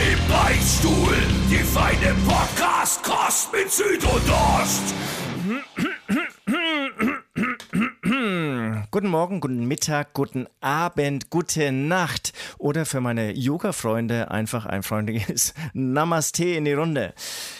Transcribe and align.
Im 0.00 0.18
Beichtstuhl, 0.28 1.14
die 1.50 1.58
feine 1.58 2.14
Podcast-Kost 2.26 3.52
mit 3.52 3.70
Süd 3.70 4.02
und 4.02 4.30
Ost. 4.30 4.94
Guten 8.92 9.06
Morgen, 9.06 9.40
guten 9.40 9.66
Mittag, 9.66 10.14
guten 10.14 10.48
Abend, 10.60 11.30
gute 11.30 11.70
Nacht 11.70 12.32
oder 12.58 12.84
für 12.84 13.00
meine 13.00 13.30
Yoga-Freunde 13.30 14.32
einfach 14.32 14.66
ein 14.66 14.82
freundliches 14.82 15.54
Namaste 15.74 16.46
in 16.46 16.64
die 16.64 16.72
Runde. 16.72 17.14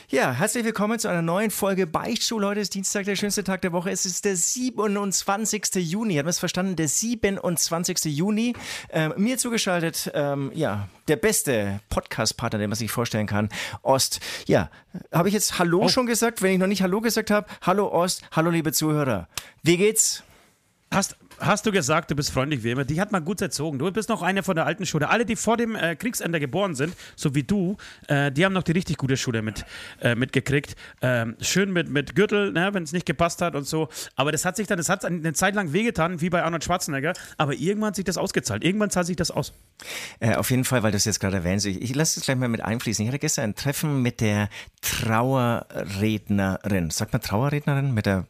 Ja, 0.08 0.32
herzlich 0.32 0.64
willkommen 0.64 0.98
zu 0.98 1.06
einer 1.06 1.22
neuen 1.22 1.52
Folge 1.52 1.86
Beichtstuhl. 1.86 2.44
Heute 2.44 2.58
ist 2.58 2.74
Dienstag, 2.74 3.04
der 3.04 3.14
schönste 3.14 3.44
Tag 3.44 3.62
der 3.62 3.70
Woche. 3.70 3.92
Es 3.92 4.06
ist 4.06 4.24
der 4.24 4.34
27. 4.34 5.76
Juni. 5.76 6.16
Haben 6.16 6.26
wir 6.26 6.30
es 6.30 6.40
verstanden? 6.40 6.74
Der 6.74 6.88
27. 6.88 8.06
Juni. 8.06 8.54
Ähm, 8.90 9.14
mir 9.16 9.38
zugeschaltet, 9.38 10.10
ähm, 10.14 10.50
ja, 10.52 10.88
der 11.06 11.14
beste 11.14 11.78
Podcast-Partner, 11.90 12.58
den 12.58 12.70
man 12.70 12.76
sich 12.76 12.90
vorstellen 12.90 13.28
kann. 13.28 13.50
Ost. 13.82 14.18
Ja, 14.48 14.68
habe 15.12 15.28
ich 15.28 15.34
jetzt 15.34 15.60
Hallo 15.60 15.82
oh. 15.84 15.88
schon 15.88 16.06
gesagt? 16.06 16.42
Wenn 16.42 16.54
ich 16.54 16.58
noch 16.58 16.66
nicht 16.66 16.82
Hallo 16.82 17.00
gesagt 17.00 17.30
habe, 17.30 17.46
Hallo 17.62 17.86
Ost, 17.86 18.22
hallo 18.32 18.50
liebe 18.50 18.72
Zuhörer. 18.72 19.28
Wie 19.62 19.76
geht's? 19.76 20.24
Hast, 20.92 21.16
hast 21.38 21.66
du 21.66 21.70
gesagt, 21.70 22.10
du 22.10 22.16
bist 22.16 22.32
freundlich 22.32 22.64
wie 22.64 22.72
immer. 22.72 22.84
Die 22.84 23.00
hat 23.00 23.12
man 23.12 23.24
gut 23.24 23.40
erzogen. 23.40 23.78
Du 23.78 23.88
bist 23.92 24.08
noch 24.08 24.22
eine 24.22 24.42
von 24.42 24.56
der 24.56 24.66
alten 24.66 24.86
Schule. 24.86 25.08
Alle, 25.08 25.24
die 25.24 25.36
vor 25.36 25.56
dem 25.56 25.76
äh, 25.76 25.94
Kriegsende 25.94 26.40
geboren 26.40 26.74
sind, 26.74 26.96
so 27.14 27.32
wie 27.36 27.44
du, 27.44 27.76
äh, 28.08 28.32
die 28.32 28.44
haben 28.44 28.52
noch 28.52 28.64
die 28.64 28.72
richtig 28.72 28.96
gute 28.96 29.16
Schule 29.16 29.40
mit, 29.40 29.64
äh, 30.00 30.16
mitgekriegt. 30.16 30.74
Ähm, 31.00 31.36
schön 31.40 31.72
mit, 31.72 31.88
mit 31.88 32.16
Gürtel, 32.16 32.50
ne, 32.50 32.74
wenn 32.74 32.82
es 32.82 32.92
nicht 32.92 33.06
gepasst 33.06 33.40
hat 33.40 33.54
und 33.54 33.68
so. 33.68 33.88
Aber 34.16 34.32
das 34.32 34.44
hat 34.44 34.56
sich 34.56 34.66
dann, 34.66 34.78
das 34.78 34.88
hat 34.88 35.04
eine 35.04 35.32
Zeit 35.32 35.54
lang 35.54 35.72
wehgetan, 35.72 36.20
wie 36.20 36.28
bei 36.28 36.42
Arnold 36.42 36.64
Schwarzenegger. 36.64 37.12
Aber 37.36 37.54
irgendwann 37.54 37.90
hat 37.90 37.96
sich 37.96 38.04
das 38.04 38.18
ausgezahlt. 38.18 38.64
Irgendwann 38.64 38.90
zahlt 38.90 39.06
sich 39.06 39.14
das 39.14 39.30
aus. 39.30 39.52
Äh, 40.18 40.34
auf 40.34 40.50
jeden 40.50 40.64
Fall, 40.64 40.82
weil 40.82 40.90
du 40.90 40.96
es 40.96 41.04
jetzt 41.04 41.20
gerade 41.20 41.36
erwähnst. 41.36 41.66
Ich, 41.66 41.80
ich 41.80 41.94
lasse 41.94 42.18
es 42.18 42.26
gleich 42.26 42.36
mal 42.36 42.48
mit 42.48 42.62
einfließen. 42.62 43.04
Ich 43.04 43.08
hatte 43.08 43.20
gestern 43.20 43.50
ein 43.50 43.54
Treffen 43.54 44.02
mit 44.02 44.20
der 44.20 44.48
Trauerrednerin. 44.80 46.90
Sagt 46.90 47.12
man 47.12 47.22
Trauerrednerin? 47.22 47.94
Mit 47.94 48.06
der 48.06 48.26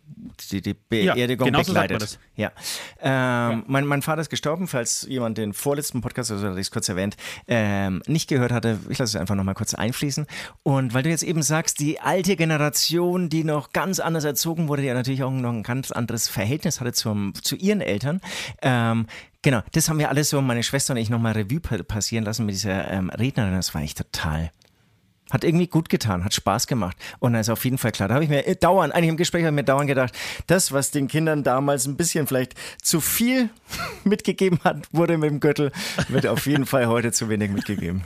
die, 0.50 0.62
die 0.62 0.74
Beerdigung 0.74 1.46
ja, 1.46 1.52
genau 1.52 1.64
begleitet. 1.64 2.00
So 2.02 2.18
ja. 2.36 2.52
Ähm, 3.00 3.10
ja. 3.10 3.62
Mein, 3.66 3.86
mein 3.86 4.02
Vater 4.02 4.20
ist 4.20 4.30
gestorben, 4.30 4.68
falls 4.68 5.06
jemand 5.08 5.38
den 5.38 5.52
vorletzten 5.52 6.00
Podcast, 6.00 6.30
also 6.30 6.46
hatte 6.46 6.60
ich 6.60 6.66
es 6.66 6.70
kurz 6.70 6.88
erwähnt, 6.88 7.16
ähm, 7.48 8.02
nicht 8.06 8.28
gehört 8.28 8.52
hatte. 8.52 8.78
Ich 8.88 8.98
lasse 8.98 9.16
es 9.16 9.20
einfach 9.20 9.34
nochmal 9.34 9.54
kurz 9.54 9.74
einfließen. 9.74 10.26
Und 10.62 10.94
weil 10.94 11.02
du 11.02 11.10
jetzt 11.10 11.22
eben 11.22 11.42
sagst, 11.42 11.80
die 11.80 12.00
alte 12.00 12.36
Generation, 12.36 13.28
die 13.28 13.44
noch 13.44 13.72
ganz 13.72 14.00
anders 14.00 14.24
erzogen 14.24 14.68
wurde, 14.68 14.82
die 14.82 14.88
ja 14.88 14.94
natürlich 14.94 15.22
auch 15.22 15.30
noch 15.30 15.52
ein 15.52 15.62
ganz 15.62 15.90
anderes 15.90 16.28
Verhältnis 16.28 16.80
hatte 16.80 16.92
zum, 16.92 17.34
zu 17.34 17.56
ihren 17.56 17.80
Eltern, 17.80 18.20
ähm, 18.62 19.06
Genau, 19.42 19.62
das 19.72 19.88
haben 19.88 19.98
wir 19.98 20.10
alles 20.10 20.28
so, 20.28 20.42
meine 20.42 20.62
Schwester 20.62 20.92
und 20.92 20.98
ich 20.98 21.08
nochmal 21.08 21.32
Revue 21.32 21.60
passieren 21.60 22.26
lassen 22.26 22.44
mit 22.44 22.54
dieser 22.54 22.90
ähm, 22.90 23.08
Rednerin. 23.08 23.54
Das 23.54 23.74
war 23.74 23.80
echt 23.80 23.96
total 23.96 24.50
hat 25.30 25.44
irgendwie 25.44 25.66
gut 25.66 25.88
getan, 25.88 26.24
hat 26.24 26.34
Spaß 26.34 26.66
gemacht. 26.66 26.96
Und 27.18 27.32
dann 27.32 27.40
ist 27.40 27.50
auf 27.50 27.64
jeden 27.64 27.78
Fall 27.78 27.92
klar. 27.92 28.08
Da 28.08 28.14
habe 28.14 28.24
ich 28.24 28.30
mir 28.30 28.42
dauernd, 28.54 28.94
eigentlich 28.94 29.10
im 29.10 29.16
Gespräch 29.16 29.42
habe 29.42 29.54
ich 29.54 29.56
mir 29.56 29.64
dauernd 29.64 29.88
gedacht, 29.88 30.14
das, 30.46 30.72
was 30.72 30.90
den 30.90 31.08
Kindern 31.08 31.42
damals 31.42 31.86
ein 31.86 31.96
bisschen 31.96 32.26
vielleicht 32.26 32.54
zu 32.82 33.00
viel 33.00 33.50
mitgegeben 34.04 34.58
hat, 34.64 34.88
wurde 34.92 35.18
mit 35.18 35.30
dem 35.30 35.40
Gürtel, 35.40 35.72
wird 36.08 36.26
auf 36.26 36.46
jeden 36.46 36.66
Fall 36.66 36.86
heute 36.86 37.12
zu 37.12 37.28
wenig 37.28 37.50
mitgegeben. 37.50 38.04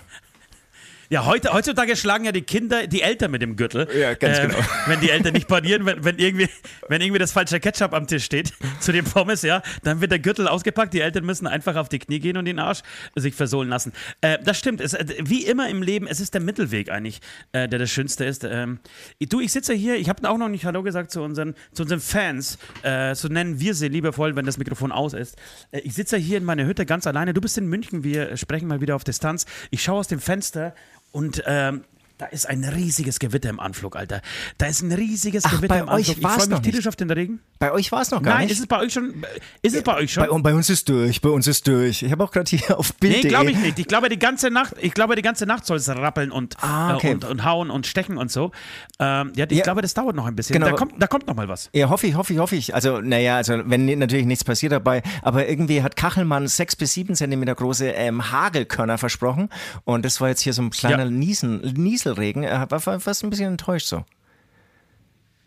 Ja, 1.11 1.27
heute, 1.27 1.53
heutzutage 1.53 1.97
schlagen 1.97 2.25
ja 2.25 2.33
die 2.33 2.43
Kinder 2.43 2.87
die 2.87 3.03
Eltern 3.03 3.31
mit 3.31 3.43
dem 3.43 3.57
Gürtel. 3.57 3.89
Ja, 3.97 4.15
ganz 4.15 4.39
äh, 4.39 4.47
genau. 4.47 4.59
Wenn 4.87 5.01
die 5.01 5.11
Eltern 5.11 5.35
nicht 5.35 5.49
parieren, 5.49 5.87
wenn, 5.87 6.05
wenn, 6.05 6.19
irgendwie, 6.19 6.49
wenn 6.89 7.01
irgendwie 7.01 7.19
das 7.19 7.33
falsche 7.33 7.61
Ketchup 7.61 7.93
am 7.93 8.07
Tisch 8.07 8.25
steht 8.25 8.53
zu 8.81 8.93
den 8.93 9.05
Pommes, 9.05 9.43
ja, 9.43 9.63
dann 9.83 10.01
wird 10.01 10.13
der 10.13 10.19
Gürtel 10.19 10.49
ausgepackt. 10.49 10.95
Die 10.95 11.01
Eltern 11.01 11.25
müssen 11.25 11.47
einfach 11.47 11.77
auf 11.77 11.89
die 11.89 11.99
Knie 11.99 12.21
gehen 12.21 12.37
und 12.37 12.45
den 12.45 12.59
Arsch 12.59 12.81
sich 13.15 13.35
versohlen 13.35 13.69
lassen. 13.69 13.93
Äh, 14.21 14.39
das 14.43 14.59
stimmt. 14.59 14.81
Es, 14.81 14.95
äh, 14.95 15.07
wie 15.21 15.45
immer 15.45 15.69
im 15.69 15.83
Leben, 15.83 16.07
es 16.07 16.21
ist 16.21 16.35
der 16.35 16.41
Mittelweg 16.41 16.91
eigentlich, 16.91 17.21
äh, 17.53 17.69
der 17.69 17.79
das 17.79 17.91
Schönste 17.91 18.25
ist. 18.25 18.45
Ähm, 18.45 18.81
du, 19.21 19.41
ich 19.41 19.53
sitze 19.53 19.75
hier, 19.75 19.97
ich 19.97 20.09
habe 20.09 20.29
auch 20.29 20.39
noch 20.39 20.49
nicht 20.49 20.65
Hallo 20.65 20.83
gesagt 20.83 21.11
zu 21.11 21.23
unseren, 21.23 21.55
zu 21.73 21.83
unseren 21.83 22.01
Fans. 22.01 22.59
Äh, 22.83 23.15
so 23.15 23.29
nennen 23.29 23.61
wir 23.61 23.75
sie 23.75 23.89
liebevoll, 23.89 24.37
wenn 24.37 24.47
das 24.47 24.59
Mikrofon 24.59 24.93
aus 24.93 25.13
ist. 25.13 25.37
Äh, 25.71 25.81
ich 25.81 25.95
sitze 25.95 26.17
hier 26.17 26.39
in 26.39 26.45
meiner 26.45 26.65
Hütte 26.65 26.87
ganz 26.87 27.07
alleine. 27.07 27.35
Du 27.35 27.41
bist 27.41 27.59
in 27.59 27.67
München, 27.67 28.05
wir 28.05 28.37
sprechen 28.37 28.69
mal 28.69 28.81
wieder 28.81 28.97
auf 28.97 29.05
Distanz. 29.05 29.47
Ich 29.71 29.83
schaue 29.83 30.01
aus 30.01 30.09
dem 30.09 30.21
Fenster 30.21 30.75
und 31.15 31.45
ähm, 31.47 31.85
da 32.19 32.27
ist 32.27 32.49
ein 32.49 32.65
riesiges 32.65 33.21
Gewitter 33.21 33.49
im 33.49 33.61
Anflug, 33.61 33.95
Alter. 33.95 34.21
Da 34.59 34.67
ist 34.67 34.83
ein 34.83 34.91
riesiges 34.91 35.45
Ach, 35.45 35.57
Gewitter 35.57 35.79
im 35.79 35.89
Anflug. 35.89 36.17
Ich 36.19 36.27
freue 36.27 36.49
mich 36.49 36.61
tierisch 36.61 36.89
auf 36.89 36.97
den 36.97 37.11
Regen. 37.11 37.41
Bei 37.65 37.73
euch 37.73 37.91
war 37.93 38.03
es 38.03 38.11
noch 38.11 38.21
gar 38.21 38.35
Nein, 38.35 38.47
nicht. 38.47 38.51
Nein, 38.51 38.57
ist 38.57 38.61
es 38.61 38.67
bei 38.67 38.79
euch 38.79 38.93
schon? 38.93 39.25
Ist 39.63 39.75
es 39.75 39.83
bei 39.83 39.97
euch 39.97 40.13
schon? 40.13 40.29
Bei, 40.29 40.51
bei 40.51 40.55
uns 40.55 40.69
ist 40.69 40.87
durch, 40.87 41.23
bei 41.23 41.31
uns 41.31 41.47
ist 41.47 41.67
durch. 41.67 42.03
Ich 42.03 42.13
habe 42.13 42.23
auch 42.23 42.31
gerade 42.31 42.49
hier 42.55 42.79
auf 42.79 42.93
Bild. 42.95 43.25
Nee, 43.25 43.29
glaube 43.31 43.51
ich 43.53 43.59
nicht. 43.59 43.79
Ich 43.79 43.87
glaube, 43.87 44.11
die 44.11 44.19
ganze 44.19 44.51
Nacht, 44.51 44.75
ich 44.83 44.93
glaube, 44.93 45.17
die 45.17 45.23
ganze 45.23 45.47
Nacht 45.47 45.65
soll 45.65 45.79
es 45.79 45.89
rappeln 45.89 46.31
und, 46.31 46.57
ah, 46.61 46.95
okay. 46.95 47.13
äh, 47.13 47.15
und, 47.15 47.25
und, 47.25 47.45
hauen 47.45 47.71
und 47.71 47.87
stechen 47.87 48.19
und 48.19 48.31
so. 48.31 48.53
Ähm, 48.99 49.33
ja, 49.35 49.47
ich 49.49 49.57
ja. 49.57 49.65
glaube, 49.65 49.81
das 49.81 49.95
dauert 49.95 50.15
noch 50.15 50.27
ein 50.27 50.37
bisschen. 50.37 50.53
Genau. 50.53 50.67
Da, 50.67 50.73
kommt, 50.73 50.93
da 50.99 51.07
kommt 51.07 51.27
noch 51.27 51.35
mal 51.35 51.49
was. 51.49 51.71
Ja, 51.73 51.89
hoffe 51.89 52.07
ich, 52.07 52.17
hoffe 52.17 52.35
ich, 52.35 52.39
hoffe 52.39 52.55
ich. 52.55 52.75
Also, 52.75 53.01
naja, 53.01 53.37
also 53.37 53.55
wenn 53.65 53.87
natürlich 53.99 54.27
nichts 54.27 54.45
passiert 54.45 54.73
dabei, 54.73 55.03
aber 55.23 55.49
irgendwie 55.49 55.83
hat 55.83 55.97
Kachelmann 55.97 56.49
sechs 56.49 56.77
bis 56.77 56.93
sieben 56.93 57.15
Zentimeter 57.15 57.55
große 57.55 57.87
ähm, 57.87 58.31
Hagelkörner 58.31 58.99
versprochen 58.99 59.49
und 59.85 60.05
das 60.05 60.21
war 60.21 60.29
jetzt 60.29 60.43
hier 60.43 60.53
so 60.53 60.61
ein 60.61 60.69
kleiner 60.69 61.05
ja. 61.05 61.11
Niesen, 61.11 61.61
Nieselregen. 61.61 62.43
Er 62.43 62.71
war 62.71 62.81
fast 62.81 63.25
ein 63.25 63.31
bisschen 63.31 63.53
enttäuscht 63.53 63.87
so. 63.87 64.05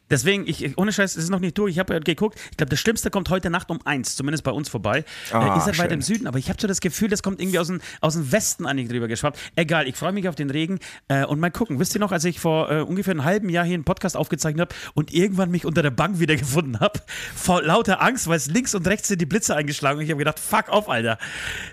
Deswegen, 0.09 0.47
ich, 0.47 0.77
ohne 0.77 0.93
Scheiß, 0.93 1.15
es 1.15 1.23
ist 1.25 1.29
noch 1.29 1.39
nicht 1.39 1.57
durch. 1.57 1.73
Ich 1.73 1.79
habe 1.79 1.99
geguckt, 1.99 2.39
ich 2.51 2.57
glaube, 2.57 2.69
das 2.69 2.79
Schlimmste 2.79 3.09
kommt 3.09 3.29
heute 3.29 3.49
Nacht 3.49 3.69
um 3.69 3.79
eins, 3.85 4.15
zumindest 4.15 4.43
bei 4.43 4.51
uns 4.51 4.69
vorbei. 4.69 5.03
Ah, 5.31 5.55
äh, 5.55 5.57
ist 5.57 5.65
halt 5.65 5.79
weit 5.79 5.91
im 5.91 6.01
Süden, 6.01 6.27
aber 6.27 6.39
ich 6.39 6.49
habe 6.49 6.59
schon 6.59 6.67
das 6.69 6.79
Gefühl, 6.79 7.09
das 7.09 7.23
kommt 7.23 7.41
irgendwie 7.41 7.59
aus 7.59 7.67
dem, 7.67 7.81
aus 8.01 8.13
dem 8.13 8.31
Westen 8.31 8.65
eigentlich 8.65 8.89
drüber 8.89 9.07
geschwappt. 9.07 9.37
Egal, 9.55 9.87
ich 9.87 9.95
freue 9.95 10.13
mich 10.13 10.29
auf 10.29 10.35
den 10.35 10.49
Regen 10.49 10.79
äh, 11.07 11.25
und 11.25 11.39
mal 11.39 11.51
gucken. 11.51 11.79
Wisst 11.79 11.95
ihr 11.95 11.99
noch, 11.99 12.11
als 12.11 12.23
ich 12.25 12.39
vor 12.39 12.71
äh, 12.71 12.81
ungefähr 12.81 13.11
einem 13.11 13.25
halben 13.25 13.49
Jahr 13.49 13.65
hier 13.65 13.73
einen 13.73 13.83
Podcast 13.83 14.15
aufgezeichnet 14.15 14.61
habe 14.61 14.75
und 14.93 15.13
irgendwann 15.13 15.51
mich 15.51 15.65
unter 15.65 15.81
der 15.81 15.91
Bank 15.91 16.19
wiedergefunden 16.19 16.79
habe, 16.79 16.99
vor 17.35 17.61
lauter 17.61 18.01
Angst, 18.01 18.27
weil 18.27 18.37
es 18.37 18.47
links 18.47 18.73
und 18.75 18.87
rechts 18.87 19.09
sind 19.09 19.19
die 19.19 19.25
Blitze 19.25 19.55
eingeschlagen 19.55 19.99
und 19.99 20.05
ich 20.05 20.11
habe 20.11 20.19
gedacht, 20.19 20.39
fuck 20.39 20.69
off, 20.69 20.89
Alter. 20.89 21.17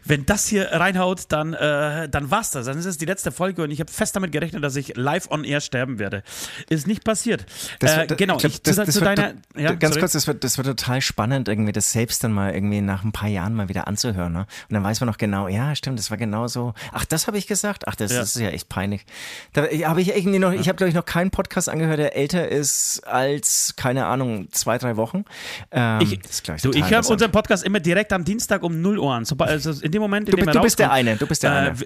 Wenn 0.05 0.27
das 0.27 0.47
hier 0.49 0.72
reinhaut, 0.72 1.27
dann, 1.28 1.55
äh, 1.55 2.09
dann 2.09 2.31
war's 2.31 2.51
das. 2.51 2.66
Dann 2.66 2.78
ist 2.78 2.87
es 2.87 2.99
die 2.99 3.06
letzte 3.06 3.33
Folge 3.33 3.62
und 3.62 3.71
ich 3.71 3.81
habe 3.81 3.91
fest 3.91 4.16
damit 4.16 4.33
gerechnet, 4.33 4.65
dass 4.65 4.77
ich 4.77 4.97
live 4.97 5.31
on 5.31 5.45
air 5.45 5.61
sterben 5.61 5.99
werde. 5.99 6.22
Ist 6.69 6.87
nicht 6.87 7.05
passiert. 7.05 7.47
Das, 7.78 7.97
äh, 7.97 8.06
das, 8.06 8.23
genau, 8.26 8.38
ich, 8.42 8.62
das, 8.62 8.76
zu, 8.76 8.84
zu 8.86 9.00
deiner, 9.00 9.34
ja, 9.56 9.72
ganz 9.72 9.94
sorry. 9.94 10.00
kurz, 10.00 10.12
das 10.12 10.26
wird, 10.26 10.44
das 10.44 10.58
wird 10.58 10.66
total 10.66 11.00
spannend, 11.00 11.48
irgendwie 11.48 11.72
das 11.72 11.92
selbst 11.92 12.24
dann 12.24 12.32
mal 12.32 12.54
irgendwie 12.54 12.80
nach 12.80 13.04
ein 13.04 13.12
paar 13.12 13.28
Jahren 13.28 13.54
mal 13.54 13.68
wieder 13.68 13.86
anzuhören. 13.86 14.32
Ne? 14.32 14.40
Und 14.68 14.74
dann 14.74 14.82
weiß 14.82 15.00
man 15.00 15.08
noch 15.08 15.18
genau, 15.18 15.48
ja, 15.48 15.74
stimmt, 15.74 15.98
das 15.98 16.10
war 16.10 16.16
genau 16.16 16.46
so. 16.48 16.74
Ach, 16.92 17.04
das 17.04 17.26
habe 17.26 17.38
ich 17.38 17.46
gesagt? 17.46 17.86
Ach, 17.86 17.94
das, 17.94 18.12
ja. 18.12 18.20
das, 18.20 18.36
ist 18.36 18.42
ja 18.42 18.50
echt 18.50 18.68
peinlich. 18.68 19.04
Da 19.52 19.62
habe 19.62 20.00
ich 20.00 20.14
irgendwie 20.16 20.38
noch, 20.38 20.52
ich 20.52 20.68
habe 20.68 20.76
glaube 20.76 20.88
ich 20.88 20.94
noch 20.94 21.04
keinen 21.04 21.30
Podcast 21.30 21.68
angehört, 21.68 21.98
der 21.98 22.16
älter 22.16 22.48
ist 22.48 23.00
als, 23.06 23.74
keine 23.76 24.06
Ahnung, 24.06 24.48
zwei, 24.50 24.78
drei 24.78 24.96
Wochen. 24.96 25.24
Ähm, 25.70 26.00
ich 26.00 26.20
du, 26.62 26.70
ich 26.70 26.91
höre 26.91 27.08
unseren 27.08 27.32
Podcast 27.32 27.64
immer 27.64 27.80
direkt 27.80 28.12
am 28.12 28.24
Dienstag 28.24 28.62
um 28.62 28.80
0 28.80 28.98
Uhr 28.98 29.12
an. 29.15 29.24
Also 29.38 29.72
in 29.82 29.92
dem 29.92 30.03
Moment, 30.03 30.28
in 30.28 30.32
du, 30.32 30.36
dem 30.38 30.48
er 30.48 30.54
Du 30.54 30.60
bist 30.62 30.78
der 30.78 30.92
eine, 30.92 31.16
du 31.16 31.27
bist 31.27 31.42
der 31.42 31.53
äh, 31.53 31.54
eine. 31.54 31.77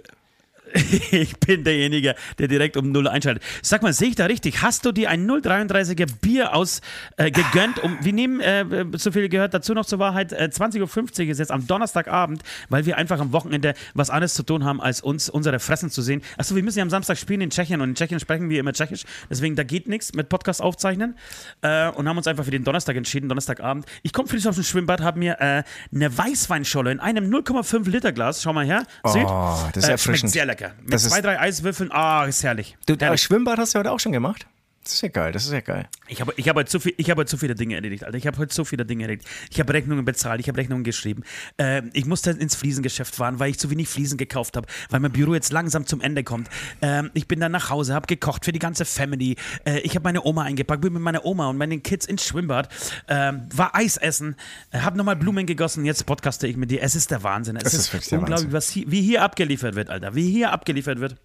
ich 1.10 1.36
bin 1.38 1.64
derjenige, 1.64 2.14
der 2.38 2.48
direkt 2.48 2.76
um 2.76 2.90
0 2.90 3.08
einschaltet. 3.08 3.42
Sag 3.62 3.82
mal, 3.82 3.92
sehe 3.92 4.08
ich 4.08 4.14
da 4.14 4.26
richtig? 4.26 4.62
Hast 4.62 4.84
du 4.84 4.92
dir 4.92 5.10
ein 5.10 5.28
033er 5.28 6.08
Bier 6.20 6.54
aus 6.54 6.80
äh, 7.16 7.30
gegönnt? 7.30 7.82
Um, 7.82 7.98
wir 8.00 8.12
nehmen, 8.12 8.40
äh, 8.40 8.84
so 8.94 9.10
viel 9.12 9.28
gehört 9.28 9.54
dazu 9.54 9.74
noch 9.74 9.86
zur 9.86 9.98
Wahrheit, 9.98 10.32
äh, 10.32 10.48
20.50 10.52 11.24
Uhr 11.24 11.30
ist 11.30 11.38
jetzt 11.38 11.50
am 11.50 11.66
Donnerstagabend, 11.66 12.42
weil 12.68 12.86
wir 12.86 12.96
einfach 12.96 13.20
am 13.20 13.32
Wochenende 13.32 13.74
was 13.94 14.10
anderes 14.10 14.34
zu 14.34 14.42
tun 14.42 14.64
haben, 14.64 14.80
als 14.80 15.00
uns 15.00 15.28
unsere 15.28 15.58
Fressen 15.58 15.90
zu 15.90 16.02
sehen. 16.02 16.22
Achso, 16.36 16.54
wir 16.54 16.62
müssen 16.62 16.78
ja 16.78 16.82
am 16.82 16.90
Samstag 16.90 17.18
spielen 17.18 17.40
in 17.40 17.50
Tschechien 17.50 17.80
und 17.80 17.90
in 17.90 17.94
Tschechien 17.94 18.20
sprechen 18.20 18.50
wir 18.50 18.60
immer 18.60 18.72
Tschechisch, 18.72 19.04
deswegen 19.30 19.56
da 19.56 19.62
geht 19.62 19.88
nichts 19.88 20.12
mit 20.14 20.28
Podcast 20.28 20.60
aufzeichnen 20.60 21.16
äh, 21.62 21.88
und 21.90 22.08
haben 22.08 22.16
uns 22.16 22.26
einfach 22.26 22.44
für 22.44 22.50
den 22.50 22.64
Donnerstag 22.64 22.96
entschieden, 22.96 23.28
Donnerstagabend. 23.28 23.86
Ich 24.02 24.12
komme 24.12 24.28
frisch 24.28 24.46
aus 24.46 24.56
dem 24.56 24.64
Schwimmbad, 24.64 25.00
habe 25.00 25.18
mir 25.18 25.40
äh, 25.40 25.62
eine 25.94 26.18
Weißweinscholle 26.18 26.92
in 26.92 27.00
einem 27.00 27.32
0,5 27.32 27.88
Liter 27.88 28.12
Glas, 28.12 28.42
schau 28.42 28.52
mal 28.52 28.66
her, 28.66 28.84
seht, 29.04 29.26
oh, 29.26 29.56
das 29.72 29.84
ist 29.84 29.88
äh, 29.88 29.92
erfrischend. 29.92 30.32
sehr 30.32 30.46
lecker 30.46 30.57
lecker. 30.58 30.74
Mit 30.82 30.92
das 30.92 31.04
zwei, 31.04 31.20
drei 31.20 31.38
Eiswürfeln, 31.40 31.90
ah, 31.92 32.24
ist 32.26 32.42
herrlich. 32.42 32.76
Du, 32.86 32.96
herrlich. 32.98 33.22
Schwimmbad 33.22 33.58
hast 33.58 33.74
du 33.74 33.78
heute 33.78 33.92
auch 33.92 34.00
schon 34.00 34.12
gemacht? 34.12 34.46
Das 34.88 34.94
ist 34.94 35.02
ja 35.02 35.08
geil, 35.10 35.32
das 35.32 35.44
ist 35.44 35.52
ja 35.52 35.60
geil. 35.60 35.86
Ich 36.06 36.22
habe, 36.22 36.32
ich 36.38 36.48
habe, 36.48 36.64
zu, 36.64 36.80
viel, 36.80 36.94
ich 36.96 37.10
habe 37.10 37.26
zu 37.26 37.36
viele 37.36 37.54
Dinge 37.54 37.74
erledigt, 37.74 38.04
Alter. 38.04 38.16
Ich 38.16 38.26
habe 38.26 38.38
heute 38.38 38.54
so 38.54 38.64
viele 38.64 38.86
Dinge 38.86 39.04
erledigt. 39.04 39.28
Ich 39.50 39.60
habe 39.60 39.70
Rechnungen 39.74 40.02
bezahlt, 40.06 40.40
ich 40.40 40.48
habe 40.48 40.56
Rechnungen 40.56 40.82
geschrieben. 40.82 41.24
Äh, 41.58 41.82
ich 41.92 42.06
musste 42.06 42.30
ins 42.30 42.54
Fliesengeschäft 42.54 43.14
fahren, 43.14 43.38
weil 43.38 43.50
ich 43.50 43.58
zu 43.58 43.68
wenig 43.68 43.86
Fliesen 43.86 44.16
gekauft 44.16 44.56
habe, 44.56 44.66
weil 44.88 45.00
mein 45.00 45.12
Büro 45.12 45.34
jetzt 45.34 45.52
langsam 45.52 45.84
zum 45.84 46.00
Ende 46.00 46.24
kommt. 46.24 46.48
Äh, 46.80 47.02
ich 47.12 47.28
bin 47.28 47.38
dann 47.38 47.52
nach 47.52 47.68
Hause, 47.68 47.92
habe 47.92 48.06
gekocht 48.06 48.46
für 48.46 48.52
die 48.52 48.58
ganze 48.58 48.86
Family. 48.86 49.36
Äh, 49.66 49.80
ich 49.80 49.94
habe 49.94 50.04
meine 50.04 50.24
Oma 50.24 50.44
eingepackt, 50.44 50.80
bin 50.80 50.94
mit 50.94 51.02
meiner 51.02 51.26
Oma 51.26 51.50
und 51.50 51.58
meinen 51.58 51.82
Kids 51.82 52.06
ins 52.06 52.24
Schwimmbad, 52.24 52.70
ähm, 53.08 53.42
war 53.54 53.76
Eis 53.76 53.98
essen, 53.98 54.36
äh, 54.70 54.78
habe 54.78 54.96
nochmal 54.96 55.16
Blumen 55.16 55.44
gegossen. 55.44 55.84
Jetzt 55.84 56.06
podcaste 56.06 56.46
ich 56.46 56.56
mit 56.56 56.70
dir. 56.70 56.80
Es 56.80 56.94
ist 56.94 57.10
der 57.10 57.22
Wahnsinn. 57.22 57.56
Es 57.56 57.64
das 57.64 57.74
ist, 57.74 57.92
ist 57.92 58.10
unglaublich, 58.10 58.52
was 58.52 58.70
hier, 58.70 58.90
wie 58.90 59.02
hier 59.02 59.22
abgeliefert 59.22 59.74
wird, 59.74 59.90
Alter. 59.90 60.14
Wie 60.14 60.30
hier 60.30 60.50
abgeliefert 60.50 60.98
wird. 60.98 61.16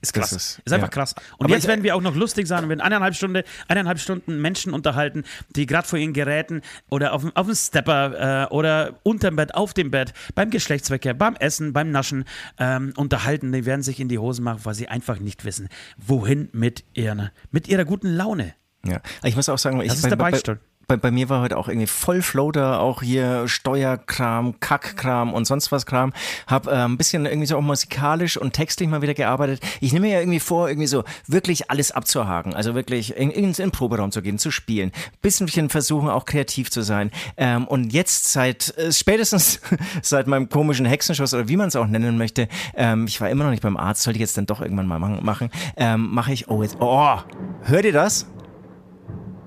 Ist 0.00 0.12
krass. 0.12 0.32
Ist, 0.32 0.60
ist, 0.64 0.72
einfach 0.72 0.88
ja. 0.88 0.92
krass. 0.92 1.14
Und 1.38 1.46
Aber 1.46 1.54
jetzt 1.54 1.66
werden 1.66 1.82
wir 1.82 1.96
auch 1.96 2.00
noch 2.00 2.14
lustig 2.14 2.46
sein 2.46 2.64
und 2.64 2.68
werden 2.68 2.80
eineinhalb, 2.80 3.14
Stunde, 3.14 3.44
eineinhalb 3.68 3.98
Stunden 3.98 4.40
Menschen 4.40 4.72
unterhalten, 4.72 5.24
die 5.50 5.66
gerade 5.66 5.86
vor 5.86 5.98
ihren 5.98 6.12
Geräten 6.12 6.62
oder 6.90 7.12
auf, 7.12 7.24
auf 7.34 7.46
dem 7.46 7.54
Stepper 7.54 8.46
äh, 8.50 8.54
oder 8.54 8.98
unterm 9.02 9.36
Bett, 9.36 9.54
auf 9.54 9.74
dem 9.74 9.90
Bett, 9.90 10.12
beim 10.34 10.50
Geschlechtsverkehr, 10.50 11.14
beim 11.14 11.36
Essen, 11.36 11.72
beim 11.72 11.90
Naschen 11.90 12.24
ähm, 12.58 12.92
unterhalten. 12.96 13.52
Die 13.52 13.66
werden 13.66 13.82
sich 13.82 14.00
in 14.00 14.08
die 14.08 14.18
Hosen 14.18 14.44
machen, 14.44 14.60
weil 14.64 14.74
sie 14.74 14.88
einfach 14.88 15.18
nicht 15.18 15.44
wissen, 15.44 15.68
wohin 15.96 16.48
mit, 16.52 16.84
ihrer, 16.94 17.32
mit 17.50 17.68
ihrer 17.68 17.84
guten 17.84 18.08
Laune. 18.08 18.54
Ja, 18.84 19.00
ich 19.24 19.34
muss 19.34 19.48
auch 19.48 19.58
sagen, 19.58 19.78
das 19.78 19.86
ich, 19.86 19.92
ist 19.94 20.04
der 20.04 20.16
Beistand 20.16 20.60
bei, 20.60 20.75
bei 20.86 21.10
mir 21.10 21.28
war 21.28 21.40
heute 21.40 21.58
auch 21.58 21.68
irgendwie 21.68 21.88
voll 21.88 22.22
Floater, 22.22 22.80
auch 22.80 23.02
hier 23.02 23.48
Steuerkram, 23.48 24.60
Kackkram 24.60 25.34
und 25.34 25.44
sonst 25.44 25.72
was 25.72 25.84
Kram. 25.84 26.12
Hab 26.46 26.68
äh, 26.68 26.70
ein 26.70 26.96
bisschen 26.96 27.26
irgendwie 27.26 27.46
so 27.46 27.56
auch 27.56 27.62
musikalisch 27.62 28.36
und 28.36 28.52
textlich 28.52 28.88
mal 28.88 29.02
wieder 29.02 29.14
gearbeitet. 29.14 29.60
Ich 29.80 29.92
nehme 29.92 30.06
mir 30.06 30.14
ja 30.14 30.20
irgendwie 30.20 30.40
vor, 30.40 30.68
irgendwie 30.68 30.86
so 30.86 31.02
wirklich 31.26 31.70
alles 31.70 31.90
abzuhaken. 31.90 32.54
Also 32.54 32.74
wirklich 32.74 33.16
in, 33.16 33.30
in, 33.30 33.44
in 33.46 33.52
den 33.52 33.70
Proberaum 33.72 34.12
zu 34.12 34.22
gehen, 34.22 34.38
zu 34.38 34.50
spielen. 34.50 34.92
Bisschen 35.22 35.68
versuchen 35.68 36.08
auch 36.08 36.24
kreativ 36.24 36.70
zu 36.70 36.82
sein. 36.82 37.10
Ähm, 37.36 37.66
und 37.66 37.92
jetzt 37.92 38.32
seit, 38.32 38.76
äh, 38.78 38.92
spätestens 38.92 39.60
seit 40.02 40.28
meinem 40.28 40.48
komischen 40.48 40.86
Hexenschuss 40.86 41.34
oder 41.34 41.48
wie 41.48 41.56
man 41.56 41.68
es 41.68 41.76
auch 41.76 41.86
nennen 41.86 42.16
möchte, 42.16 42.48
ähm, 42.76 43.06
ich 43.06 43.20
war 43.20 43.28
immer 43.28 43.44
noch 43.44 43.50
nicht 43.50 43.62
beim 43.62 43.76
Arzt, 43.76 44.02
sollte 44.02 44.18
ich 44.18 44.20
jetzt 44.20 44.36
dann 44.36 44.46
doch 44.46 44.60
irgendwann 44.60 44.86
mal 44.86 44.98
machen, 44.98 45.50
ähm, 45.76 46.10
mache 46.12 46.32
ich, 46.32 46.48
oh 46.48 46.62
jetzt, 46.62 46.76
oh, 46.80 47.18
hört 47.62 47.84
ihr 47.84 47.92
das? 47.92 48.26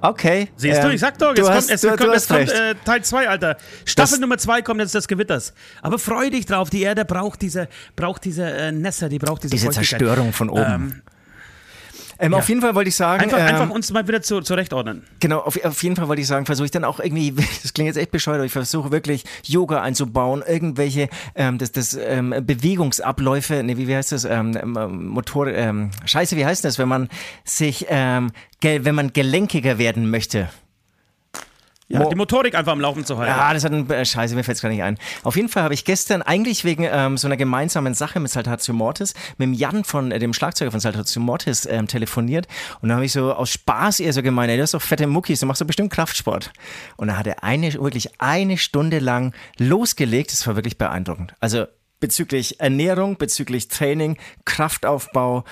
Okay. 0.01 0.49
Siehst 0.55 0.79
ähm, 0.79 0.87
du, 0.87 0.93
ich 0.93 1.01
sag 1.01 1.17
doch, 1.17 1.33
es 1.33 1.45
kommt, 1.45 1.69
es 1.69 1.81
du, 1.81 1.95
kommt, 1.95 2.15
es 2.15 2.27
kommt 2.27 2.51
äh, 2.51 2.75
Teil 2.85 3.03
2, 3.03 3.27
Alter. 3.27 3.57
Staffel 3.85 4.13
das, 4.13 4.19
Nummer 4.19 4.37
2 4.37 4.61
kommt 4.61 4.79
jetzt 4.81 4.95
des 4.95 5.07
Gewitters. 5.07 5.53
Aber 5.81 5.99
freu 5.99 6.29
dich 6.29 6.45
drauf, 6.45 6.69
die 6.69 6.81
Erde 6.81 7.05
braucht 7.05 7.41
diese, 7.41 7.67
braucht 7.95 8.25
diese 8.25 8.43
äh, 8.43 8.71
Nässe, 8.71 9.09
die 9.09 9.19
braucht 9.19 9.43
diese 9.43 9.55
Diese 9.55 9.69
Zerstörung 9.69 10.33
von 10.33 10.49
oben. 10.49 10.61
Ähm, 10.61 11.01
ähm, 12.19 12.33
ja. 12.33 12.37
Auf 12.37 12.49
jeden 12.49 12.61
Fall 12.61 12.75
wollte 12.75 12.89
ich 12.89 12.95
sagen. 12.95 13.23
Einfach, 13.23 13.39
ähm, 13.39 13.45
einfach 13.45 13.69
uns 13.69 13.91
mal 13.91 14.07
wieder 14.07 14.21
zu, 14.21 14.41
zurechtordnen. 14.41 15.03
Genau, 15.19 15.39
auf, 15.39 15.63
auf 15.63 15.81
jeden 15.83 15.95
Fall 15.95 16.07
wollte 16.09 16.21
ich 16.21 16.27
sagen, 16.27 16.45
versuche 16.45 16.65
ich 16.65 16.71
dann 16.71 16.83
auch 16.83 16.99
irgendwie, 16.99 17.31
das 17.63 17.73
klingt 17.73 17.87
jetzt 17.87 17.97
echt 17.97 18.11
bescheuert, 18.11 18.37
aber 18.37 18.45
ich 18.45 18.51
versuche 18.51 18.91
wirklich 18.91 19.23
Yoga 19.43 19.81
einzubauen, 19.81 20.43
irgendwelche 20.45 21.09
ähm, 21.35 21.57
das, 21.57 21.71
das, 21.71 21.93
ähm, 21.93 22.35
Bewegungsabläufe, 22.41 23.63
nee, 23.63 23.77
wie, 23.77 23.87
wie 23.87 23.95
heißt 23.95 24.11
das? 24.11 24.25
Ähm, 24.25 24.57
ähm, 24.61 25.07
Motor, 25.07 25.47
ähm, 25.47 25.91
Scheiße, 26.05 26.35
wie 26.35 26.45
heißt 26.45 26.65
das, 26.65 26.77
wenn 26.77 26.89
man 26.89 27.09
sich, 27.45 27.85
ähm, 27.89 28.31
wenn 28.61 28.95
man 28.95 29.13
gelenkiger 29.13 29.77
werden 29.77 30.09
möchte? 30.09 30.49
Ja, 31.89 31.99
Mo 31.99 32.09
die 32.09 32.15
Motorik 32.15 32.53
einfach 32.53 32.71
am 32.71 32.79
Laufen 32.81 33.03
zu 33.03 33.17
halten. 33.17 33.31
Ja, 33.35 33.51
das 33.51 33.63
hat 33.63 33.71
ein 33.71 33.89
äh, 33.89 34.05
Scheiße, 34.05 34.35
mir 34.35 34.43
fällt 34.43 34.57
es 34.57 34.61
gar 34.61 34.69
nicht 34.69 34.83
ein. 34.83 34.97
Auf 35.23 35.35
jeden 35.35 35.49
Fall 35.49 35.63
habe 35.63 35.73
ich 35.73 35.85
gestern 35.85 36.21
eigentlich 36.21 36.63
wegen 36.63 36.87
ähm, 36.89 37.17
so 37.17 37.27
einer 37.27 37.37
gemeinsamen 37.37 37.95
Sache 37.95 38.19
mit 38.19 38.31
Saltatio 38.31 38.75
Mortis 38.75 39.15
mit 39.37 39.47
dem 39.47 39.53
Jan 39.53 39.83
von 39.83 40.11
äh, 40.11 40.19
dem 40.19 40.33
Schlagzeuger 40.33 40.69
von 40.69 40.79
Saltatio 40.79 41.19
Mortis 41.19 41.65
ähm, 41.65 41.87
telefoniert 41.87 42.47
und 42.81 42.89
dann 42.89 42.97
habe 42.97 43.05
ich 43.05 43.11
so 43.11 43.33
aus 43.33 43.49
Spaß 43.49 44.01
eher 44.01 44.13
so 44.13 44.21
gemeint, 44.21 44.51
ey, 44.51 44.57
du 44.57 44.63
hast 44.63 44.75
doch 44.75 44.81
fette 44.81 45.07
Muckis, 45.07 45.39
du 45.39 45.45
machst 45.45 45.61
doch 45.61 45.67
bestimmt 45.67 45.91
Kraftsport. 45.91 46.51
Und 46.97 47.07
da 47.07 47.17
hat 47.17 47.27
er 47.27 47.43
eine 47.43 47.73
wirklich 47.73 48.19
eine 48.19 48.57
Stunde 48.57 48.99
lang 48.99 49.33
losgelegt. 49.57 50.31
Das 50.31 50.45
war 50.47 50.55
wirklich 50.55 50.77
beeindruckend. 50.77 51.33
Also 51.39 51.65
bezüglich 51.99 52.59
Ernährung, 52.59 53.17
bezüglich 53.17 53.67
Training, 53.67 54.17
Kraftaufbau 54.45 55.43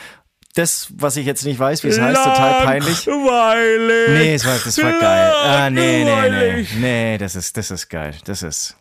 das, 0.57 0.87
was 0.95 1.17
ich 1.17 1.25
jetzt 1.25 1.45
nicht 1.45 1.59
weiß, 1.59 1.83
wie 1.83 1.89
es 1.89 1.99
heißt, 1.99 2.23
total 2.23 2.65
peinlich. 2.65 3.05
Langweilig. 3.05 4.09
Nee, 4.09 4.33
das 4.33 4.45
war, 4.45 4.57
das 4.63 4.77
war 4.81 4.91
geil. 4.99 5.33
Ah, 5.43 5.69
nee, 5.69 6.03
nee, 6.03 6.29
nee. 6.29 6.67
Nee, 6.79 7.17
das 7.17 7.35
ist, 7.35 7.57
das 7.57 7.71
ist 7.71 7.89
geil. 7.89 8.15
Das 8.25 8.41
ist. 8.41 8.75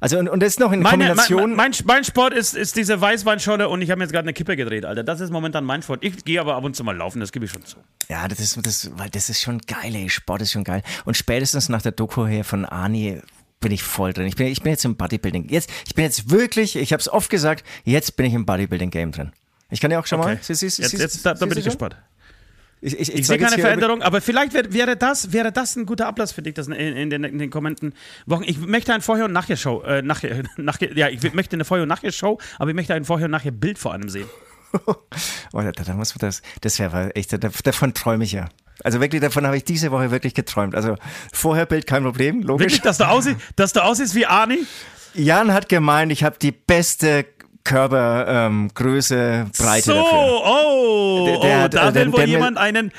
Also 0.00 0.18
und, 0.18 0.28
und 0.28 0.40
das 0.40 0.50
ist 0.50 0.60
noch 0.60 0.72
in 0.72 0.80
Meine, 0.80 1.06
Kombination. 1.06 1.54
Mein, 1.54 1.72
mein, 1.72 1.86
mein, 1.86 2.04
Sport 2.04 2.32
ist, 2.32 2.54
ist 2.54 2.76
diese 2.76 3.00
Weißweinscholle 3.00 3.68
und 3.68 3.82
ich 3.82 3.90
habe 3.90 3.98
mir 3.98 4.04
jetzt 4.04 4.12
gerade 4.12 4.26
eine 4.26 4.32
Kippe 4.32 4.56
gedreht, 4.56 4.84
Alter. 4.84 5.02
Das 5.02 5.20
ist 5.20 5.30
momentan 5.30 5.64
mein 5.64 5.82
Sport. 5.82 6.04
Ich 6.04 6.24
gehe 6.24 6.40
aber 6.40 6.54
ab 6.54 6.64
und 6.64 6.76
zu 6.76 6.84
mal 6.84 6.96
laufen, 6.96 7.20
das 7.20 7.32
gebe 7.32 7.44
ich 7.46 7.50
schon 7.50 7.64
zu. 7.64 7.78
Ja, 8.08 8.28
das 8.28 8.38
ist, 8.38 8.64
das, 8.64 8.90
weil 8.94 9.10
das 9.10 9.28
ist 9.28 9.40
schon 9.40 9.58
geil, 9.58 9.94
ey. 9.94 10.08
Sport 10.08 10.42
ist 10.42 10.52
schon 10.52 10.64
geil. 10.64 10.82
Und 11.04 11.16
spätestens 11.16 11.68
nach 11.68 11.82
der 11.82 11.92
Doku 11.92 12.26
hier 12.26 12.44
von 12.44 12.64
Ani 12.64 13.20
bin 13.60 13.72
ich 13.72 13.82
voll 13.82 14.12
drin. 14.12 14.26
Ich 14.26 14.36
bin, 14.36 14.46
ich 14.46 14.62
bin 14.62 14.70
jetzt 14.70 14.84
im 14.84 14.96
Bodybuilding. 14.96 15.48
Jetzt, 15.48 15.68
ich 15.86 15.94
bin 15.94 16.04
jetzt 16.04 16.30
wirklich, 16.30 16.76
ich 16.76 16.92
habe 16.92 17.00
es 17.00 17.08
oft 17.08 17.28
gesagt, 17.28 17.64
jetzt 17.84 18.16
bin 18.16 18.26
ich 18.26 18.34
im 18.34 18.46
Bodybuilding-Game 18.46 19.10
drin. 19.10 19.32
Ich 19.70 19.80
kann 19.80 19.90
ja 19.90 20.00
auch 20.00 20.06
schon 20.06 20.20
okay. 20.20 20.34
mal. 20.34 20.38
Sie, 20.42 20.54
sie, 20.54 20.68
sie, 20.68 20.82
jetzt, 20.82 20.98
jetzt, 20.98 21.26
da, 21.26 21.34
da 21.34 21.46
bin 21.46 21.58
ich 21.58 21.64
gespannt. 21.64 21.96
Ich, 22.80 22.94
ich, 22.94 23.08
ich, 23.08 23.14
ich 23.20 23.26
sehe 23.26 23.38
keine 23.38 23.58
Veränderung, 23.58 24.02
aber 24.02 24.20
vielleicht 24.20 24.54
wär, 24.54 24.72
wäre, 24.72 24.96
das, 24.96 25.32
wäre 25.32 25.50
das 25.50 25.74
ein 25.74 25.84
guter 25.84 26.06
Ablass 26.06 26.30
für 26.30 26.42
dich 26.42 26.54
das 26.54 26.68
in, 26.68 26.74
in, 26.74 27.10
den, 27.10 27.24
in 27.24 27.38
den 27.38 27.50
kommenden 27.50 27.92
Wochen. 28.26 28.44
Ich 28.44 28.58
möchte 28.58 28.94
ein 28.94 29.00
Vorher- 29.00 29.24
und 29.24 29.32
Nachher-Show. 29.32 29.82
Äh, 29.82 30.02
nachher, 30.02 30.44
nachher, 30.56 30.96
ja, 30.96 31.08
ich 31.08 31.34
möchte 31.34 31.56
eine 31.56 31.64
Vorher- 31.64 31.82
und 31.82 31.88
Nachher-Show, 31.88 32.38
aber 32.58 32.70
ich 32.70 32.76
möchte 32.76 32.94
ein 32.94 33.04
Vorher- 33.04 33.24
und 33.24 33.32
Nachher-Bild 33.32 33.78
vor 33.78 33.92
allem 33.92 34.08
sehen. 34.08 34.28
oh, 34.86 34.94
da, 35.52 35.72
da 35.72 35.94
muss 35.94 36.14
man 36.14 36.20
das, 36.20 36.42
das 36.60 36.78
wäre 36.78 37.14
echt, 37.16 37.32
davon 37.66 37.94
träume 37.94 38.24
ich 38.24 38.32
ja. 38.32 38.48
Also 38.84 39.00
wirklich, 39.00 39.20
davon 39.20 39.44
habe 39.44 39.56
ich 39.56 39.64
diese 39.64 39.90
Woche 39.90 40.12
wirklich 40.12 40.34
geträumt. 40.34 40.76
Also 40.76 40.94
Vorherbild 41.32 41.86
kein 41.86 42.04
Problem, 42.04 42.42
logisch. 42.42 42.66
Wirklich, 42.66 42.82
dass 42.82 42.98
du 42.98 43.08
aussiehst, 43.08 43.38
dass 43.56 43.72
du 43.72 43.82
aussiehst 43.82 44.14
wie 44.14 44.26
Arnie? 44.26 44.66
Jan 45.14 45.52
hat 45.52 45.68
gemeint, 45.68 46.12
ich 46.12 46.22
habe 46.22 46.36
die 46.40 46.52
beste 46.52 47.24
Körpergröße, 47.68 49.16
ähm, 49.16 49.50
Breite 49.56 49.82
so, 49.82 49.94
dafür. 49.94 50.18
Oh, 50.18 51.26
der, 51.26 51.38
der, 51.40 51.64
oh, 51.64 51.68
da 51.68 51.94
will 51.94 52.12
wohl 52.12 52.24
jemand 52.24 52.56
einen. 52.56 52.92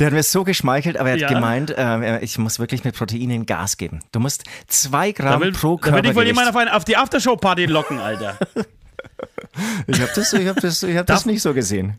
Der 0.00 0.08
hat 0.08 0.14
mir 0.14 0.22
so 0.24 0.42
geschmeichelt, 0.42 0.96
aber 0.96 1.10
er 1.10 1.14
hat 1.14 1.20
ja. 1.20 1.28
gemeint, 1.28 1.70
äh, 1.70 2.18
ich 2.18 2.36
muss 2.38 2.58
wirklich 2.58 2.82
mit 2.82 2.96
Proteinen 2.96 3.46
Gas 3.46 3.76
geben. 3.76 4.00
Du 4.10 4.18
musst 4.18 4.42
zwei 4.66 5.12
Gramm 5.12 5.40
will, 5.40 5.52
pro 5.52 5.76
Körper. 5.76 5.98
Da 5.98 6.02
will 6.02 6.10
ich 6.10 6.16
wohl 6.16 6.26
jemand 6.26 6.48
auf, 6.48 6.56
eine, 6.56 6.74
auf 6.74 6.84
die 6.84 6.96
Aftershow-Party 6.96 7.66
locken, 7.66 8.00
Alter. 8.00 8.36
ich 9.86 10.00
habe 10.00 10.10
das, 10.12 10.32
ich 10.32 10.48
hab 10.48 10.56
das, 10.56 10.82
ich 10.82 10.96
hab 10.96 11.06
das 11.06 11.26
nicht 11.26 11.42
so 11.42 11.54
gesehen. 11.54 11.96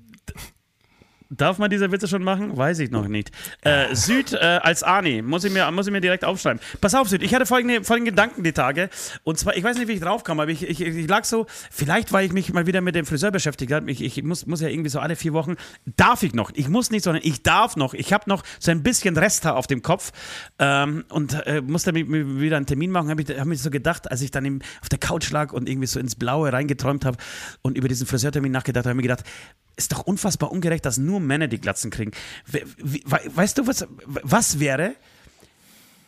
Darf 1.29 1.57
man 1.57 1.69
diese 1.69 1.91
Witze 1.91 2.07
schon 2.07 2.23
machen? 2.23 2.55
Weiß 2.55 2.79
ich 2.79 2.91
noch 2.91 3.07
nicht. 3.07 3.31
Äh, 3.61 3.95
Süd 3.95 4.33
äh, 4.33 4.37
als 4.37 4.83
Ani, 4.83 5.21
muss 5.21 5.43
ich, 5.43 5.51
mir, 5.51 5.69
muss 5.71 5.87
ich 5.87 5.91
mir 5.91 6.01
direkt 6.01 6.23
aufschreiben. 6.23 6.61
Pass 6.81 6.93
auf, 6.93 7.09
Süd, 7.09 7.23
ich 7.23 7.33
hatte 7.33 7.45
folgende, 7.45 7.83
folgende 7.83 8.11
Gedanken 8.11 8.43
die 8.43 8.51
Tage. 8.51 8.89
Und 9.23 9.39
zwar, 9.39 9.57
ich 9.57 9.63
weiß 9.63 9.77
nicht, 9.77 9.87
wie 9.87 9.93
ich 9.93 10.01
drauf 10.01 10.23
kam, 10.23 10.39
aber 10.39 10.51
ich, 10.51 10.63
ich, 10.67 10.81
ich 10.81 11.07
lag 11.07 11.23
so, 11.25 11.47
vielleicht, 11.71 12.13
weil 12.13 12.25
ich 12.25 12.33
mich 12.33 12.53
mal 12.53 12.67
wieder 12.67 12.81
mit 12.81 12.95
dem 12.95 13.05
Friseur 13.05 13.31
beschäftigt 13.31 13.71
habe. 13.71 13.89
Ich, 13.89 14.03
ich 14.03 14.23
muss, 14.23 14.45
muss 14.45 14.61
ja 14.61 14.67
irgendwie 14.67 14.89
so 14.89 14.99
alle 14.99 15.15
vier 15.15 15.33
Wochen, 15.33 15.55
darf 15.97 16.21
ich 16.21 16.33
noch. 16.33 16.51
Ich 16.53 16.69
muss 16.69 16.91
nicht, 16.91 17.03
sondern 17.03 17.23
ich 17.25 17.41
darf 17.41 17.75
noch. 17.75 17.93
Ich 17.95 18.13
habe 18.13 18.29
noch 18.29 18.43
so 18.59 18.71
ein 18.71 18.83
bisschen 18.83 19.17
Resthaar 19.17 19.55
auf 19.55 19.67
dem 19.67 19.81
Kopf 19.81 20.11
ähm, 20.59 21.05
und 21.09 21.33
äh, 21.47 21.61
musste 21.61 21.91
mir 21.91 22.05
wieder 22.39 22.57
einen 22.57 22.67
Termin 22.67 22.91
machen. 22.91 23.09
Habe 23.09 23.23
ich 23.23 23.39
hab 23.39 23.45
mir 23.45 23.55
so 23.55 23.71
gedacht, 23.71 24.11
als 24.11 24.21
ich 24.21 24.31
dann 24.31 24.45
im, 24.45 24.61
auf 24.81 24.89
der 24.89 24.99
Couch 24.99 25.31
lag 25.31 25.53
und 25.53 25.67
irgendwie 25.67 25.87
so 25.87 25.99
ins 25.99 26.15
Blaue 26.15 26.53
reingeträumt 26.53 27.03
habe 27.03 27.17
und 27.61 27.77
über 27.77 27.87
diesen 27.87 28.05
Friseurtermin 28.05 28.51
nachgedacht 28.51 28.85
habe, 28.85 28.91
habe 28.91 29.01
ich 29.01 29.07
mir 29.07 29.15
gedacht, 29.15 29.25
ist 29.75 29.91
doch 29.91 30.01
unfassbar 30.01 30.51
ungerecht, 30.51 30.85
dass 30.85 30.97
nur 30.97 31.19
Männer 31.19 31.47
die 31.47 31.59
Glatzen 31.59 31.91
kriegen. 31.91 32.11
weißt 32.45 33.57
du, 33.57 33.67
was, 33.67 33.87
was 34.05 34.59
wäre, 34.59 34.95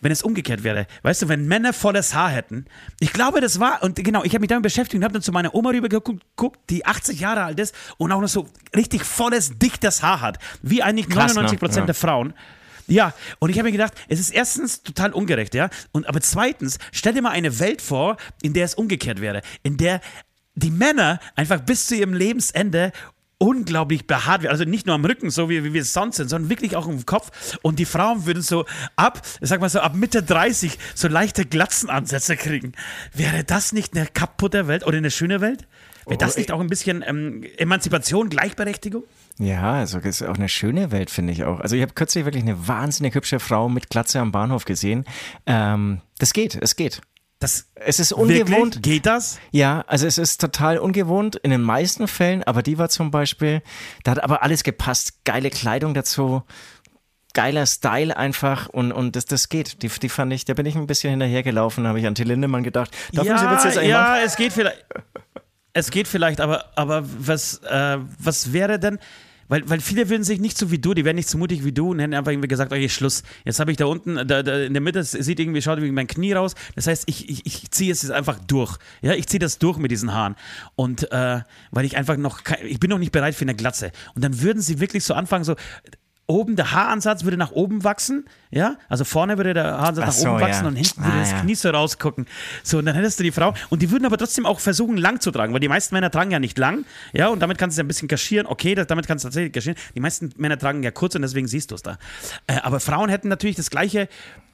wenn 0.02 0.12
es 0.12 0.22
umgekehrt 0.22 0.64
wäre? 0.64 0.88
Weißt 1.02 1.24
du, 1.24 1.28
wenn 1.28 1.48
Männer 1.48 1.74
volles 1.74 2.14
Haar 2.14 2.30
hätten? 2.30 2.66
Ich 3.00 3.14
glaube, 3.14 3.42
das 3.42 3.60
war, 3.60 3.84
und 3.84 3.96
genau, 3.96 4.24
ich 4.24 4.32
habe 4.32 4.42
mich 4.42 4.50
damit 4.50 4.64
beschäftigt 4.64 4.96
und 4.96 5.04
habe 5.04 5.14
dann 5.14 5.22
zu 5.22 5.32
meiner 5.32 5.56
Oma 5.56 5.72
rüber 5.72 5.90
geguckt, 5.90 6.60
die 6.70 6.86
80 6.86 7.20
Jahre 7.20 7.44
alt 7.44 7.60
ist 7.60 7.74
und 7.98 8.12
auch 8.12 8.22
noch 8.22 8.28
so 8.28 8.48
richtig 8.76 9.04
volles, 9.04 9.58
dichtes 9.58 10.04
Haar 10.04 10.22
hat. 10.22 10.40
Wie 10.62 10.84
eigentlich 10.84 11.10
Krass, 11.10 11.34
99 11.34 11.60
Prozent 11.60 11.76
ne? 11.78 11.82
ja. 11.82 11.86
der 11.88 11.96
Frauen. 11.96 12.34
Ja, 12.90 13.14
und 13.40 13.50
ich 13.50 13.58
habe 13.58 13.68
mir 13.68 13.74
gedacht, 13.74 13.94
es 14.08 14.20
ist 14.20 14.30
erstens 14.30 14.82
total 14.82 15.12
ungerecht, 15.12 15.54
ja. 15.54 15.70
Und 15.92 16.08
aber 16.08 16.22
zweitens, 16.22 16.80
stell 16.94 17.14
dir 17.14 17.22
mal 17.22 17.32
eine 17.32 17.60
Welt 17.60 17.82
vor, 17.82 18.16
in 18.42 18.54
der 18.54 18.64
es 18.64 18.76
umgekehrt 18.76 19.20
wäre, 19.20 19.42
in 19.62 19.76
der 19.76 20.00
die 20.56 20.72
Männer 20.72 21.20
einfach 21.36 21.62
bis 21.62 21.88
zu 21.88 21.96
ihrem 21.96 22.14
Lebensende 22.14 22.92
unglaublich 23.40 24.08
behaart 24.08 24.42
wird. 24.42 24.52
Also 24.52 24.64
nicht 24.64 24.86
nur 24.86 24.96
am 24.96 25.06
Rücken, 25.06 25.30
so 25.30 25.50
wie, 25.50 25.64
wie 25.64 25.74
wir 25.74 25.82
es 25.82 25.94
sonst 25.94 26.18
sind, 26.18 26.30
sondern 26.30 26.50
wirklich 26.50 26.76
auch 26.76 26.88
im 26.88 27.06
Kopf. 27.06 27.58
Und 27.62 27.80
die 27.80 27.86
Frauen 27.86 28.26
würden 28.26 28.42
so 28.42 28.66
ab, 28.96 29.22
sag 29.42 29.62
mal 29.62 29.70
so, 29.70 29.80
ab 29.80 29.96
Mitte 29.96 30.24
30 30.24 30.78
so 30.96 31.08
leichte 31.08 31.46
Glatzenansätze 31.46 32.36
kriegen. 32.36 32.74
Wäre 33.14 33.44
das 33.44 33.74
nicht 33.74 33.96
eine 33.96 34.08
kaputte 34.08 34.68
Welt 34.68 34.86
oder 34.86 34.98
eine 34.98 35.12
schöne 35.12 35.42
Welt? 35.42 35.68
Wäre 36.08 36.18
das 36.18 36.38
nicht 36.38 36.52
auch 36.52 36.62
ein 36.62 36.68
bisschen 36.68 37.04
ähm, 37.06 37.44
Emanzipation, 37.58 38.30
Gleichberechtigung? 38.30 39.04
Ja, 39.40 39.74
also 39.74 40.00
das 40.00 40.22
ist 40.22 40.28
auch 40.28 40.38
eine 40.38 40.50
schöne 40.50 40.92
Welt, 40.92 41.12
finde 41.12 41.34
ich 41.34 41.44
auch. 41.44 41.60
Also 41.60 41.76
ich 41.76 41.82
habe 41.82 41.94
kürzlich 41.94 42.26
wirklich 42.26 42.44
eine 42.44 42.68
wahnsinnig 42.68 43.14
hübsche 43.14 43.40
Frau 43.40 43.68
mit 43.70 43.90
Glatze 43.90 44.20
am 44.20 44.32
Bahnhof 44.32 44.66
gesehen. 44.66 45.04
Ähm, 45.46 46.02
das 46.18 46.34
geht, 46.34 46.58
es 46.60 46.76
geht. 46.76 47.02
Das 47.40 47.68
es 47.76 48.00
ist 48.00 48.14
ungewohnt. 48.14 48.78
Wirklich? 48.78 48.82
Geht 48.82 49.06
das? 49.06 49.40
Ja, 49.52 49.84
also 49.88 50.08
es 50.08 50.18
ist 50.18 50.42
total 50.42 50.80
ungewohnt 50.80 51.36
in 51.36 51.52
den 51.52 51.62
meisten 51.62 52.08
Fällen, 52.08 52.44
aber 52.44 52.64
die 52.64 52.80
war 52.80 52.90
zum 52.90 53.12
Beispiel, 53.12 53.62
da 54.04 54.12
hat 54.12 54.24
aber 54.24 54.42
alles 54.42 54.64
gepasst. 54.64 55.24
Geile 55.24 55.52
Kleidung 55.52 55.94
dazu, 55.94 56.44
geiler 57.34 57.68
Style 57.68 58.18
einfach 58.18 58.68
und, 58.70 58.92
und 58.92 59.16
das, 59.16 59.26
das 59.26 59.50
geht. 59.50 59.84
Die, 59.84 59.90
die 59.90 60.10
fand 60.10 60.34
ich, 60.34 60.46
da 60.46 60.56
bin 60.56 60.66
ich 60.66 60.76
ein 60.76 60.88
bisschen 60.88 61.12
hinterhergelaufen, 61.12 61.86
habe 61.86 62.00
ich 62.00 62.08
an 62.08 62.16
Till 62.16 62.28
Lindemann 62.28 62.64
gedacht. 62.64 62.90
Davon 63.14 63.28
ja, 63.28 63.64
jetzt 63.64 63.82
ja, 63.84 64.18
es 64.20 64.36
geht 64.36 64.54
vielleicht. 64.54 64.84
Es 65.74 65.92
geht 65.92 66.08
vielleicht, 66.08 66.42
aber, 66.42 66.72
aber 66.76 67.04
was, 67.06 67.60
äh, 67.60 68.00
was 68.18 68.52
wäre 68.52 68.80
denn, 68.80 68.98
weil, 69.48 69.68
weil 69.70 69.80
viele 69.80 70.10
würden 70.10 70.24
sich 70.24 70.40
nicht 70.40 70.58
so 70.58 70.72
wie 70.72 70.80
du, 70.80 70.94
die 70.94 71.06
wären 71.06 71.16
nicht 71.16 71.30
so 71.30 71.38
mutig 71.38 71.64
wie 71.64 71.72
du 71.72 71.92
und 71.92 72.00
hätten 72.00 72.14
einfach 72.14 72.32
irgendwie 72.32 72.48
gesagt, 72.48 72.72
okay, 72.72 72.90
Schluss. 72.90 73.24
Jetzt 73.46 73.60
habe 73.60 73.72
ich 73.72 73.78
da 73.78 73.86
unten, 73.86 74.16
da, 74.28 74.44
da 74.44 74.60
in 74.60 74.74
der 74.74 74.82
Mitte, 74.82 75.04
sieht 75.04 75.40
irgendwie, 75.40 75.62
schaut 75.62 75.78
irgendwie 75.78 75.94
mein 75.94 76.08
Knie 76.08 76.34
raus. 76.34 76.56
Das 76.76 76.88
heißt, 76.88 77.04
ich, 77.08 77.30
ich, 77.30 77.46
ich 77.46 77.72
ziehe 77.72 77.92
es 77.92 78.02
jetzt 78.02 78.12
einfach 78.12 78.40
durch. 78.40 78.78
Ja, 79.02 79.14
ich 79.14 79.28
ziehe 79.28 79.40
das 79.40 79.60
durch 79.60 79.78
mit 79.78 79.92
diesen 79.92 80.14
Haaren. 80.14 80.36
Und 80.76 81.12
äh, 81.12 81.42
weil 81.72 81.86
ich 81.86 81.98
einfach 81.98 82.18
noch, 82.18 82.42
ich 82.64 82.80
bin 82.80 82.90
noch 82.90 83.00
nicht 83.00 83.12
bereit 83.12 83.36
für 83.36 83.46
eine 83.46 83.56
Glatze. 83.56 83.92
Und 84.16 84.24
dann 84.24 84.42
würden 84.42 84.62
sie 84.62 84.80
wirklich 84.80 85.04
so 85.04 85.14
anfangen, 85.14 85.44
so, 85.44 85.56
oben 86.28 86.58
der 86.58 86.74
Haaransatz 86.74 87.24
würde 87.24 87.38
nach 87.38 87.52
oben 87.52 87.84
wachsen, 87.86 88.26
ja, 88.52 88.78
also 88.90 89.06
vorne 89.06 89.38
würde 89.38 89.54
der 89.54 89.64
Haaransatz 89.64 90.20
so, 90.20 90.26
nach 90.26 90.34
oben 90.34 90.42
wachsen 90.42 90.64
ja. 90.64 90.68
und 90.68 90.76
hinten 90.76 91.04
würde 91.04 91.18
ah, 91.18 91.20
das 91.22 91.42
Knie 91.42 91.56
so 91.56 91.70
rausgucken. 91.70 92.26
So, 92.64 92.80
und 92.80 92.86
dann 92.86 92.96
hättest 92.96 93.20
du 93.20 93.24
die 93.24 93.32
Frau 93.32 93.54
und 93.70 93.82
die 93.82 93.90
würden 93.90 94.06
aber 94.06 94.18
trotzdem 94.18 94.46
auch 94.46 94.60
versuchen, 94.60 94.98
lang 94.98 95.22
zu 95.22 95.32
tragen, 95.32 95.54
weil 95.54 95.62
die 95.62 95.70
meisten 95.70 95.96
Männer 95.96 96.12
tragen 96.12 96.32
ja 96.32 96.40
nicht 96.40 96.58
lang, 96.58 96.86
ja, 97.14 97.30
und 97.30 97.40
damit 97.40 97.58
kannst 97.58 97.78
du 97.78 97.82
es 97.82 97.84
ein 97.84 97.88
bisschen 97.88 98.10
kaschieren, 98.10 98.46
okay, 98.46 98.76
das, 98.76 98.88
damit 98.88 99.08
kannst 99.08 99.24
du 99.24 99.28
tatsächlich 99.28 99.54
kaschieren. 99.54 99.78
Die 99.96 100.02
meisten 100.02 100.32
Männer 100.38 100.58
tragen 100.58 100.84
ja 100.84 100.92
kurz 100.92 101.16
und 101.16 101.22
deswegen 101.22 101.48
siehst 101.48 101.72
du 101.72 101.76
es 101.76 101.82
da. 101.82 101.98
Äh, 102.46 102.58
aber 102.62 102.80
Frauen 102.80 103.10
hätten 103.10 103.30
natürlich 103.30 103.56
das 103.56 103.70
gleiche 103.70 104.10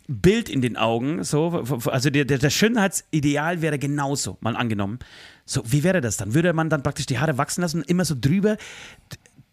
Bild 0.08 0.50
in 0.50 0.62
den 0.62 0.76
Augen, 0.76 1.24
so, 1.24 1.64
also 1.86 2.10
der, 2.10 2.26
der, 2.26 2.38
der 2.38 2.50
Schönheitsideal 2.50 3.62
wäre 3.62 3.80
genauso, 3.80 4.38
mal 4.42 4.56
angenommen. 4.56 5.00
So, 5.46 5.64
wie 5.66 5.84
wäre 5.84 6.02
das 6.02 6.18
dann? 6.18 6.34
Würde 6.34 6.54
man 6.54 6.70
dann 6.70 6.84
praktisch 6.84 7.06
die 7.06 7.20
Haare 7.20 7.38
wachsen 7.38 7.62
lassen 7.62 7.78
und 7.80 7.90
immer 7.90 8.06
so 8.06 8.16
drüber 8.20 8.58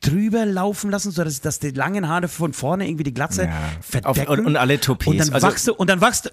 drüber 0.01 0.47
laufen 0.47 0.91
lassen, 0.91 1.11
sodass 1.11 1.41
dass 1.41 1.59
die 1.59 1.71
langen 1.71 2.09
Haare 2.09 2.29
von 2.29 2.53
vorne 2.53 2.87
irgendwie 2.89 3.05
die 3.05 3.15
Glatze 3.15 3.45
ja. 3.45 3.53
verdecken. 3.81 4.27
Auf, 4.29 4.39
und, 4.39 4.47
und, 4.47 4.57
alle 4.57 4.81
Toupets. 4.81 5.07
Und 5.07 5.19
dann 5.19 5.33
also, 5.35 5.47
wachst 5.47 5.69
du, 5.69 5.75
und 5.75 5.91
dann 5.91 6.01
wachst 6.01 6.27
du, 6.27 6.31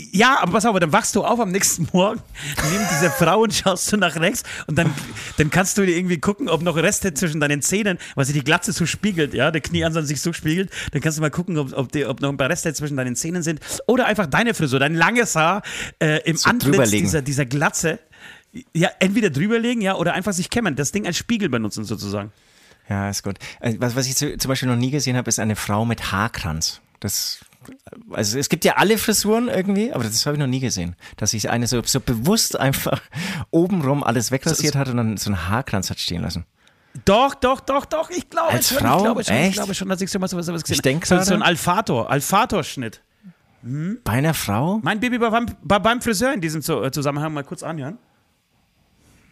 ja, 0.00 0.38
aber 0.40 0.52
pass 0.52 0.64
auf, 0.64 0.78
dann 0.78 0.92
wachst 0.92 1.16
du 1.16 1.24
auf 1.24 1.40
am 1.40 1.50
nächsten 1.50 1.88
Morgen, 1.92 2.20
nimm 2.72 2.80
diese 2.92 3.10
Frau 3.10 3.42
und 3.42 3.52
schaust 3.52 3.92
du 3.92 3.96
nach 3.96 4.14
rechts 4.16 4.44
und 4.68 4.78
dann, 4.78 4.94
dann 5.38 5.50
kannst 5.50 5.76
du 5.76 5.84
dir 5.84 5.96
irgendwie 5.96 6.18
gucken, 6.18 6.48
ob 6.48 6.62
noch 6.62 6.76
Reste 6.76 7.14
zwischen 7.14 7.40
deinen 7.40 7.62
Zähnen, 7.62 7.98
weil 8.14 8.24
sich 8.24 8.34
die 8.34 8.44
Glatze 8.44 8.72
so 8.72 8.86
spiegelt, 8.86 9.34
ja, 9.34 9.50
der 9.50 9.60
Knieansatz 9.60 10.06
sich 10.06 10.20
so 10.20 10.32
spiegelt, 10.32 10.70
dann 10.92 11.02
kannst 11.02 11.18
du 11.18 11.22
mal 11.22 11.32
gucken, 11.32 11.58
ob, 11.58 11.72
ob, 11.76 11.90
die, 11.90 12.06
ob 12.06 12.20
noch 12.20 12.28
ein 12.28 12.36
paar 12.36 12.48
Reste 12.48 12.72
zwischen 12.74 12.96
deinen 12.96 13.16
Zähnen 13.16 13.42
sind 13.42 13.60
oder 13.88 14.06
einfach 14.06 14.26
deine 14.26 14.54
Frisur, 14.54 14.78
dein 14.78 14.94
langes 14.94 15.34
Haar 15.34 15.62
äh, 15.98 16.20
im 16.24 16.36
so 16.36 16.48
Antlitz 16.48 16.90
dieser, 16.90 17.20
dieser 17.20 17.44
Glatze, 17.44 17.98
ja, 18.72 18.90
entweder 19.00 19.30
drüberlegen, 19.30 19.82
ja, 19.82 19.96
oder 19.96 20.14
einfach 20.14 20.32
sich 20.32 20.48
kämmern, 20.48 20.76
das 20.76 20.92
Ding 20.92 21.06
als 21.06 21.16
Spiegel 21.16 21.48
benutzen 21.48 21.84
sozusagen. 21.84 22.32
Ja, 22.88 23.10
ist 23.10 23.22
gut. 23.22 23.38
Äh, 23.60 23.74
was, 23.78 23.96
was 23.96 24.06
ich 24.06 24.16
zum 24.16 24.48
Beispiel 24.48 24.68
noch 24.68 24.76
nie 24.76 24.90
gesehen 24.90 25.16
habe, 25.16 25.28
ist 25.28 25.38
eine 25.38 25.56
Frau 25.56 25.84
mit 25.84 26.12
Haarkranz. 26.12 26.80
Das 27.00 27.40
also 28.10 28.38
es 28.38 28.48
gibt 28.48 28.64
ja 28.64 28.76
alle 28.76 28.98
Frisuren 28.98 29.48
irgendwie, 29.48 29.92
aber 29.92 30.04
das 30.04 30.24
habe 30.26 30.36
ich 30.36 30.40
noch 30.40 30.46
nie 30.46 30.60
gesehen, 30.60 30.96
dass 31.16 31.32
sich 31.32 31.50
eine 31.50 31.66
so, 31.66 31.82
so 31.84 32.00
bewusst 32.00 32.58
einfach 32.58 33.00
obenrum 33.50 34.02
alles 34.02 34.30
wegrasiert 34.30 34.74
hat 34.74 34.88
und 34.88 34.96
dann 34.96 35.16
so 35.16 35.30
einen 35.30 35.48
Haarkranz 35.48 35.90
hat 35.90 35.98
stehen 35.98 36.22
lassen. 36.22 36.46
Doch, 37.04 37.34
doch, 37.34 37.60
doch, 37.60 37.84
doch, 37.84 38.10
ich 38.10 38.30
glaube 38.30 38.52
Als 38.52 38.70
schon, 38.70 38.78
Frau? 38.78 38.96
ich 38.96 39.04
glaube 39.04 39.24
schon, 39.24 39.34
Echt? 39.34 39.48
ich 39.50 39.54
glaube 39.56 39.74
schon, 39.74 39.88
dass 39.88 40.00
ich 40.00 40.10
so 40.10 40.20
was, 40.20 40.34
was 40.34 40.46
gesehen 40.46 40.60
habe. 40.62 40.72
Ich 40.72 40.80
denke 40.80 41.06
so, 41.06 41.20
so 41.20 41.34
ein 41.34 41.42
Alfator, 41.42 42.10
Alfator-Schnitt. 42.10 43.02
Hm? 43.62 43.98
Bei 44.04 44.12
einer 44.12 44.34
Frau? 44.34 44.80
Mein 44.82 45.00
Baby 45.00 45.20
war 45.20 45.30
beim, 45.30 45.46
war 45.62 45.80
beim 45.80 46.00
Friseur 46.00 46.32
in 46.32 46.40
diesem 46.40 46.62
Zusammenhang 46.62 47.32
mal 47.32 47.44
kurz 47.44 47.62
anhören. 47.62 47.98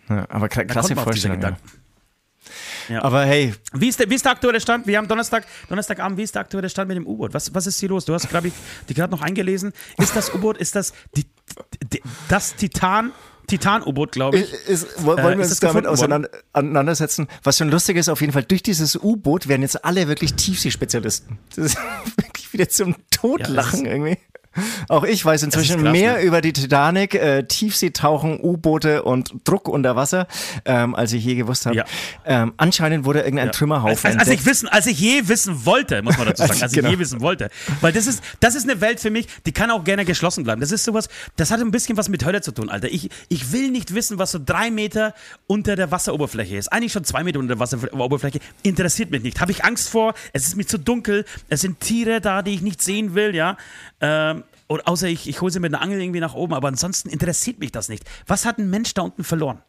Ja, 0.08 0.26
aber 0.28 0.48
klasse 0.48 0.94
Vorstellung. 0.94 1.40
Ja. 1.40 1.56
Ja. 2.88 3.02
Aber 3.02 3.24
hey. 3.24 3.54
Wie 3.72 3.88
ist, 3.88 4.00
der, 4.00 4.08
wie 4.10 4.14
ist 4.14 4.24
der 4.24 4.32
aktuelle 4.32 4.60
Stand? 4.60 4.86
Wir 4.86 4.98
haben 4.98 5.08
Donnerstag, 5.08 5.46
Donnerstagabend, 5.68 6.18
wie 6.18 6.22
ist 6.22 6.34
der 6.34 6.42
aktuelle 6.42 6.68
Stand 6.68 6.88
mit 6.88 6.96
dem 6.96 7.06
U-Boot? 7.06 7.34
Was, 7.34 7.54
was 7.54 7.66
ist 7.66 7.80
hier 7.80 7.88
los? 7.88 8.04
Du 8.04 8.14
hast, 8.14 8.28
glaube 8.28 8.48
ich, 8.48 8.54
die 8.88 8.94
gerade 8.94 9.10
noch 9.10 9.22
eingelesen. 9.22 9.72
Ist 9.98 10.14
das 10.14 10.32
U-Boot, 10.34 10.58
ist 10.58 10.76
das 10.76 10.92
die, 11.16 11.24
die, 11.92 12.02
das 12.28 12.54
Titan? 12.56 13.12
Titan-U-Boot, 13.46 14.12
glaube 14.12 14.38
ich. 14.38 14.52
Ist, 14.52 15.04
wollen 15.04 15.18
wir 15.18 15.30
äh, 15.30 15.36
uns 15.36 15.60
damit 15.60 15.86
auseinandersetzen? 15.86 17.28
Was 17.42 17.58
schon 17.58 17.70
lustig 17.70 17.96
ist, 17.96 18.08
auf 18.08 18.20
jeden 18.20 18.32
Fall, 18.32 18.42
durch 18.42 18.62
dieses 18.62 18.96
U-Boot 18.96 19.48
werden 19.48 19.62
jetzt 19.62 19.84
alle 19.84 20.08
wirklich 20.08 20.34
Tiefsee-Spezialisten. 20.34 21.38
Das 21.54 21.66
ist 21.66 21.78
wirklich 22.16 22.52
wieder 22.52 22.68
zum 22.68 22.96
Totlachen 23.10 23.84
ja, 23.84 23.92
irgendwie. 23.92 24.18
Auch 24.88 25.04
ich 25.04 25.24
weiß 25.24 25.42
inzwischen 25.42 25.82
krass, 25.82 25.92
mehr 25.92 26.14
ne? 26.14 26.22
über 26.22 26.40
die 26.40 26.52
Titanic, 26.52 27.14
äh, 27.14 27.44
Tiefseetauchen, 27.44 28.40
U-Boote 28.40 29.02
und 29.02 29.34
Druck 29.44 29.68
unter 29.68 29.96
Wasser, 29.96 30.26
ähm, 30.64 30.94
als 30.94 31.12
ich 31.12 31.24
je 31.24 31.34
gewusst 31.34 31.66
habe. 31.66 31.76
Ja. 31.76 31.84
Ähm, 32.24 32.52
anscheinend 32.56 33.04
wurde 33.04 33.20
irgendein 33.20 33.46
ja. 33.46 33.52
Trümmerhaufen. 33.52 34.10
Als, 34.12 34.18
als, 34.20 34.28
ich 34.28 34.46
wissen, 34.46 34.68
als 34.68 34.86
ich 34.86 34.98
je 34.98 35.28
wissen 35.28 35.64
wollte, 35.66 36.02
muss 36.02 36.16
man 36.18 36.26
dazu 36.26 36.42
sagen, 36.46 36.62
als 36.62 36.72
genau. 36.72 36.88
ich 36.88 36.94
je 36.94 36.98
wissen 36.98 37.20
wollte. 37.20 37.50
Weil 37.80 37.92
das 37.92 38.06
ist, 38.06 38.22
das 38.40 38.54
ist 38.54 38.68
eine 38.68 38.80
Welt 38.80 39.00
für 39.00 39.10
mich, 39.10 39.26
die 39.46 39.52
kann 39.52 39.70
auch 39.70 39.84
gerne 39.84 40.04
geschlossen 40.04 40.44
bleiben. 40.44 40.60
Das 40.60 40.72
ist 40.72 40.84
sowas, 40.84 41.08
das 41.36 41.50
hat 41.50 41.60
ein 41.60 41.70
bisschen 41.70 41.96
was 41.96 42.08
mit 42.08 42.24
Hölle 42.24 42.40
zu 42.40 42.52
tun, 42.52 42.68
Alter. 42.68 42.88
Ich, 42.88 43.10
ich 43.28 43.52
will 43.52 43.70
nicht 43.70 43.94
wissen, 43.94 44.18
was 44.18 44.32
so 44.32 44.40
drei 44.44 44.70
Meter 44.70 45.14
unter 45.46 45.76
der 45.76 45.90
Wasseroberfläche 45.90 46.56
ist. 46.56 46.72
Eigentlich 46.72 46.92
schon 46.92 47.04
zwei 47.04 47.24
Meter 47.24 47.38
unter 47.38 47.54
der 47.54 47.60
Wasseroberfläche. 47.60 48.40
Interessiert 48.62 49.10
mich 49.10 49.22
nicht. 49.22 49.40
Habe 49.40 49.52
ich 49.52 49.64
Angst 49.64 49.88
vor? 49.88 50.14
Es 50.32 50.46
ist 50.46 50.56
mir 50.56 50.66
zu 50.66 50.78
dunkel. 50.78 51.24
Es 51.48 51.60
sind 51.60 51.80
Tiere 51.80 52.20
da, 52.20 52.42
die 52.42 52.54
ich 52.54 52.62
nicht 52.62 52.82
sehen 52.82 53.14
will, 53.14 53.34
ja. 53.34 53.56
Ähm, 54.00 54.44
oder 54.68 54.88
außer 54.88 55.08
ich, 55.08 55.28
ich 55.28 55.40
hole 55.40 55.52
sie 55.52 55.60
mit 55.60 55.72
einer 55.72 55.82
Angel 55.82 56.00
irgendwie 56.00 56.20
nach 56.20 56.34
oben, 56.34 56.54
aber 56.54 56.68
ansonsten 56.68 57.08
interessiert 57.08 57.60
mich 57.60 57.72
das 57.72 57.88
nicht. 57.88 58.04
Was 58.26 58.44
hat 58.44 58.58
ein 58.58 58.68
Mensch 58.68 58.94
da 58.94 59.02
unten 59.02 59.24
verloren? 59.24 59.62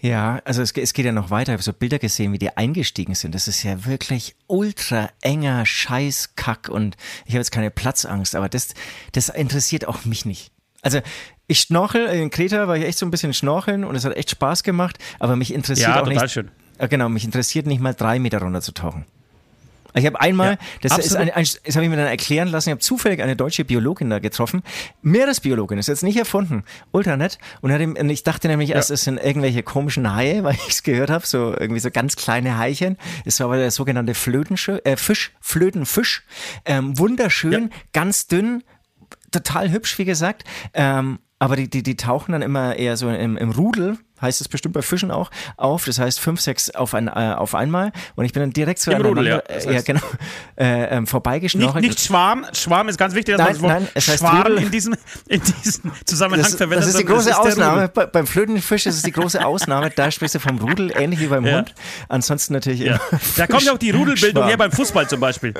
Ja, 0.00 0.40
also 0.44 0.62
es, 0.62 0.72
es 0.72 0.92
geht 0.92 1.04
ja 1.04 1.12
noch 1.12 1.30
weiter. 1.30 1.52
Ich 1.52 1.54
habe 1.54 1.62
so 1.62 1.72
Bilder 1.72 2.00
gesehen, 2.00 2.32
wie 2.32 2.38
die 2.38 2.56
eingestiegen 2.56 3.14
sind. 3.14 3.34
Das 3.34 3.46
ist 3.46 3.62
ja 3.62 3.84
wirklich 3.84 4.34
ultra 4.48 5.10
enger 5.20 5.64
Scheißkack 5.64 6.68
und 6.68 6.96
ich 7.24 7.32
habe 7.32 7.38
jetzt 7.38 7.52
keine 7.52 7.70
Platzangst, 7.70 8.34
aber 8.34 8.48
das, 8.48 8.74
das 9.12 9.28
interessiert 9.28 9.86
auch 9.86 10.04
mich 10.04 10.24
nicht. 10.24 10.50
Also 10.82 11.00
ich 11.46 11.60
schnorchel, 11.60 12.06
in 12.06 12.30
Kreta 12.30 12.66
war 12.66 12.76
ich 12.76 12.84
echt 12.84 12.98
so 12.98 13.06
ein 13.06 13.12
bisschen 13.12 13.32
schnorcheln 13.32 13.84
und 13.84 13.94
es 13.94 14.04
hat 14.04 14.16
echt 14.16 14.30
Spaß 14.30 14.64
gemacht, 14.64 14.98
aber 15.20 15.36
mich 15.36 15.54
interessiert 15.54 15.90
ja, 15.90 16.00
auch 16.00 16.08
total 16.08 16.24
nicht. 16.24 16.32
Schön. 16.32 16.50
Genau, 16.78 17.08
mich 17.08 17.24
interessiert 17.24 17.66
nicht 17.66 17.80
mal 17.80 17.94
drei 17.94 18.18
Meter 18.18 18.40
runter 18.40 18.60
zu 18.60 18.72
tauchen. 18.72 19.06
Ich 19.94 20.06
habe 20.06 20.20
einmal, 20.20 20.52
ja, 20.52 20.58
das, 20.80 20.98
ist 20.98 21.16
ein, 21.16 21.30
ein, 21.30 21.44
das 21.64 21.76
habe 21.76 21.84
ich 21.84 21.90
mir 21.90 21.96
dann 21.96 22.06
erklären 22.06 22.48
lassen, 22.48 22.70
ich 22.70 22.72
habe 22.72 22.80
zufällig 22.80 23.22
eine 23.22 23.36
deutsche 23.36 23.64
Biologin 23.64 24.10
da 24.10 24.18
getroffen, 24.18 24.62
Meeresbiologin, 25.02 25.78
ist 25.78 25.88
jetzt 25.88 26.02
nicht 26.02 26.16
erfunden, 26.16 26.64
ultra 26.92 27.16
nett. 27.16 27.38
Und, 27.60 27.72
und 27.72 28.10
ich 28.10 28.22
dachte 28.22 28.48
nämlich 28.48 28.70
erst, 28.70 28.90
es 28.90 29.02
sind 29.02 29.18
irgendwelche 29.18 29.62
komischen 29.62 30.14
Haie, 30.14 30.44
weil 30.44 30.54
ich 30.54 30.68
es 30.68 30.82
gehört 30.82 31.10
habe, 31.10 31.26
so 31.26 31.54
irgendwie 31.58 31.80
so 31.80 31.90
ganz 31.90 32.16
kleine 32.16 32.58
Haiechen. 32.58 32.96
Es 33.24 33.40
war 33.40 33.46
aber 33.46 33.56
der 33.56 33.70
sogenannte 33.70 34.14
Flötenfisch, 34.14 34.80
äh, 34.84 34.96
Fisch, 34.96 35.32
Flötenfisch, 35.40 36.24
ähm, 36.64 36.98
wunderschön, 36.98 37.52
ja. 37.70 37.76
ganz 37.92 38.26
dünn, 38.26 38.62
total 39.30 39.70
hübsch, 39.70 39.98
wie 39.98 40.04
gesagt. 40.04 40.44
Ähm, 40.74 41.18
aber 41.38 41.56
die, 41.56 41.68
die, 41.68 41.82
die 41.82 41.96
tauchen 41.96 42.32
dann 42.32 42.42
immer 42.42 42.76
eher 42.76 42.96
so 42.96 43.10
im, 43.10 43.36
im 43.36 43.50
Rudel, 43.50 43.98
heißt 44.22 44.40
es 44.40 44.48
bestimmt 44.48 44.74
bei 44.74 44.82
Fischen 44.82 45.10
auch, 45.10 45.30
auf. 45.56 45.84
Das 45.84 45.98
heißt 45.98 46.20
fünf, 46.20 46.40
sechs 46.40 46.70
auf, 46.70 46.94
ein, 46.94 47.08
äh, 47.08 47.34
auf 47.36 47.54
einmal. 47.54 47.92
Und 48.14 48.24
ich 48.24 48.32
bin 48.32 48.42
dann 48.42 48.52
direkt 48.52 48.80
so 48.80 48.90
Im 48.90 49.02
Rudel, 49.02 49.26
ja. 49.26 49.38
Das 49.40 49.66
heißt 49.66 49.88
ja, 49.88 49.94
genau, 49.94 50.06
äh, 50.56 50.96
ähm, 50.96 51.06
vorbeigeschnorchelt. 51.06 51.82
Nicht, 51.82 51.90
nicht 51.90 52.06
Schwarm. 52.06 52.46
Schwarm 52.52 52.88
ist 52.88 52.98
ganz 52.98 53.14
wichtig, 53.14 53.36
dass 53.36 53.46
nein, 53.46 53.46
man 53.46 53.54
das 53.54 53.62
Wort 53.62 53.72
nein, 53.72 53.88
es 53.94 54.08
heißt 54.08 54.18
Schwarm 54.20 54.56
in 54.56 54.70
diesem, 54.70 54.94
in 55.28 55.40
diesem 55.40 55.92
Zusammenhang 56.04 56.42
das, 56.42 56.54
verwendet. 56.54 56.86
Das 56.86 56.94
ist 56.94 56.98
die 56.98 57.04
große 57.04 57.30
ist 57.30 57.36
Ausnahme. 57.36 57.88
Bei, 57.88 58.06
beim 58.06 58.26
Flötenfisch 58.26 58.86
ist 58.86 58.96
es 58.96 59.02
die 59.02 59.12
große 59.12 59.44
Ausnahme. 59.44 59.90
Da 59.90 60.10
sprichst 60.10 60.36
du 60.36 60.38
vom 60.38 60.58
Rudel, 60.58 60.92
ähnlich 60.96 61.20
wie 61.20 61.26
beim 61.26 61.44
ja. 61.44 61.58
Hund. 61.58 61.74
Ansonsten 62.08 62.54
natürlich 62.54 62.80
ja. 62.80 63.00
Da 63.36 63.46
kommt 63.46 63.62
ja 63.62 63.72
auch 63.72 63.78
die 63.78 63.90
Rudelbildung 63.90 64.46
her 64.46 64.56
beim 64.56 64.72
Fußball 64.72 65.08
zum 65.08 65.20
Beispiel. 65.20 65.54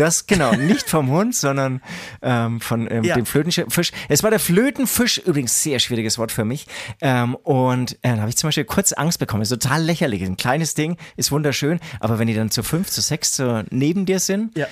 Das 0.00 0.26
genau, 0.26 0.52
nicht 0.56 0.88
vom 0.88 1.10
Hund, 1.10 1.34
sondern 1.34 1.82
ähm, 2.22 2.62
von 2.62 2.90
ähm, 2.90 3.04
ja. 3.04 3.16
dem 3.16 3.26
Flötenfisch. 3.26 3.92
Es 4.08 4.22
war 4.22 4.30
der 4.30 4.40
Flötenfisch, 4.40 5.18
übrigens 5.18 5.62
sehr 5.62 5.78
schwieriges 5.78 6.16
Wort 6.16 6.32
für 6.32 6.46
mich. 6.46 6.66
Ähm, 7.02 7.34
und 7.34 7.98
äh, 8.00 8.14
da 8.14 8.20
habe 8.20 8.30
ich 8.30 8.38
zum 8.38 8.48
Beispiel 8.48 8.64
kurz 8.64 8.92
Angst 8.92 9.18
bekommen. 9.18 9.42
Ist 9.42 9.50
total 9.50 9.82
lächerlich. 9.82 10.22
Ein 10.22 10.38
kleines 10.38 10.72
Ding, 10.72 10.96
ist 11.16 11.30
wunderschön, 11.32 11.80
aber 12.00 12.18
wenn 12.18 12.28
die 12.28 12.34
dann 12.34 12.50
zu 12.50 12.62
fünf, 12.62 12.88
zu 12.88 13.02
sechs 13.02 13.36
so 13.36 13.62
neben 13.68 14.06
dir 14.06 14.20
sind, 14.20 14.56
ja. 14.56 14.68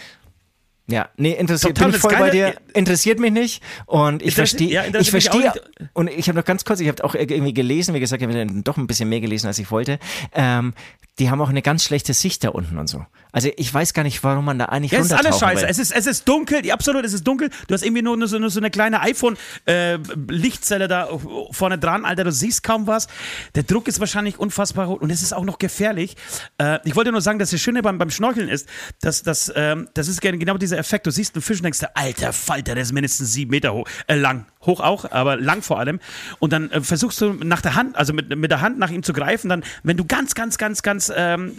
Ja, 0.90 1.10
nee, 1.18 1.32
interessiert 1.32 1.76
Total, 1.76 1.90
bin 1.90 2.00
voll 2.00 2.16
bei 2.16 2.30
dir. 2.30 2.54
Interessiert 2.72 3.18
mich 3.18 3.30
nicht. 3.30 3.62
Und 3.84 4.22
ich 4.22 4.34
verstehe, 4.34 4.70
ja, 4.70 4.84
ich 4.98 5.10
verstehe, 5.10 5.52
und 5.92 6.08
ich 6.08 6.28
habe 6.28 6.38
noch 6.38 6.46
ganz 6.46 6.64
kurz, 6.64 6.80
ich 6.80 6.88
habe 6.88 7.04
auch 7.04 7.14
irgendwie 7.14 7.52
gelesen, 7.52 7.94
wie 7.94 8.00
gesagt, 8.00 8.22
ich 8.22 8.26
habe 8.26 8.62
doch 8.62 8.78
ein 8.78 8.86
bisschen 8.86 9.10
mehr 9.10 9.20
gelesen, 9.20 9.48
als 9.48 9.58
ich 9.58 9.70
wollte. 9.70 9.98
Ähm, 10.32 10.72
die 11.18 11.30
haben 11.30 11.42
auch 11.42 11.50
eine 11.50 11.60
ganz 11.60 11.84
schlechte 11.84 12.14
Sicht 12.14 12.42
da 12.42 12.48
unten 12.50 12.78
und 12.78 12.86
so. 12.86 13.04
Also 13.32 13.50
ich 13.56 13.72
weiß 13.72 13.92
gar 13.92 14.04
nicht, 14.04 14.22
warum 14.22 14.44
man 14.44 14.58
da 14.58 14.66
eigentlich 14.66 14.92
ja, 14.92 15.00
Es 15.00 15.06
ist 15.06 15.12
alles 15.12 15.38
scheiße. 15.38 15.66
Es 15.66 15.78
ist, 15.78 15.92
es 15.92 16.06
ist 16.06 16.28
dunkel, 16.28 16.64
ja, 16.64 16.74
absolut, 16.74 17.04
es 17.04 17.12
ist 17.12 17.26
dunkel. 17.26 17.50
Du 17.66 17.74
hast 17.74 17.82
irgendwie 17.82 18.02
nur, 18.02 18.16
nur, 18.16 18.28
so, 18.28 18.38
nur 18.38 18.50
so 18.50 18.60
eine 18.60 18.70
kleine 18.70 19.00
iPhone-Lichtzelle 19.02 20.84
äh, 20.84 20.88
da 20.88 21.08
vorne 21.50 21.78
dran, 21.78 22.04
Alter, 22.04 22.24
du 22.24 22.32
siehst 22.32 22.62
kaum 22.62 22.86
was. 22.86 23.08
Der 23.54 23.64
Druck 23.64 23.88
ist 23.88 24.00
wahrscheinlich 24.00 24.38
unfassbar 24.38 24.86
hoch 24.88 25.00
und 25.00 25.10
es 25.10 25.22
ist 25.22 25.32
auch 25.32 25.44
noch 25.44 25.58
gefährlich. 25.58 26.16
Äh, 26.58 26.78
ich 26.84 26.96
wollte 26.96 27.12
nur 27.12 27.20
sagen, 27.20 27.38
dass 27.38 27.50
das 27.50 27.60
Schöne 27.60 27.82
beim, 27.82 27.98
beim 27.98 28.10
Schnorcheln 28.10 28.48
ist, 28.48 28.68
dass, 29.00 29.22
dass, 29.22 29.48
äh, 29.48 29.76
das 29.94 30.08
ist 30.08 30.20
genau 30.20 30.56
dieser 30.56 30.68
dieser 30.68 30.78
Effekt, 30.78 31.06
du 31.06 31.10
siehst 31.10 31.34
einen 31.34 31.42
Fisch 31.42 31.58
und 31.58 31.64
denkst, 31.64 31.80
alter 31.94 32.32
Falter, 32.32 32.74
der 32.74 32.82
ist 32.82 32.92
mindestens 32.92 33.32
sieben 33.32 33.50
Meter 33.50 33.72
hoch, 33.72 33.88
äh, 34.06 34.14
lang. 34.14 34.46
Hoch 34.68 34.78
auch, 34.80 35.10
aber 35.10 35.36
lang 35.36 35.62
vor 35.62 35.80
allem. 35.80 35.98
Und 36.38 36.52
dann 36.52 36.70
äh, 36.70 36.80
versuchst 36.80 37.20
du 37.20 37.32
nach 37.32 37.60
der 37.60 37.74
Hand, 37.74 37.96
also 37.96 38.12
mit, 38.12 38.34
mit 38.36 38.52
der 38.52 38.60
Hand 38.60 38.78
nach 38.78 38.90
ihm 38.90 39.02
zu 39.02 39.12
greifen, 39.12 39.48
dann, 39.48 39.64
wenn 39.82 39.96
du 39.96 40.04
ganz, 40.04 40.36
ganz, 40.36 40.58
ganz, 40.58 40.82
ganz 40.82 41.12
ähm, 41.14 41.56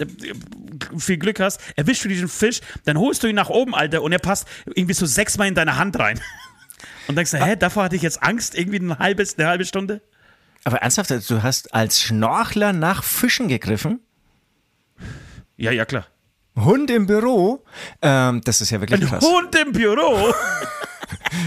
viel 0.97 1.17
Glück 1.17 1.41
hast, 1.41 1.59
erwischst 1.75 2.05
du 2.05 2.07
diesen 2.07 2.29
Fisch, 2.29 2.61
dann 2.85 2.97
holst 2.97 3.23
du 3.23 3.27
ihn 3.27 3.35
nach 3.35 3.49
oben, 3.49 3.75
Alter, 3.75 4.01
und 4.01 4.13
er 4.13 4.19
passt 4.19 4.47
irgendwie 4.65 4.93
so 4.93 5.05
sechsmal 5.05 5.49
in 5.49 5.55
deine 5.55 5.75
Hand 5.75 5.99
rein. 5.99 6.21
Und 7.07 7.15
denkst 7.15 7.31
du, 7.31 7.43
hä, 7.43 7.55
davor 7.55 7.85
hatte 7.85 7.95
ich 7.95 8.03
jetzt 8.03 8.21
Angst, 8.21 8.55
irgendwie 8.55 8.77
ein 8.77 8.99
halbes, 8.99 9.37
eine 9.39 9.47
halbe 9.47 9.65
Stunde? 9.65 9.99
Aber 10.63 10.77
ernsthaft, 10.77 11.09
du 11.09 11.41
hast 11.41 11.73
als 11.73 11.99
Schnorchler 11.99 12.71
nach 12.71 13.03
Fischen 13.03 13.47
gegriffen? 13.47 13.99
Ja, 15.57 15.71
ja, 15.71 15.85
klar. 15.85 16.05
Hund 16.55 16.91
im 16.91 17.07
Büro? 17.07 17.63
Ähm, 18.01 18.41
das 18.43 18.61
ist 18.61 18.69
ja 18.69 18.79
wirklich 18.81 19.01
Ein 19.01 19.07
krass. 19.07 19.23
Hund 19.23 19.55
im 19.55 19.71
Büro? 19.71 20.33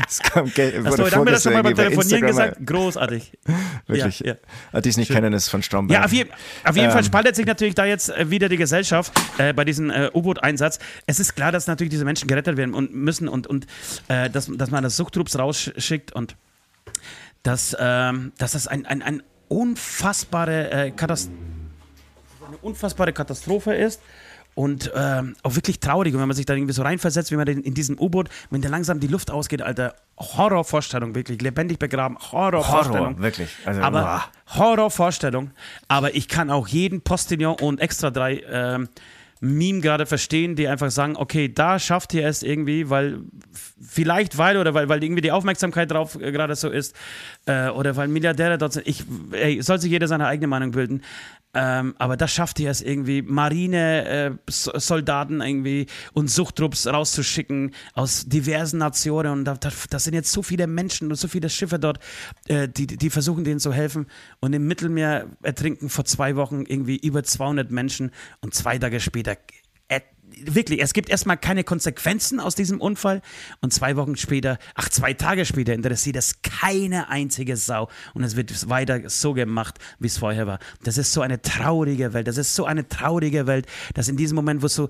das 0.05 0.19
kam, 0.21 0.47
Achso, 0.47 1.09
da 1.09 1.17
haben 1.17 1.27
wir 1.27 1.33
das 1.33 1.43
schon 1.43 1.53
mal 1.53 1.63
beim 1.63 1.75
Telefonieren 1.75 2.27
gesagt. 2.27 2.67
Großartig. 2.67 3.39
Wirklich. 3.87 4.21
Ja, 4.21 4.35
ja. 4.73 4.81
Die 4.81 4.89
es 4.89 4.97
nicht 4.97 5.09
Schön. 5.09 5.17
kennen, 5.17 5.33
ist 5.33 5.49
von 5.49 5.63
Stromberg. 5.63 5.99
Ja, 5.99 6.05
auf, 6.05 6.13
je, 6.13 6.27
auf 6.65 6.77
jeden 6.77 6.89
ähm. 6.89 6.93
Fall 6.93 7.05
spaltet 7.05 7.37
sich 7.37 7.47
natürlich 7.47 7.75
da 7.75 7.85
jetzt 7.85 8.11
äh, 8.11 8.31
wieder 8.31 8.49
die 8.49 8.57
Gesellschaft 8.57 9.13
äh, 9.39 9.53
bei 9.53 9.65
diesem 9.65 9.91
äh, 9.91 10.11
U-Boot-Einsatz. 10.13 10.79
Es 11.07 11.21
ist 11.21 11.35
klar, 11.35 11.53
dass 11.53 11.67
natürlich 11.67 11.91
diese 11.91 12.05
Menschen 12.05 12.29
gerettet 12.29 12.57
werden 12.57 12.75
und 12.75 12.95
müssen 12.95 13.29
und, 13.29 13.47
und 13.47 13.67
äh, 14.09 14.31
dass, 14.31 14.47
dass 14.47 14.71
man 14.71 14.83
das 14.83 14.97
Suchtrupps 14.97 15.39
rausschickt 15.39 16.13
und 16.13 16.37
dass, 17.43 17.77
ähm, 17.79 18.33
dass 18.39 18.53
das 18.53 18.67
ein, 18.67 18.87
ein, 18.87 19.03
ein 19.03 19.23
unfassbare, 19.49 20.71
äh, 20.71 20.91
Katast 20.91 21.31
eine 22.47 22.57
unfassbare 22.59 23.13
Katastrophe 23.13 23.75
ist 23.75 24.01
und 24.55 24.91
ähm, 24.95 25.35
auch 25.43 25.55
wirklich 25.55 25.81
traurig. 25.81 26.15
Und 26.15 26.21
wenn 26.21 26.29
man 26.29 26.37
sich 26.37 26.47
da 26.47 26.55
irgendwie 26.55 26.75
so 26.75 26.83
reinversetzt, 26.83 27.31
wie 27.31 27.37
man 27.37 27.47
in 27.47 27.75
diesem 27.75 27.99
U-Boot, 27.99 28.29
wenn 28.51 28.63
da 28.63 28.69
langsam 28.69 29.01
die 29.01 29.07
Luft 29.07 29.31
ausgeht, 29.31 29.63
Alter, 29.63 29.95
Horrorvorstellung, 30.19 31.15
wirklich, 31.15 31.41
lebendig 31.41 31.79
begraben, 31.79 32.19
Horrorvorstellung. 32.19 33.01
Horror, 33.01 33.23
wirklich. 33.23 33.51
Also, 33.65 33.81
aber 33.81 34.01
boah. 34.01 34.25
Horrorvorstellung. 34.59 35.51
Aber 35.89 36.15
ich 36.15 36.29
kann 36.29 36.51
auch 36.51 36.69
jeden 36.69 37.01
Postillon 37.01 37.57
und 37.61 37.81
Extra 37.81 38.11
3 38.11 38.43
ähm, 38.51 38.89
Meme 39.45 39.81
gerade 39.81 40.07
verstehen, 40.07 40.55
die 40.55 40.69
einfach 40.69 40.93
sagen, 40.93 41.17
okay, 41.17 41.53
da 41.53 41.81
schafft 41.81 42.15
ihr 42.15 42.25
es 42.25 42.45
irgendwie, 42.45 42.91
weil 42.91 43.19
vielleicht 43.85 44.39
weil 44.39 44.57
oder 44.57 44.73
weil, 44.73 44.89
weil 44.89 45.03
irgendwie 45.03 45.21
die 45.21 45.33
Aufmerksamkeit 45.33 45.91
drauf 45.91 46.17
äh, 46.21 46.31
gerade 46.31 46.55
so 46.55 46.71
ist 46.71 46.95
äh, 47.47 47.69
oder 47.71 47.97
weil 47.97 48.07
Milliardäre 48.07 48.57
dort 48.57 48.75
sind. 48.75 48.87
Ich, 48.87 49.03
ey, 49.33 49.61
soll 49.61 49.81
sich 49.81 49.91
jeder 49.91 50.07
seine 50.07 50.29
eigene 50.29 50.47
Meinung 50.47 50.71
bilden. 50.71 51.03
Ähm, 51.55 51.95
aber 51.99 52.17
das 52.17 52.33
schafft 52.33 52.61
ihr 52.61 52.71
es 52.71 52.81
irgendwie, 52.81 53.21
Marine-Soldaten 53.21 55.41
äh, 55.41 55.49
irgendwie 55.49 55.87
und 56.15 56.31
Suchtrupps 56.31 56.87
rauszuschicken 56.87 57.75
aus 57.95 58.25
diversen 58.27 58.79
Nationen. 58.79 59.33
Und 59.33 59.45
da, 59.45 59.59
das 59.61 60.05
sind 60.05 60.15
jetzt 60.15 60.33
so 60.33 60.43
viele 60.43 60.67
Menschen 60.67 61.11
und 61.11 61.17
so 61.17 61.29
viele 61.29 61.51
Schiffe 61.51 61.79
dort, 61.79 61.99
äh, 62.49 62.69
die, 62.69 62.87
die 62.87 63.11
versuchen 63.11 63.45
denen 63.45 63.61
zu 63.61 63.71
helfen. 63.73 64.07
Und 64.41 64.55
im 64.55 64.67
Mittelmeer 64.67 65.27
ertrinken 65.43 65.91
vor 65.91 66.07
zwei 66.07 66.37
Wochen 66.37 66.65
irgendwie 66.67 66.97
über 66.97 67.23
200 67.23 67.71
Menschen 67.71 68.13
und 68.41 68.55
zwei 68.55 68.79
Tage 68.79 69.01
später 69.01 69.37
wirklich, 70.45 70.81
es 70.83 70.93
gibt 70.93 71.09
erstmal 71.09 71.37
keine 71.37 71.65
Konsequenzen 71.65 72.41
aus 72.41 72.55
diesem 72.55 72.81
Unfall. 72.81 73.23
Und 73.61 73.73
zwei 73.73 73.97
Wochen 73.97 74.17
später, 74.17 74.59
ach, 74.75 74.89
zwei 74.89 75.15
Tage 75.15 75.45
später 75.45 75.75
interessiert 75.75 76.17
es 76.17 76.43
keine 76.43 77.09
einzige 77.09 77.57
Sau. 77.57 77.89
Und 78.15 78.25
es 78.25 78.37
wird 78.37 78.69
weiter 78.69 79.09
so 79.09 79.35
gemacht, 79.35 79.79
wie 79.99 80.07
es 80.07 80.19
vorher 80.19 80.47
war. 80.47 80.59
Das 80.83 80.99
ist 80.99 81.13
so 81.13 81.21
eine 81.21 81.43
traurige 81.43 82.13
Welt, 82.13 82.27
das 82.27 82.37
ist 82.37 82.55
so 82.55 82.65
eine 82.65 82.89
traurige 82.89 83.47
Welt, 83.47 83.67
dass 83.95 84.09
in 84.09 84.17
diesem 84.17 84.37
Moment, 84.37 84.63
wo 84.63 84.69
so 84.69 84.89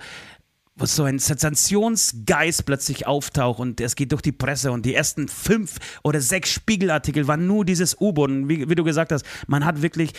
wo 0.74 0.86
so 0.86 1.04
ein 1.04 1.18
Sensationsgeist 1.18 2.64
plötzlich 2.64 3.06
auftaucht 3.06 3.60
und 3.60 3.80
es 3.80 3.94
geht 3.94 4.10
durch 4.12 4.22
die 4.22 4.32
Presse 4.32 4.72
und 4.72 4.86
die 4.86 4.94
ersten 4.94 5.28
fünf 5.28 5.76
oder 6.02 6.20
sechs 6.22 6.50
Spiegelartikel 6.50 7.28
waren 7.28 7.46
nur 7.46 7.66
dieses 7.66 8.00
U-Boot. 8.00 8.30
Wie, 8.48 8.68
wie, 8.70 8.74
du 8.74 8.82
gesagt 8.82 9.12
hast, 9.12 9.26
man 9.46 9.66
hat 9.66 9.82
wirklich, 9.82 10.12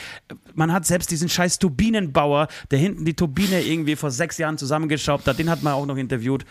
man 0.54 0.72
hat 0.72 0.86
selbst 0.86 1.10
diesen 1.10 1.28
scheiß 1.28 1.58
Turbinenbauer, 1.58 2.50
der 2.70 2.78
hinten 2.78 3.04
die 3.04 3.16
Turbine 3.16 3.62
irgendwie 3.62 3.96
vor 3.96 4.12
sechs 4.12 4.38
Jahren 4.38 4.60
zusammengeschraubt 4.60 5.26
hat, 5.26 5.40
den 5.40 5.50
hat 5.50 5.64
man 5.64 5.74
auch 5.74 5.88
noch 5.88 5.98
interviewt. 5.98 6.46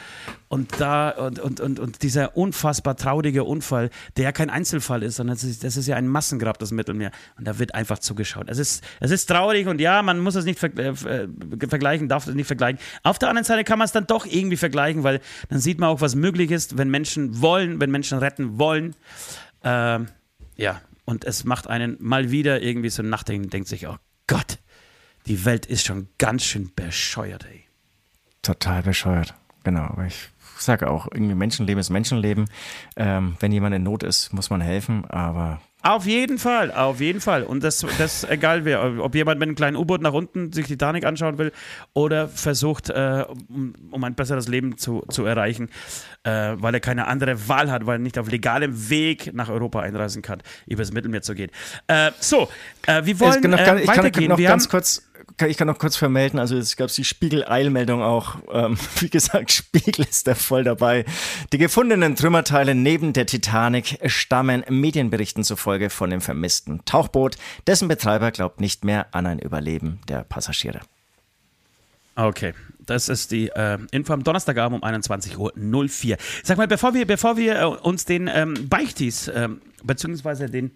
Und 0.49 0.81
da, 0.81 1.11
und, 1.11 1.39
und, 1.39 1.61
und, 1.61 1.79
und 1.79 2.03
dieser 2.03 2.37
unfassbar 2.37 2.97
traurige 2.97 3.45
Unfall, 3.45 3.89
der 4.17 4.25
ja 4.25 4.33
kein 4.33 4.51
Einzelfall 4.51 5.03
ist, 5.03 5.17
sondern 5.17 5.37
das 5.37 5.45
ist, 5.45 5.65
das 5.65 5.77
ist 5.77 5.87
ja 5.87 5.97
ein 5.97 6.09
Massengrab, 6.09 6.59
das 6.59 6.73
Mittelmeer. 6.73 7.13
Und 7.39 7.47
da 7.47 7.59
wird 7.59 7.75
einfach 7.75 8.01
zugeschaut. 8.01 8.49
Es 8.49 8.59
ist, 8.59 8.85
es 9.01 9.13
ist 9.13 9.27
traurig 9.27 9.69
und 9.69 9.81
ja, 9.81 10.03
man 10.03 10.19
muss 10.19 10.35
es 10.35 10.45
nicht 10.45 10.59
ver 10.59 10.77
äh, 10.77 10.95
vergleichen, 11.69 12.09
darf 12.09 12.27
es 12.27 12.35
nicht 12.35 12.47
vergleichen. 12.47 12.81
Auf 13.03 13.19
der 13.19 13.29
anderen 13.29 13.45
Seite 13.45 13.65
kann 13.65 13.79
man 13.79 13.87
es 13.87 13.92
dann 13.93 14.07
doch 14.07 14.27
irgendwie 14.27 14.57
vergleichen, 14.57 15.03
weil 15.03 15.21
dann 15.49 15.61
sieht 15.61 15.79
man 15.79 15.89
auch, 15.89 16.01
was 16.01 16.15
möglich 16.15 16.51
ist, 16.51 16.79
wenn 16.79 16.91
Menschen 16.91 17.41
wollen, 17.41 17.81
wenn 17.81 17.91
Menschen 17.91 18.19
retten 18.19 18.59
wollen. 18.59 18.95
Ähm, 19.63 20.09
ja, 20.57 20.81
und 21.05 21.25
es 21.25 21.45
macht 21.45 21.67
einen 21.67 21.97
mal 22.01 22.31
wieder 22.31 22.63
irgendwie 22.63 22.91
so 22.91 23.03
nachdenken, 23.03 23.51
denkt 23.51 23.69
sich, 23.69 23.87
oh 23.87 23.97
Gott, 24.27 24.59
die 25.27 25.45
Welt 25.45 25.67
ist 25.67 25.87
schon 25.87 26.09
ganz 26.19 26.45
schön 26.45 26.71
bescheuert, 26.75 27.47
ey. 27.51 27.65
Total 28.43 28.83
bescheuert, 28.83 29.35
genau. 29.63 29.83
Aber 29.83 30.07
ich 30.07 30.31
sage 30.59 30.91
auch, 30.91 31.07
irgendwie 31.13 31.35
Menschenleben 31.35 31.81
ist 31.81 31.91
Menschenleben. 31.91 32.47
Ähm, 32.97 33.37
wenn 33.41 33.53
jemand 33.53 33.75
in 33.75 33.83
Not 33.83 34.03
ist, 34.03 34.33
muss 34.33 34.51
man 34.51 34.61
helfen, 34.61 35.05
aber 35.05 35.61
auf 35.83 36.07
jeden 36.07 36.39
Fall, 36.39 36.71
auf 36.71 37.01
jeden 37.01 37.21
Fall. 37.21 37.43
Und 37.43 37.65
das, 37.65 37.85
das 37.99 38.25
egal 38.25 38.65
wer, 38.65 39.03
ob 39.03 39.15
jemand 39.15 39.41
mit 39.41 39.49
einem 39.49 39.57
kleinen 39.57 39.77
U-Boot 39.77 40.01
nach 40.01 40.13
unten 40.13 40.53
sich 40.53 40.67
Titanic 40.67 41.05
anschauen 41.05 41.39
will 41.39 41.53
oder 41.93 42.29
versucht, 42.29 42.91
äh, 42.91 43.25
um, 43.49 43.75
um, 43.91 44.05
ein 44.05 44.15
besseres 44.15 44.49
Leben 44.49 44.79
zu, 44.79 45.05
zu 45.09 45.25
erreichen, 45.25 45.71
äh, 46.25 46.55
weil 46.57 46.75
er 46.75 46.81
keine 46.81 47.07
andere 47.07 47.49
Wahl 47.49 47.71
hat, 47.71 47.87
weil 47.87 47.97
er 47.97 47.99
nicht 47.99 48.19
auf 48.19 48.31
legalem 48.31 48.91
Weg 48.91 49.35
nach 49.35 49.49
Europa 49.49 49.81
einreisen 49.81 50.23
kann, 50.23 50.43
übers 50.67 50.93
Mittelmeer 50.93 51.23
zu 51.23 51.35
gehen. 51.35 51.51
Äh, 51.89 52.13
so, 52.21 52.49
äh, 52.87 53.05
wir 53.05 53.19
wollen 53.21 53.41
noch, 53.43 53.59
äh, 53.59 53.83
ich 53.83 53.89
weitergehen. 53.89 54.29
Kann 54.29 54.39
noch 54.39 54.49
ganz 54.49 54.69
kurz 54.69 55.03
ich 55.47 55.57
kann 55.57 55.67
noch 55.67 55.79
kurz 55.79 55.97
vermelden, 55.97 56.39
also 56.39 56.57
es 56.57 56.77
gab 56.77 56.93
die 56.93 57.05
Spiegel-Eilmeldung 57.05 58.03
auch. 58.03 58.37
Ähm, 58.53 58.77
wie 59.01 59.11
gesagt, 59.11 59.53
Spiegel 59.53 60.07
ist 60.09 60.27
da 60.27 60.35
voll 60.35 60.65
dabei. 60.65 61.05
Die 61.53 61.59
gefundenen 61.59 62.17
Trümmerteile 62.17 62.75
neben 62.75 63.13
der 63.13 63.27
Titanic 63.27 63.99
stammen 64.07 64.65
Medienberichten 64.69 65.45
zufolge 65.45 65.91
von 65.91 66.11
dem 66.11 66.21
vermissten 66.21 66.85
Tauchboot. 66.85 67.37
Dessen 67.67 67.89
Betreiber 67.89 68.31
glaubt 68.31 68.61
nicht 68.61 68.85
mehr 68.85 69.15
an 69.15 69.27
ein 69.27 69.39
Überleben 69.39 70.01
der 70.09 70.25
Passagiere. 70.25 70.81
Okay, 72.15 72.53
das 72.85 73.09
ist 73.09 73.31
die 73.31 73.49
äh, 73.49 73.79
Info 73.91 74.13
am 74.13 74.23
Donnerstagabend 74.23 74.83
um 74.83 74.89
21.04 74.89 75.39
Uhr. 75.39 76.17
Sag 76.43 76.59
mal, 76.59 76.69
bevor 76.69 76.95
wir, 76.95 77.07
bevor 77.07 77.37
wir 77.37 77.61
äh, 77.61 77.65
uns 77.65 78.05
den 78.05 78.29
ähm, 78.29 78.69
Beichtis, 78.69 79.29
äh, 79.29 79.49
beziehungsweise 79.83 80.51
den 80.51 80.73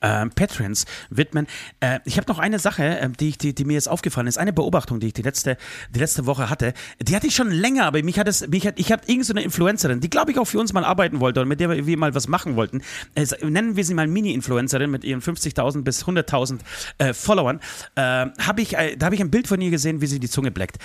äh, 0.00 0.26
Patrons 0.26 0.86
widmen. 1.10 1.46
Äh, 1.80 2.00
ich 2.04 2.16
habe 2.16 2.26
noch 2.28 2.38
eine 2.38 2.58
Sache, 2.58 2.84
äh, 2.84 3.08
die, 3.08 3.30
ich, 3.30 3.38
die, 3.38 3.54
die, 3.54 3.64
mir 3.64 3.74
jetzt 3.74 3.88
aufgefallen 3.88 4.26
ist, 4.26 4.38
eine 4.38 4.52
Beobachtung, 4.52 5.00
die 5.00 5.08
ich 5.08 5.12
die 5.12 5.22
letzte, 5.22 5.56
die 5.94 5.98
letzte 5.98 6.26
Woche 6.26 6.50
hatte. 6.50 6.74
Die 7.00 7.14
hatte 7.14 7.26
ich 7.26 7.34
schon 7.34 7.50
länger, 7.50 7.84
aber 7.84 8.02
mich 8.02 8.18
hat 8.18 8.28
es, 8.28 8.46
mich 8.48 8.66
hat, 8.66 8.78
ich 8.78 8.92
habe 8.92 9.02
irgendeine 9.06 9.40
so 9.40 9.44
Influencerin, 9.44 10.00
die 10.00 10.10
glaube 10.10 10.32
ich 10.32 10.38
auch 10.38 10.46
für 10.46 10.58
uns 10.58 10.72
mal 10.72 10.84
arbeiten 10.84 11.20
wollte 11.20 11.40
und 11.40 11.48
mit 11.48 11.60
der 11.60 11.86
wir 11.86 11.98
mal 11.98 12.14
was 12.14 12.28
machen 12.28 12.56
wollten. 12.56 12.82
Also, 13.16 13.36
nennen 13.46 13.76
wir 13.76 13.84
sie 13.84 13.94
mal 13.94 14.06
Mini-Influencerin 14.06 14.90
mit 14.90 15.04
ihren 15.04 15.20
50.000 15.20 15.82
bis 15.82 16.04
100.000 16.04 16.60
äh, 16.98 17.12
Followern. 17.12 17.60
Äh, 17.94 18.26
hab 18.38 18.58
ich, 18.58 18.76
äh, 18.76 18.96
da 18.96 19.06
habe 19.06 19.14
ich 19.14 19.20
ein 19.20 19.30
Bild 19.30 19.48
von 19.48 19.60
ihr 19.60 19.70
gesehen, 19.70 20.00
wie 20.00 20.06
sie 20.06 20.20
die 20.20 20.28
Zunge 20.28 20.50
bleckt. 20.50 20.78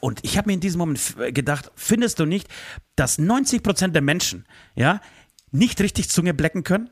und 0.00 0.20
ich 0.22 0.38
habe 0.38 0.48
mir 0.48 0.54
in 0.54 0.60
diesem 0.60 0.78
Moment 0.78 1.16
gedacht, 1.34 1.70
findest 1.74 2.18
du 2.18 2.24
nicht, 2.24 2.48
dass 2.96 3.18
90% 3.18 3.88
der 3.88 4.02
Menschen, 4.02 4.46
ja, 4.74 5.00
nicht 5.50 5.80
richtig 5.80 6.08
Zunge 6.08 6.34
blecken 6.34 6.64
können? 6.64 6.90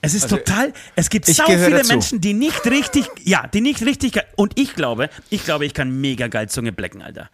Es 0.00 0.14
ist 0.14 0.24
also, 0.24 0.36
total, 0.36 0.72
es 0.94 1.10
gibt 1.10 1.26
so 1.26 1.44
viele 1.44 1.70
dazu. 1.70 1.92
Menschen, 1.92 2.20
die 2.20 2.32
nicht 2.32 2.64
richtig, 2.66 3.06
ja, 3.24 3.46
die 3.46 3.60
nicht 3.60 3.82
richtig, 3.82 4.20
und 4.36 4.58
ich 4.58 4.74
glaube, 4.74 5.10
ich 5.28 5.44
glaube, 5.44 5.66
ich 5.66 5.74
kann 5.74 6.00
mega 6.00 6.28
geil 6.28 6.48
Zunge 6.48 6.72
blecken, 6.72 7.02
Alter. 7.02 7.30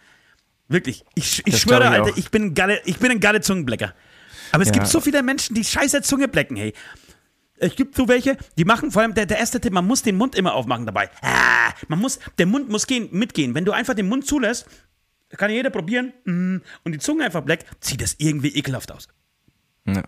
Wirklich. 0.69 1.05
Ich, 1.15 1.47
ich 1.47 1.61
schwöre, 1.61 1.85
ich 1.85 1.91
Alter, 1.91 2.17
ich 2.17 2.31
bin, 2.31 2.45
ein 2.45 2.55
geile, 2.55 2.81
ich 2.85 2.99
bin 2.99 3.11
ein 3.11 3.21
geiler 3.21 3.43
Zungenblecker. 3.43 3.95
Aber 4.53 4.63
es 4.63 4.69
ja. 4.69 4.75
gibt 4.75 4.87
so 4.87 5.01
viele 5.01 5.23
Menschen, 5.23 5.55
die 5.55 5.65
scheiße 5.65 6.03
Zunge 6.03 6.29
blecken, 6.29 6.57
hey. 6.57 6.73
Es 7.57 7.77
gibt 7.77 7.95
so 7.95 8.09
welche, 8.09 8.37
die 8.59 8.65
machen, 8.65 8.91
vor 8.91 9.03
allem 9.03 9.15
der, 9.15 9.27
der 9.27 9.39
erste 9.39 9.61
Tipp, 9.61 9.73
man 9.73 9.87
muss 9.87 10.03
den 10.03 10.17
Mund 10.17 10.35
immer 10.35 10.55
aufmachen 10.55 10.87
dabei. 10.87 11.11
Ah, 11.23 11.73
man 11.89 11.99
muss, 11.99 12.19
der 12.39 12.47
Mund 12.47 12.69
muss 12.69 12.87
gehen, 12.87 13.09
mitgehen. 13.13 13.55
Wenn 13.55 13.65
du 13.65 13.73
einfach 13.73 13.95
den 13.95 14.09
Mund 14.09 14.27
zulässt, 14.27 14.67
kann 15.37 15.51
jeder 15.51 15.71
probieren, 15.71 16.13
mm, 16.25 16.57
und 16.83 16.93
die 16.93 16.99
Zunge 16.99 17.25
einfach 17.25 17.43
bleckt, 17.43 17.67
sieht 17.81 18.01
das 18.01 18.17
irgendwie 18.19 18.57
ekelhaft 18.57 18.91
aus. 18.91 19.09
Ja. 19.87 20.03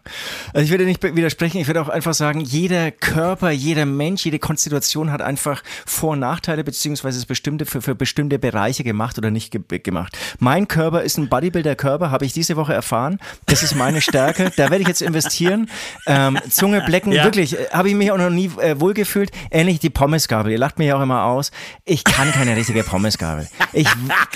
Also 0.54 0.64
ich 0.64 0.70
würde 0.70 0.86
nicht 0.86 1.02
widersprechen, 1.02 1.58
ich 1.58 1.66
würde 1.66 1.82
auch 1.82 1.90
einfach 1.90 2.14
sagen, 2.14 2.40
jeder 2.40 2.90
Körper, 2.90 3.50
jeder 3.50 3.84
Mensch, 3.84 4.24
jede 4.24 4.38
Konstitution 4.38 5.12
hat 5.12 5.20
einfach 5.20 5.62
Vor- 5.84 6.12
und 6.12 6.20
Nachteile, 6.20 6.64
beziehungsweise 6.64 7.18
ist 7.18 7.26
bestimmte, 7.26 7.66
für, 7.66 7.82
für 7.82 7.94
bestimmte 7.94 8.38
Bereiche 8.38 8.84
gemacht 8.84 9.18
oder 9.18 9.30
nicht 9.30 9.50
ge 9.50 9.60
gemacht. 9.80 10.16
Mein 10.38 10.66
Körper 10.66 11.02
ist 11.02 11.18
ein 11.18 11.28
Bodybuilder-Körper, 11.28 12.10
habe 12.10 12.24
ich 12.24 12.32
diese 12.32 12.56
Woche 12.56 12.72
erfahren. 12.72 13.18
Das 13.44 13.62
ist 13.62 13.74
meine 13.74 14.00
Stärke. 14.00 14.50
da 14.56 14.70
werde 14.70 14.80
ich 14.80 14.88
jetzt 14.88 15.02
investieren. 15.02 15.68
Ähm, 16.06 16.38
Zunge 16.48 16.80
blecken, 16.80 17.12
ja. 17.12 17.24
wirklich, 17.24 17.58
äh, 17.58 17.66
habe 17.70 17.90
ich 17.90 17.94
mich 17.94 18.10
auch 18.10 18.16
noch 18.16 18.30
nie 18.30 18.50
äh, 18.58 18.80
wohlgefühlt. 18.80 19.30
Ähnlich 19.50 19.78
die 19.78 19.90
Pommesgabel. 19.90 20.52
Ihr 20.52 20.58
lacht 20.58 20.78
mich 20.78 20.90
auch 20.94 21.02
immer 21.02 21.24
aus. 21.24 21.50
Ich 21.84 22.02
kann 22.02 22.32
keine 22.32 22.56
richtige 22.56 22.82
Pommesgabel. 22.82 23.46
Ich, 23.74 23.88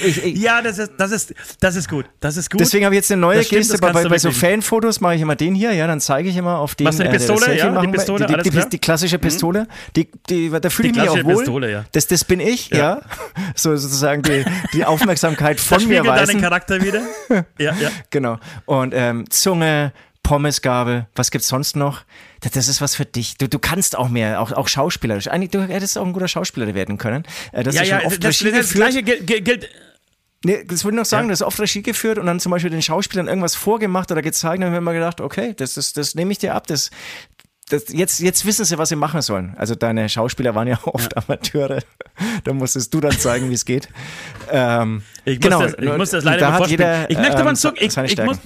ich, 0.05 0.23
ich, 0.23 0.37
ja, 0.37 0.61
das 0.61 0.77
ist, 0.77 0.93
das, 0.99 1.13
ist, 1.13 1.35
das 1.61 1.77
ist 1.77 1.89
gut. 1.89 2.05
Das 2.21 2.37
ist 2.37 2.51
gut. 2.51 2.61
Deswegen 2.61 2.85
habe 2.85 2.95
ich 2.95 2.99
jetzt 2.99 3.11
eine 3.11 3.23
neue 3.23 3.43
Geste. 3.43 3.79
Bei, 3.79 3.93
bei 3.93 4.19
so 4.19 4.33
Fanfotos 4.33 5.01
mache 5.01 5.15
ich 5.15 5.23
immer 5.23 5.30
mal 5.31 5.37
den 5.37 5.55
hier, 5.55 5.73
ja, 5.73 5.87
dann 5.87 6.01
zeige 6.01 6.29
ich 6.29 6.37
immer 6.37 6.59
auf 6.59 6.75
den. 6.75 6.87
Was, 6.87 6.97
die 6.97 7.05
äh, 7.05 7.11
Pistole? 7.11 7.57
ja, 7.57 7.71
machen, 7.71 7.91
die 7.91 7.97
Pistole, 7.97 8.27
die, 8.27 8.37
die, 8.43 8.51
die, 8.51 8.69
die 8.69 8.79
klassische 8.79 9.17
mhm. 9.17 9.23
Pistole. 9.23 9.67
Die, 9.97 10.11
die, 10.29 10.51
da 10.51 10.71
fühle 10.71 10.89
ich 10.89 10.97
mich 10.97 11.09
auch 11.09 11.25
wohl. 11.25 11.37
Pistole, 11.37 11.71
ja. 11.71 11.85
das, 11.93 12.07
das 12.07 12.25
bin 12.25 12.41
ich, 12.41 12.71
ja. 12.71 12.79
ja. 12.79 13.01
So 13.55 13.77
sozusagen 13.77 14.23
die, 14.23 14.45
die 14.73 14.85
Aufmerksamkeit 14.85 15.61
von 15.61 15.79
das 15.79 15.87
mir 15.87 16.05
weisen. 16.05 16.35
deinen 16.35 16.43
Charakter 16.43 16.83
wieder. 16.83 17.03
ja, 17.59 17.75
ja. 17.75 17.91
Genau. 18.11 18.39
Und 18.67 18.93
ähm, 18.95 19.25
Zunge, 19.31 19.93
Pommesgabel, 20.23 21.07
was 21.15 21.31
gibt's 21.31 21.49
sonst 21.49 21.77
noch? 21.77 22.03
Das, 22.41 22.53
das, 22.53 22.69
ist 22.69 22.81
was 22.81 22.95
für 22.95 23.05
dich. 23.05 23.39
Du, 23.39 23.49
du 23.49 23.59
kannst 23.59 23.97
auch 23.97 24.09
mehr, 24.09 24.41
auch, 24.41 24.53
auch 24.53 24.69
schauspielerisch. 24.69 25.29
Eigentlich, 25.29 25.51
du 25.51 25.63
hättest 25.63 25.97
auch 25.99 26.07
ein 26.07 26.13
guter 26.13 26.29
Schauspieler 26.29 26.75
werden 26.75 26.99
können. 26.99 27.25
Äh, 27.53 27.63
das 27.63 27.75
ja, 27.75 27.83
ja, 27.83 28.01
das, 28.01 28.19
das, 28.19 28.39
das 28.39 28.73
gleiche 28.73 29.03
gilt 29.03 29.69
Nee, 30.43 30.65
das 30.65 30.85
würde 30.85 30.97
ich 30.97 31.01
noch 31.01 31.07
sagen, 31.07 31.27
ja. 31.27 31.33
das 31.33 31.41
ist 31.41 31.47
oft 31.47 31.61
Regie 31.61 31.83
geführt 31.83 32.19
und 32.19 32.27
dann 32.27 32.41
zum 32.41 32.51
Beispiel 32.51 32.71
den 32.71 32.81
Schauspielern 32.81 33.29
irgendwas 33.29 33.55
vorgemacht 33.55 34.11
oder 34.11 34.23
gezeigt, 34.23 34.63
dann 34.63 34.69
haben 34.69 34.73
wir 34.73 34.79
immer 34.79 34.95
gedacht, 34.95 35.21
okay, 35.21 35.53
das, 35.55 35.75
das, 35.75 35.93
das 35.93 36.15
nehme 36.15 36.33
ich 36.33 36.39
dir 36.39 36.55
ab, 36.55 36.67
das, 36.67 36.91
das, 37.69 37.85
jetzt, 37.89 38.21
jetzt 38.21 38.47
wissen 38.47 38.65
sie, 38.65 38.79
was 38.79 38.89
sie 38.89 38.97
machen 38.97 39.21
sollen. 39.21 39.55
Also 39.59 39.75
deine 39.75 40.09
Schauspieler 40.09 40.55
waren 40.55 40.67
ja 40.67 40.79
oft 40.85 41.15
ja. 41.15 41.23
Amateure. 41.23 41.81
Da 42.45 42.53
musstest 42.55 42.93
du 42.95 43.01
dann 43.01 43.13
zeigen, 43.13 43.51
wie 43.51 43.55
es 43.55 43.67
geht. 43.67 43.89
Ähm, 44.51 45.03
ich, 45.25 45.41
genau, 45.41 45.61
muss 45.61 45.73
das, 45.73 45.83
ich 45.83 45.97
muss 45.97 46.11
das 46.11 46.25
leider 46.25 46.51
da 46.51 46.57
vorstellen. 46.57 47.07
ich 47.09 47.19
möchte 47.19 47.39
ähm, 47.39 47.45
mal 47.45 47.57
so, 47.57 47.73
ich, 47.75 47.97
ich 47.97 48.19
muss, 48.25 48.39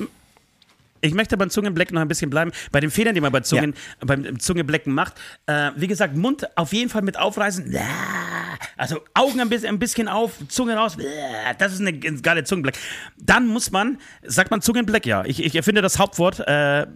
ich 1.04 1.14
möchte 1.14 1.36
beim 1.36 1.50
Zungenblecken 1.50 1.94
noch 1.94 2.02
ein 2.02 2.08
bisschen 2.08 2.30
bleiben. 2.30 2.50
Bei 2.72 2.80
den 2.80 2.90
Fehlern, 2.90 3.14
die 3.14 3.20
man 3.20 3.30
bei 3.30 3.40
Zungen, 3.40 3.74
ja. 4.00 4.06
beim 4.06 4.38
Zungenblecken 4.40 4.92
macht. 4.92 5.14
Äh, 5.46 5.70
wie 5.76 5.86
gesagt, 5.86 6.16
Mund 6.16 6.46
auf 6.56 6.72
jeden 6.72 6.90
Fall 6.90 7.02
mit 7.02 7.18
aufreißen. 7.18 7.76
Also 8.76 9.00
Augen 9.14 9.40
ein 9.40 9.48
bisschen, 9.48 9.68
ein 9.68 9.78
bisschen 9.78 10.08
auf, 10.08 10.32
Zunge 10.48 10.76
raus. 10.76 10.96
Das 11.58 11.72
ist 11.72 11.80
eine 11.80 11.92
geile 11.92 12.44
Zungenbleck. 12.44 12.76
Dann 13.18 13.46
muss 13.46 13.70
man, 13.70 13.98
sagt 14.22 14.50
man 14.50 14.62
Zungenbleck? 14.62 15.06
Ja. 15.06 15.24
Ich, 15.24 15.44
ich 15.44 15.54
erfinde 15.54 15.82
das 15.82 15.98
Hauptwort. 15.98 16.40
Äh, 16.40 16.86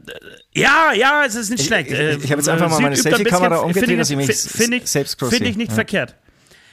ja, 0.54 0.92
ja, 0.94 1.24
es 1.26 1.34
ist 1.34 1.50
nicht 1.50 1.64
schlecht. 1.64 1.90
Ich, 1.90 1.98
ich, 1.98 2.24
ich 2.24 2.30
habe 2.30 2.40
jetzt 2.40 2.48
einfach 2.48 2.70
mal 2.70 2.80
meine 2.80 2.96
Selfie-Kamera 2.96 3.58
umgedreht, 3.58 4.00
dass 4.00 4.10
ich 4.10 4.16
mich 4.16 4.26
selbst 4.88 5.20
Finde 5.20 5.48
ich 5.48 5.56
nicht 5.56 5.70
ja. 5.70 5.74
verkehrt. 5.74 6.16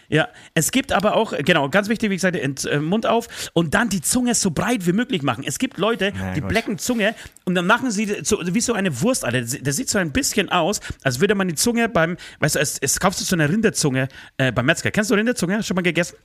Ja, 0.09 0.29
es 0.53 0.71
gibt 0.71 0.91
aber 0.91 1.15
auch, 1.15 1.33
genau, 1.37 1.69
ganz 1.69 1.89
wichtig, 1.89 2.09
wie 2.09 2.15
gesagt, 2.15 2.35
äh, 2.65 2.79
Mund 2.79 3.05
auf 3.05 3.27
und 3.53 3.73
dann 3.73 3.89
die 3.89 4.01
Zunge 4.01 4.35
so 4.35 4.51
breit 4.51 4.85
wie 4.85 4.93
möglich 4.93 5.23
machen. 5.23 5.43
Es 5.45 5.59
gibt 5.59 5.77
Leute, 5.77 6.13
ja, 6.15 6.33
die 6.33 6.41
gut. 6.41 6.49
blecken 6.49 6.77
Zunge 6.77 7.15
und 7.45 7.55
dann 7.55 7.67
machen 7.67 7.91
sie 7.91 8.19
so, 8.23 8.39
wie 8.43 8.61
so 8.61 8.73
eine 8.73 9.01
Wurst, 9.01 9.25
Alter. 9.25 9.41
Das 9.41 9.75
sieht 9.75 9.89
so 9.89 9.97
ein 9.97 10.11
bisschen 10.11 10.49
aus, 10.49 10.79
als 11.03 11.19
würde 11.19 11.35
man 11.35 11.47
die 11.47 11.55
Zunge 11.55 11.89
beim, 11.89 12.17
weißt 12.39 12.55
du, 12.55 12.59
es, 12.59 12.77
es 12.79 12.99
kaufst 12.99 13.19
du 13.21 13.25
so 13.25 13.35
eine 13.35 13.49
Rinderzunge 13.49 14.07
äh, 14.37 14.51
beim 14.51 14.65
Metzger. 14.65 14.91
Kennst 14.91 15.09
du 15.11 15.15
Rinderzunge? 15.15 15.63
Schon 15.63 15.75
mal 15.75 15.81
gegessen? 15.81 16.17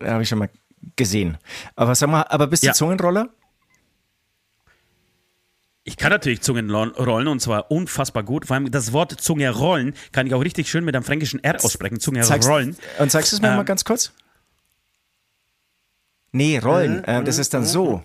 Ja, 0.00 0.12
Habe 0.12 0.22
ich 0.22 0.28
schon 0.28 0.38
mal 0.38 0.50
gesehen. 0.96 1.38
Aber 1.76 1.94
sag 1.94 2.08
mal, 2.08 2.22
aber 2.22 2.46
bist 2.46 2.62
du 2.62 2.68
ja. 2.68 2.72
Zungenroller? 2.72 3.28
Ich 5.88 5.96
kann 5.96 6.10
natürlich 6.10 6.42
Zungen 6.42 6.70
rollen 6.70 7.28
und 7.28 7.40
zwar 7.40 7.70
unfassbar 7.70 8.22
gut. 8.22 8.44
Vor 8.44 8.54
allem 8.54 8.70
das 8.70 8.92
Wort 8.92 9.18
Zunge 9.18 9.48
rollen 9.48 9.94
kann 10.12 10.26
ich 10.26 10.34
auch 10.34 10.44
richtig 10.44 10.68
schön 10.68 10.84
mit 10.84 10.94
einem 10.94 11.02
fränkischen 11.02 11.42
R 11.42 11.64
aussprechen. 11.64 11.98
Zunge 11.98 12.20
Zeigst, 12.20 12.46
rollen. 12.46 12.76
Und 12.98 13.10
sagst 13.10 13.32
du 13.32 13.36
es 13.36 13.40
mir 13.40 13.48
ähm, 13.48 13.56
mal 13.56 13.62
ganz 13.62 13.86
kurz? 13.86 14.12
Nee, 16.30 16.58
rollen. 16.58 17.02
Äh, 17.04 17.24
das 17.24 17.38
ist 17.38 17.54
dann 17.54 17.64
so. 17.64 18.04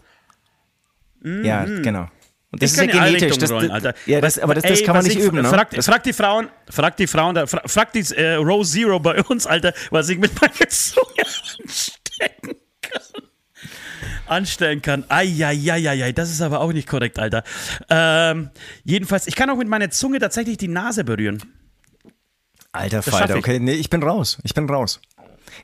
Mm, 1.19 1.43
ja, 1.43 1.65
genau. 1.65 2.07
Und 2.51 2.63
das 2.63 2.71
ist 2.71 2.77
ja 2.77 2.85
genetisch. 2.85 3.37
Das, 3.37 3.51
rollen, 3.51 3.69
Alter. 3.69 3.93
Ja, 4.05 4.21
das, 4.21 4.39
aber 4.39 4.55
das, 4.55 4.63
das 4.63 4.79
Ey, 4.79 4.85
kann 4.85 4.95
man 4.95 5.03
nicht 5.03 5.17
ich, 5.17 5.25
üben, 5.25 5.41
ne? 5.41 5.49
Frag, 5.49 5.83
frag, 5.83 6.03
die 6.03 6.13
Frauen, 6.13 6.47
frag 6.69 6.95
die 6.95 7.07
Frauen, 7.07 7.35
frag, 7.47 7.69
frag 7.69 7.91
die 7.91 8.05
äh, 8.15 8.35
Row 8.35 8.65
Zero 8.65 8.97
bei 9.01 9.21
uns, 9.23 9.45
Alter, 9.45 9.73
was 9.91 10.07
ich 10.07 10.19
mit 10.19 10.31
meiner 10.39 10.53
Zunge 10.69 11.25
anstecken 11.59 12.55
kann 12.81 13.23
anstellen 14.27 14.81
kann. 14.81 15.03
Eieieiei, 15.09 16.11
das 16.11 16.31
ist 16.31 16.41
aber 16.41 16.61
auch 16.61 16.73
nicht 16.73 16.87
korrekt, 16.87 17.19
Alter. 17.19 17.43
Ähm, 17.89 18.49
jedenfalls, 18.83 19.27
ich 19.27 19.35
kann 19.35 19.49
auch 19.49 19.57
mit 19.57 19.67
meiner 19.67 19.89
Zunge 19.89 20.19
tatsächlich 20.19 20.57
die 20.57 20.67
Nase 20.67 21.03
berühren. 21.03 21.41
Alter 22.71 23.03
Falter, 23.03 23.37
okay, 23.37 23.59
nee, 23.59 23.73
ich 23.73 23.89
bin 23.89 24.01
raus. 24.01 24.39
Ich 24.43 24.53
bin 24.53 24.67
raus. 24.67 24.99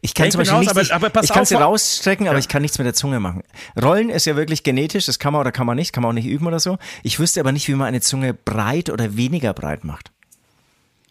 Ich 0.01 0.13
kann 0.13 0.27
ja, 0.27 0.31
zum 0.31 0.39
Beispiel 0.39 0.55
raus, 0.55 0.75
nicht, 0.75 0.91
aber, 0.91 1.07
aber 1.07 1.23
ich 1.23 1.31
kann 1.31 1.45
sie 1.45 1.55
rausstrecken, 1.55 2.27
aber 2.27 2.35
ja. 2.35 2.39
ich 2.39 2.47
kann 2.47 2.61
nichts 2.61 2.77
mit 2.77 2.85
der 2.85 2.93
Zunge 2.93 3.19
machen. 3.19 3.43
Rollen 3.81 4.09
ist 4.09 4.25
ja 4.25 4.35
wirklich 4.35 4.63
genetisch, 4.63 5.07
das 5.07 5.17
kann 5.19 5.33
man 5.33 5.41
oder 5.41 5.51
kann 5.51 5.65
man 5.65 5.75
nicht, 5.75 5.93
kann 5.93 6.03
man 6.03 6.11
auch 6.11 6.13
nicht 6.13 6.27
üben 6.27 6.45
oder 6.45 6.59
so. 6.59 6.77
Ich 7.03 7.19
wüsste 7.19 7.39
aber 7.39 7.51
nicht, 7.51 7.67
wie 7.67 7.73
man 7.73 7.87
eine 7.87 8.01
Zunge 8.01 8.33
breit 8.33 8.89
oder 8.89 9.17
weniger 9.17 9.53
breit 9.53 9.83
macht. 9.83 10.11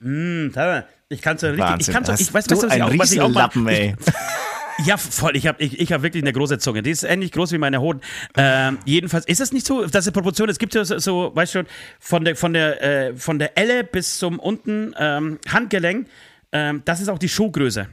Mm, 0.01 0.49
ich 1.09 1.23
kann 1.23 1.37
es 1.37 1.43
ja 1.43 1.51
richtig, 1.51 1.89
ich 1.89 1.95
kann 1.95 2.05
ich 2.05 2.33
weiß, 2.33 2.45
du 2.47 2.63
was, 2.63 2.75
ich 2.75 2.83
auch, 2.83 2.99
was 2.99 3.13
ich 3.13 3.21
auch 3.21 3.31
Lappen, 3.31 3.67
ey. 3.67 3.97
Ja, 4.85 4.97
voll. 4.97 5.37
Ich 5.37 5.47
habe 5.47 5.63
ich, 5.63 5.81
ich 5.81 5.93
hab 5.93 6.03
wirklich 6.03 6.23
eine 6.23 6.33
große 6.33 6.59
Zunge. 6.59 6.83
Die 6.83 6.91
ist 6.91 7.03
ähnlich 7.03 7.33
groß 7.33 7.53
wie 7.53 7.59
meine 7.59 7.81
Hoden. 7.81 8.01
Ähm, 8.37 8.79
jedenfalls 8.85 9.27
ist 9.27 9.41
es 9.41 9.53
nicht 9.53 9.67
so, 9.67 9.85
dass 9.87 10.05
die 10.05 10.13
Proportion, 10.13 10.49
es 10.49 10.59
gibt 10.59 10.75
ja 10.75 10.85
so, 10.85 10.99
so 10.99 11.33
weißt 11.35 11.57
du 11.57 11.65
von 11.99 12.25
der, 12.25 12.37
von 12.37 12.53
der, 12.53 12.83
äh, 12.83 13.17
von 13.17 13.39
der 13.39 13.59
Elle 13.59 13.83
bis 13.83 14.19
zum 14.19 14.39
unten 14.39 14.95
ähm, 14.99 15.39
Handgelenk, 15.49 16.07
ähm, 16.53 16.83
das 16.85 17.01
ist 17.01 17.09
auch 17.09 17.19
die 17.19 17.29
Schuhgröße. 17.29 17.89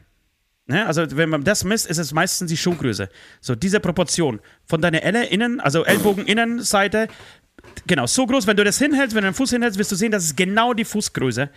Ne? 0.68 0.86
Also, 0.86 1.06
wenn 1.16 1.30
man 1.30 1.44
das 1.44 1.64
misst, 1.64 1.88
ist 1.88 1.98
es 1.98 2.14
meistens 2.14 2.50
die 2.50 2.58
Schuhgröße. 2.58 3.10
So, 3.42 3.56
diese 3.56 3.80
Proportion. 3.80 4.40
Von 4.66 4.82
deiner 4.82 5.04
Elle 5.04 5.26
innen, 5.26 5.60
also 5.60 5.86
Ellbogen 5.86 6.26
Innenseite, 6.26 7.08
genau, 7.86 8.08
so 8.08 8.26
groß. 8.26 8.48
Wenn 8.48 8.58
du 8.58 8.64
das 8.64 8.80
hinhältst, 8.80 9.16
wenn 9.16 9.24
du 9.24 9.30
den 9.30 9.36
Fuß 9.36 9.52
hinhältst, 9.52 9.78
wirst 9.78 9.92
du 9.92 9.96
sehen, 9.96 10.12
das 10.12 10.24
ist 10.26 10.38
genau 10.38 10.74
die 10.74 10.86
Fußgröße. 10.86 11.50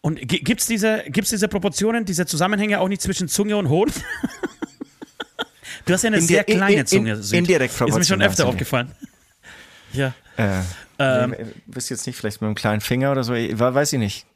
Und 0.00 0.20
gibt 0.28 0.60
es 0.60 0.66
diese, 0.66 1.04
gibt's 1.08 1.30
diese 1.30 1.48
Proportionen, 1.48 2.04
diese 2.04 2.24
Zusammenhänge 2.24 2.80
auch 2.80 2.88
nicht 2.88 3.02
zwischen 3.02 3.28
Zunge 3.28 3.56
und 3.56 3.68
Hoden? 3.68 3.92
du 5.86 5.92
hast 5.92 6.02
ja 6.02 6.08
eine 6.08 6.18
Indi 6.18 6.28
sehr 6.28 6.44
kleine 6.44 6.80
in, 6.80 6.86
Zunge. 6.86 7.12
In, 7.14 7.34
indirekt 7.34 7.76
Proportionen. 7.76 8.02
Ist 8.02 8.10
mir 8.10 8.14
schon 8.14 8.22
öfter 8.22 8.46
aufgefallen. 8.46 8.92
ja. 9.92 10.14
Äh, 10.36 10.60
ähm, 11.00 11.34
bist 11.66 11.90
jetzt 11.90 12.06
nicht 12.06 12.16
vielleicht 12.16 12.40
mit 12.40 12.46
einem 12.46 12.54
kleinen 12.54 12.80
Finger 12.80 13.12
oder 13.12 13.24
so, 13.24 13.32
weiß 13.32 13.92
ich 13.92 13.98
nicht. 13.98 14.26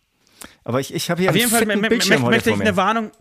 Aber 0.64 0.80
ich, 0.80 0.92
ich 0.92 1.10
habe 1.10 1.20
hier 1.20 1.30
Auf 1.30 1.36
jeden 1.36 1.50
Fall 1.50 1.64
möchte 1.76 2.50
ich 2.50 2.60
eine 2.60 2.76
Warnung, 2.76 3.12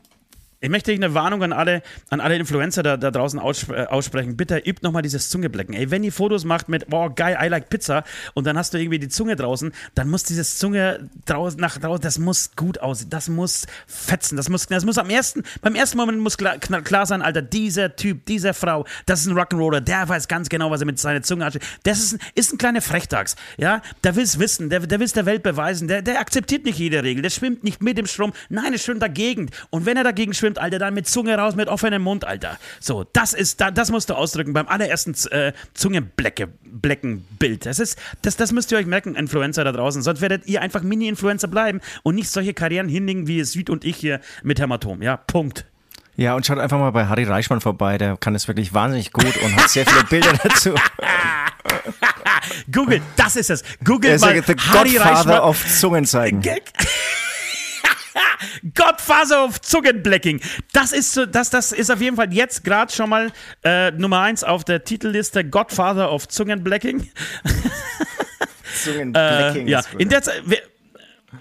ich 0.61 0.69
möchte 0.69 0.91
eine 0.91 1.15
Warnung 1.15 1.41
an 1.41 1.53
alle, 1.53 1.81
an 2.09 2.19
alle 2.19 2.35
Influencer 2.35 2.83
da, 2.83 2.95
da 2.95 3.09
draußen 3.09 3.39
äh, 3.39 3.85
aussprechen. 3.87 4.37
Bitte 4.37 4.57
übt 4.57 4.81
nochmal 4.83 5.01
dieses 5.01 5.31
Zungeblecken. 5.31 5.73
Ey, 5.73 5.89
wenn 5.89 6.03
ihr 6.03 6.13
Fotos 6.13 6.45
macht 6.45 6.69
mit, 6.69 6.87
boah, 6.87 7.13
geil, 7.13 7.35
I 7.41 7.47
like 7.47 7.69
Pizza 7.69 8.03
und 8.35 8.45
dann 8.45 8.59
hast 8.59 8.73
du 8.73 8.77
irgendwie 8.77 8.99
die 8.99 9.09
Zunge 9.09 9.35
draußen, 9.35 9.73
dann 9.95 10.07
muss 10.07 10.23
dieses 10.23 10.59
Zunge 10.59 11.09
draußen, 11.25 11.59
nach 11.59 11.79
draußen, 11.79 12.01
das 12.01 12.19
muss 12.19 12.55
gut 12.55 12.77
aussehen. 12.79 13.09
Das 13.09 13.27
muss 13.27 13.65
fetzen. 13.87 14.37
Das 14.37 14.49
muss, 14.49 14.67
das 14.67 14.85
muss 14.85 14.99
am 14.99 15.09
ersten, 15.09 15.41
beim 15.61 15.73
ersten 15.73 15.97
Moment 15.97 16.19
muss 16.19 16.37
klar, 16.37 16.59
klar 16.59 17.07
sein, 17.07 17.23
Alter, 17.23 17.41
dieser 17.41 17.95
Typ, 17.95 18.27
diese 18.27 18.53
Frau, 18.53 18.85
das 19.07 19.21
ist 19.21 19.27
ein 19.27 19.37
Rock'n'Roller, 19.37 19.79
der 19.79 20.07
weiß 20.07 20.27
ganz 20.27 20.47
genau, 20.47 20.69
was 20.69 20.81
er 20.81 20.85
mit 20.85 20.99
seiner 20.99 21.23
Zunge 21.23 21.43
hat. 21.45 21.57
Das 21.83 21.99
ist, 21.99 22.19
ist 22.35 22.53
ein 22.53 22.59
kleiner 22.59 22.81
Frechtags. 22.81 23.35
Ja, 23.57 23.81
der 24.03 24.15
will 24.15 24.23
es 24.23 24.37
wissen, 24.37 24.69
der, 24.69 24.81
der 24.81 24.99
will 24.99 25.05
es 25.05 25.13
der 25.13 25.25
Welt 25.25 25.41
beweisen, 25.41 25.87
der, 25.87 26.03
der 26.03 26.19
akzeptiert 26.19 26.65
nicht 26.65 26.77
jede 26.77 27.03
Regel, 27.03 27.23
der 27.23 27.31
schwimmt 27.31 27.63
nicht 27.63 27.81
mit 27.81 27.97
dem 27.97 28.05
Strom, 28.05 28.31
nein, 28.49 28.73
er 28.73 28.79
schwimmt 28.79 29.01
dagegen. 29.01 29.49
Und 29.71 29.87
wenn 29.87 29.97
er 29.97 30.03
dagegen 30.03 30.35
schwimmt, 30.35 30.50
Alter, 30.59 30.79
dann 30.79 30.93
mit 30.93 31.07
Zunge 31.07 31.37
raus, 31.37 31.55
mit 31.55 31.67
offenem 31.67 32.01
Mund, 32.01 32.25
Alter. 32.25 32.57
So, 32.79 33.05
das 33.13 33.33
ist, 33.33 33.61
das 33.61 33.91
musst 33.91 34.09
du 34.09 34.15
ausdrücken 34.15 34.53
beim 34.53 34.67
allerersten 34.67 35.15
äh, 35.31 35.53
Zungenblecken-Bild. 35.73 37.65
Das 37.65 37.79
ist, 37.79 37.97
das, 38.21 38.37
das 38.37 38.51
müsst 38.51 38.71
ihr 38.71 38.77
euch 38.77 38.85
merken, 38.85 39.15
Influencer 39.15 39.63
da 39.63 39.71
draußen. 39.71 40.01
Sonst 40.01 40.21
werdet 40.21 40.47
ihr 40.47 40.61
einfach 40.61 40.81
Mini-Influencer 40.81 41.47
bleiben 41.47 41.81
und 42.03 42.15
nicht 42.15 42.29
solche 42.29 42.53
Karrieren 42.53 42.87
hinlegen 42.89 43.27
wie 43.27 43.43
Süd 43.43 43.69
und 43.69 43.85
ich 43.85 43.97
hier 43.97 44.19
mit 44.43 44.59
Hämatom. 44.59 45.01
Ja, 45.01 45.17
Punkt. 45.17 45.65
Ja, 46.17 46.35
und 46.35 46.45
schaut 46.45 46.59
einfach 46.59 46.77
mal 46.77 46.91
bei 46.91 47.07
Harry 47.07 47.23
Reichmann 47.23 47.61
vorbei, 47.61 47.97
der 47.97 48.17
kann 48.17 48.35
es 48.35 48.47
wirklich 48.47 48.73
wahnsinnig 48.73 49.11
gut 49.11 49.37
und 49.43 49.55
hat 49.55 49.69
sehr 49.69 49.85
viele 49.85 50.03
Bilder 50.03 50.33
dazu. 50.43 50.75
Google, 52.71 53.01
das 53.15 53.35
ist 53.35 53.49
es. 53.49 53.63
Google 53.83 54.19
mal 54.19 54.29
Harry 54.29 54.41
Godfather 54.41 54.99
Reichmann. 54.99 55.39
of 55.39 55.65
Zungenzeigen. 55.65 56.41
Godfather 58.75 59.45
of 59.45 59.61
Zungenblecking. 59.61 60.41
Das 60.73 60.91
ist, 60.91 61.19
das, 61.31 61.49
das 61.49 61.71
ist 61.71 61.91
auf 61.91 62.01
jeden 62.01 62.15
Fall 62.15 62.33
jetzt 62.33 62.63
gerade 62.63 62.91
schon 62.91 63.09
mal 63.09 63.31
äh, 63.63 63.91
Nummer 63.91 64.21
eins 64.21 64.43
auf 64.43 64.63
der 64.63 64.83
Titelliste 64.83 65.43
Godfather 65.43 66.11
of 66.11 66.27
Zungenblecking. 66.27 67.09
Zungenblecking. 68.83 69.67
äh, 69.67 69.71
ja, 69.71 69.81
in 69.97 70.09
der 70.09 70.21
Zeit. 70.21 70.43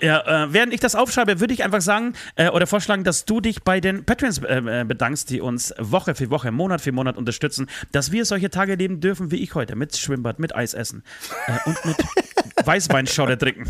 Ja, 0.01 0.45
äh, 0.45 0.53
während 0.53 0.73
ich 0.73 0.79
das 0.79 0.95
aufschreibe, 0.95 1.41
würde 1.41 1.53
ich 1.53 1.65
einfach 1.65 1.81
sagen 1.81 2.15
äh, 2.37 2.49
oder 2.51 2.69
vorschlagen, 2.69 3.03
dass 3.03 3.25
du 3.25 3.41
dich 3.41 3.65
bei 3.65 3.81
den 3.81 4.05
Patreons 4.05 4.39
äh, 4.39 4.59
äh, 4.59 4.85
bedankst, 4.85 5.31
die 5.31 5.41
uns 5.41 5.75
Woche 5.79 6.15
für 6.15 6.31
Woche, 6.31 6.53
Monat 6.53 6.81
für 6.81 6.93
Monat 6.93 7.17
unterstützen, 7.17 7.69
dass 7.91 8.13
wir 8.13 8.25
solche 8.25 8.51
Tage 8.51 8.77
leben 8.77 9.01
dürfen 9.01 9.33
wie 9.33 9.43
ich 9.43 9.55
heute, 9.57 9.75
mit 9.75 9.97
Schwimmbad, 9.97 10.39
mit 10.39 10.55
Eis 10.55 10.75
essen 10.75 11.03
äh, 11.49 11.69
und 11.69 11.85
mit 11.85 11.97
Weißweinschorle 12.65 13.37
trinken. 13.37 13.67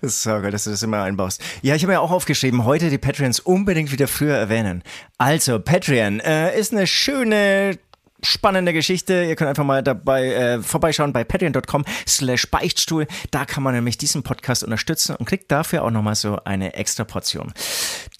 Das 0.00 0.12
ist 0.12 0.22
so 0.22 0.30
geil, 0.30 0.50
dass 0.50 0.64
du 0.64 0.70
das 0.70 0.82
immer 0.82 1.02
einbaust. 1.02 1.42
Ja, 1.62 1.74
ich 1.74 1.82
habe 1.82 1.92
ja 1.92 2.00
auch 2.00 2.10
aufgeschrieben, 2.10 2.64
heute 2.64 2.88
die 2.88 2.98
Patreons 2.98 3.40
unbedingt 3.40 3.92
wieder 3.92 4.08
früher 4.08 4.36
erwähnen. 4.36 4.82
Also, 5.18 5.60
Patreon 5.60 6.20
äh, 6.20 6.58
ist 6.58 6.72
eine 6.72 6.86
schöne 6.86 7.78
spannende 8.24 8.72
Geschichte. 8.72 9.24
Ihr 9.24 9.36
könnt 9.36 9.48
einfach 9.48 9.64
mal 9.64 9.82
dabei 9.82 10.32
äh, 10.32 10.62
vorbeischauen 10.62 11.12
bei 11.12 11.24
patreon.com 11.24 11.84
slash 12.06 12.50
Beichtstuhl. 12.50 13.06
Da 13.30 13.44
kann 13.44 13.62
man 13.62 13.74
nämlich 13.74 13.98
diesen 13.98 14.22
Podcast 14.22 14.64
unterstützen 14.64 15.16
und 15.16 15.26
kriegt 15.26 15.50
dafür 15.52 15.84
auch 15.84 15.90
nochmal 15.90 16.14
so 16.14 16.38
eine 16.44 16.74
extra 16.74 17.04
Portion. 17.04 17.52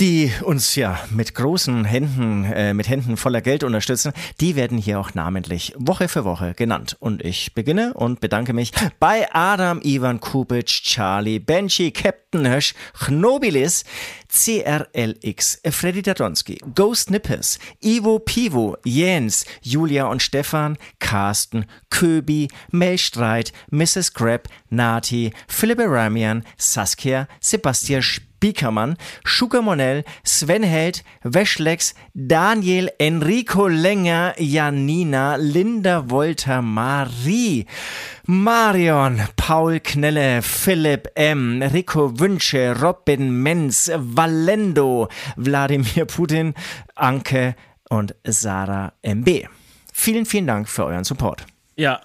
Die 0.01 0.33
uns 0.43 0.75
ja 0.75 0.99
mit 1.11 1.35
großen 1.35 1.85
Händen, 1.85 2.45
äh, 2.45 2.75
mit 2.75 2.88
Händen 2.88 3.17
voller 3.17 3.40
Geld 3.40 3.64
unterstützen, 3.64 4.12
die 4.40 4.57
werden 4.57 4.79
hier 4.79 5.01
auch 5.01 5.14
namentlich 5.14 5.73
Woche 5.77 6.09
für 6.09 6.25
Woche 6.25 6.55
genannt. 6.55 6.97
Und 7.01 7.25
ich 7.25 7.55
beginne 7.55 7.95
und 7.95 8.21
bedanke 8.21 8.53
mich 8.53 8.73
bei 9.01 9.33
Adam, 9.33 9.81
Ivan 9.83 10.21
Kubic, 10.21 10.67
Charlie, 10.67 11.38
Benji, 11.38 11.90
Captain 11.90 12.49
Hösch, 12.49 12.75
Chnobilis, 13.05 13.85
CRLX, 14.29 15.61
Freddy 15.71 16.03
Dadonski, 16.03 16.59
Ghost 16.75 17.11
Nippers, 17.11 17.59
Ivo 17.81 18.19
Pivo, 18.19 18.77
Jens, 18.85 19.45
Julia 19.62 19.93
und 20.02 20.22
Stefan, 20.22 20.76
Carsten, 20.98 21.66
Köbi, 21.90 22.48
Melstreit, 22.70 23.52
Mrs. 23.70 24.12
Grab, 24.14 24.48
Nati, 24.70 25.33
Philipp 25.48 25.78
Ramian, 25.78 26.44
Saskia, 26.57 27.28
Sebastian 27.40 28.02
Spiel, 28.02 28.35
Biekermann, 28.44 28.98
Schuka 29.24 29.62
Monell, 29.62 30.04
Sven 30.22 30.62
Held, 30.62 31.02
Weschlex, 31.22 31.94
Daniel, 32.12 32.90
Enrico 32.98 33.68
Länger, 33.68 34.35
Janina, 34.37 35.37
Linda 35.37 36.11
Wolter, 36.11 36.61
Marie, 36.61 37.64
Marion, 38.26 39.22
Paul 39.37 39.80
Knelle, 39.80 40.42
Philipp 40.42 41.09
M., 41.14 41.62
Rico 41.62 42.18
Wünsche, 42.18 42.78
Robin 42.78 43.30
Menz, 43.42 43.90
Valendo, 43.96 45.09
Wladimir 45.37 46.04
Putin, 46.04 46.52
Anke 46.94 47.54
und 47.88 48.14
Sarah 48.24 48.92
MB. 49.02 49.48
Vielen, 49.96 50.26
vielen 50.26 50.48
Dank 50.48 50.68
für 50.68 50.85
euren 50.85 51.04
Support. 51.04 51.46
Ja, 51.76 52.00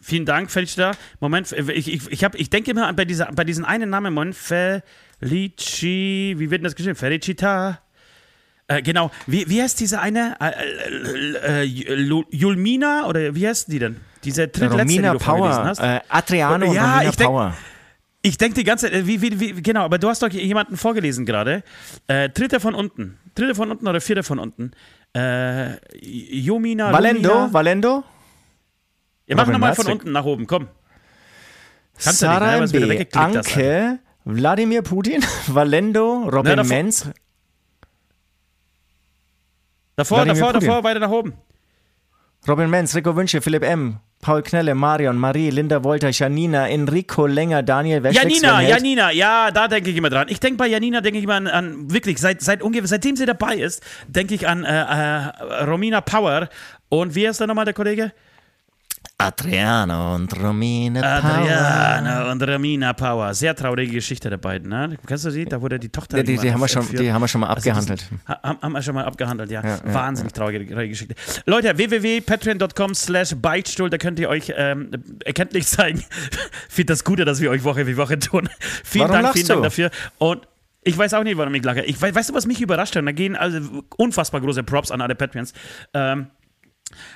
vielen 0.00 0.24
Dank, 0.24 0.50
Feldster. 0.50 0.92
Moment, 1.20 1.52
ich, 1.52 1.92
ich, 1.92 2.10
ich, 2.10 2.24
hab, 2.24 2.34
ich 2.34 2.48
denke 2.48 2.70
immer 2.70 2.90
bei, 2.94 3.04
dieser, 3.04 3.26
bei 3.26 3.44
diesen 3.44 3.66
einen 3.66 3.90
Namen, 3.90 4.14
Moment, 4.14 4.34
Felici, 4.34 4.80
wie 6.38 6.50
wird 6.50 6.60
denn 6.60 6.64
das 6.64 6.74
geschrieben? 6.74 6.96
Felicita. 6.96 7.80
Äh, 8.66 8.80
genau, 8.80 9.10
wie, 9.26 9.46
wie 9.50 9.60
heißt 9.60 9.78
diese 9.78 10.00
eine? 10.00 10.36
Äh, 10.40 11.60
äh, 11.60 11.62
äh 11.62 12.24
Julmina 12.30 13.06
oder 13.06 13.34
wie 13.34 13.46
heißt 13.46 13.70
die 13.70 13.78
denn? 13.78 13.98
Diese 14.24 14.48
drittletzte, 14.48 14.78
Romina 14.78 15.12
die 15.12 15.18
du 15.18 15.24
Power, 15.24 15.64
hast? 15.64 15.80
Äh, 15.80 16.00
Adriano 16.08 16.66
und 16.66 16.74
ja, 16.74 16.96
Romina 16.96 17.12
Power. 17.12 17.56
Ich 18.22 18.38
denke 18.38 18.54
die 18.54 18.64
ganze 18.64 18.90
Zeit, 18.90 19.06
wie, 19.06 19.20
wie, 19.20 19.38
wie, 19.38 19.62
genau, 19.62 19.82
aber 19.82 19.98
du 19.98 20.08
hast 20.08 20.22
doch 20.22 20.30
jemanden 20.30 20.78
vorgelesen 20.78 21.26
gerade. 21.26 21.62
Äh, 22.06 22.30
dritte 22.30 22.58
von 22.58 22.74
unten. 22.74 23.18
Dritte 23.34 23.54
von 23.54 23.70
unten 23.70 23.86
oder 23.86 24.00
vierte 24.00 24.22
von 24.22 24.38
unten. 24.38 24.70
Äh, 25.14 25.76
Jomina. 26.00 26.92
Valendo, 26.92 27.28
Lumina. 27.28 27.52
Valendo? 27.52 28.04
Ja, 29.26 29.36
mach 29.36 29.46
nochmal 29.46 29.74
von 29.74 29.86
unten 29.86 30.12
nach 30.12 30.24
oben, 30.24 30.46
komm. 30.46 30.68
Kannst 32.02 32.20
Sarah 32.20 32.66
du 32.66 32.80
nicht, 32.86 33.14
ne, 33.14 33.20
Anke, 33.20 33.98
Wladimir 34.24 34.82
Putin, 34.82 35.22
Valendo, 35.46 36.28
Robin 36.28 36.56
Na, 36.56 36.64
Menz. 36.64 37.10
Davor, 39.96 40.18
Wladimir 40.18 40.34
davor, 40.40 40.52
Putin. 40.54 40.68
davor, 40.68 40.84
weiter 40.84 41.00
nach 41.00 41.10
oben. 41.10 41.34
Robin 42.48 42.70
Menz, 42.70 42.94
Rico 42.94 43.14
Wünsche, 43.14 43.40
Philipp 43.40 43.62
M., 43.62 44.00
Paul 44.22 44.42
Knelle, 44.42 44.76
Marion, 44.76 45.18
Marie, 45.18 45.50
Linda 45.50 45.82
Wolter, 45.82 46.10
Janina, 46.12 46.68
Enrico 46.68 47.26
Länger, 47.26 47.64
Daniel 47.64 48.04
Weschweg, 48.04 48.22
Janina, 48.22 48.62
Janina, 48.62 49.10
ja, 49.10 49.50
da 49.50 49.66
denke 49.66 49.90
ich 49.90 49.96
immer 49.96 50.10
dran. 50.10 50.28
Ich 50.30 50.38
denke 50.38 50.58
bei 50.58 50.68
Janina, 50.68 51.00
denke 51.00 51.18
ich 51.18 51.24
immer 51.24 51.34
an, 51.34 51.48
an, 51.48 51.90
wirklich, 51.92 52.18
seit, 52.18 52.40
seit 52.40 52.62
ungefähr, 52.62 52.86
seitdem 52.86 53.16
sie 53.16 53.26
dabei 53.26 53.56
ist, 53.56 53.82
denke 54.06 54.34
ich 54.34 54.46
an 54.46 54.64
äh, 54.64 54.68
äh, 54.70 55.64
Romina 55.64 56.00
Power 56.00 56.48
und 56.88 57.16
wie 57.16 57.26
heißt 57.26 57.40
da 57.40 57.48
nochmal 57.48 57.64
der 57.64 57.74
Kollege? 57.74 58.12
Adriano 59.26 60.14
und 60.16 60.40
Romina 60.40 61.00
Power. 61.00 61.30
Adriano 61.30 62.30
und 62.32 62.42
Romina 62.42 62.92
Power. 62.92 63.34
Sehr 63.34 63.54
traurige 63.54 63.92
Geschichte 63.92 64.28
der 64.28 64.36
beiden. 64.36 64.68
Ne? 64.68 64.96
Kennst 65.06 65.24
du 65.24 65.30
sie? 65.30 65.44
Da 65.44 65.60
wurde 65.60 65.78
die 65.78 65.88
Tochter. 65.88 66.18
Die, 66.18 66.24
die, 66.24 66.38
die 66.38 66.52
haben, 66.52 66.60
wir 66.60 66.68
schon, 66.68 66.88
die 66.88 67.12
haben 67.12 67.20
wir 67.20 67.28
schon 67.28 67.40
mal 67.40 67.48
abgehandelt. 67.48 68.08
Also 68.26 68.42
das, 68.42 68.62
haben 68.62 68.72
wir 68.72 68.82
schon 68.82 68.94
mal 68.94 69.04
abgehandelt, 69.04 69.50
ja. 69.50 69.62
ja 69.64 69.80
Wahnsinnig 69.84 70.32
ja. 70.32 70.38
traurige 70.38 70.88
Geschichte. 70.88 71.14
Leute, 71.46 71.76
www.patreon.com 71.76 72.94
slash 72.94 73.34
Beichtstuhl, 73.36 73.90
da 73.90 73.98
könnt 73.98 74.18
ihr 74.18 74.28
euch 74.28 74.52
ähm, 74.56 74.90
erkenntlich 75.24 75.66
zeigen. 75.66 76.02
Finde 76.68 76.92
das 76.92 77.04
Gute, 77.04 77.24
dass 77.24 77.40
wir 77.40 77.50
euch 77.50 77.64
Woche 77.64 77.84
für 77.84 77.96
Woche 77.96 78.18
tun. 78.18 78.48
Vielen 78.84 79.08
Warum 79.08 79.22
Dank, 79.22 79.34
vielen 79.34 79.48
Dank 79.48 79.60
du? 79.60 79.64
dafür. 79.64 79.90
Und 80.18 80.46
ich 80.84 80.98
weiß 80.98 81.14
auch 81.14 81.22
nicht, 81.22 81.36
warum 81.36 81.54
ich 81.54 81.64
lache. 81.64 81.82
Ich 81.82 82.00
weiß, 82.00 82.14
weißt 82.14 82.30
du, 82.30 82.34
was 82.34 82.46
mich 82.46 82.60
überrascht 82.60 82.96
hat? 82.96 83.06
Da 83.06 83.12
gehen 83.12 83.36
also 83.36 83.84
unfassbar 83.96 84.40
große 84.40 84.64
Props 84.64 84.90
an 84.90 85.00
alle 85.00 85.14
Patreons. 85.14 85.52
Ähm, 85.94 86.26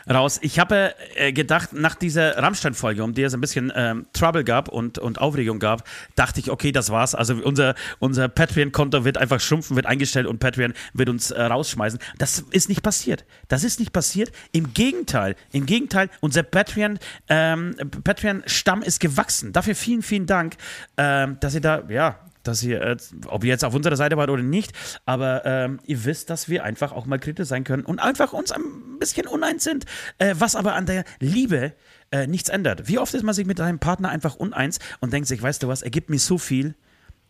raus. 0.08 0.38
Ich 0.42 0.58
habe 0.58 0.94
äh, 1.14 1.32
gedacht, 1.32 1.72
nach 1.72 1.94
dieser 1.94 2.38
Rammstein-Folge, 2.38 3.02
um 3.02 3.14
die 3.14 3.22
es 3.22 3.34
ein 3.34 3.40
bisschen 3.40 3.72
ähm, 3.74 4.06
Trouble 4.12 4.44
gab 4.44 4.68
und, 4.68 4.98
und 4.98 5.20
Aufregung 5.20 5.58
gab, 5.58 5.88
dachte 6.14 6.40
ich, 6.40 6.50
okay, 6.50 6.72
das 6.72 6.90
war's. 6.90 7.14
Also 7.14 7.34
unser, 7.34 7.74
unser 7.98 8.28
Patreon-Konto 8.28 9.04
wird 9.04 9.18
einfach 9.18 9.40
schrumpfen, 9.40 9.76
wird 9.76 9.86
eingestellt 9.86 10.26
und 10.26 10.38
Patreon 10.38 10.74
wird 10.92 11.08
uns 11.08 11.30
äh, 11.30 11.42
rausschmeißen. 11.42 11.98
Das 12.18 12.40
ist 12.50 12.68
nicht 12.68 12.82
passiert. 12.82 13.24
Das 13.48 13.64
ist 13.64 13.80
nicht 13.80 13.92
passiert. 13.92 14.32
Im 14.52 14.74
Gegenteil, 14.74 15.36
im 15.52 15.66
Gegenteil, 15.66 16.10
unser 16.20 16.42
Patreon, 16.42 16.98
ähm, 17.28 17.74
Patreon-Stamm 18.04 18.82
ist 18.82 19.00
gewachsen. 19.00 19.52
Dafür 19.52 19.74
vielen, 19.74 20.02
vielen 20.02 20.26
Dank, 20.26 20.56
ähm, 20.96 21.38
dass 21.40 21.54
ihr 21.54 21.60
da, 21.60 21.82
ja, 21.88 22.18
dass 22.48 22.62
ihr, 22.62 22.80
äh, 22.80 22.96
ob 23.26 23.44
ihr 23.44 23.50
jetzt 23.50 23.64
auf 23.64 23.74
unserer 23.74 23.96
Seite 23.96 24.16
wart 24.16 24.30
oder 24.30 24.42
nicht, 24.42 24.72
aber 25.04 25.44
ähm, 25.44 25.80
ihr 25.84 26.04
wisst, 26.04 26.30
dass 26.30 26.48
wir 26.48 26.64
einfach 26.64 26.92
auch 26.92 27.06
mal 27.06 27.18
kritisch 27.18 27.48
sein 27.48 27.64
können 27.64 27.84
und 27.84 27.98
einfach 27.98 28.32
uns 28.32 28.52
ein 28.52 28.62
bisschen 28.98 29.26
uneins 29.26 29.64
sind, 29.64 29.84
äh, 30.18 30.34
was 30.38 30.56
aber 30.56 30.74
an 30.74 30.86
der 30.86 31.04
Liebe 31.20 31.72
äh, 32.10 32.26
nichts 32.26 32.48
ändert. 32.48 32.88
Wie 32.88 32.98
oft 32.98 33.14
ist 33.14 33.22
man 33.22 33.34
sich 33.34 33.46
mit 33.46 33.58
deinem 33.58 33.78
Partner 33.78 34.08
einfach 34.08 34.36
uneins 34.36 34.78
und 35.00 35.12
denkt 35.12 35.28
sich, 35.28 35.42
weißt 35.42 35.62
du 35.62 35.68
was, 35.68 35.82
er 35.82 35.90
gibt 35.90 36.10
mir 36.10 36.18
so 36.18 36.38
viel, 36.38 36.74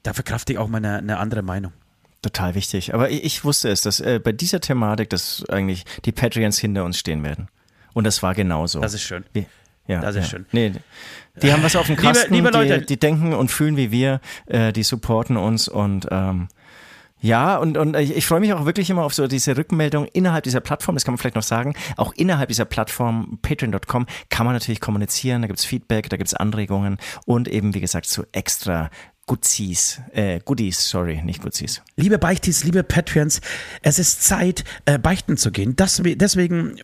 da 0.02 0.12
verkrafte 0.12 0.52
ich 0.52 0.58
auch 0.58 0.68
mal 0.68 0.78
eine, 0.78 0.98
eine 0.98 1.18
andere 1.18 1.42
Meinung. 1.42 1.72
Total 2.22 2.54
wichtig. 2.54 2.94
Aber 2.94 3.10
ich, 3.10 3.24
ich 3.24 3.44
wusste 3.44 3.68
es, 3.68 3.82
dass 3.82 4.00
äh, 4.00 4.20
bei 4.22 4.32
dieser 4.32 4.60
Thematik, 4.60 5.10
dass 5.10 5.44
eigentlich 5.48 5.84
die 6.04 6.12
Patreons 6.12 6.58
hinter 6.58 6.84
uns 6.84 6.98
stehen 6.98 7.22
werden. 7.22 7.48
Und 7.92 8.04
das 8.04 8.22
war 8.22 8.34
genauso. 8.34 8.80
Das 8.80 8.94
ist 8.94 9.02
schön. 9.02 9.24
Wie, 9.32 9.46
ja, 9.86 10.00
das 10.00 10.16
ist 10.16 10.24
ja. 10.24 10.30
schön. 10.30 10.46
Nee, 10.52 10.72
die 11.42 11.52
haben 11.52 11.62
was 11.62 11.76
auf 11.76 11.86
dem 11.86 11.96
Kasten, 11.96 12.32
liebe, 12.32 12.48
liebe 12.48 12.58
Leute. 12.58 12.80
Die, 12.80 12.86
die, 12.86 12.98
denken 12.98 13.32
und 13.32 13.50
fühlen 13.50 13.76
wie 13.76 13.90
wir, 13.90 14.20
äh, 14.46 14.72
die 14.72 14.82
supporten 14.82 15.36
uns 15.36 15.68
und 15.68 16.08
ähm, 16.10 16.48
ja, 17.20 17.56
und, 17.56 17.78
und 17.78 17.96
ich, 17.96 18.14
ich 18.14 18.26
freue 18.26 18.40
mich 18.40 18.52
auch 18.52 18.66
wirklich 18.66 18.90
immer 18.90 19.02
auf 19.02 19.14
so 19.14 19.26
diese 19.26 19.56
Rückmeldung 19.56 20.04
innerhalb 20.06 20.44
dieser 20.44 20.60
Plattform, 20.60 20.94
das 20.94 21.04
kann 21.04 21.14
man 21.14 21.18
vielleicht 21.18 21.34
noch 21.34 21.42
sagen, 21.42 21.74
auch 21.96 22.12
innerhalb 22.12 22.48
dieser 22.48 22.66
Plattform 22.66 23.38
patreon.com 23.40 24.06
kann 24.28 24.46
man 24.46 24.54
natürlich 24.54 24.80
kommunizieren, 24.80 25.42
da 25.42 25.48
gibt 25.48 25.58
es 25.58 25.64
Feedback, 25.64 26.10
da 26.10 26.18
gibt 26.18 26.28
es 26.28 26.34
Anregungen 26.34 26.98
und 27.24 27.48
eben, 27.48 27.74
wie 27.74 27.80
gesagt, 27.80 28.06
so 28.06 28.24
extra 28.32 28.90
Goodies, 29.26 30.00
äh, 30.12 30.38
Goodies, 30.44 30.88
sorry, 30.88 31.20
nicht 31.24 31.42
Goodies. 31.42 31.82
Liebe 31.96 32.18
Beichtis, 32.18 32.62
liebe 32.62 32.84
Patreons, 32.84 33.40
es 33.82 33.98
ist 33.98 34.22
Zeit, 34.22 34.62
äh, 34.84 34.98
beichten 34.98 35.36
zu 35.36 35.50
gehen. 35.50 35.74
Das, 35.74 36.00
deswegen 36.04 36.76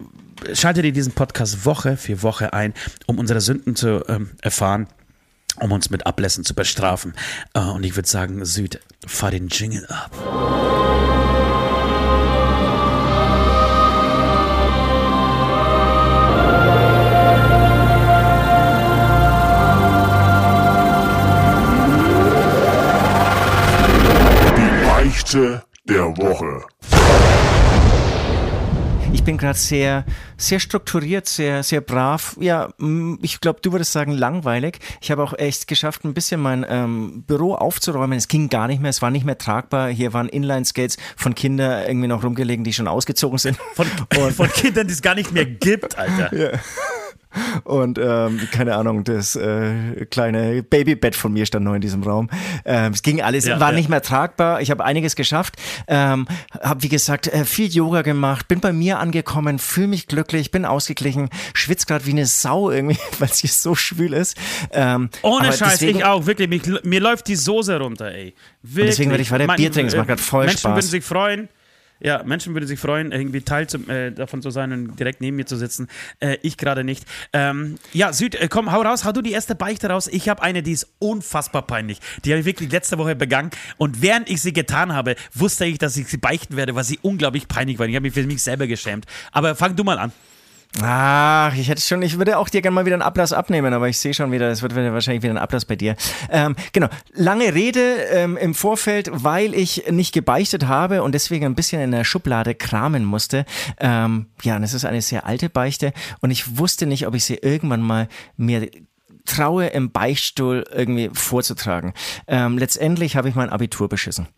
schaltet 0.54 0.84
ihr 0.84 0.92
diesen 0.92 1.12
Podcast 1.12 1.64
Woche 1.64 1.96
für 1.96 2.22
Woche 2.22 2.52
ein, 2.52 2.74
um 3.06 3.18
unsere 3.18 3.40
Sünden 3.40 3.76
zu 3.76 4.04
ähm, 4.08 4.30
erfahren, 4.40 4.86
um 5.60 5.72
uns 5.72 5.90
mit 5.90 6.06
Ablässen 6.06 6.44
zu 6.44 6.54
bestrafen. 6.54 7.14
Äh, 7.54 7.60
und 7.60 7.84
ich 7.84 7.96
würde 7.96 8.08
sagen, 8.08 8.44
Süd, 8.44 8.80
fahr 9.06 9.30
den 9.30 9.48
Jingle 9.48 9.86
ab. 9.86 10.10
Die 24.56 24.86
Beichte 24.86 25.62
der 25.88 26.16
Woche 26.16 26.64
ich 29.12 29.24
bin 29.24 29.36
gerade 29.36 29.58
sehr, 29.58 30.04
sehr 30.36 30.58
strukturiert, 30.58 31.26
sehr, 31.26 31.62
sehr 31.62 31.80
brav. 31.80 32.36
Ja, 32.40 32.70
ich 33.20 33.40
glaube, 33.40 33.60
du 33.60 33.72
würdest 33.72 33.92
sagen 33.92 34.12
langweilig. 34.12 34.78
Ich 35.00 35.10
habe 35.10 35.22
auch 35.22 35.34
echt 35.38 35.68
geschafft, 35.68 36.04
ein 36.04 36.14
bisschen 36.14 36.40
mein 36.40 36.64
ähm, 36.68 37.22
Büro 37.26 37.54
aufzuräumen. 37.54 38.16
Es 38.16 38.28
ging 38.28 38.48
gar 38.48 38.66
nicht 38.66 38.80
mehr, 38.80 38.90
es 38.90 39.02
war 39.02 39.10
nicht 39.10 39.24
mehr 39.24 39.38
tragbar. 39.38 39.88
Hier 39.90 40.12
waren 40.12 40.28
Inline-Skates 40.28 40.96
von 41.16 41.34
Kindern 41.34 41.86
irgendwie 41.86 42.08
noch 42.08 42.24
rumgelegen, 42.24 42.64
die 42.64 42.72
schon 42.72 42.88
ausgezogen 42.88 43.38
sind. 43.38 43.58
Von, 43.74 43.86
von 44.32 44.48
Kindern, 44.48 44.86
die 44.86 44.92
es 44.92 45.02
gar 45.02 45.14
nicht 45.14 45.32
mehr 45.32 45.46
gibt, 45.46 45.98
Alter. 45.98 46.34
Ja. 46.34 46.58
Und 47.64 47.98
ähm, 47.98 48.40
keine 48.52 48.76
Ahnung, 48.76 49.04
das 49.04 49.36
äh, 49.36 50.06
kleine 50.06 50.62
Babybett 50.62 51.16
von 51.16 51.32
mir 51.32 51.46
stand 51.46 51.64
noch 51.64 51.74
in 51.74 51.80
diesem 51.80 52.02
Raum. 52.02 52.28
Ähm, 52.64 52.92
es 52.92 53.02
ging 53.02 53.22
alles, 53.22 53.46
ja, 53.46 53.60
war 53.60 53.70
ja. 53.70 53.76
nicht 53.76 53.88
mehr 53.88 54.02
tragbar. 54.02 54.60
Ich 54.60 54.70
habe 54.70 54.84
einiges 54.84 55.16
geschafft. 55.16 55.56
Ähm, 55.86 56.26
habe, 56.60 56.82
wie 56.82 56.88
gesagt, 56.88 57.28
äh, 57.28 57.44
viel 57.44 57.68
Yoga 57.68 58.02
gemacht, 58.02 58.48
bin 58.48 58.60
bei 58.60 58.72
mir 58.72 58.98
angekommen, 58.98 59.58
fühle 59.58 59.88
mich 59.88 60.06
glücklich, 60.06 60.50
bin 60.50 60.64
ausgeglichen, 60.64 61.28
schwitze 61.54 61.86
gerade 61.86 62.06
wie 62.06 62.10
eine 62.10 62.26
Sau 62.26 62.70
irgendwie, 62.70 62.98
weil 63.18 63.28
es 63.28 63.38
hier 63.38 63.50
so 63.50 63.74
schwül 63.74 64.12
ist. 64.12 64.36
Ähm, 64.72 65.10
Ohne 65.22 65.52
Scheiß, 65.52 65.78
deswegen, 65.78 65.98
ich 65.98 66.04
auch, 66.04 66.26
wirklich. 66.26 66.48
Mich, 66.48 66.62
mir 66.84 67.00
läuft 67.00 67.28
die 67.28 67.36
Soße 67.36 67.78
runter, 67.78 68.12
ey. 68.12 68.34
Wirklich. 68.62 68.90
deswegen 68.90 69.10
werde 69.10 69.22
ich 69.22 69.30
weiter 69.30 69.46
Bier 69.54 69.72
trinken, 69.72 69.88
es 69.88 69.96
macht 69.96 70.08
gerade 70.08 70.22
voll 70.22 70.44
Menschen 70.46 70.58
Spaß. 70.58 70.72
Menschen 70.72 70.76
würden 70.76 70.90
sich 70.90 71.04
freuen. 71.04 71.48
Ja, 72.02 72.22
Menschen 72.24 72.54
würden 72.54 72.66
sich 72.66 72.80
freuen, 72.80 73.12
irgendwie 73.12 73.42
Teil 73.42 73.68
zum, 73.68 73.88
äh, 73.88 74.10
davon 74.10 74.42
zu 74.42 74.50
sein 74.50 74.72
und 74.72 74.98
direkt 74.98 75.20
neben 75.20 75.36
mir 75.36 75.46
zu 75.46 75.56
sitzen. 75.56 75.88
Äh, 76.20 76.36
ich 76.42 76.56
gerade 76.56 76.82
nicht. 76.82 77.04
Ähm, 77.32 77.76
ja, 77.92 78.12
Süd, 78.12 78.34
äh, 78.34 78.48
komm, 78.48 78.72
hau 78.72 78.82
raus, 78.82 79.04
hau 79.04 79.12
du 79.12 79.22
die 79.22 79.32
erste 79.32 79.54
Beichte 79.54 79.88
raus. 79.88 80.08
Ich 80.08 80.28
habe 80.28 80.42
eine, 80.42 80.62
die 80.62 80.72
ist 80.72 80.88
unfassbar 80.98 81.62
peinlich. 81.62 82.00
Die 82.24 82.32
habe 82.32 82.40
ich 82.40 82.46
wirklich 82.46 82.72
letzte 82.72 82.98
Woche 82.98 83.14
begangen. 83.14 83.50
Und 83.76 84.02
während 84.02 84.28
ich 84.28 84.42
sie 84.42 84.52
getan 84.52 84.92
habe, 84.92 85.14
wusste 85.32 85.64
ich, 85.64 85.78
dass 85.78 85.96
ich 85.96 86.08
sie 86.08 86.16
beichten 86.16 86.56
werde, 86.56 86.74
weil 86.74 86.84
sie 86.84 86.98
unglaublich 87.02 87.46
peinlich 87.46 87.78
war. 87.78 87.86
Ich 87.86 87.94
habe 87.94 88.02
mich 88.02 88.14
für 88.14 88.24
mich 88.24 88.42
selber 88.42 88.66
geschämt. 88.66 89.06
Aber 89.30 89.54
fang 89.54 89.76
du 89.76 89.84
mal 89.84 89.98
an. 89.98 90.12
Ach, 90.80 91.54
ich 91.54 91.68
hätte 91.68 91.82
schon, 91.82 92.00
ich 92.00 92.16
würde 92.16 92.38
auch 92.38 92.48
dir 92.48 92.62
gerne 92.62 92.74
mal 92.74 92.86
wieder 92.86 92.94
einen 92.94 93.02
Ablass 93.02 93.34
abnehmen, 93.34 93.74
aber 93.74 93.90
ich 93.90 93.98
sehe 93.98 94.14
schon 94.14 94.32
wieder, 94.32 94.48
es 94.48 94.62
wird 94.62 94.74
wahrscheinlich 94.74 95.22
wieder 95.22 95.34
ein 95.34 95.38
Ablass 95.38 95.66
bei 95.66 95.76
dir. 95.76 95.96
Ähm, 96.30 96.56
genau, 96.72 96.88
lange 97.12 97.54
Rede 97.54 97.80
ähm, 98.10 98.38
im 98.38 98.54
Vorfeld, 98.54 99.10
weil 99.12 99.54
ich 99.54 99.90
nicht 99.90 100.14
gebeichtet 100.14 100.66
habe 100.66 101.02
und 101.02 101.12
deswegen 101.12 101.44
ein 101.44 101.54
bisschen 101.54 101.82
in 101.82 101.90
der 101.90 102.04
Schublade 102.04 102.54
kramen 102.54 103.04
musste. 103.04 103.44
Ähm, 103.80 104.28
ja, 104.42 104.56
und 104.56 104.62
es 104.62 104.72
ist 104.72 104.86
eine 104.86 105.02
sehr 105.02 105.26
alte 105.26 105.50
Beichte 105.50 105.92
und 106.20 106.30
ich 106.30 106.56
wusste 106.56 106.86
nicht, 106.86 107.06
ob 107.06 107.14
ich 107.14 107.24
sie 107.24 107.34
irgendwann 107.34 107.82
mal 107.82 108.08
mir 108.38 108.70
traue, 109.24 109.66
im 109.68 109.92
Beichtstuhl 109.92 110.64
irgendwie 110.72 111.10
vorzutragen. 111.12 111.94
Ähm, 112.26 112.58
letztendlich 112.58 113.16
habe 113.16 113.28
ich 113.28 113.34
mein 113.34 113.50
Abitur 113.50 113.88
beschissen. 113.88 114.28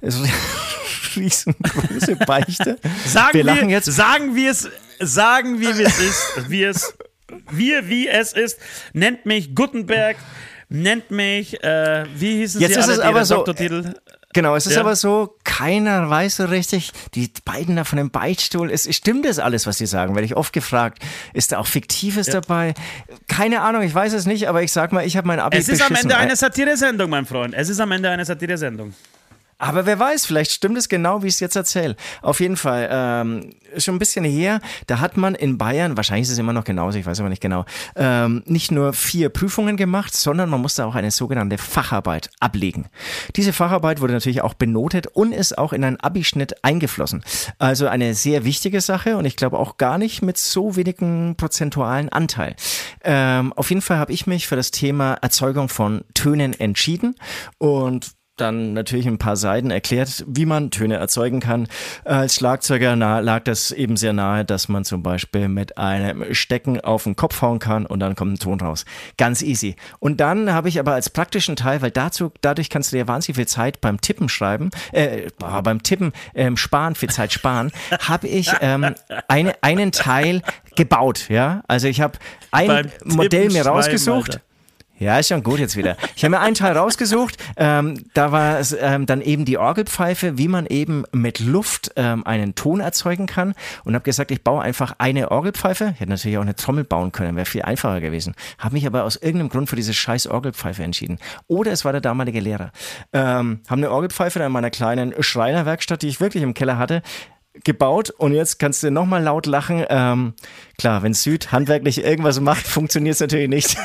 riesengroße 1.16 2.16
Beichte. 2.16 2.78
sagen 3.06 3.34
wir, 3.34 3.44
lachen 3.44 3.70
jetzt. 3.70 3.86
Sagen 3.86 4.34
wir 4.34 4.50
es 4.50 4.68
sagen, 5.00 5.60
wie 5.60 5.66
es 5.66 5.98
ist, 5.98 6.50
wie 6.50 6.64
es, 6.64 6.94
wir, 7.50 7.88
wie 7.88 8.08
es 8.08 8.32
ist. 8.32 8.58
Nennt 8.92 9.26
mich 9.26 9.54
Gutenberg, 9.54 10.16
nennt 10.68 11.10
mich, 11.10 11.62
äh, 11.62 12.04
wie 12.14 12.36
hieß 12.36 12.56
es 12.56 12.60
Jetzt 12.60 12.76
ist 12.76 12.84
alle, 12.84 12.92
es 12.92 13.00
aber 13.00 13.24
so, 13.24 13.36
Doktortitel? 13.36 13.94
Genau, 14.32 14.54
es 14.54 14.66
ist 14.66 14.74
ja. 14.74 14.80
aber 14.80 14.94
so, 14.94 15.36
keiner 15.42 16.08
weiß 16.08 16.36
so 16.36 16.44
richtig, 16.44 16.92
die 17.14 17.32
beiden 17.44 17.74
da 17.74 17.82
von 17.82 17.96
dem 17.96 18.10
Beichtstuhl, 18.10 18.70
ist, 18.70 18.92
stimmt 18.94 19.24
das 19.24 19.40
alles, 19.40 19.66
was 19.66 19.78
sie 19.78 19.86
sagen? 19.86 20.14
Werde 20.14 20.24
ich 20.24 20.36
oft 20.36 20.52
gefragt. 20.52 21.02
Ist 21.32 21.50
da 21.50 21.58
auch 21.58 21.66
Fiktives 21.66 22.28
ja. 22.28 22.34
dabei? 22.34 22.74
Keine 23.26 23.62
Ahnung, 23.62 23.82
ich 23.82 23.92
weiß 23.92 24.12
es 24.12 24.26
nicht, 24.26 24.48
aber 24.48 24.62
ich 24.62 24.70
sag 24.70 24.92
mal, 24.92 25.04
ich 25.04 25.16
habe 25.16 25.26
mein 25.26 25.40
Abi 25.40 25.56
Es 25.56 25.68
ist 25.68 25.82
am 25.82 25.96
Ende 25.96 26.16
eine 26.16 26.36
Satire-Sendung, 26.36 27.10
mein 27.10 27.26
Freund. 27.26 27.54
Es 27.54 27.68
ist 27.68 27.80
am 27.80 27.90
Ende 27.90 28.08
eine 28.08 28.24
Satire-Sendung. 28.24 28.94
Aber 29.60 29.84
wer 29.84 29.98
weiß, 29.98 30.24
vielleicht 30.24 30.52
stimmt 30.52 30.78
es 30.78 30.88
genau, 30.88 31.22
wie 31.22 31.26
ich 31.26 31.34
es 31.34 31.40
jetzt 31.40 31.54
erzähle. 31.54 31.94
Auf 32.22 32.40
jeden 32.40 32.56
Fall, 32.56 32.88
ähm, 32.90 33.50
schon 33.76 33.94
ein 33.94 33.98
bisschen 33.98 34.24
her, 34.24 34.60
da 34.86 35.00
hat 35.00 35.18
man 35.18 35.34
in 35.34 35.58
Bayern, 35.58 35.96
wahrscheinlich 35.98 36.22
ist 36.26 36.32
es 36.32 36.38
immer 36.38 36.54
noch 36.54 36.64
genauso, 36.64 36.98
ich 36.98 37.04
weiß 37.04 37.20
aber 37.20 37.28
nicht 37.28 37.42
genau, 37.42 37.66
ähm, 37.94 38.42
nicht 38.46 38.72
nur 38.72 38.94
vier 38.94 39.28
Prüfungen 39.28 39.76
gemacht, 39.76 40.14
sondern 40.14 40.48
man 40.48 40.62
musste 40.62 40.86
auch 40.86 40.94
eine 40.94 41.10
sogenannte 41.10 41.58
Facharbeit 41.58 42.30
ablegen. 42.40 42.86
Diese 43.36 43.52
Facharbeit 43.52 44.00
wurde 44.00 44.14
natürlich 44.14 44.40
auch 44.40 44.54
benotet 44.54 45.06
und 45.08 45.32
ist 45.32 45.58
auch 45.58 45.74
in 45.74 45.84
einen 45.84 46.00
Abischnitt 46.00 46.64
eingeflossen. 46.64 47.22
Also 47.58 47.86
eine 47.86 48.14
sehr 48.14 48.44
wichtige 48.44 48.80
Sache 48.80 49.18
und 49.18 49.26
ich 49.26 49.36
glaube 49.36 49.58
auch 49.58 49.76
gar 49.76 49.98
nicht 49.98 50.22
mit 50.22 50.38
so 50.38 50.76
wenigen 50.76 51.36
prozentualen 51.36 52.08
Anteil. 52.08 52.56
Ähm, 53.04 53.52
auf 53.52 53.68
jeden 53.68 53.82
Fall 53.82 53.98
habe 53.98 54.12
ich 54.12 54.26
mich 54.26 54.48
für 54.48 54.56
das 54.56 54.70
Thema 54.70 55.14
Erzeugung 55.20 55.68
von 55.68 56.02
Tönen 56.14 56.58
entschieden 56.58 57.14
und 57.58 58.12
dann 58.40 58.72
natürlich 58.72 59.06
ein 59.06 59.18
paar 59.18 59.36
Seiten 59.36 59.70
erklärt, 59.70 60.24
wie 60.26 60.46
man 60.46 60.70
Töne 60.70 60.96
erzeugen 60.96 61.40
kann. 61.40 61.68
Als 62.04 62.36
Schlagzeuger 62.36 62.96
lag 62.96 63.44
das 63.44 63.70
eben 63.70 63.96
sehr 63.96 64.12
nahe, 64.12 64.44
dass 64.44 64.68
man 64.68 64.84
zum 64.84 65.02
Beispiel 65.02 65.48
mit 65.48 65.78
einem 65.78 66.34
Stecken 66.34 66.80
auf 66.80 67.04
den 67.04 67.16
Kopf 67.16 67.42
hauen 67.42 67.58
kann 67.58 67.86
und 67.86 68.00
dann 68.00 68.14
kommt 68.14 68.34
ein 68.34 68.38
Ton 68.38 68.60
raus. 68.60 68.84
Ganz 69.16 69.42
easy. 69.42 69.76
Und 69.98 70.20
dann 70.20 70.52
habe 70.52 70.68
ich 70.68 70.78
aber 70.78 70.94
als 70.94 71.10
praktischen 71.10 71.56
Teil, 71.56 71.82
weil 71.82 71.90
dazu, 71.90 72.32
dadurch 72.40 72.70
kannst 72.70 72.92
du 72.92 72.96
dir 72.96 73.08
wahnsinnig 73.08 73.36
viel 73.36 73.48
Zeit 73.48 73.80
beim 73.80 74.00
Tippen 74.00 74.28
schreiben, 74.28 74.70
äh, 74.92 75.28
beim 75.62 75.82
Tippen 75.82 76.12
ähm, 76.34 76.56
sparen, 76.56 76.94
viel 76.94 77.10
Zeit 77.10 77.32
sparen, 77.32 77.72
habe 78.00 78.28
ich 78.28 78.50
ähm, 78.60 78.94
eine, 79.28 79.54
einen 79.62 79.92
Teil 79.92 80.42
gebaut. 80.76 81.28
Ja, 81.28 81.62
also 81.68 81.88
ich 81.88 82.00
habe 82.00 82.18
ein 82.50 82.90
Modell 83.04 83.50
mir 83.50 83.66
rausgesucht. 83.66 84.34
Alter. 84.34 84.49
Ja, 85.00 85.18
ist 85.18 85.28
schon 85.28 85.42
gut 85.42 85.58
jetzt 85.58 85.78
wieder. 85.78 85.96
Ich 86.14 86.24
habe 86.24 86.32
mir 86.32 86.40
einen 86.40 86.54
Teil 86.54 86.76
rausgesucht. 86.76 87.38
Ähm, 87.56 88.04
da 88.12 88.32
war 88.32 88.58
es 88.58 88.76
ähm, 88.78 89.06
dann 89.06 89.22
eben 89.22 89.46
die 89.46 89.56
Orgelpfeife, 89.56 90.36
wie 90.36 90.46
man 90.46 90.66
eben 90.66 91.04
mit 91.10 91.40
Luft 91.40 91.92
ähm, 91.96 92.26
einen 92.26 92.54
Ton 92.54 92.80
erzeugen 92.80 93.24
kann. 93.24 93.54
Und 93.84 93.94
habe 93.94 94.04
gesagt, 94.04 94.30
ich 94.30 94.44
baue 94.44 94.60
einfach 94.60 94.96
eine 94.98 95.30
Orgelpfeife. 95.30 95.92
Ich 95.94 96.00
hätte 96.00 96.10
natürlich 96.10 96.36
auch 96.36 96.42
eine 96.42 96.54
Trommel 96.54 96.84
bauen 96.84 97.12
können, 97.12 97.34
wäre 97.34 97.46
viel 97.46 97.62
einfacher 97.62 98.02
gewesen. 98.02 98.34
Habe 98.58 98.74
mich 98.74 98.86
aber 98.86 99.04
aus 99.04 99.16
irgendeinem 99.16 99.48
Grund 99.48 99.70
für 99.70 99.76
diese 99.76 99.94
scheiß 99.94 100.26
Orgelpfeife 100.26 100.82
entschieden. 100.82 101.18
Oder 101.46 101.72
es 101.72 101.86
war 101.86 101.92
der 101.92 102.02
damalige 102.02 102.40
Lehrer. 102.40 102.70
Ähm, 103.14 103.60
haben 103.68 103.78
eine 103.78 103.90
Orgelpfeife 103.90 104.38
in 104.38 104.52
meiner 104.52 104.70
kleinen 104.70 105.14
Schreinerwerkstatt, 105.18 106.02
die 106.02 106.08
ich 106.08 106.20
wirklich 106.20 106.42
im 106.42 106.52
Keller 106.52 106.76
hatte, 106.76 107.00
gebaut 107.64 108.10
und 108.10 108.32
jetzt 108.32 108.58
kannst 108.58 108.82
du 108.82 108.90
nochmal 108.90 109.22
laut 109.22 109.46
lachen. 109.46 109.82
Ähm, 109.88 110.34
klar, 110.76 111.02
wenn 111.02 111.14
Süd 111.14 111.52
handwerklich 111.52 112.04
irgendwas 112.04 112.38
macht, 112.38 112.66
funktioniert 112.66 113.14
es 113.14 113.20
natürlich 113.20 113.48
nicht. 113.48 113.78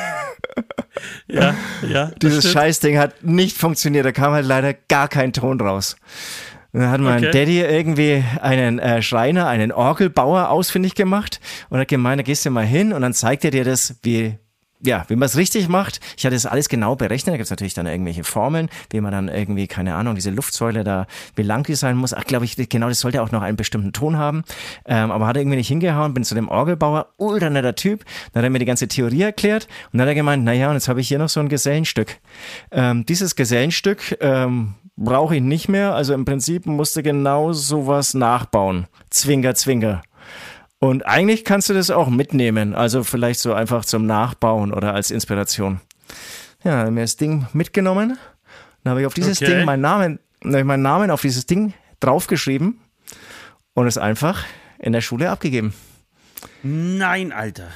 Ja, 1.26 1.54
ja. 1.88 2.10
Dieses. 2.22 2.50
Scheißding 2.50 2.98
hat 2.98 3.22
nicht 3.22 3.56
funktioniert, 3.56 4.06
da 4.06 4.12
kam 4.12 4.32
halt 4.32 4.46
leider 4.46 4.74
gar 4.74 5.08
kein 5.08 5.32
Ton 5.32 5.60
raus. 5.60 5.96
dann 6.72 6.90
hat 6.90 7.00
mein 7.00 7.24
okay. 7.24 7.30
Daddy 7.32 7.60
irgendwie 7.60 8.24
einen 8.40 8.78
äh, 8.78 9.02
Schreiner, 9.02 9.46
einen 9.46 9.72
Orgelbauer 9.72 10.50
ausfindig 10.50 10.94
gemacht 10.94 11.40
und 11.68 11.78
hat 11.78 11.88
gemeint, 11.88 12.20
da 12.20 12.22
gehst 12.22 12.44
du 12.46 12.50
mal 12.50 12.66
hin 12.66 12.92
und 12.92 13.02
dann 13.02 13.12
zeigt 13.12 13.44
er 13.44 13.50
dir 13.50 13.64
das, 13.64 13.96
wie 14.02 14.38
ja, 14.80 15.04
wie 15.08 15.16
man 15.16 15.26
es 15.26 15.36
richtig 15.36 15.68
macht. 15.68 16.00
Ich 16.16 16.24
hatte 16.24 16.34
das 16.34 16.46
alles 16.46 16.68
genau 16.68 16.96
berechnet. 16.96 17.32
Da 17.32 17.36
gibt 17.36 17.46
es 17.46 17.50
natürlich 17.50 17.74
dann 17.74 17.86
irgendwelche 17.86 18.24
Formeln, 18.24 18.68
wie 18.90 19.00
man 19.00 19.12
dann 19.12 19.28
irgendwie, 19.28 19.66
keine 19.66 19.94
Ahnung, 19.94 20.14
diese 20.14 20.30
Luftsäule 20.30 20.84
da, 20.84 21.06
wie 21.34 21.42
lang 21.42 21.64
die 21.64 21.74
sein 21.74 21.96
muss. 21.96 22.14
Ach, 22.14 22.24
glaube 22.24 22.44
ich, 22.44 22.56
genau, 22.68 22.88
das 22.88 23.00
sollte 23.00 23.22
auch 23.22 23.32
noch 23.32 23.42
einen 23.42 23.56
bestimmten 23.56 23.92
Ton 23.92 24.16
haben. 24.16 24.44
Ähm, 24.84 25.10
aber 25.10 25.26
hat 25.26 25.36
irgendwie 25.36 25.56
nicht 25.56 25.68
hingehauen, 25.68 26.14
bin 26.14 26.24
zu 26.24 26.34
dem 26.34 26.48
Orgelbauer, 26.48 27.08
ultra 27.16 27.50
netter 27.50 27.74
Typ. 27.74 28.04
Dann 28.32 28.40
hat 28.40 28.46
er 28.46 28.50
mir 28.50 28.58
die 28.58 28.64
ganze 28.64 28.88
Theorie 28.88 29.22
erklärt 29.22 29.66
und 29.92 29.98
dann 29.98 30.02
hat 30.02 30.08
er 30.08 30.14
gemeint, 30.14 30.44
naja, 30.44 30.68
und 30.68 30.74
jetzt 30.74 30.88
habe 30.88 31.00
ich 31.00 31.08
hier 31.08 31.18
noch 31.18 31.28
so 31.28 31.40
ein 31.40 31.48
Gesellenstück. 31.48 32.18
Ähm, 32.70 33.06
dieses 33.06 33.36
Gesellenstück 33.36 34.18
ähm, 34.20 34.74
brauche 34.96 35.36
ich 35.36 35.42
nicht 35.42 35.68
mehr. 35.68 35.94
Also 35.94 36.14
im 36.14 36.24
Prinzip 36.24 36.66
musste 36.66 37.02
genau 37.02 37.52
sowas 37.52 38.14
nachbauen. 38.14 38.86
Zwinker, 39.10 39.54
Zwinker. 39.54 40.02
Und 40.78 41.06
eigentlich 41.06 41.44
kannst 41.44 41.70
du 41.70 41.74
das 41.74 41.90
auch 41.90 42.08
mitnehmen, 42.08 42.74
also 42.74 43.02
vielleicht 43.02 43.40
so 43.40 43.54
einfach 43.54 43.84
zum 43.84 44.06
Nachbauen 44.06 44.72
oder 44.72 44.94
als 44.94 45.10
Inspiration. 45.10 45.80
Ja, 46.64 46.84
dann 46.84 46.94
mir 46.94 47.00
das 47.00 47.16
Ding 47.16 47.46
mitgenommen. 47.52 48.18
Dann 48.84 48.90
habe 48.90 49.00
ich 49.00 49.06
auf 49.06 49.14
dieses 49.14 49.40
okay. 49.40 49.56
Ding 49.56 49.64
meinen 49.64 49.80
Namen, 49.80 50.18
habe 50.44 50.58
ich 50.58 50.64
meinen 50.64 50.82
Namen 50.82 51.10
auf 51.10 51.22
dieses 51.22 51.46
Ding 51.46 51.72
draufgeschrieben 52.00 52.78
und 53.74 53.86
es 53.86 53.98
einfach 53.98 54.44
in 54.78 54.92
der 54.92 55.00
Schule 55.00 55.30
abgegeben. 55.30 55.72
Nein, 56.62 57.32
Alter. 57.32 57.68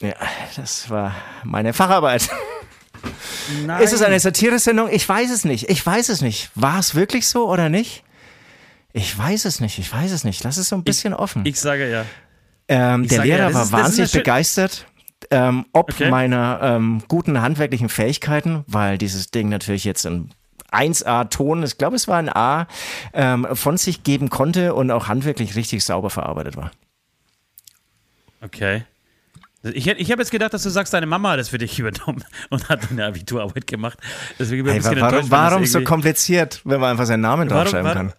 Ja, 0.00 0.14
das 0.56 0.90
war 0.90 1.14
meine 1.44 1.72
Facharbeit. 1.72 2.28
Nein. 3.64 3.82
Ist 3.82 3.92
es 3.92 4.02
eine 4.02 4.18
Satire-Sendung? 4.20 4.88
Ich 4.90 5.08
weiß 5.08 5.30
es 5.30 5.44
nicht. 5.44 5.70
Ich 5.70 5.84
weiß 5.84 6.08
es 6.08 6.20
nicht. 6.20 6.50
War 6.54 6.78
es 6.78 6.94
wirklich 6.94 7.26
so 7.26 7.48
oder 7.48 7.68
nicht? 7.68 8.04
Ich 8.92 9.16
weiß 9.16 9.46
es 9.46 9.60
nicht. 9.60 9.78
Ich 9.78 9.92
weiß 9.92 10.12
es 10.12 10.24
nicht. 10.24 10.44
Lass 10.44 10.58
es 10.58 10.68
so 10.68 10.76
ein 10.76 10.84
bisschen 10.84 11.12
ich, 11.12 11.18
offen. 11.18 11.46
Ich 11.46 11.58
sage 11.58 11.90
ja. 11.90 12.04
Ähm, 12.68 13.06
der 13.08 13.24
Lehrer 13.24 13.48
ja, 13.48 13.54
war 13.54 13.62
ist, 13.62 13.72
wahnsinnig 13.72 14.12
begeistert. 14.12 14.86
Ähm, 15.30 15.66
ob 15.72 15.90
okay. 15.92 16.10
meiner 16.10 16.60
ähm, 16.62 17.02
guten 17.08 17.40
handwerklichen 17.40 17.88
Fähigkeiten, 17.88 18.64
weil 18.66 18.98
dieses 18.98 19.30
Ding 19.30 19.48
natürlich 19.48 19.84
jetzt 19.84 20.04
ein 20.04 20.30
1A-Ton, 20.72 21.62
ich 21.62 21.78
glaube, 21.78 21.96
es 21.96 22.08
war 22.08 22.18
ein 22.18 22.28
A, 22.28 22.66
ähm, 23.12 23.46
von 23.52 23.76
sich 23.76 24.02
geben 24.02 24.30
konnte 24.30 24.74
und 24.74 24.90
auch 24.90 25.08
handwerklich 25.08 25.54
richtig 25.54 25.84
sauber 25.84 26.10
verarbeitet 26.10 26.56
war. 26.56 26.72
Okay. 28.40 28.84
Ich, 29.62 29.86
ich 29.86 30.10
habe 30.10 30.20
jetzt 30.20 30.32
gedacht, 30.32 30.52
dass 30.52 30.64
du 30.64 30.70
sagst, 30.70 30.92
deine 30.92 31.06
Mama 31.06 31.30
hat 31.30 31.38
das 31.38 31.50
für 31.50 31.58
dich 31.58 31.78
übernommen 31.78 32.24
und 32.50 32.68
hat 32.68 32.90
eine 32.90 33.06
Abiturarbeit 33.06 33.66
gemacht. 33.66 33.98
Deswegen 34.38 34.64
bin 34.64 34.76
ich 34.76 34.84
hey, 34.84 35.00
warum 35.00 35.30
warum 35.30 35.66
so 35.66 35.82
kompliziert, 35.82 36.60
wenn 36.64 36.80
man 36.80 36.90
einfach 36.90 37.06
seinen 37.06 37.20
Namen 37.20 37.48
draufschreiben 37.48 37.94
warum, 37.94 38.12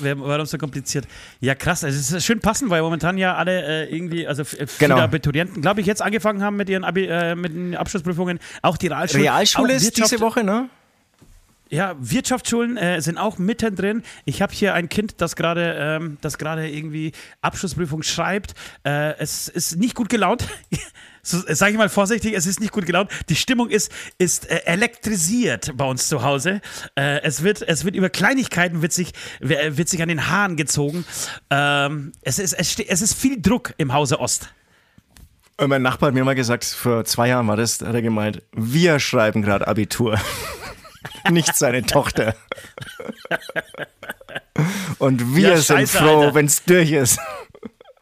warum 0.00 0.46
so 0.46 0.58
kompliziert? 0.58 1.06
Ja, 1.40 1.54
krass. 1.54 1.84
Also 1.84 1.98
es 1.98 2.12
ist 2.12 2.24
schön 2.24 2.40
passend, 2.40 2.70
weil 2.70 2.82
momentan 2.82 3.18
ja 3.18 3.34
alle 3.34 3.86
äh, 3.86 3.94
irgendwie, 3.94 4.26
also 4.26 4.44
viele 4.44 4.68
genau. 4.78 4.98
Abiturienten, 4.98 5.62
glaube 5.62 5.80
ich, 5.80 5.86
jetzt 5.86 6.02
angefangen 6.02 6.42
haben 6.42 6.56
mit 6.56 6.68
ihren 6.68 6.84
Abi, 6.84 7.06
äh, 7.06 7.34
mit 7.34 7.52
den 7.52 7.76
Abschlussprüfungen. 7.76 8.38
Auch 8.62 8.76
die 8.76 8.88
Realschule. 8.88 9.24
Realschule 9.24 9.72
ist 9.74 9.96
diese 9.96 10.20
Woche, 10.20 10.44
ne? 10.44 10.68
Ja, 11.70 11.96
Wirtschaftsschulen 11.98 12.78
äh, 12.78 13.00
sind 13.02 13.18
auch 13.18 13.38
mittendrin. 13.38 14.02
Ich 14.24 14.40
habe 14.40 14.54
hier 14.54 14.72
ein 14.72 14.88
Kind, 14.88 15.20
das 15.20 15.36
gerade 15.36 15.76
ähm, 15.78 16.16
das 16.22 16.38
gerade 16.38 16.68
irgendwie 16.68 17.12
Abschlussprüfung 17.42 18.02
schreibt. 18.02 18.54
Äh, 18.84 19.18
es 19.18 19.48
ist 19.48 19.76
nicht 19.76 19.94
gut 19.94 20.08
gelaunt. 20.08 20.48
so, 21.28 21.42
sag 21.48 21.70
ich 21.70 21.76
mal 21.76 21.88
vorsichtig, 21.88 22.34
es 22.34 22.46
ist 22.46 22.60
nicht 22.60 22.72
gut 22.72 22.86
gelaunt. 22.86 23.10
Die 23.28 23.36
Stimmung 23.36 23.68
ist, 23.70 23.92
ist 24.18 24.50
äh, 24.50 24.62
elektrisiert 24.64 25.76
bei 25.76 25.84
uns 25.84 26.08
zu 26.08 26.22
Hause. 26.22 26.60
Äh, 26.94 27.22
es, 27.22 27.42
wird, 27.42 27.62
es 27.62 27.84
wird 27.84 27.94
über 27.94 28.10
Kleinigkeiten 28.10 28.82
wird 28.82 28.92
sich, 28.92 29.12
wird 29.40 29.88
sich 29.88 30.02
an 30.02 30.08
den 30.08 30.28
Haaren 30.28 30.56
gezogen. 30.56 31.04
Ähm, 31.50 32.12
es, 32.22 32.38
ist, 32.38 32.52
es, 32.54 32.78
es 32.78 33.02
ist 33.02 33.14
viel 33.14 33.40
Druck 33.40 33.74
im 33.76 33.92
Hause 33.92 34.20
Ost. 34.20 34.48
Und 35.56 35.70
mein 35.70 35.82
Nachbar 35.82 36.08
hat 36.08 36.14
mir 36.14 36.24
mal 36.24 36.36
gesagt, 36.36 36.64
vor 36.64 37.04
zwei 37.04 37.28
Jahren 37.28 37.48
war 37.48 37.56
das, 37.56 37.80
hat 37.80 37.92
er 37.92 38.02
gemeint, 38.02 38.42
wir 38.52 39.00
schreiben 39.00 39.42
gerade 39.42 39.66
Abitur. 39.66 40.18
Nicht 41.30 41.56
seine 41.56 41.82
Tochter. 41.82 42.36
Und 44.98 45.34
wir 45.34 45.50
ja, 45.50 45.56
sind 45.58 45.88
froh, 45.88 46.30
wenn 46.32 46.46
es 46.46 46.64
durch 46.64 46.92
ist. 46.92 47.18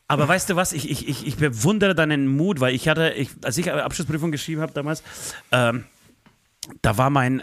Aber 0.09 0.29
weißt 0.29 0.51
du 0.51 0.57
was, 0.57 0.73
ich, 0.73 0.89
ich, 0.89 1.09
ich, 1.09 1.27
ich 1.27 1.37
bewundere 1.37 1.95
deinen 1.95 2.29
Mut, 2.29 2.61
weil 2.61 2.75
ich 2.75 2.89
hatte, 2.89 3.11
ich, 3.11 3.31
als 3.43 3.59
ich 3.59 3.73
Abschlussprüfung 3.73 4.31
geschrieben 4.31 4.61
habe 4.61 4.73
damals, 4.73 5.03
ähm, 5.51 5.85
da 6.83 6.97
war 6.97 7.11
mein, 7.11 7.43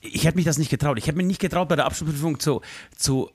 ich 0.00 0.24
hätte 0.24 0.36
mich 0.36 0.44
das 0.44 0.58
nicht 0.58 0.70
getraut. 0.70 0.98
Ich 0.98 1.06
hätte 1.06 1.16
mich 1.16 1.26
nicht 1.26 1.40
getraut, 1.40 1.68
bei 1.68 1.76
der 1.76 1.86
Abschlussprüfung 1.86 2.38
zu, 2.40 2.60
zu 2.96 3.30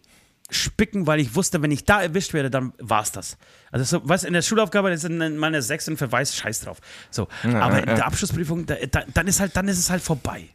spicken, 0.51 1.07
weil 1.07 1.19
ich 1.19 1.35
wusste, 1.35 1.61
wenn 1.61 1.71
ich 1.71 1.85
da 1.85 2.01
erwischt 2.01 2.33
werde, 2.33 2.49
dann 2.49 2.73
war 2.79 3.01
es 3.01 3.11
das. 3.11 3.37
Also 3.71 3.85
so, 3.85 4.01
was 4.07 4.23
in 4.23 4.33
der 4.33 4.41
Schulaufgabe 4.41 4.91
ist 4.91 5.07
meine 5.09 5.61
sechs 5.61 5.87
und 5.87 5.97
Verweis, 5.97 6.35
scheiß 6.35 6.61
drauf. 6.61 6.79
So, 7.09 7.27
ja, 7.43 7.59
aber 7.61 7.79
in 7.79 7.85
der 7.85 8.05
Abschlussprüfung, 8.05 8.65
da, 8.65 8.75
da, 8.91 9.03
dann 9.13 9.27
ist 9.27 9.39
halt, 9.39 9.55
dann 9.55 9.67
ist 9.67 9.79
es 9.79 9.89
halt 9.89 10.01
vorbei. 10.01 10.47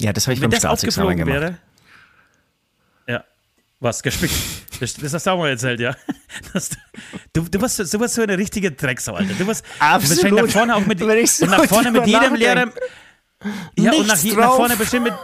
Ja, 0.00 0.12
das 0.12 0.26
habe 0.26 0.34
ich 0.34 0.40
wenn 0.40 0.50
beim 0.50 0.58
Staatsexamen 0.58 1.16
gemacht. 1.16 1.34
Wäre, 1.34 1.58
ja, 3.06 3.24
was 3.80 4.02
gespickt. 4.02 4.34
Das, 4.80 4.94
das 4.94 5.14
hast 5.14 5.26
du 5.26 5.30
auch 5.30 5.38
mal 5.38 5.50
erzählt, 5.50 5.80
ja. 5.80 5.94
Das, 6.52 6.70
du, 7.32 7.42
du, 7.42 7.60
warst, 7.60 7.78
du 7.78 8.00
warst 8.00 8.14
so 8.14 8.22
eine 8.22 8.36
richtige 8.36 8.70
Drecksau, 8.70 9.14
Alter. 9.14 9.34
Du 9.38 9.46
warst 9.46 9.64
Absolut. 9.78 10.42
nach 10.42 10.50
vorne 10.50 10.76
auch 10.76 10.84
mit, 10.84 10.98
so 10.98 11.46
nach 11.46 11.64
vorne 11.64 11.90
mit 11.90 12.06
jedem 12.06 12.34
Lehrer. 12.34 12.70
Ja, 13.76 13.92
und 13.92 14.06
nach, 14.06 14.22
nach 14.22 14.56
vorne 14.56 14.76
bestimmt 14.76 15.04
mit 15.04 15.14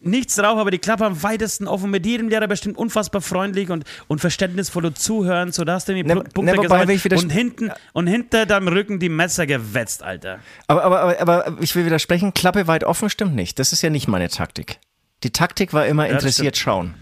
nichts 0.00 0.36
drauf, 0.36 0.58
aber 0.58 0.70
die 0.70 0.78
Klappe 0.78 1.04
am 1.04 1.22
weitesten 1.22 1.68
offen. 1.68 1.90
Mit 1.90 2.06
jedem 2.06 2.28
Lehrer 2.28 2.48
bestimmt 2.48 2.76
unfassbar 2.78 3.20
freundlich 3.20 3.70
und, 3.70 3.84
und 4.08 4.20
verständnisvoll 4.20 4.86
und 4.86 4.98
zuhören. 4.98 5.52
So, 5.52 5.64
da 5.64 5.74
hast 5.74 5.88
du 5.88 5.92
mir 5.92 6.04
ne, 6.04 6.16
Punkte 6.16 6.56
ne. 6.56 7.16
Und 7.16 7.30
hinten 7.30 7.70
und 7.92 8.06
hinter 8.06 8.46
deinem 8.46 8.68
Rücken 8.68 8.98
die 8.98 9.08
Messer 9.08 9.46
gewetzt, 9.46 10.02
Alter. 10.02 10.40
Aber, 10.66 10.84
aber, 10.84 11.20
aber, 11.20 11.46
aber 11.46 11.62
ich 11.62 11.74
will 11.76 11.84
widersprechen, 11.84 12.34
Klappe 12.34 12.66
weit 12.66 12.84
offen 12.84 13.10
stimmt 13.10 13.34
nicht. 13.34 13.58
Das 13.58 13.72
ist 13.72 13.82
ja 13.82 13.90
nicht 13.90 14.08
meine 14.08 14.28
Taktik. 14.28 14.78
Die 15.22 15.30
Taktik 15.30 15.72
war 15.72 15.86
immer 15.86 16.08
interessiert 16.08 16.56
ja, 16.56 16.62
schauen 16.62 16.94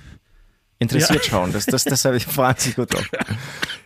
interessiert 0.78 1.24
ja. 1.24 1.30
schauen. 1.30 1.52
Das, 1.52 1.66
das, 1.66 1.84
das 1.84 2.04
habe 2.04 2.16
ich 2.16 2.36
wahnsinnig 2.36 2.76
gut 2.76 2.94
drauf. 2.94 3.08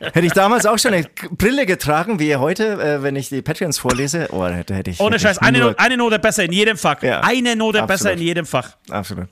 Hätte 0.00 0.26
ich 0.26 0.32
damals 0.32 0.66
auch 0.66 0.78
schon 0.78 0.94
eine 0.94 1.06
Brille 1.30 1.66
getragen, 1.66 2.18
wie 2.18 2.36
heute, 2.36 2.72
äh, 2.82 3.02
wenn 3.02 3.16
ich 3.16 3.28
die 3.28 3.42
Patreons 3.42 3.78
vorlese, 3.78 4.28
oh, 4.32 4.44
hätte, 4.46 4.74
hätte 4.74 4.90
ich. 4.90 5.00
Ohne 5.00 5.18
Scheiß, 5.18 5.38
eine, 5.38 5.58
Note, 5.58 5.78
eine 5.78 5.96
Note 5.96 6.18
besser 6.18 6.44
in 6.44 6.52
jedem 6.52 6.76
Fach. 6.76 7.02
Ja. 7.02 7.20
Eine 7.20 7.56
Note 7.56 7.82
Absolut. 7.82 7.88
besser 7.88 8.12
in 8.12 8.20
jedem 8.20 8.46
Fach. 8.46 8.76
Absolut. 8.90 9.28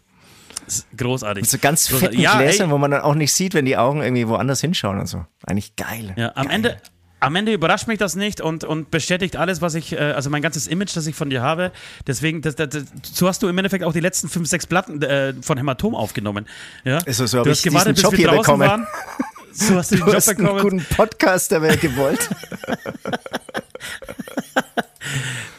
Großartig. 0.96 1.42
Mit 1.42 1.50
so 1.50 1.58
ganz 1.58 1.88
fetten 1.88 2.20
ja, 2.20 2.38
Gläsern, 2.38 2.70
wo 2.70 2.78
man 2.78 2.92
dann 2.92 3.00
auch 3.00 3.14
nicht 3.14 3.32
sieht, 3.32 3.54
wenn 3.54 3.64
die 3.64 3.76
Augen 3.76 4.02
irgendwie 4.02 4.28
woanders 4.28 4.60
hinschauen 4.60 5.00
und 5.00 5.06
so. 5.06 5.26
Eigentlich 5.44 5.74
geil. 5.76 6.14
Ja, 6.16 6.32
am 6.36 6.46
geil. 6.46 6.54
Ende, 6.54 6.76
am 7.20 7.36
Ende 7.36 7.52
überrascht 7.52 7.86
mich 7.86 7.98
das 7.98 8.16
nicht 8.16 8.40
und, 8.40 8.64
und 8.64 8.90
bestätigt 8.90 9.36
alles, 9.36 9.60
was 9.60 9.74
ich, 9.74 9.92
äh, 9.92 9.98
also 9.98 10.30
mein 10.30 10.42
ganzes 10.42 10.66
Image, 10.66 10.96
das 10.96 11.06
ich 11.06 11.14
von 11.14 11.30
dir 11.30 11.42
habe. 11.42 11.70
Deswegen, 12.06 12.42
das, 12.42 12.56
das, 12.56 12.70
das, 12.70 12.84
so 13.12 13.28
hast 13.28 13.42
du 13.42 13.48
im 13.48 13.56
Endeffekt 13.58 13.84
auch 13.84 13.92
die 13.92 14.00
letzten 14.00 14.28
fünf, 14.28 14.48
sechs 14.48 14.66
Platten 14.66 15.00
äh, 15.02 15.34
von 15.42 15.58
Hämatom 15.58 15.94
aufgenommen. 15.94 16.46
Ja? 16.84 16.98
Ist 16.98 17.18
so, 17.18 17.42
du 17.42 17.50
hast 17.50 17.62
gewartet, 17.62 17.96
bis 17.96 18.02
Job 18.02 18.16
wir 18.16 18.26
draußen 18.26 18.42
bekommen. 18.42 18.68
waren. 18.68 18.86
So 19.52 19.74
hast 19.74 19.90
du 19.90 19.96
den 19.96 20.04
du 20.04 20.06
Job 20.06 20.16
hast 20.16 20.26
bekommen. 20.26 20.48
einen 20.48 20.60
guten 20.60 20.84
Podcaster 20.94 21.60
wäre 21.60 21.76
gewollt. 21.76 22.30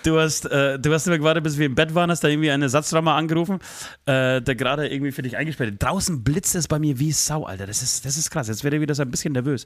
Du 0.03 0.19
hast, 0.19 0.45
äh, 0.45 0.79
du 0.79 0.93
hast 0.93 1.07
immer 1.07 1.17
gewartet, 1.17 1.43
bis 1.43 1.57
wir 1.57 1.65
im 1.65 1.75
Bett 1.75 1.93
waren, 1.93 2.09
hast 2.09 2.23
da 2.23 2.27
irgendwie 2.27 2.49
einen 2.51 2.63
Ersatzrammer 2.63 3.13
angerufen, 3.13 3.59
äh, 4.05 4.41
der 4.41 4.55
gerade 4.55 4.87
irgendwie 4.87 5.11
für 5.11 5.21
dich 5.21 5.37
eingesperrt 5.37 5.73
hat. 5.73 5.83
Draußen 5.83 6.23
blitzt 6.23 6.55
es 6.55 6.67
bei 6.67 6.79
mir 6.79 6.99
wie 6.99 7.11
Sau, 7.11 7.43
Alter. 7.43 7.67
Das 7.67 7.81
ist, 7.81 8.05
das 8.05 8.17
ist 8.17 8.31
krass. 8.31 8.47
Jetzt 8.47 8.63
werde 8.63 8.77
ich 8.77 8.81
wieder 8.81 8.95
so 8.95 9.03
ein 9.03 9.11
bisschen 9.11 9.33
nervös. 9.33 9.65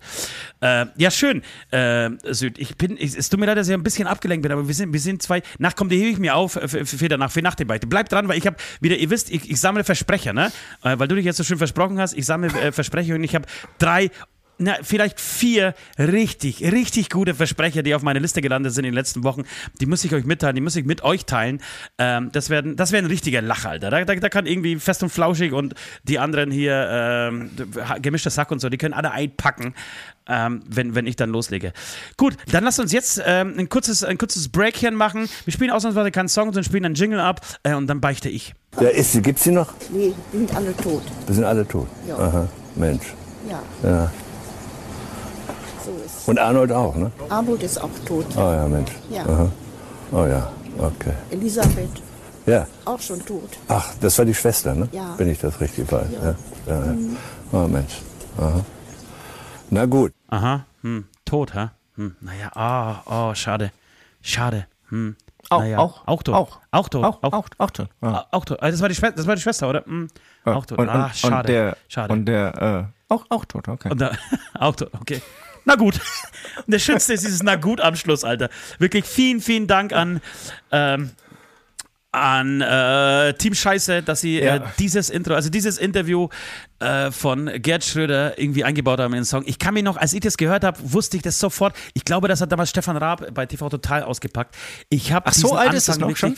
Äh, 0.61 0.88
ja, 0.97 1.11
schön, 1.11 1.41
äh, 1.71 2.09
Süd. 2.31 2.57
Ich 2.57 2.75
bin, 2.75 2.97
ich, 2.97 3.17
es 3.17 3.29
tut 3.29 3.39
mir 3.39 3.45
leid, 3.45 3.57
dass 3.57 3.67
ich 3.67 3.73
ein 3.73 3.83
bisschen 3.83 4.07
abgelenkt 4.07 4.43
bin, 4.43 4.51
aber 4.51 4.67
wir 4.67 4.75
sind, 4.75 4.91
wir 4.91 4.99
sind 4.99 5.21
zwei. 5.21 5.41
Nach 5.57 5.75
kommt, 5.75 5.91
die 5.91 5.97
hebe 5.97 6.09
ich 6.09 6.19
mir 6.19 6.36
auf 6.36 6.55
äh, 6.55 6.67
für, 6.67 6.86
für, 6.86 7.07
danach, 7.07 7.31
für 7.31 7.41
nach 7.41 7.55
dem 7.55 7.67
Beichte. 7.67 7.88
Bleibt 7.88 8.11
dran, 8.11 8.27
weil 8.27 8.38
ich 8.38 8.45
habe 8.45 8.57
wieder, 8.81 8.97
ihr 8.97 9.09
wisst, 9.09 9.31
ich, 9.31 9.49
ich 9.49 9.59
sammle 9.59 9.83
Versprecher, 9.83 10.33
ne? 10.33 10.51
Äh, 10.83 10.99
weil 10.99 11.07
du 11.07 11.15
dich 11.15 11.25
jetzt 11.25 11.38
so 11.38 11.43
schön 11.43 11.57
versprochen 11.57 11.99
hast. 11.99 12.13
Ich 12.13 12.25
sammle 12.25 12.49
Versprecher 12.49 13.15
und 13.15 13.23
ich 13.23 13.36
habe 13.36 13.45
drei 13.77 14.11
na, 14.57 14.75
vielleicht 14.81 15.19
vier 15.19 15.73
richtig, 15.97 16.61
richtig 16.63 17.09
gute 17.09 17.35
Versprecher, 17.35 17.83
die 17.83 17.93
auf 17.95 18.01
meiner 18.01 18.19
Liste 18.19 18.41
gelandet 18.41 18.73
sind 18.73 18.85
in 18.85 18.91
den 18.91 18.95
letzten 18.95 19.23
Wochen. 19.23 19.43
Die 19.81 19.85
muss 19.85 20.03
ich 20.05 20.13
euch 20.13 20.25
mitteilen, 20.25 20.55
die 20.55 20.61
muss 20.61 20.75
ich 20.75 20.85
mit 20.85 21.03
euch 21.03 21.25
teilen. 21.25 21.61
Ähm, 21.97 22.31
das 22.31 22.49
wäre 22.49 22.75
das 22.75 22.91
wär 22.91 22.99
ein 22.99 23.05
richtiger 23.05 23.41
Lach, 23.41 23.65
Alter. 23.65 23.89
Da, 23.89 24.05
da, 24.05 24.15
da, 24.15 24.29
kann 24.29 24.45
irgendwie 24.45 24.77
fest 24.77 25.03
und 25.03 25.09
flauschig 25.09 25.53
und 25.53 25.75
die 26.03 26.19
anderen 26.19 26.51
hier, 26.51 26.87
ähm, 26.89 27.51
gemischter 28.01 28.29
Sack 28.29 28.51
und 28.51 28.59
so, 28.59 28.69
die 28.69 28.77
können 28.77 28.93
alle 28.93 29.11
einpacken, 29.11 29.73
ähm, 30.27 30.63
wenn, 30.67 30.95
wenn 30.95 31.05
ich 31.07 31.15
dann 31.15 31.29
loslege. 31.29 31.73
Gut, 32.17 32.37
dann 32.51 32.63
lasst 32.63 32.79
uns 32.79 32.91
jetzt 32.91 33.21
ähm, 33.25 33.55
ein, 33.57 33.69
kurzes, 33.69 34.03
ein 34.03 34.17
kurzes 34.17 34.49
Breakchen 34.49 34.95
machen. 34.95 35.29
Wir 35.43 35.53
spielen 35.53 35.71
ausnahmsweise 35.71 36.11
keinen 36.11 36.29
Song, 36.29 36.45
sondern 36.45 36.63
spielen 36.63 36.85
einen 36.85 36.95
Jingle 36.95 37.19
ab 37.19 37.41
äh, 37.63 37.73
und 37.73 37.87
dann 37.87 38.01
beichte 38.01 38.29
ich. 38.29 38.53
Ja, 38.79 38.89
ist 38.89 39.13
sie, 39.13 39.21
gibt's 39.21 39.43
sie 39.43 39.51
noch? 39.51 39.73
Nee, 39.89 40.13
die 40.33 40.37
sind 40.37 40.55
alle 40.55 40.75
tot. 40.77 41.03
Wir 41.25 41.35
sind 41.35 41.43
alle 41.43 41.67
tot? 41.67 41.87
Ja. 42.07 42.17
Aha, 42.17 42.49
Mensch. 42.75 43.13
Ja. 43.49 43.61
Ja. 43.83 44.11
Und 46.26 46.39
Arnold 46.39 46.71
auch, 46.71 46.95
ne? 46.95 47.11
Arnold 47.30 47.63
ist 47.63 47.78
auch 47.82 47.89
tot. 48.05 48.26
Oh 48.36 48.39
ja, 48.39 48.67
Mensch. 48.67 48.91
Ja. 49.09 49.26
Aha. 49.26 49.51
Oh 50.11 50.26
ja, 50.26 50.51
okay. 50.80 51.13
Elisabeth. 51.30 52.01
Ja. 52.45 52.67
Auch 52.86 52.99
schon 52.99 53.23
tot. 53.26 53.49
Ach, 53.67 53.93
das 54.01 54.17
war 54.17 54.26
die 54.26 54.34
Schwester, 54.34 54.76
ne? 54.76 54.88
Ja. 54.91 55.15
Bin 55.15 55.30
ich 55.30 55.39
das 55.39 55.59
richtig 55.59 55.91
weiß? 55.91 56.07
Ja. 56.11 56.36
ja. 56.67 56.86
ja. 56.86 56.93
Mhm. 56.93 57.17
Oh 57.51 57.67
Mensch. 57.67 58.01
Aha. 58.38 58.65
Na 59.69 59.86
gut. 59.86 60.13
Aha. 60.30 60.65
Hm. 60.82 61.05
Tot, 61.26 61.53
hä? 61.55 61.69
Hm. 61.95 62.15
Naja, 62.21 62.51
ah, 62.55 63.01
oh, 63.05 63.30
oh, 63.32 63.34
schade. 63.36 63.71
Schade. 64.21 64.67
Hm. 64.89 65.15
Auch, 65.49 65.59
naja. 65.59 65.78
auch, 65.78 66.07
auch 66.07 66.23
tot. 66.23 66.36
Auch, 66.36 66.59
auch 66.71 66.89
tot. 66.89 67.03
Auch, 67.03 67.23
auch, 67.23 67.34
auch, 67.34 67.47
auch 67.57 67.71
tot. 67.71 67.89
Ja. 68.01 68.26
Auch 68.32 68.45
tot. 68.45 68.61
Also 68.61 68.76
das, 68.76 68.82
war 68.82 68.89
die 68.89 68.95
Schwester, 68.95 69.15
das 69.17 69.28
war 69.28 69.36
die 69.36 69.41
Schwester, 69.41 69.69
oder? 69.69 69.86
Hm. 69.86 70.07
Auch 70.43 70.65
tot. 70.65 70.78
Und, 70.78 70.89
ah, 70.89 71.11
schade. 71.13 71.36
Und 71.36 71.49
der, 71.49 71.78
schade. 71.88 72.13
Und 72.13 72.26
der, 72.26 72.89
äh, 73.09 73.13
auch, 73.13 73.26
auch 73.30 73.45
tot, 73.45 73.67
okay. 73.67 73.89
Und 73.89 74.01
der, 74.01 74.17
auch 74.59 74.76
tot, 74.76 74.89
okay. 74.99 75.21
Na 75.66 75.76
gut. 75.76 75.99
Und 76.66 76.72
der 76.72 76.80
Schönste 76.80 77.13
ist 77.13 77.24
dieses 77.24 77.43
Na 77.43 77.55
gut 77.55 77.82
am 77.82 77.95
Schluss, 77.95 78.24
Alter. 78.24 78.49
Wirklich 78.80 79.05
vielen, 79.05 79.41
vielen 79.41 79.68
Dank 79.68 79.93
an, 79.93 80.22
ähm, 80.72 81.11
an 82.11 82.61
äh, 82.61 83.34
Team 83.34 83.53
Scheiße, 83.53 84.03
dass 84.03 84.22
sie 84.22 84.39
äh, 84.39 84.45
ja. 84.45 84.55
äh, 84.57 84.61
dieses 84.80 85.09
Intro, 85.09 85.34
also 85.34 85.49
dieses 85.49 85.78
Interview 85.78 86.30
äh, 86.80 87.11
von 87.11 87.49
Gerd 87.61 87.84
Schröder 87.84 88.38
irgendwie 88.38 88.63
eingebaut 88.63 88.99
haben 88.99 89.13
in 89.13 89.19
den 89.19 89.26
Song. 89.26 89.43
Ich 89.45 89.59
kann 89.59 89.73
mir 89.73 89.84
noch, 89.84 89.97
als 89.97 90.13
ich 90.13 90.19
das 90.19 90.38
gehört 90.38 90.63
habe, 90.63 90.78
wusste 90.84 91.17
ich 91.17 91.23
das 91.23 91.39
sofort. 91.39 91.76
Ich 91.93 92.03
glaube, 92.03 92.28
das 92.28 92.41
hat 92.41 92.51
damals 92.51 92.69
Stefan 92.69 92.97
Raab 92.97 93.34
bei 93.34 93.45
TV 93.45 93.69
Total 93.69 94.03
ausgepackt. 94.03 94.55
Ich 94.89 95.13
habe 95.13 95.28
Ach 95.28 95.34
so 95.34 95.53
alt 95.53 95.67
Anfang 95.67 95.78
ist 95.78 95.88
das 95.89 95.99
noch 95.99 96.15
schon? 96.15 96.36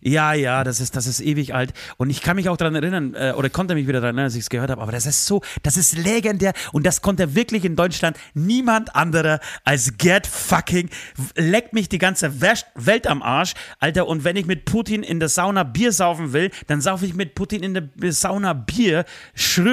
Ja, 0.00 0.32
ja, 0.32 0.64
das 0.64 0.80
ist, 0.80 0.96
das 0.96 1.06
ist 1.06 1.20
ewig 1.20 1.54
alt. 1.54 1.72
Und 1.96 2.10
ich 2.10 2.22
kann 2.22 2.36
mich 2.36 2.48
auch 2.48 2.56
daran 2.56 2.74
erinnern, 2.74 3.14
äh, 3.14 3.32
oder 3.36 3.50
konnte 3.50 3.74
mich 3.74 3.86
wieder 3.86 4.00
daran 4.00 4.16
erinnern, 4.16 4.26
als 4.26 4.34
ich 4.34 4.42
es 4.42 4.50
gehört 4.50 4.70
habe. 4.70 4.82
Aber 4.82 4.92
das 4.92 5.06
ist 5.06 5.26
so, 5.26 5.42
das 5.62 5.76
ist 5.76 5.96
legendär. 5.96 6.52
Und 6.72 6.86
das 6.86 7.02
konnte 7.02 7.34
wirklich 7.34 7.64
in 7.64 7.76
Deutschland 7.76 8.16
niemand 8.34 8.96
anderer 8.96 9.40
als 9.64 9.98
Gerd 9.98 10.26
fucking 10.26 10.90
leckt 11.36 11.72
mich 11.72 11.88
die 11.88 11.98
ganze 11.98 12.40
Welt 12.40 13.06
am 13.06 13.22
Arsch, 13.22 13.54
Alter. 13.78 14.06
Und 14.06 14.24
wenn 14.24 14.36
ich 14.36 14.46
mit 14.46 14.64
Putin 14.64 15.02
in 15.02 15.20
der 15.20 15.28
Sauna 15.28 15.62
Bier 15.62 15.92
saufen 15.92 16.32
will, 16.32 16.50
dann 16.66 16.80
saufe 16.80 17.06
ich 17.06 17.14
mit 17.14 17.34
Putin 17.34 17.62
in 17.62 17.74
der 17.74 18.12
Sauna 18.12 18.52
Bier. 18.52 19.04
Schröder. 19.34 19.71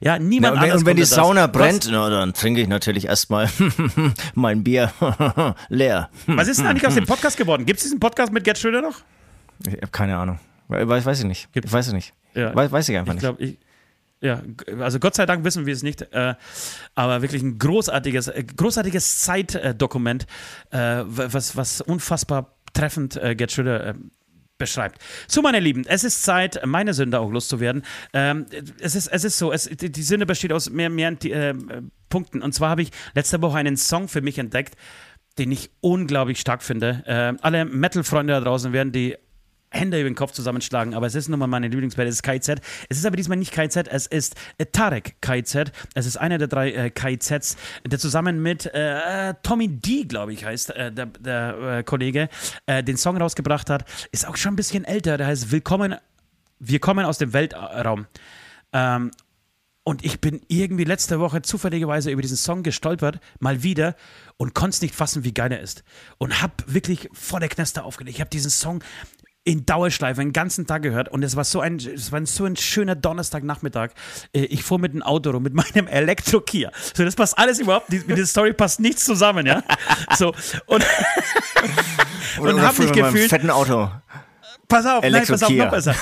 Ja, 0.00 0.18
niemand 0.18 0.56
na, 0.56 0.60
und 0.62 0.68
wenn, 0.68 0.76
Und 0.78 0.86
wenn 0.86 0.96
die 0.96 1.04
Sauna 1.04 1.46
das. 1.46 1.52
brennt, 1.56 1.88
na, 1.90 2.08
dann 2.10 2.32
trinke 2.32 2.60
ich 2.60 2.68
natürlich 2.68 3.06
erstmal 3.06 3.48
mein 4.34 4.64
Bier 4.64 4.92
leer. 5.68 6.10
Was 6.26 6.48
ist 6.48 6.58
denn 6.58 6.66
eigentlich 6.66 6.86
aus 6.86 6.94
dem 6.94 7.06
Podcast 7.06 7.36
geworden? 7.36 7.66
Gibt 7.66 7.78
es 7.78 7.84
diesen 7.84 8.00
Podcast 8.00 8.32
mit 8.32 8.44
Gerd 8.44 8.58
Schröder 8.58 8.82
noch? 8.82 9.00
Ich 9.66 9.74
habe 9.74 9.88
keine 9.88 10.16
Ahnung. 10.16 10.38
Weiß, 10.68 11.04
weiß 11.04 11.20
ich 11.20 11.26
nicht. 11.26 11.52
Gibt, 11.52 11.70
weiß 11.72 11.88
ich 11.88 11.94
nicht. 11.94 12.14
Ja, 12.34 12.54
weiß, 12.54 12.70
weiß 12.70 12.88
ich 12.88 12.96
einfach 12.96 13.14
ich 13.14 13.20
glaub, 13.20 13.40
nicht. 13.40 13.54
Ich, 13.54 13.58
ja, 14.20 14.42
also 14.80 14.98
Gott 14.98 15.14
sei 15.14 15.26
Dank 15.26 15.44
wissen 15.44 15.64
wir 15.66 15.72
es 15.72 15.82
nicht, 15.82 16.02
äh, 16.12 16.34
aber 16.94 17.22
wirklich 17.22 17.42
ein 17.42 17.58
großartiges, 17.58 18.28
äh, 18.28 18.44
großartiges 18.44 19.20
Zeitdokument, 19.20 20.26
äh, 20.70 21.02
was, 21.06 21.56
was 21.56 21.80
unfassbar 21.80 22.54
treffend 22.72 23.16
äh, 23.16 23.34
Gerd 23.36 23.52
Schröder 23.52 23.86
äh, 23.86 23.94
beschreibt. 24.58 25.00
So, 25.26 25.40
meine 25.42 25.60
Lieben, 25.60 25.84
es 25.86 26.04
ist 26.04 26.22
Zeit, 26.22 26.60
meine 26.66 26.94
Sünde 26.94 27.20
auch 27.20 27.30
loszuwerden. 27.30 27.84
Ähm, 28.12 28.46
es, 28.80 28.94
ist, 28.94 29.08
es 29.08 29.24
ist 29.24 29.38
so, 29.38 29.52
es, 29.52 29.70
die 29.70 30.02
Sünde 30.02 30.26
besteht 30.26 30.52
aus 30.52 30.68
mehr, 30.70 30.90
mehr 30.90 31.12
äh, 31.24 31.54
Punkten. 32.08 32.42
Und 32.42 32.52
zwar 32.52 32.70
habe 32.70 32.82
ich 32.82 32.90
letzte 33.14 33.40
Woche 33.40 33.58
einen 33.58 33.76
Song 33.76 34.08
für 34.08 34.20
mich 34.20 34.38
entdeckt, 34.38 34.76
den 35.38 35.52
ich 35.52 35.70
unglaublich 35.80 36.40
stark 36.40 36.62
finde. 36.62 37.02
Äh, 37.06 37.42
alle 37.42 37.64
Metal-Freunde 37.64 38.32
da 38.34 38.40
draußen 38.40 38.72
werden 38.72 38.92
die 38.92 39.16
Hände 39.70 40.00
über 40.00 40.08
den 40.08 40.14
Kopf 40.14 40.32
zusammenschlagen, 40.32 40.94
aber 40.94 41.06
es 41.06 41.14
ist 41.14 41.28
nun 41.28 41.38
mal 41.38 41.46
meine 41.46 41.68
Lieblingsband, 41.68 42.08
es 42.08 42.16
ist 42.16 42.22
KIZ. 42.22 42.60
Es 42.88 42.98
ist 42.98 43.06
aber 43.06 43.16
diesmal 43.16 43.38
nicht 43.38 43.52
KIZ, 43.52 43.76
es 43.88 44.06
ist 44.06 44.34
äh, 44.58 44.66
Tarek 44.66 45.20
KIZ. 45.20 45.72
Es 45.94 46.06
ist 46.06 46.16
einer 46.16 46.38
der 46.38 46.48
drei 46.48 46.72
äh, 46.72 46.90
KIZs, 46.90 47.56
der 47.86 47.98
zusammen 47.98 48.42
mit 48.42 48.66
äh, 48.66 49.34
Tommy 49.42 49.68
D, 49.68 50.04
glaube 50.04 50.32
ich, 50.32 50.44
heißt 50.44 50.70
äh, 50.70 50.92
der, 50.92 51.06
der 51.06 51.78
äh, 51.78 51.82
Kollege, 51.82 52.28
äh, 52.66 52.82
den 52.82 52.96
Song 52.96 53.16
rausgebracht 53.16 53.70
hat. 53.70 53.84
Ist 54.12 54.26
auch 54.26 54.36
schon 54.36 54.54
ein 54.54 54.56
bisschen 54.56 54.84
älter, 54.84 55.18
der 55.18 55.26
heißt 55.26 55.50
Willkommen, 55.50 55.96
wir 56.58 56.80
kommen 56.80 57.04
aus 57.04 57.18
dem 57.18 57.32
Weltraum. 57.32 58.06
Ähm, 58.72 59.10
und 59.88 60.04
ich 60.04 60.20
bin 60.20 60.42
irgendwie 60.48 60.84
letzte 60.84 61.18
Woche 61.18 61.40
zufälligerweise 61.40 62.10
über 62.10 62.20
diesen 62.20 62.36
Song 62.36 62.62
gestolpert, 62.62 63.20
mal 63.38 63.62
wieder, 63.62 63.96
und 64.36 64.54
konnte 64.54 64.74
es 64.74 64.82
nicht 64.82 64.94
fassen, 64.94 65.24
wie 65.24 65.32
geil 65.32 65.50
er 65.50 65.60
ist. 65.60 65.82
Und 66.18 66.42
hab 66.42 66.62
wirklich 66.66 67.08
vor 67.14 67.40
der 67.40 67.48
Knester 67.48 67.86
aufgelegt. 67.86 68.16
Ich 68.16 68.20
habe 68.20 68.28
diesen 68.28 68.50
Song 68.50 68.84
in 69.48 69.64
Dauerschleife 69.64 70.20
den 70.20 70.34
ganzen 70.34 70.66
Tag 70.66 70.82
gehört 70.82 71.08
und 71.08 71.22
es 71.22 71.34
war 71.34 71.42
so 71.42 71.60
ein, 71.60 71.76
es 71.76 72.12
war 72.12 72.24
so 72.26 72.44
ein 72.44 72.54
schöner 72.54 72.94
Donnerstagnachmittag. 72.94 73.92
Äh, 74.34 74.40
ich 74.40 74.62
fuhr 74.62 74.78
mit 74.78 74.92
dem 74.92 75.02
Auto 75.02 75.30
rum, 75.30 75.42
mit 75.42 75.54
meinem 75.74 75.86
Elektro-Kia. 75.86 76.70
So, 76.94 77.02
das 77.02 77.16
passt 77.16 77.38
alles 77.38 77.58
überhaupt, 77.58 77.90
mit 77.90 78.10
der 78.10 78.26
Story 78.26 78.52
passt 78.52 78.78
nichts 78.78 79.06
zusammen, 79.06 79.46
ja. 79.46 79.62
So, 80.16 80.34
und, 80.66 80.84
und 82.40 82.60
hab 82.60 82.78
mich 82.78 82.92
gefühlt. 82.92 83.30
fetten 83.30 83.48
Auto. 83.48 83.90
Pass 84.68 84.84
auf, 84.84 85.02
nein, 85.02 85.24
pass 85.26 85.42
auf, 85.42 85.50
noch 85.50 85.70
besser 85.70 85.94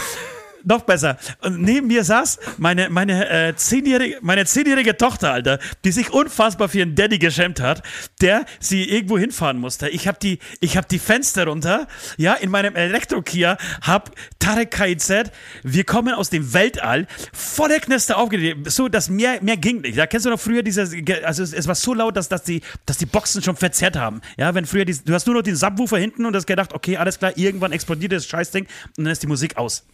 noch 0.67 0.83
besser. 0.83 1.17
Und 1.41 1.63
neben 1.63 1.87
mir 1.87 2.05
saß 2.05 2.39
meine, 2.59 2.91
meine, 2.91 3.29
äh, 3.31 3.55
zehnjährige, 3.57 4.19
meine 4.21 4.45
zehnjährige 4.45 4.97
Tochter, 4.97 5.33
Alter, 5.33 5.59
die 5.85 5.93
sich 5.93 6.13
unfassbar 6.13 6.69
für 6.69 6.79
ihren 6.79 6.95
Daddy 6.95 7.19
geschämt 7.19 7.61
hat, 7.61 7.83
der 8.21 8.45
sie 8.59 8.85
irgendwo 8.85 9.17
hinfahren 9.17 9.59
musste. 9.59 9.89
Ich 9.89 10.09
habe 10.09 10.19
die, 10.21 10.39
hab 10.65 10.89
die 10.89 10.99
Fenster 10.99 11.47
runter, 11.47 11.87
ja, 12.17 12.35
in 12.35 12.51
meinem 12.51 12.75
Elektro-Kia, 12.75 13.57
hab 13.83 14.11
Tarek 14.39 14.73
KIZ, 14.73 15.31
wir 15.63 15.85
kommen 15.85 16.13
aus 16.13 16.31
dem 16.31 16.53
Weltall, 16.53 17.07
voller 17.33 17.79
Knester 17.79 18.19
aufgedreht, 18.19 18.71
so, 18.71 18.89
dass 18.89 19.09
mehr, 19.09 19.39
mehr 19.43 19.57
ging 19.57 19.81
nicht. 19.81 19.97
Da 19.97 20.07
kennst 20.07 20.27
du 20.27 20.31
noch 20.31 20.41
früher 20.41 20.63
dieses, 20.63 20.93
also 21.23 21.43
es, 21.45 21.53
es, 21.53 21.69
war 21.69 21.77
so 21.77 21.95
laut, 21.95 22.17
dass, 22.17 22.29
dass, 22.29 22.43
die, 22.43 22.61
dass 22.87 22.99
die 22.99 23.07
Boxen 23.07 23.43
schon 23.43 23.57
verzerrt 23.57 23.97
haben. 23.97 24.21
Ja, 24.37 24.55
wenn 24.55 24.67
früher, 24.67 24.85
die, 24.85 24.97
du 25.05 25.15
hast 25.15 25.27
nur 25.27 25.37
noch 25.37 25.43
den 25.43 25.57
Subwoofer 25.57 25.99
hinten 25.99 26.27
und 26.27 26.35
hast 26.35 26.47
gedacht, 26.47 26.73
okay, 26.73 26.97
alles 26.97 27.19
klar, 27.19 27.33
irgendwann 27.37 27.71
explodiert 27.71 28.13
das 28.13 28.27
Scheißding 28.27 28.67
und 28.97 29.05
dann 29.05 29.13
ist 29.13 29.23
die 29.23 29.29
Musik 29.29 29.57
aus. 29.57 29.85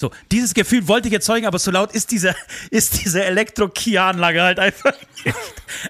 So, 0.00 0.10
dieses 0.32 0.54
Gefühl 0.54 0.88
wollte 0.88 1.08
ich 1.08 1.14
erzeugen, 1.14 1.46
aber 1.46 1.58
so 1.58 1.70
laut 1.70 1.92
ist 1.92 2.10
diese, 2.10 2.34
ist 2.70 3.04
diese 3.04 3.22
Elektro-Kia-Anlage 3.22 4.40
halt 4.40 4.58
einfach 4.58 4.94
nicht. 5.24 5.36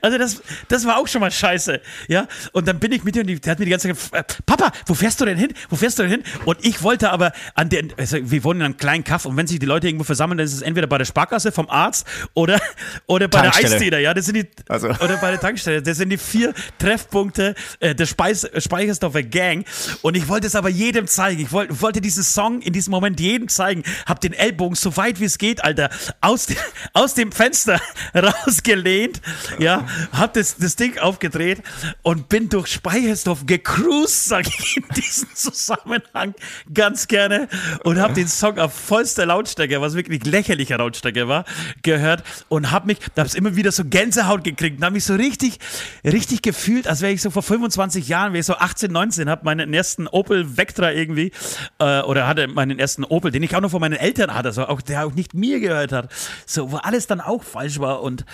Also 0.03 0.19
das, 0.19 0.43
das 0.67 0.85
war 0.85 0.99
auch 0.99 1.07
schon 1.07 1.21
mal 1.21 1.31
scheiße, 1.31 1.81
ja. 2.09 2.27
Und 2.53 2.67
dann 2.67 2.81
bin 2.81 2.91
ich 2.91 3.05
mit 3.05 3.15
dir 3.15 3.21
und 3.21 3.29
die, 3.29 3.41
der 3.41 3.53
hat 3.53 3.61
mir 3.61 3.67
die 3.67 3.71
ganze 3.71 3.89
Zeit 3.89 3.97
gesagt, 3.97 4.47
Papa, 4.47 4.73
wo 4.87 4.95
fährst 4.95 5.21
du 5.21 5.25
denn 5.27 5.39
hin? 5.39 5.55
Wo 5.69 5.77
fährst 5.77 5.99
du 5.99 6.03
denn 6.03 6.11
hin? 6.11 6.23
Und 6.45 6.59
ich 6.67 6.83
wollte 6.83 7.11
aber 7.11 7.33
an 7.55 7.69
den, 7.69 7.93
also 7.97 8.19
wir 8.21 8.43
wohnen 8.43 8.61
in 8.61 8.67
einem 8.67 8.77
kleinen 8.79 9.05
Kaff 9.05 9.27
und 9.27 9.37
wenn 9.37 9.47
sich 9.47 9.61
die 9.61 9.67
Leute 9.67 9.87
irgendwo 9.87 10.05
versammeln, 10.05 10.39
dann 10.39 10.45
ist 10.45 10.55
es 10.55 10.63
entweder 10.63 10.89
bei 10.89 10.99
der 10.99 11.05
Sparkasse 11.05 11.53
vom 11.53 11.71
Arzt 11.71 12.05
oder, 12.35 12.61
oder 13.07 13.29
bei 13.29 13.43
Tankstelle. 13.43 13.69
der 13.69 13.77
Eisdiele, 13.77 14.03
ja. 14.03 14.13
Das 14.13 14.27
sind 14.27 14.35
die, 14.35 14.49
also. 14.69 14.89
oder 14.89 15.19
bei 15.19 15.31
der 15.31 15.41
Tankstelle. 15.41 15.83
Das 15.83 15.99
sind 15.99 16.11
die 16.11 16.19
vier 16.19 16.53
Treffpunkte 16.79 17.55
äh, 17.79 17.95
der 17.95 18.07
Speis, 18.07 18.49
Speichersdorfer 18.59 19.23
Gang. 19.23 19.65
Und 20.03 20.17
ich 20.17 20.27
wollte 20.27 20.49
es 20.49 20.57
aber 20.57 20.69
jedem 20.69 21.07
zeigen. 21.07 21.41
Ich 21.41 21.53
wollte, 21.53 21.81
wollte 21.81 22.01
diesen 22.01 22.25
Song 22.25 22.61
in 22.61 22.73
diesem 22.73 22.91
Moment 22.91 23.21
jedem 23.21 23.49
zeigen 23.49 23.85
hab 24.07 24.21
den 24.21 24.33
Ellbogen 24.33 24.75
so 24.75 24.97
weit 24.97 25.21
wie 25.21 25.25
es 25.25 25.39
geht, 25.39 25.65
Alter, 25.65 25.91
aus, 26.21 26.47
de, 26.47 26.57
aus 26.93 27.15
dem 27.15 27.33
Fenster 27.33 27.81
rausgelehnt, 28.15 29.21
ja, 29.59 29.87
hab 30.13 30.35
das, 30.35 30.57
das 30.57 30.77
Ding 30.77 30.99
aufgedreht 30.99 31.63
und 32.03 32.29
bin 32.29 32.49
durch 32.49 32.69
Speichersdorf 32.69 33.47
gecruised, 33.47 34.25
sag 34.27 34.47
ich 34.47 34.77
in 34.77 34.85
diesem 34.97 35.29
Zusammenhang 35.35 36.35
ganz 36.73 37.09
gerne 37.09 37.49
und 37.85 38.01
hab 38.01 38.15
den 38.15 38.29
Song 38.29 38.59
auf 38.59 38.73
vollster 38.73 39.27
Lautstärke, 39.27 39.81
was 39.81 39.95
wirklich 39.95 40.25
lächerlicher 40.25 40.79
Lautstärke 40.79 41.29
war, 41.29 41.45
gehört 41.83 42.25
und 42.49 42.71
hab 42.71 42.87
mich, 42.87 42.99
da 43.15 43.23
hab's 43.23 43.35
immer 43.35 43.57
wieder 43.57 43.73
so 43.73 43.85
Gänsehaut 43.85 44.45
gekriegt 44.45 44.79
und 44.79 44.85
hab 44.85 44.93
mich 44.93 45.05
so 45.05 45.15
richtig, 45.15 45.59
richtig 46.05 46.43
gefühlt, 46.43 46.87
als 46.87 47.01
wäre 47.01 47.13
ich 47.13 47.23
so 47.23 47.31
vor 47.31 47.43
25 47.43 48.09
Jahren, 48.09 48.33
wäre 48.33 48.41
ich 48.41 48.47
so 48.47 48.55
18, 48.55 48.91
19, 48.91 49.31
hab 49.31 49.45
meinen 49.45 49.73
ersten 49.75 50.07
Opel 50.07 50.57
Vectra 50.57 50.93
irgendwie, 50.93 51.33
äh, 51.79 52.01
oder 52.03 52.27
hatte 52.27 52.49
meinen 52.49 52.79
ersten 52.79 53.05
Opel, 53.05 53.31
den 53.31 53.43
ich 53.43 53.55
auch 53.55 53.61
noch 53.61 53.71
von 53.71 53.81
meinen 53.91 54.01
Eltern 54.01 54.35
hat, 54.35 54.47
also 54.47 54.67
auch 54.67 54.81
der 54.81 55.07
auch 55.07 55.13
nicht 55.13 55.35
mir 55.35 55.61
gehört 55.61 55.93
hat, 55.93 56.13
so 56.47 56.71
wo 56.73 56.77
alles 56.77 57.07
dann 57.07 57.21
auch 57.21 57.43
falsch 57.43 57.79
war 57.79 58.03
und 58.03 58.25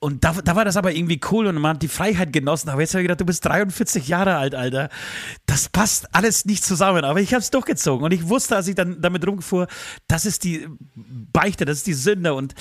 und 0.00 0.22
da, 0.22 0.32
da 0.32 0.54
war 0.54 0.64
das 0.64 0.76
aber 0.76 0.92
irgendwie 0.92 1.20
cool 1.32 1.46
und 1.48 1.56
man 1.56 1.74
hat 1.74 1.82
die 1.82 1.88
Freiheit 1.88 2.32
genossen. 2.32 2.68
Aber 2.68 2.80
jetzt 2.80 2.94
habe 2.94 3.02
ich 3.02 3.06
gedacht, 3.06 3.20
du 3.20 3.24
bist 3.24 3.44
43 3.44 4.06
Jahre 4.06 4.36
alt, 4.36 4.54
Alter. 4.54 4.90
Das 5.46 5.68
passt 5.68 6.14
alles 6.14 6.44
nicht 6.44 6.64
zusammen. 6.64 7.04
Aber 7.04 7.20
ich 7.20 7.34
habe 7.34 7.40
es 7.40 7.50
durchgezogen 7.50 8.04
und 8.04 8.12
ich 8.12 8.28
wusste, 8.28 8.54
als 8.54 8.68
ich 8.68 8.76
dann 8.76 9.00
damit 9.00 9.26
rumfuhr, 9.26 9.66
das 10.06 10.24
ist 10.24 10.44
die 10.44 10.68
Beichte, 10.94 11.64
das 11.64 11.78
ist 11.78 11.88
die 11.88 11.94
Sünde 11.94 12.34
und 12.34 12.54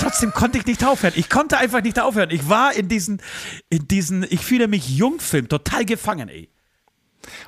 Trotzdem 0.00 0.32
konnte 0.32 0.58
ich 0.58 0.66
nicht 0.66 0.84
aufhören. 0.84 1.12
Ich 1.14 1.30
konnte 1.30 1.56
einfach 1.56 1.80
nicht 1.82 2.00
aufhören. 2.00 2.30
Ich 2.30 2.48
war 2.48 2.74
in 2.74 2.88
diesen, 2.88 3.22
in 3.70 3.86
diesen, 3.86 4.24
ich 4.28 4.40
fühle 4.40 4.66
mich 4.66 4.88
Jungfilm, 4.88 5.48
total 5.48 5.84
gefangen, 5.84 6.28
ey. 6.28 6.50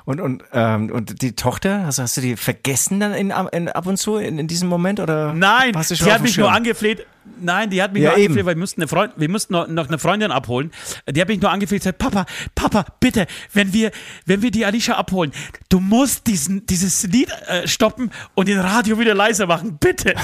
Und, 0.05 0.21
und, 0.21 0.43
ähm, 0.53 0.91
und 0.91 1.21
die 1.21 1.33
Tochter, 1.35 1.85
also 1.85 2.03
hast 2.03 2.17
du 2.17 2.21
die 2.21 2.35
vergessen 2.35 2.99
dann 2.99 3.13
in, 3.13 3.33
in, 3.51 3.69
ab 3.69 3.87
und 3.87 3.97
zu 3.97 4.17
in, 4.17 4.37
in 4.37 4.47
diesem 4.47 4.69
Moment? 4.69 4.99
Oder 4.99 5.33
Nein, 5.33 5.73
die 5.73 6.11
hat 6.11 6.21
mich 6.21 6.33
Schirm? 6.33 6.47
nur 6.47 6.53
angefleht. 6.53 7.05
Nein, 7.39 7.69
die 7.69 7.81
hat 7.81 7.93
mich 7.93 8.03
ja, 8.03 8.09
nur 8.09 8.17
angefleht, 8.17 8.45
weil 8.45 8.55
wir 8.55 8.59
mussten, 8.59 8.81
eine 8.81 8.87
Freund, 8.87 9.13
wir 9.15 9.29
mussten 9.29 9.53
noch, 9.53 9.67
noch 9.67 9.87
eine 9.87 9.99
Freundin 9.99 10.31
abholen. 10.31 10.71
Die 11.07 11.21
hat 11.21 11.27
mich 11.27 11.41
nur 11.41 11.51
angefleht 11.51 11.85
und 11.85 11.97
gesagt, 11.97 11.99
Papa, 11.99 12.25
Papa, 12.55 12.85
bitte, 12.99 13.27
wenn 13.53 13.73
wir, 13.73 13.91
wenn 14.25 14.41
wir 14.41 14.51
die 14.51 14.65
Alicia 14.65 14.95
abholen, 14.95 15.31
du 15.69 15.79
musst 15.79 16.27
diesen, 16.27 16.65
dieses 16.65 17.03
Lied 17.03 17.29
äh, 17.47 17.67
stoppen 17.67 18.11
und 18.33 18.47
den 18.47 18.59
Radio 18.59 18.99
wieder 18.99 19.13
leiser 19.13 19.47
machen, 19.47 19.77
bitte. 19.79 20.15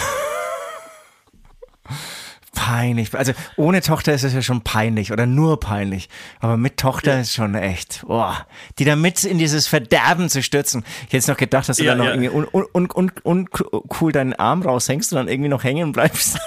peinlich. 2.57 3.13
Also 3.13 3.33
ohne 3.55 3.81
Tochter 3.81 4.13
ist 4.13 4.23
es 4.23 4.33
ja 4.33 4.41
schon 4.41 4.61
peinlich 4.61 5.11
oder 5.11 5.27
nur 5.27 5.59
peinlich. 5.59 6.09
Aber 6.39 6.57
mit 6.57 6.77
Tochter 6.77 7.13
ja. 7.13 7.19
ist 7.21 7.33
schon 7.33 7.53
echt, 7.53 8.03
boah, 8.07 8.47
die 8.79 8.83
da 8.83 8.95
mit 8.95 9.23
in 9.23 9.37
dieses 9.37 9.67
Verderben 9.67 10.27
zu 10.27 10.41
stürzen. 10.41 10.83
Ich 11.07 11.13
hätte 11.13 11.29
noch 11.29 11.37
gedacht, 11.37 11.69
dass 11.69 11.77
du 11.77 11.83
ja, 11.83 11.91
dann 11.91 11.99
noch 11.99 12.05
ja. 12.05 12.13
irgendwie 12.13 12.29
un, 12.29 12.67
un, 12.73 12.89
un, 12.91 13.11
un, 13.23 13.49
cool 14.01 14.11
deinen 14.11 14.33
Arm 14.33 14.63
raushängst 14.63 15.13
und 15.13 15.17
dann 15.17 15.27
irgendwie 15.27 15.49
noch 15.49 15.63
hängen 15.63 15.91
bleibst. 15.91 16.39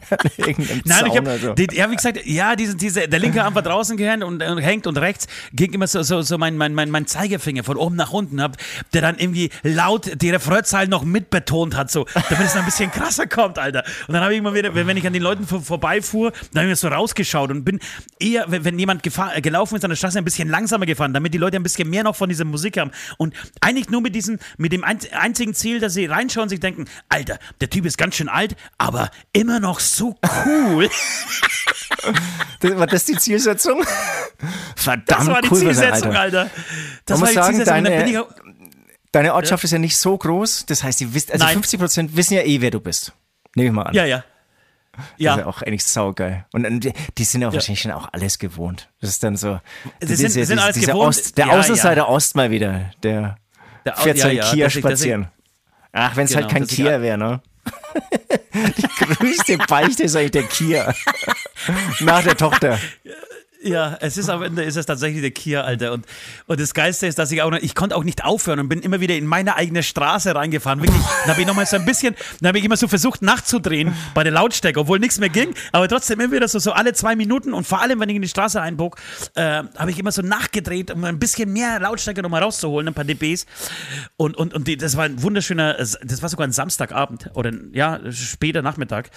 Nein, 0.84 1.06
ich 1.06 1.16
habe, 1.16 1.38
so. 1.38 1.54
ja, 1.72 1.90
wie 1.90 1.96
gesagt, 1.96 2.26
ja, 2.26 2.56
diese, 2.56 2.76
diese, 2.76 3.08
der 3.08 3.18
linke 3.18 3.42
Arm 3.42 3.54
war 3.54 3.62
draußen 3.62 3.96
gehängt 3.96 4.24
und, 4.24 4.42
und 4.42 4.58
hängt 4.58 4.86
und 4.86 4.96
rechts 4.98 5.26
ging 5.52 5.72
immer 5.72 5.86
so, 5.86 6.02
so, 6.02 6.22
so 6.22 6.38
mein, 6.38 6.56
mein, 6.56 6.74
mein, 6.74 6.90
mein 6.90 7.06
Zeigefinger 7.06 7.64
von 7.64 7.76
oben 7.76 7.96
nach 7.96 8.12
unten, 8.12 8.40
hab, 8.40 8.56
der 8.92 9.02
dann 9.02 9.18
irgendwie 9.18 9.50
laut 9.62 10.10
die 10.20 10.30
Refrainzahl 10.30 10.88
noch 10.88 11.04
mitbetont 11.04 11.76
hat, 11.76 11.90
so, 11.90 12.06
damit 12.28 12.46
es 12.46 12.54
noch 12.54 12.62
ein 12.62 12.66
bisschen 12.66 12.90
krasser 12.90 13.26
kommt, 13.26 13.58
Alter. 13.58 13.84
Und 14.06 14.14
dann 14.14 14.22
habe 14.22 14.32
ich 14.32 14.38
immer 14.38 14.54
wieder, 14.54 14.74
wenn 14.74 14.96
ich 14.96 15.06
an 15.06 15.12
den 15.12 15.22
Leuten 15.22 15.46
vor, 15.46 15.60
vorbeifuhr, 15.60 16.32
dann 16.52 16.62
habe 16.62 16.66
ich 16.66 16.70
mir 16.70 16.76
so 16.76 16.88
rausgeschaut 16.88 17.50
und 17.50 17.64
bin 17.64 17.80
eher, 18.18 18.46
wenn, 18.48 18.64
wenn 18.64 18.78
jemand 18.78 19.02
gefahr, 19.02 19.40
gelaufen 19.40 19.76
ist 19.76 19.84
an 19.84 19.90
der 19.90 19.96
Straße, 19.96 20.18
ein 20.18 20.24
bisschen 20.24 20.48
langsamer 20.48 20.86
gefahren, 20.86 21.14
damit 21.14 21.34
die 21.34 21.38
Leute 21.38 21.56
ein 21.56 21.62
bisschen 21.62 21.88
mehr 21.88 22.04
noch 22.04 22.16
von 22.16 22.28
dieser 22.28 22.44
Musik 22.44 22.78
haben. 22.78 22.90
Und 23.18 23.34
eigentlich 23.60 23.90
nur 23.90 24.00
mit 24.00 24.14
diesem, 24.14 24.38
mit 24.58 24.72
dem 24.72 24.84
einzigen 24.84 25.54
Ziel, 25.54 25.80
dass 25.80 25.94
sie 25.94 26.06
reinschauen 26.06 26.44
und 26.44 26.48
sich 26.48 26.60
denken, 26.60 26.86
Alter, 27.08 27.38
der 27.60 27.70
Typ 27.70 27.86
ist 27.86 27.98
ganz 27.98 28.16
schön 28.16 28.28
alt, 28.28 28.56
aber 28.78 29.10
immer 29.32 29.60
noch 29.60 29.80
so 29.82 30.16
cool. 30.46 30.88
das, 32.60 32.76
war 32.76 32.86
das 32.86 33.04
die 33.04 33.16
Zielsetzung? 33.16 33.84
Verdammt 34.76 35.10
Das 35.10 35.26
war 35.26 35.42
die 35.42 35.50
cool 35.50 35.58
Zielsetzung, 35.58 36.16
Alter. 36.16 36.50
Das 37.06 37.20
Man 37.20 37.22
war 37.22 37.28
die 37.28 37.34
sagen, 37.34 37.56
Zielsetzung. 37.56 37.84
Deine, 37.84 38.26
deine 39.12 39.34
Ortschaft 39.34 39.62
ja. 39.62 39.66
ist 39.66 39.72
ja 39.72 39.78
nicht 39.78 39.96
so 39.96 40.16
groß. 40.16 40.66
Das 40.66 40.82
heißt, 40.82 41.00
die 41.00 41.14
wissen, 41.14 41.32
also 41.32 41.44
Nein. 41.44 41.54
50 41.54 41.80
Prozent 41.80 42.16
wissen 42.16 42.34
ja 42.34 42.42
eh, 42.42 42.60
wer 42.60 42.70
du 42.70 42.80
bist. 42.80 43.12
Nehme 43.54 43.68
ich 43.68 43.74
mal 43.74 43.82
an. 43.82 43.94
Ja, 43.94 44.04
ja. 44.04 44.24
Ja. 45.16 45.32
Das 45.32 45.38
ist 45.38 45.44
ja 45.44 45.46
auch 45.46 45.62
eigentlich 45.62 45.84
saugeil. 45.84 46.44
Und, 46.52 46.84
die 47.16 47.24
sind 47.24 47.40
ja 47.40 47.48
auch 47.48 47.52
ja. 47.52 47.56
wahrscheinlich 47.56 47.80
schon 47.80 47.92
auch 47.92 48.08
alles 48.12 48.38
gewohnt. 48.38 48.90
Das 49.00 49.10
ist 49.10 49.22
dann 49.22 49.36
so. 49.36 49.58
Sie 50.00 50.14
sind, 50.16 50.28
diese, 50.28 50.44
sind 50.44 50.58
alles 50.58 50.78
gewohnt. 50.78 51.08
Ost, 51.08 51.38
der 51.38 51.46
ja, 51.46 51.58
Außenseiter 51.58 52.02
ja. 52.02 52.08
Ost 52.08 52.36
mal 52.36 52.50
wieder. 52.50 52.90
Der, 53.02 53.36
der 53.86 53.96
fährt 53.96 54.18
ja, 54.18 54.24
sein 54.24 54.40
Kia 54.40 54.68
spazieren. 54.68 55.28
Ach, 55.92 56.16
wenn 56.16 56.24
es 56.24 56.34
halt 56.34 56.48
genau, 56.48 56.60
halt 56.60 56.68
kein 56.68 56.76
Kia 56.76 57.00
wäre, 57.00 57.18
ne? 57.18 57.42
Die 58.54 59.04
größte 59.04 59.58
Beichte 59.58 60.04
ist 60.04 60.16
eigentlich 60.16 60.30
der 60.32 60.42
Kia. 60.44 60.94
Nach 62.00 62.22
der 62.22 62.36
Tochter. 62.36 62.78
Ja, 63.64 63.96
es 64.00 64.16
ist 64.16 64.28
am 64.28 64.42
Ende 64.42 64.62
ist 64.62 64.76
es 64.76 64.86
tatsächlich 64.86 65.20
der 65.22 65.30
Kia, 65.30 65.62
Alter. 65.62 65.92
Und, 65.92 66.04
und 66.46 66.60
das 66.60 66.74
Geilste 66.74 67.06
ist, 67.06 67.18
dass 67.18 67.30
ich 67.30 67.42
auch 67.42 67.50
noch, 67.50 67.58
ich 67.58 67.74
konnte 67.74 67.94
auch 67.94 68.02
nicht 68.02 68.24
aufhören 68.24 68.58
und 68.58 68.68
bin 68.68 68.80
immer 68.80 69.00
wieder 69.00 69.14
in 69.14 69.24
meine 69.24 69.54
eigene 69.56 69.82
Straße 69.84 70.34
reingefahren. 70.34 70.82
Wirklich, 70.82 71.00
da 71.24 71.30
habe 71.30 71.40
ich 71.40 71.46
nochmal 71.46 71.66
so 71.66 71.76
ein 71.76 71.84
bisschen, 71.84 72.16
da 72.40 72.48
habe 72.48 72.58
ich 72.58 72.64
immer 72.64 72.76
so 72.76 72.88
versucht 72.88 73.22
nachzudrehen 73.22 73.94
bei 74.14 74.24
der 74.24 74.32
Lautstärke, 74.32 74.80
obwohl 74.80 74.98
nichts 74.98 75.20
mehr 75.20 75.28
ging, 75.28 75.54
aber 75.70 75.86
trotzdem 75.86 76.18
immer 76.18 76.32
wieder 76.32 76.48
so, 76.48 76.58
so 76.58 76.72
alle 76.72 76.92
zwei 76.92 77.14
Minuten 77.14 77.54
und 77.54 77.64
vor 77.66 77.80
allem, 77.80 78.00
wenn 78.00 78.08
ich 78.08 78.16
in 78.16 78.22
die 78.22 78.28
Straße 78.28 78.60
einbog, 78.60 78.96
äh, 79.34 79.62
habe 79.76 79.90
ich 79.90 79.98
immer 79.98 80.12
so 80.12 80.22
nachgedreht, 80.22 80.90
um 80.90 81.04
ein 81.04 81.20
bisschen 81.20 81.52
mehr 81.52 81.78
Lautstärke 81.78 82.22
nochmal 82.22 82.42
rauszuholen, 82.42 82.88
ein 82.88 82.94
paar 82.94 83.04
dBs. 83.04 83.46
Und, 84.16 84.36
und, 84.36 84.54
und 84.54 84.66
die, 84.66 84.76
das 84.76 84.96
war 84.96 85.04
ein 85.04 85.22
wunderschöner, 85.22 85.74
das 85.74 86.22
war 86.22 86.28
sogar 86.28 86.46
ein 86.46 86.52
Samstagabend 86.52 87.30
oder 87.34 87.52
ja, 87.72 88.00
später 88.10 88.62
Nachmittag. 88.62 89.10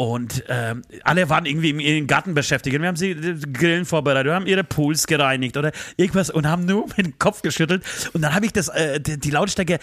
Und 0.00 0.44
ähm, 0.48 0.82
alle 1.02 1.28
waren 1.28 1.44
irgendwie 1.44 1.70
im, 1.70 1.80
im 1.80 2.06
Garten 2.06 2.32
beschäftigt. 2.32 2.76
Und 2.76 2.82
wir 2.82 2.88
haben 2.88 2.94
sie 2.94 3.16
Grillen 3.52 3.84
vorbereitet, 3.84 4.26
wir 4.26 4.34
haben 4.34 4.46
ihre 4.46 4.62
Pools 4.62 5.08
gereinigt 5.08 5.56
oder 5.56 5.72
irgendwas 5.96 6.30
und 6.30 6.46
haben 6.46 6.66
nur 6.66 6.86
mit 6.96 7.04
dem 7.04 7.18
Kopf 7.18 7.42
geschüttelt. 7.42 7.82
Und 8.12 8.22
dann 8.22 8.32
habe 8.32 8.46
ich 8.46 8.52
das, 8.52 8.68
äh, 8.68 9.00
die, 9.00 9.18
die 9.18 9.30
Lautstärke 9.30 9.80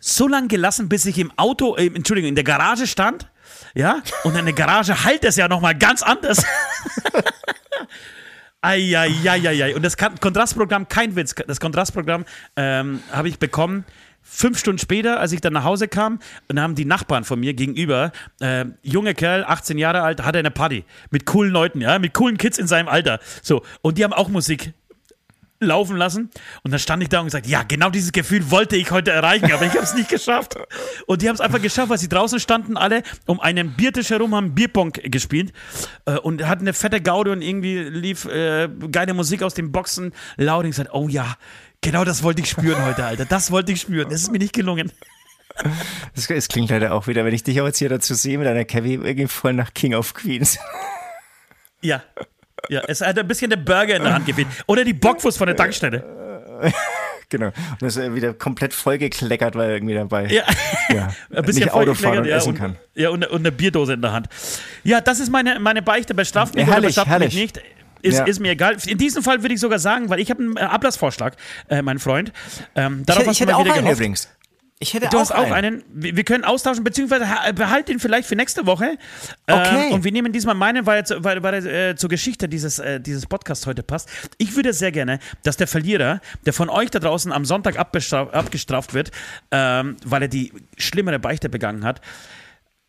so 0.00 0.26
lange 0.26 0.48
gelassen, 0.48 0.88
bis 0.88 1.06
ich 1.06 1.18
im 1.18 1.30
Auto, 1.38 1.76
äh, 1.76 1.86
Entschuldigung, 1.86 2.30
in 2.30 2.34
der 2.34 2.42
Garage 2.42 2.88
stand. 2.88 3.30
Ja, 3.76 4.02
und 4.24 4.36
in 4.36 4.44
der 4.44 4.54
Garage 4.54 5.04
halt 5.04 5.24
es 5.24 5.36
ja 5.36 5.46
nochmal 5.46 5.76
ganz 5.76 6.02
anders. 6.02 6.44
Eieieiei. 8.60 9.76
Und 9.76 9.84
das 9.84 9.96
Kontrastprogramm, 9.96 10.88
kein 10.88 11.14
Witz, 11.14 11.36
das 11.46 11.60
Kontrastprogramm 11.60 12.24
ähm, 12.56 13.04
habe 13.12 13.28
ich 13.28 13.38
bekommen. 13.38 13.84
Fünf 14.30 14.58
Stunden 14.58 14.78
später, 14.78 15.18
als 15.20 15.32
ich 15.32 15.40
dann 15.40 15.54
nach 15.54 15.64
Hause 15.64 15.88
kam, 15.88 16.20
und 16.48 16.60
haben 16.60 16.74
die 16.74 16.84
Nachbarn 16.84 17.24
von 17.24 17.40
mir 17.40 17.54
gegenüber, 17.54 18.12
äh, 18.40 18.66
junge 18.82 19.14
Kerl, 19.14 19.42
18 19.44 19.78
Jahre 19.78 20.02
alt, 20.02 20.22
hatte 20.22 20.38
eine 20.38 20.50
Party 20.50 20.84
mit 21.10 21.24
coolen 21.24 21.50
Leuten, 21.50 21.80
ja, 21.80 21.98
mit 21.98 22.14
coolen 22.14 22.36
Kids 22.36 22.58
in 22.58 22.66
seinem 22.66 22.88
Alter. 22.88 23.20
So, 23.42 23.62
und 23.80 23.98
die 23.98 24.04
haben 24.04 24.12
auch 24.12 24.28
Musik 24.28 24.74
laufen 25.60 25.96
lassen. 25.96 26.30
Und 26.62 26.70
dann 26.70 26.78
stand 26.78 27.02
ich 27.02 27.08
da 27.08 27.20
und 27.20 27.26
gesagt, 27.26 27.46
ja, 27.46 27.62
genau 27.62 27.90
dieses 27.90 28.12
Gefühl 28.12 28.50
wollte 28.50 28.76
ich 28.76 28.90
heute 28.90 29.10
erreichen, 29.10 29.50
aber 29.52 29.66
ich 29.66 29.72
habe 29.72 29.82
es 29.82 29.94
nicht 29.94 30.08
geschafft. 30.08 30.56
Und 31.06 31.22
die 31.22 31.28
haben 31.28 31.34
es 31.34 31.40
einfach 31.40 31.60
geschafft, 31.60 31.88
weil 31.90 31.98
sie 31.98 32.08
draußen 32.08 32.38
standen 32.38 32.76
alle 32.76 33.02
um 33.26 33.40
einen 33.40 33.72
Biertisch 33.72 34.10
herum, 34.10 34.34
haben 34.34 34.54
Bierpong 34.54 34.92
gespielt 34.92 35.52
äh, 36.04 36.18
und 36.18 36.46
hatten 36.46 36.62
eine 36.62 36.74
fette 36.74 37.00
Gaude 37.00 37.32
und 37.32 37.42
irgendwie 37.42 37.78
lief 37.78 38.24
äh, 38.26 38.68
geile 38.90 39.14
Musik 39.14 39.42
aus 39.42 39.54
den 39.54 39.72
Boxen 39.72 40.12
laut. 40.36 40.60
Und 40.60 40.70
ich 40.70 40.76
gesagt, 40.76 40.90
oh 40.92 41.08
ja, 41.08 41.36
genau 41.80 42.04
das 42.04 42.22
wollte 42.22 42.42
ich 42.42 42.50
spüren 42.50 42.84
heute, 42.84 43.04
Alter. 43.04 43.24
Das 43.24 43.50
wollte 43.50 43.72
ich 43.72 43.80
spüren. 43.80 44.08
Das 44.10 44.22
ist 44.22 44.32
mir 44.32 44.38
nicht 44.38 44.52
gelungen. 44.52 44.92
Es 46.14 46.48
klingt 46.48 46.70
leider 46.70 46.92
auch 46.94 47.06
wieder, 47.06 47.24
wenn 47.24 47.34
ich 47.34 47.42
dich 47.42 47.60
auch 47.60 47.66
jetzt 47.66 47.78
hier 47.78 47.88
dazu 47.88 48.14
sehe 48.14 48.38
mit 48.38 48.46
einer 48.46 48.64
Kevin, 48.64 49.04
irgendwie 49.04 49.26
voll 49.26 49.54
nach 49.54 49.74
King 49.74 49.94
of 49.94 50.14
Queens. 50.14 50.58
Ja, 51.80 52.02
ja, 52.68 52.82
es 52.86 53.00
hat 53.00 53.18
ein 53.18 53.28
bisschen 53.28 53.50
der 53.50 53.56
Burger 53.56 53.96
in 53.96 54.02
der 54.02 54.14
Hand 54.14 54.26
gefehlt. 54.26 54.48
Oder 54.66 54.84
die 54.84 54.92
Bockwurst 54.92 55.38
von 55.38 55.46
der 55.46 55.56
Tankstelle. 55.56 56.04
genau. 57.28 57.46
Und 57.46 57.82
das 57.82 57.96
ist 57.96 58.14
wieder 58.14 58.34
komplett 58.34 58.74
vollgekleckert, 58.74 59.54
weil 59.54 59.70
irgendwie 59.70 59.94
dabei 59.94 60.26
ja. 60.26 60.42
ja 60.90 61.08
ein 61.34 61.44
bisschen 61.44 61.70
Autofahren 61.70 62.18
und 62.18 62.24
ja, 62.26 62.36
essen 62.36 62.54
kann. 62.54 62.76
ja, 62.94 63.10
und, 63.10 63.26
und, 63.26 63.40
eine 63.40 63.52
Bierdose 63.52 63.94
in 63.94 64.02
der 64.02 64.12
Hand. 64.12 64.28
Ja, 64.84 65.00
das 65.00 65.20
ist 65.20 65.30
meine, 65.30 65.58
meine 65.60 65.82
Beichte. 65.82 66.14
Bestraft 66.14 66.54
mich 66.54 66.66
ja, 66.66 66.72
herrlich, 66.72 66.96
oder 66.96 67.04
bestraft 67.04 67.10
herrlich. 67.10 67.34
mich 67.34 67.42
nicht. 67.42 67.60
Ist, 68.02 68.18
ja. 68.18 68.24
ist, 68.24 68.40
mir 68.40 68.52
egal. 68.52 68.76
In 68.86 68.98
diesem 68.98 69.22
Fall 69.22 69.42
würde 69.42 69.54
ich 69.54 69.60
sogar 69.60 69.78
sagen, 69.78 70.08
weil 70.08 70.20
ich 70.20 70.30
habe 70.30 70.42
einen 70.42 70.56
äh, 70.56 70.60
Ablassvorschlag, 70.60 71.36
äh, 71.68 71.82
mein 71.82 71.98
Freund. 71.98 72.32
Ähm, 72.74 73.04
darauf 73.04 73.24
ich, 73.24 73.30
ich 73.32 73.40
hätte 73.40 73.56
auch 73.56 73.68
einen 73.68 73.86
übrigens. 73.86 74.28
Ich 74.80 74.94
hätte 74.94 75.08
du 75.08 75.16
auch 75.16 75.22
hast 75.22 75.32
auch 75.32 75.50
einen. 75.50 75.82
einen. 75.92 76.14
Wir 76.14 76.22
können 76.22 76.44
austauschen, 76.44 76.84
beziehungsweise 76.84 77.26
behalt 77.54 77.88
ihn 77.88 77.98
vielleicht 77.98 78.28
für 78.28 78.36
nächste 78.36 78.64
Woche. 78.66 78.96
Okay. 79.48 79.88
Ähm, 79.88 79.92
und 79.92 80.04
wir 80.04 80.12
nehmen 80.12 80.32
diesmal 80.32 80.54
meinen, 80.54 80.86
weil, 80.86 81.04
weil, 81.18 81.42
weil 81.42 81.66
er 81.66 81.90
äh, 81.90 81.96
zur 81.96 82.08
Geschichte 82.08 82.48
dieses, 82.48 82.78
äh, 82.78 83.00
dieses 83.00 83.26
Podcasts 83.26 83.66
heute 83.66 83.82
passt. 83.82 84.08
Ich 84.38 84.54
würde 84.54 84.72
sehr 84.72 84.92
gerne, 84.92 85.18
dass 85.42 85.56
der 85.56 85.66
Verlierer, 85.66 86.20
der 86.46 86.52
von 86.52 86.70
euch 86.70 86.90
da 86.90 87.00
draußen 87.00 87.32
am 87.32 87.44
Sonntag 87.44 87.76
abgestraft 87.76 88.94
wird, 88.94 89.10
ähm, 89.50 89.96
weil 90.04 90.22
er 90.22 90.28
die 90.28 90.52
schlimmere 90.76 91.18
Beichte 91.18 91.48
begangen 91.48 91.84
hat, 91.84 92.00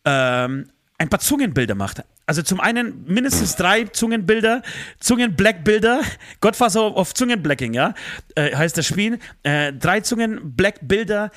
ähm, 0.06 0.70
ein 1.00 1.10
paar 1.10 1.20
Zungenbilder 1.20 1.76
macht. 1.76 2.04
Also 2.26 2.44
zum 2.44 2.60
einen 2.60 3.06
mindestens 3.08 3.56
drei 3.56 3.86
Zungenbilder, 3.86 4.62
Zungenblackbilder, 5.00 6.02
Godfather 6.42 6.96
of 6.96 7.14
Zungenblacking, 7.14 7.74
ja, 7.74 7.96
äh, 8.36 8.56
heißt 8.56 8.78
das 8.78 8.86
Spiel. 8.86 9.18
Äh, 9.44 9.74
drei 9.74 10.02
Zungenblackbilder 10.02 11.32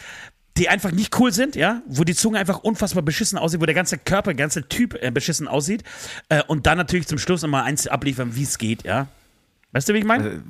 die 0.58 0.68
einfach 0.68 0.92
nicht 0.92 1.18
cool 1.18 1.32
sind, 1.32 1.56
ja, 1.56 1.80
wo 1.86 2.04
die 2.04 2.14
Zunge 2.14 2.38
einfach 2.38 2.58
unfassbar 2.58 3.02
beschissen 3.02 3.38
aussieht, 3.38 3.62
wo 3.62 3.64
der 3.64 3.74
ganze 3.74 3.96
Körper, 3.96 4.32
der 4.32 4.34
ganze 4.34 4.68
Typ 4.68 5.02
äh, 5.02 5.10
beschissen 5.10 5.48
aussieieht 5.48 5.82
äh, 6.28 6.42
und 6.46 6.66
dann 6.66 6.76
natürlich 6.76 7.06
zum 7.06 7.16
Schluss 7.16 7.40
nochmal 7.40 7.64
eins 7.64 7.86
abliefern, 7.86 8.36
wie 8.36 8.42
es 8.42 8.58
geht, 8.58 8.84
ja. 8.84 9.06
Weißt 9.72 9.88
du, 9.88 9.94
wie 9.94 9.98
ich 10.00 10.04
meine? 10.04 10.24
Also, 10.24 10.42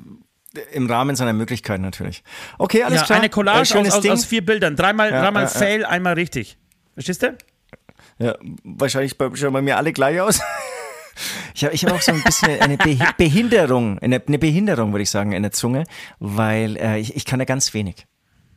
Im 0.73 0.87
Rahmen 0.87 1.15
seiner 1.15 1.31
Möglichkeiten 1.31 1.83
natürlich. 1.83 2.21
Okay, 2.57 2.83
alles 2.83 2.99
ja, 2.99 3.05
klar. 3.05 3.19
Eine 3.19 3.29
Collage 3.29 3.79
aus, 3.79 3.91
aus, 3.91 4.05
aus, 4.05 4.25
vier 4.25 4.45
Bildern. 4.45 4.75
Dreimal, 4.75 5.09
ja, 5.09 5.21
dreimal 5.21 5.43
ja, 5.43 5.47
Fail, 5.47 5.85
einmal 5.85 6.15
richtig. 6.15 6.57
Verstehst 6.95 7.23
du? 7.23 7.37
Ja, 8.19 8.35
wahrscheinlich 8.63 9.15
schauen 9.33 9.53
bei 9.53 9.61
mir 9.61 9.77
alle 9.77 9.93
gleich 9.93 10.19
aus. 10.21 10.39
Ich 11.53 11.63
habe 11.63 11.75
ich 11.75 11.85
hab 11.85 11.93
auch 11.93 12.01
so 12.01 12.11
ein 12.11 12.23
bisschen 12.23 12.59
eine 12.59 12.77
Behinderung, 13.17 13.99
eine, 13.99 14.21
eine 14.25 14.39
Behinderung, 14.39 14.91
würde 14.91 15.03
ich 15.03 15.09
sagen, 15.09 15.31
in 15.31 15.43
der 15.43 15.51
Zunge, 15.51 15.83
weil 16.19 16.77
äh, 16.77 16.99
ich, 16.99 17.15
ich 17.15 17.25
kann 17.25 17.39
da 17.39 17.45
ganz 17.45 17.73
wenig. 17.73 18.07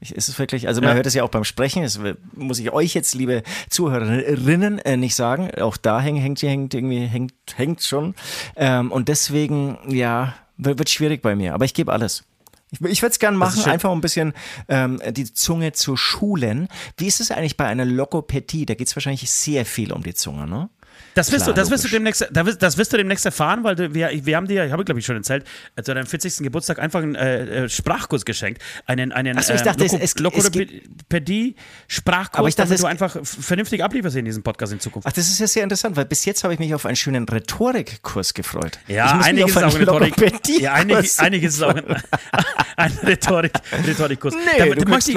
Ich, 0.00 0.14
ist 0.14 0.28
es 0.28 0.38
wirklich, 0.38 0.68
also 0.68 0.80
man 0.80 0.90
ja. 0.90 0.96
hört 0.96 1.06
es 1.06 1.14
ja 1.14 1.22
auch 1.22 1.30
beim 1.30 1.44
Sprechen, 1.44 1.82
das 1.82 1.98
muss 2.34 2.58
ich 2.58 2.70
euch 2.70 2.94
jetzt, 2.94 3.14
liebe 3.14 3.42
Zuhörerinnen, 3.70 4.78
äh, 4.80 4.96
nicht 4.96 5.14
sagen. 5.14 5.50
Auch 5.60 5.76
da 5.76 6.00
hängt, 6.00 6.22
hängt, 6.22 6.42
hängt 6.42 6.74
irgendwie, 6.74 7.06
hängt, 7.06 7.32
hängt 7.54 7.82
schon. 7.82 8.14
Ähm, 8.56 8.92
und 8.92 9.08
deswegen, 9.08 9.78
ja, 9.88 10.34
wird, 10.58 10.78
wird 10.78 10.90
schwierig 10.90 11.22
bei 11.22 11.34
mir. 11.34 11.54
Aber 11.54 11.64
ich 11.64 11.74
gebe 11.74 11.92
alles. 11.92 12.24
Ich, 12.70 12.80
ich 12.80 13.02
würde 13.02 13.12
es 13.12 13.18
gerne 13.18 13.38
machen, 13.38 13.64
einfach 13.64 13.90
um 13.90 13.98
ein 13.98 14.02
bisschen 14.02 14.32
ähm, 14.68 15.00
die 15.10 15.32
Zunge 15.32 15.72
zu 15.72 15.96
schulen. 15.96 16.68
Wie 16.96 17.06
ist 17.06 17.20
es 17.20 17.30
eigentlich 17.30 17.56
bei 17.56 17.66
einer 17.66 17.84
Lokopädie? 17.84 18.66
Da 18.66 18.74
geht 18.74 18.88
es 18.88 18.96
wahrscheinlich 18.96 19.30
sehr 19.30 19.64
viel 19.64 19.92
um 19.92 20.02
die 20.02 20.14
Zunge, 20.14 20.46
ne? 20.46 20.68
Das 21.14 21.32
wirst, 21.32 21.44
Klar, 21.44 21.54
du, 21.54 21.60
das, 21.60 21.70
wirst 21.70 21.84
du 21.84 21.88
demnächst, 21.88 22.28
das 22.30 22.76
wirst 22.76 22.92
du 22.92 22.96
demnächst 22.96 23.24
erfahren, 23.24 23.64
weil 23.64 23.94
wir, 23.94 24.10
wir 24.12 24.36
haben 24.36 24.46
dir, 24.46 24.66
ich 24.66 24.72
habe 24.72 24.84
glaube 24.84 25.00
ich 25.00 25.06
schon 25.06 25.16
erzählt, 25.16 25.44
zu 25.82 25.94
deinem 25.94 26.06
40. 26.06 26.38
Geburtstag 26.38 26.78
einfach 26.78 27.02
einen 27.02 27.14
äh, 27.14 27.64
äh, 27.64 27.68
Sprachkurs 27.68 28.24
geschenkt. 28.24 28.62
Einen, 28.86 29.12
einen 29.12 29.38
Achso, 29.38 29.54
ich 29.54 29.62
dachte, 29.62 29.84
ähm, 29.84 30.00
Loko 30.18 30.38
es, 30.38 30.50
es, 30.50 31.54
Sprachkurs, 31.88 32.38
aber 32.38 32.48
ich 32.48 32.54
dachte, 32.54 32.68
damit 32.68 32.82
du 32.82 32.86
einfach 32.86 33.16
vernünftig 33.22 33.82
ablieferst 33.82 34.16
in 34.16 34.24
diesem 34.24 34.42
Podcast 34.42 34.72
in 34.72 34.80
Zukunft. 34.80 35.08
Ach, 35.08 35.12
das 35.12 35.28
ist 35.28 35.38
ja 35.38 35.46
sehr 35.46 35.62
interessant, 35.62 35.96
weil 35.96 36.04
bis 36.04 36.24
jetzt 36.24 36.44
habe 36.44 36.54
ich 36.54 36.60
mich 36.60 36.74
auf 36.74 36.86
einen 36.86 36.96
schönen 36.96 37.28
Rhetorikkurs 37.28 38.34
gefreut. 38.34 38.78
Ja, 38.86 39.18
einiges 39.22 39.50
ist 39.50 39.56
auch 39.56 39.74
ein 39.74 39.76
Rhetorik. 39.76 40.14
Ja, 40.60 40.74
einig, 40.74 41.18
einiges 41.18 41.54
ist 41.54 41.62
auch 41.62 41.74
ein, 41.74 41.84
ein 42.76 42.92
Rhetorik, 43.04 43.52
Rhetorikkurs. 43.86 44.34
Nee, 44.34 44.58
da, 44.58 44.64
du 44.66 44.80
ich, 44.80 44.86
möchte, 44.86 45.12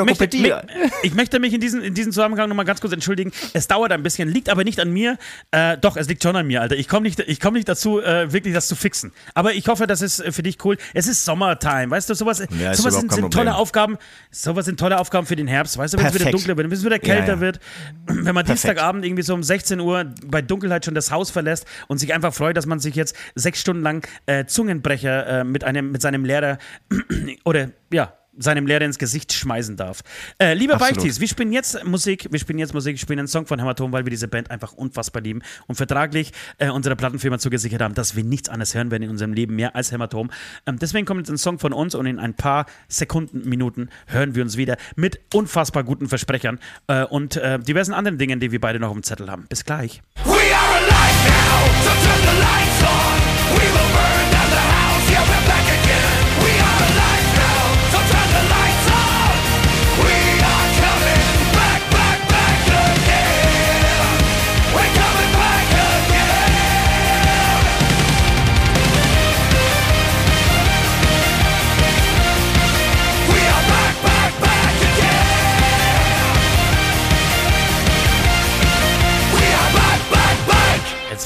ich 1.04 1.14
möchte 1.14 1.40
mich 1.40 1.54
in 1.54 1.62
diesem, 1.62 1.82
in 1.82 1.94
diesem 1.94 2.12
Zusammenhang 2.12 2.50
nochmal 2.50 2.66
ganz 2.66 2.82
kurz 2.82 2.94
entschuldigen. 2.94 3.32
Es 3.54 3.68
dauert 3.68 3.92
ein 3.92 4.04
bisschen, 4.04 4.30
liegt 4.30 4.50
aber 4.50 4.64
nicht 4.64 4.80
an 4.80 4.92
mir. 4.92 5.18
Äh, 5.52 5.69
doch, 5.78 5.98
es 5.98 6.08
liegt 6.08 6.24
schon 6.24 6.36
an 6.36 6.48
mir, 6.48 6.62
Alter. 6.62 6.76
Ich 6.76 6.88
komme 6.88 7.04
nicht, 7.04 7.24
komm 7.42 7.54
nicht 7.54 7.68
dazu, 7.68 8.02
äh, 8.02 8.32
wirklich 8.32 8.54
das 8.54 8.68
zu 8.68 8.76
fixen. 8.76 9.12
Aber 9.34 9.54
ich 9.54 9.68
hoffe, 9.68 9.88
das 9.88 10.02
ist 10.02 10.24
für 10.30 10.44
dich 10.44 10.64
cool. 10.66 10.78
Es 10.94 11.08
ist 11.08 11.26
Sommertime, 11.26 11.90
weißt 11.90 12.10
du, 12.10 12.14
sowas, 12.14 12.40
ja, 12.60 12.74
sowas 12.74 12.96
sind, 12.96 13.12
sind 13.12 13.34
tolle 13.34 13.56
Aufgaben. 13.56 13.98
Sowas 14.32 14.66
sind 14.66 14.80
tolle 14.80 15.00
Aufgaben 15.00 15.26
für 15.26 15.36
den 15.36 15.48
Herbst, 15.48 15.78
weißt 15.78 15.94
du, 15.94 15.98
wenn 15.98 16.04
Perfekt. 16.04 16.22
es 16.22 16.28
wieder 16.28 16.38
dunkler 16.38 16.58
wird, 16.58 16.70
wenn 16.70 16.78
es 16.78 16.86
wieder 16.86 17.00
kälter 17.00 17.28
ja, 17.28 17.34
ja. 17.34 17.40
wird, 17.40 17.60
wenn 18.06 18.24
man 18.24 18.46
Perfekt. 18.46 18.50
Dienstagabend 18.50 19.06
irgendwie 19.06 19.24
so 19.24 19.34
um 19.34 19.44
16 19.44 19.80
Uhr 19.80 20.06
bei 20.26 20.42
Dunkelheit 20.42 20.86
schon 20.86 20.96
das 20.96 21.12
Haus 21.12 21.32
verlässt 21.32 21.66
und 21.88 21.98
sich 21.98 22.14
einfach 22.14 22.34
freut, 22.34 22.58
dass 22.58 22.66
man 22.66 22.80
sich 22.80 22.96
jetzt 22.96 23.16
sechs 23.36 23.60
Stunden 23.60 23.84
lang 23.84 24.08
äh, 24.26 24.46
Zungenbrecher 24.46 25.42
äh, 25.42 25.44
mit 25.44 25.64
einem, 25.64 25.92
mit 25.92 26.02
seinem 26.02 26.26
Lehrer 26.26 26.58
oder 27.44 27.72
ja, 27.92 28.14
seinem 28.40 28.66
Lehrer 28.66 28.86
ins 28.86 28.98
Gesicht 28.98 29.34
schmeißen 29.34 29.76
darf. 29.76 30.02
Äh, 30.40 30.54
liebe 30.54 30.78
Beichtis, 30.78 31.20
wir 31.20 31.28
spielen 31.28 31.52
jetzt 31.52 31.84
Musik, 31.86 32.28
wir 32.32 32.40
spielen 32.40 32.60
jetzt 32.60 32.74
Musik, 32.74 32.96
wir 32.96 33.00
spielen 33.00 33.20
einen 33.20 33.28
Song 33.28 33.46
von 33.46 33.60
Hämatom, 33.60 33.92
weil 33.92 34.06
wir 34.06 34.10
diese 34.10 34.28
Band 34.28 34.50
einfach 34.50 34.74
unfassbar 34.74 35.22
lieben 35.22 35.42
und 35.68 35.76
vertraglich 35.76 36.32
äh, 36.58 36.70
unserer 36.70 36.96
Plattenfirma 36.96 37.38
zugesichert 37.40 37.82
haben, 37.82 37.94
dass 37.94 38.16
wir 38.16 38.24
nichts 38.24 38.50
anderes 38.50 38.74
hören 38.74 38.92
werden 38.92 39.04
in 39.04 39.10
unserem 39.10 39.34
Leben 39.34 39.56
mehr 39.56 39.76
als 39.76 39.92
Hämatom. 39.92 40.32
Ähm, 40.66 40.80
deswegen 40.80 41.06
kommt 41.06 41.20
jetzt 41.20 41.30
ein 41.30 41.38
Song 41.38 41.60
von 41.60 41.74
uns 41.74 41.96
und 41.96 42.06
in 42.06 42.20
ein 42.20 42.34
paar 42.34 42.66
Sekunden, 42.88 43.48
Minuten 43.48 43.90
hören 44.08 44.36
wir 44.36 44.44
uns 44.44 44.58
wieder 44.58 44.78
mit 44.96 45.20
unfassbar 45.34 45.84
guten 45.84 46.08
Versprechern 46.08 46.60
äh, 46.88 47.04
und 47.04 47.36
äh, 47.36 47.60
diversen 47.60 47.94
anderen 47.94 48.18
Dingen, 48.18 48.40
die 48.40 48.52
wir 48.52 48.62
beide 48.62 48.80
noch 48.80 48.90
auf 48.90 48.96
dem 48.96 49.04
Zettel 49.04 49.30
haben. 49.30 49.46
Bis 49.48 49.66
gleich. 49.66 50.02
We 50.24 50.32
are 50.32 50.76
alive 50.78 51.20
now, 51.28 51.84
so 51.84 51.90
turn 51.90 52.22
the 52.22 52.40
lights 52.40 52.84
on. 52.84 53.58
We 53.58 53.66
will 53.74 53.94
burn 53.94 54.09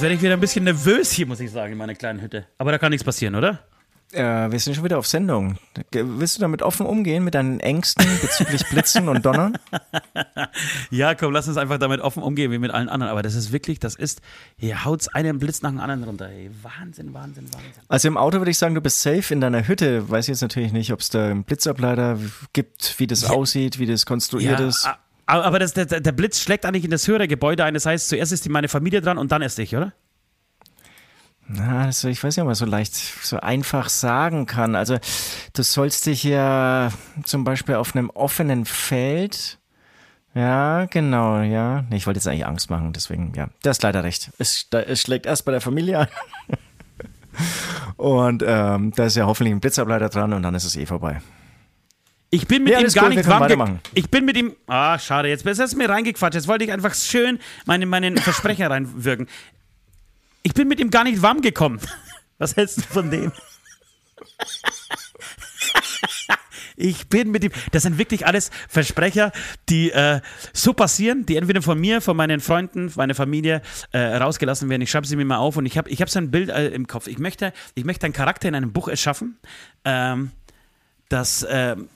werde 0.04 0.16
ich 0.16 0.22
wieder 0.22 0.34
ein 0.34 0.39
bisschen 0.41 0.66
nervös 0.66 1.12
hier, 1.12 1.26
muss 1.26 1.39
ich 1.39 1.49
sagen, 1.49 1.72
in 1.72 1.78
meiner 1.78 1.95
kleinen 1.95 2.22
Hütte. 2.22 2.45
Aber 2.58 2.72
da 2.72 2.78
kann 2.78 2.91
nichts 2.91 3.06
passieren, 3.06 3.36
oder? 3.36 3.60
Äh, 4.12 4.51
wir 4.51 4.60
sind 4.60 4.76
schon 4.76 4.84
wieder 4.84 4.99
auf 4.99 5.08
Sendung. 5.08 5.58
Willst 5.91 6.38
du 6.38 6.41
damit 6.41 6.62
offen 6.62 6.86
umgehen, 6.86 7.24
mit 7.24 7.34
deinen 7.34 7.60
Ängsten 7.62 8.06
bezüglich 8.22 8.68
Blitzen 8.70 9.10
und 9.10 9.26
Donnern? 9.26 9.58
Ja, 10.91 11.16
komm, 11.16 11.34
lass 11.34 11.47
uns 11.47 11.58
einfach 11.58 11.80
damit 11.80 11.99
offen 12.01 12.22
umgehen, 12.22 12.51
wie 12.51 12.60
mit 12.60 12.70
allen 12.70 12.88
anderen. 12.88 13.12
Aber 13.12 13.24
das 13.24 13.34
ist 13.34 13.51
wirklich, 13.51 13.80
das 13.80 13.95
ist, 13.95 14.22
hier 14.58 14.86
haut's 14.86 15.08
einen 15.08 15.39
Blitz 15.39 15.62
nach 15.64 15.72
dem 15.72 15.80
anderen 15.80 16.04
runter. 16.04 16.30
Ey. 16.30 16.51
Wahnsinn, 16.62 17.14
Wahnsinn, 17.14 17.45
Wahnsinn. 17.51 17.72
Also 17.88 18.08
im 18.08 18.18
Auto 18.18 18.38
würde 18.38 18.51
ich 18.51 18.58
sagen, 18.58 18.76
du 18.76 18.82
bist 18.82 19.01
safe. 19.01 19.34
In 19.34 19.41
deiner 19.41 19.68
Hütte 19.68 20.10
weiß 20.10 20.26
ich 20.26 20.30
jetzt 20.30 20.41
natürlich 20.41 20.72
nicht, 20.72 20.93
ob 20.93 20.99
es 20.99 21.10
da 21.10 21.26
einen 21.26 21.43
Blitzableiter 21.43 22.20
gibt, 22.51 22.99
wie 22.99 23.08
das 23.08 23.24
ja. 23.24 23.30
aussieht, 23.30 23.80
wie 23.80 23.88
das 23.88 24.06
konstruiert 24.06 24.60
ja, 24.60 24.68
ist. 24.68 24.88
Aber 25.41 25.59
das, 25.59 25.73
der, 25.73 25.86
der 25.86 26.11
Blitz 26.11 26.39
schlägt 26.39 26.65
eigentlich 26.65 26.84
in 26.84 26.91
das 26.91 27.07
höhere 27.07 27.27
Gebäude 27.27 27.63
ein. 27.63 27.73
Das 27.73 27.86
heißt, 27.86 28.09
zuerst 28.09 28.31
ist 28.31 28.45
die 28.45 28.49
meine 28.49 28.67
Familie 28.67 29.01
dran 29.01 29.17
und 29.17 29.31
dann 29.31 29.41
erst 29.41 29.59
ich, 29.59 29.75
oder? 29.75 29.93
Na, 31.47 31.84
also 31.84 32.07
ich 32.07 32.23
weiß 32.23 32.36
nicht, 32.36 32.41
ob 32.41 32.47
man 32.47 32.55
so 32.55 32.65
leicht, 32.65 32.95
so 32.95 33.39
einfach 33.39 33.89
sagen 33.89 34.45
kann. 34.45 34.75
Also 34.75 34.97
du 35.53 35.63
sollst 35.63 36.05
dich 36.05 36.23
ja 36.23 36.91
zum 37.23 37.43
Beispiel 37.43 37.75
auf 37.75 37.95
einem 37.95 38.09
offenen 38.09 38.65
Feld. 38.65 39.59
Ja, 40.36 40.86
genau, 40.86 41.41
ja. 41.41 41.84
Ich 41.91 42.07
wollte 42.07 42.17
jetzt 42.17 42.27
eigentlich 42.27 42.45
Angst 42.45 42.69
machen, 42.69 42.93
deswegen, 42.93 43.34
ja. 43.36 43.49
Du 43.61 43.69
hast 43.69 43.84
leider 43.84 44.03
recht. 44.03 44.31
Es, 44.39 44.67
es 44.71 45.01
schlägt 45.01 45.25
erst 45.25 45.45
bei 45.45 45.51
der 45.51 45.61
Familie 45.61 45.99
an. 45.99 46.07
Und 47.97 48.43
ähm, 48.45 48.91
da 48.95 49.05
ist 49.05 49.15
ja 49.15 49.25
hoffentlich 49.25 49.53
ein 49.53 49.59
Blitzableiter 49.59 50.09
dran 50.09 50.34
und 50.34 50.43
dann 50.43 50.53
ist 50.55 50.65
es 50.65 50.75
eh 50.75 50.86
vorbei. 50.86 51.21
Ich 52.34 52.47
bin 52.47 52.63
mit 52.63 52.73
ja, 52.73 52.79
ihm 52.79 52.88
gar 52.88 53.09
cool, 53.09 53.15
nicht 53.15 53.27
warm. 53.27 53.79
Ich 53.93 54.09
bin 54.09 54.25
mit 54.25 54.36
ihm. 54.36 54.55
Ah, 54.65 54.97
schade, 54.97 55.29
jetzt 55.29 55.45
ist 55.45 55.59
es 55.59 55.75
mir 55.75 55.88
reingequatscht. 55.88 56.34
Jetzt 56.34 56.47
wollte 56.47 56.63
ich 56.63 56.71
einfach 56.71 56.95
schön 56.95 57.38
meine, 57.65 57.86
meinen 57.86 58.17
Versprecher 58.17 58.71
reinwirken. 58.71 59.27
Ich 60.41 60.55
bin 60.55 60.67
mit 60.67 60.79
ihm 60.79 60.89
gar 60.89 61.03
nicht 61.03 61.21
warm 61.21 61.41
gekommen. 61.41 61.79
Was 62.39 62.55
hältst 62.55 62.79
du 62.79 62.81
von 62.81 63.11
dem? 63.11 63.31
Ich 66.75 67.07
bin 67.07 67.29
mit 67.29 67.43
ihm. 67.43 67.51
Das 67.71 67.84
sind 67.84 67.99
wirklich 67.99 68.25
alles 68.25 68.49
Versprecher, 68.67 69.31
die 69.69 69.91
äh, 69.91 70.21
so 70.53 70.73
passieren, 70.73 71.23
die 71.23 71.36
entweder 71.36 71.61
von 71.61 71.79
mir, 71.79 72.01
von 72.01 72.17
meinen 72.17 72.39
Freunden, 72.39 72.91
meiner 72.95 73.13
Familie 73.13 73.61
äh, 73.91 73.99
rausgelassen 73.99 74.67
werden. 74.69 74.81
Ich 74.81 74.89
schreibe 74.89 75.05
sie 75.05 75.15
mir 75.15 75.23
mal 75.23 75.38
auf 75.38 75.55
und 75.55 75.67
ich 75.67 75.77
habe 75.77 75.88
ich 75.91 76.01
hab 76.01 76.09
so 76.09 76.17
ein 76.17 76.31
Bild 76.31 76.49
äh, 76.49 76.69
im 76.69 76.88
Kopf. 76.88 77.05
Ich 77.05 77.19
möchte, 77.19 77.53
ich 77.75 77.86
möchte 77.86 78.07
einen 78.07 78.13
Charakter 78.13 78.47
in 78.47 78.55
einem 78.55 78.73
Buch 78.73 78.88
erschaffen, 78.88 79.38
ähm, 79.86 80.31
das 81.09 81.45
ähm, 81.47 81.89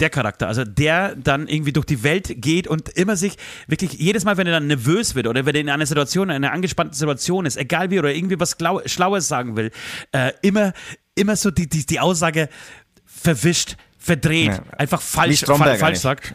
der 0.00 0.10
Charakter, 0.10 0.48
also 0.48 0.64
der 0.64 1.14
dann 1.14 1.46
irgendwie 1.46 1.72
durch 1.72 1.86
die 1.86 2.02
Welt 2.02 2.32
geht 2.36 2.66
und 2.66 2.88
immer 2.90 3.16
sich 3.16 3.36
wirklich 3.66 3.92
jedes 3.92 4.24
Mal, 4.24 4.36
wenn 4.36 4.46
er 4.46 4.54
dann 4.54 4.66
nervös 4.66 5.14
wird 5.14 5.26
oder 5.26 5.46
wenn 5.46 5.54
er 5.54 5.60
in 5.60 5.70
einer 5.70 5.86
Situation, 5.86 6.30
in 6.30 6.36
einer 6.36 6.52
angespannten 6.52 6.94
Situation 6.94 7.46
ist, 7.46 7.56
egal 7.56 7.90
wie 7.90 7.98
oder 7.98 8.12
irgendwie 8.12 8.38
was 8.40 8.56
Schlaues 8.86 9.28
sagen 9.28 9.56
will, 9.56 9.70
äh, 10.12 10.32
immer, 10.42 10.72
immer 11.14 11.36
so 11.36 11.50
die, 11.50 11.68
die, 11.68 11.86
die 11.86 12.00
Aussage 12.00 12.48
verwischt, 13.04 13.76
verdreht, 13.98 14.48
ja. 14.48 14.62
einfach 14.78 15.00
falsch, 15.00 15.40
fa 15.40 15.76
falsch 15.76 15.98
sagt. 15.98 16.34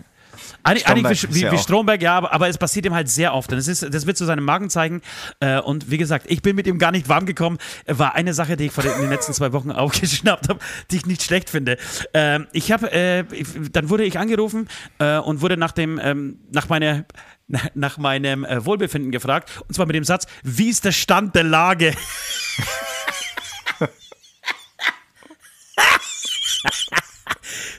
Eigentlich, 0.69 0.87
eigentlich 0.87 1.29
wie, 1.29 1.45
wie, 1.45 1.51
wie 1.51 1.57
Stromberg, 1.57 2.01
ja, 2.01 2.15
aber, 2.15 2.31
aber, 2.31 2.47
es 2.47 2.57
passiert 2.57 2.85
ihm 2.85 2.93
halt 2.93 3.09
sehr 3.09 3.33
oft. 3.33 3.51
Und 3.51 3.57
das, 3.57 3.67
ist, 3.67 3.93
das 3.93 4.05
wird 4.05 4.17
zu 4.17 4.25
seinem 4.25 4.45
Magen 4.45 4.69
zeigen. 4.69 5.01
Äh, 5.39 5.59
und 5.59 5.89
wie 5.89 5.97
gesagt, 5.97 6.25
ich 6.29 6.41
bin 6.41 6.55
mit 6.55 6.67
ihm 6.67 6.77
gar 6.77 6.91
nicht 6.91 7.09
warm 7.09 7.25
gekommen. 7.25 7.57
War 7.87 8.15
eine 8.15 8.33
Sache, 8.33 8.57
die 8.57 8.65
ich 8.65 8.71
vor 8.71 8.83
den, 8.83 8.93
in 8.93 9.01
den 9.01 9.09
letzten 9.09 9.33
zwei 9.33 9.51
Wochen 9.53 9.71
aufgeschnappt 9.71 10.49
habe, 10.49 10.59
die 10.91 10.97
ich 10.97 11.05
nicht 11.05 11.23
schlecht 11.23 11.49
finde. 11.49 11.77
Ähm, 12.13 12.47
ich 12.51 12.71
habe, 12.71 12.91
äh, 12.91 13.23
dann 13.71 13.89
wurde 13.89 14.03
ich 14.03 14.19
angerufen 14.19 14.67
äh, 14.99 15.17
und 15.17 15.41
wurde 15.41 15.57
nach 15.57 15.71
dem, 15.71 15.99
ähm, 16.01 16.39
nach 16.51 16.69
meiner 16.69 17.05
nach 17.73 17.97
meinem 17.97 18.45
Wohlbefinden 18.47 19.11
gefragt. 19.11 19.49
Und 19.67 19.73
zwar 19.73 19.87
mit 19.87 19.95
dem 19.95 20.03
Satz: 20.03 20.27
Wie 20.43 20.69
ist 20.69 20.85
der 20.85 20.91
Stand 20.91 21.33
der 21.33 21.45
Lage? 21.45 21.95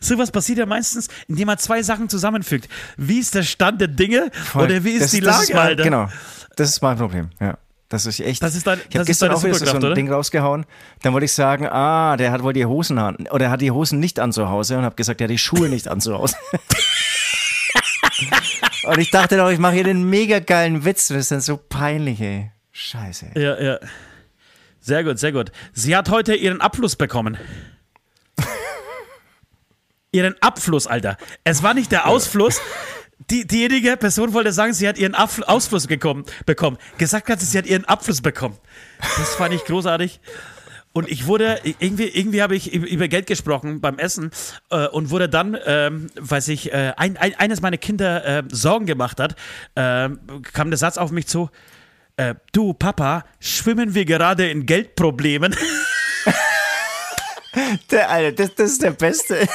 Sowas 0.00 0.30
passiert 0.30 0.58
ja 0.58 0.66
meistens, 0.66 1.08
indem 1.28 1.46
man 1.46 1.58
zwei 1.58 1.82
Sachen 1.82 2.08
zusammenfügt. 2.08 2.68
Wie 2.96 3.18
ist 3.18 3.34
der 3.34 3.42
Stand 3.42 3.80
der 3.80 3.88
Dinge 3.88 4.30
Voll. 4.32 4.64
oder 4.64 4.84
wie 4.84 4.92
ist 4.92 5.04
das, 5.04 5.10
die 5.12 5.20
Lage, 5.20 5.44
ist 5.44 5.54
mein, 5.54 5.60
Alter? 5.60 5.82
Genau, 5.82 6.08
das 6.56 6.70
ist 6.70 6.82
mein 6.82 6.96
Problem, 6.96 7.30
ja. 7.40 7.56
Das 7.90 8.06
ist 8.06 8.20
echt. 8.20 8.40
Das 8.40 8.54
ist 8.54 8.68
dein, 8.68 8.80
ich 8.88 8.94
habe 8.94 9.04
gestern 9.04 9.32
auch 9.32 9.42
wieder 9.42 9.54
so 9.54 9.68
ein 9.68 9.76
oder? 9.78 9.94
Ding 9.94 10.10
rausgehauen. 10.10 10.64
Dann 11.02 11.12
wollte 11.12 11.24
ich 11.24 11.32
sagen, 11.32 11.66
ah, 11.66 12.16
der 12.16 12.30
hat 12.30 12.44
wohl 12.44 12.52
die 12.52 12.64
Hosen 12.64 12.98
an. 12.98 13.26
Oder 13.32 13.46
er 13.46 13.50
hat 13.50 13.60
die 13.60 13.72
Hosen 13.72 13.98
nicht 13.98 14.20
an 14.20 14.32
zu 14.32 14.48
Hause 14.48 14.78
und 14.78 14.84
habe 14.84 14.94
gesagt, 14.94 15.20
er 15.20 15.24
hat 15.24 15.30
die 15.30 15.38
Schuhe 15.38 15.68
nicht 15.68 15.88
an 15.88 16.00
zu 16.00 16.16
Hause. 16.16 16.36
und 18.84 18.98
ich 18.98 19.10
dachte 19.10 19.36
doch, 19.36 19.50
ich 19.50 19.58
mache 19.58 19.74
hier 19.74 19.82
den 19.82 20.08
mega 20.08 20.38
geilen 20.38 20.84
Witz. 20.84 21.08
Das 21.08 21.16
ist 21.16 21.32
dann 21.32 21.40
so 21.40 21.56
peinlich, 21.56 22.20
ey. 22.20 22.52
Scheiße. 22.70 23.32
Ja, 23.34 23.60
ja. 23.60 23.80
Sehr 24.78 25.02
gut, 25.02 25.18
sehr 25.18 25.32
gut. 25.32 25.50
Sie 25.72 25.96
hat 25.96 26.10
heute 26.10 26.36
ihren 26.36 26.60
Abschluss 26.60 26.94
bekommen 26.94 27.38
ihren 30.12 30.34
Abfluss, 30.40 30.86
Alter. 30.86 31.16
Es 31.44 31.62
war 31.62 31.74
nicht 31.74 31.92
der 31.92 32.06
Ausfluss. 32.06 32.60
Die, 33.30 33.46
diejenige 33.46 33.96
Person 33.96 34.32
wollte 34.32 34.52
sagen, 34.52 34.72
sie 34.72 34.88
hat 34.88 34.98
ihren 34.98 35.14
Abfl 35.14 35.44
Ausfluss 35.44 35.86
gekommen, 35.86 36.24
bekommen. 36.46 36.78
Gesagt 36.98 37.28
hat 37.28 37.40
sie, 37.40 37.46
sie 37.46 37.58
hat 37.58 37.66
ihren 37.66 37.84
Abfluss 37.84 38.22
bekommen. 38.22 38.56
Das 38.98 39.34
fand 39.34 39.54
ich 39.54 39.64
großartig. 39.64 40.20
Und 40.92 41.08
ich 41.08 41.26
wurde, 41.26 41.60
irgendwie, 41.78 42.08
irgendwie 42.08 42.42
habe 42.42 42.56
ich 42.56 42.72
über 42.72 43.06
Geld 43.06 43.26
gesprochen 43.28 43.80
beim 43.80 43.98
Essen 43.98 44.32
äh, 44.70 44.88
und 44.88 45.10
wurde 45.10 45.28
dann, 45.28 45.56
ähm, 45.64 46.08
weil 46.18 46.40
sich 46.40 46.72
äh, 46.72 46.94
ein, 46.96 47.16
ein, 47.16 47.34
eines 47.36 47.60
meiner 47.60 47.76
Kinder 47.76 48.24
äh, 48.24 48.42
Sorgen 48.50 48.86
gemacht 48.86 49.20
hat, 49.20 49.36
äh, 49.76 50.08
kam 50.52 50.70
der 50.70 50.78
Satz 50.78 50.98
auf 50.98 51.12
mich 51.12 51.28
zu, 51.28 51.48
äh, 52.16 52.34
du 52.52 52.74
Papa, 52.74 53.24
schwimmen 53.38 53.94
wir 53.94 54.04
gerade 54.04 54.50
in 54.50 54.66
Geldproblemen? 54.66 55.54
Der, 57.90 58.08
Alter, 58.10 58.32
das, 58.32 58.54
das 58.54 58.70
ist 58.72 58.82
der 58.82 58.92
Beste 58.92 59.34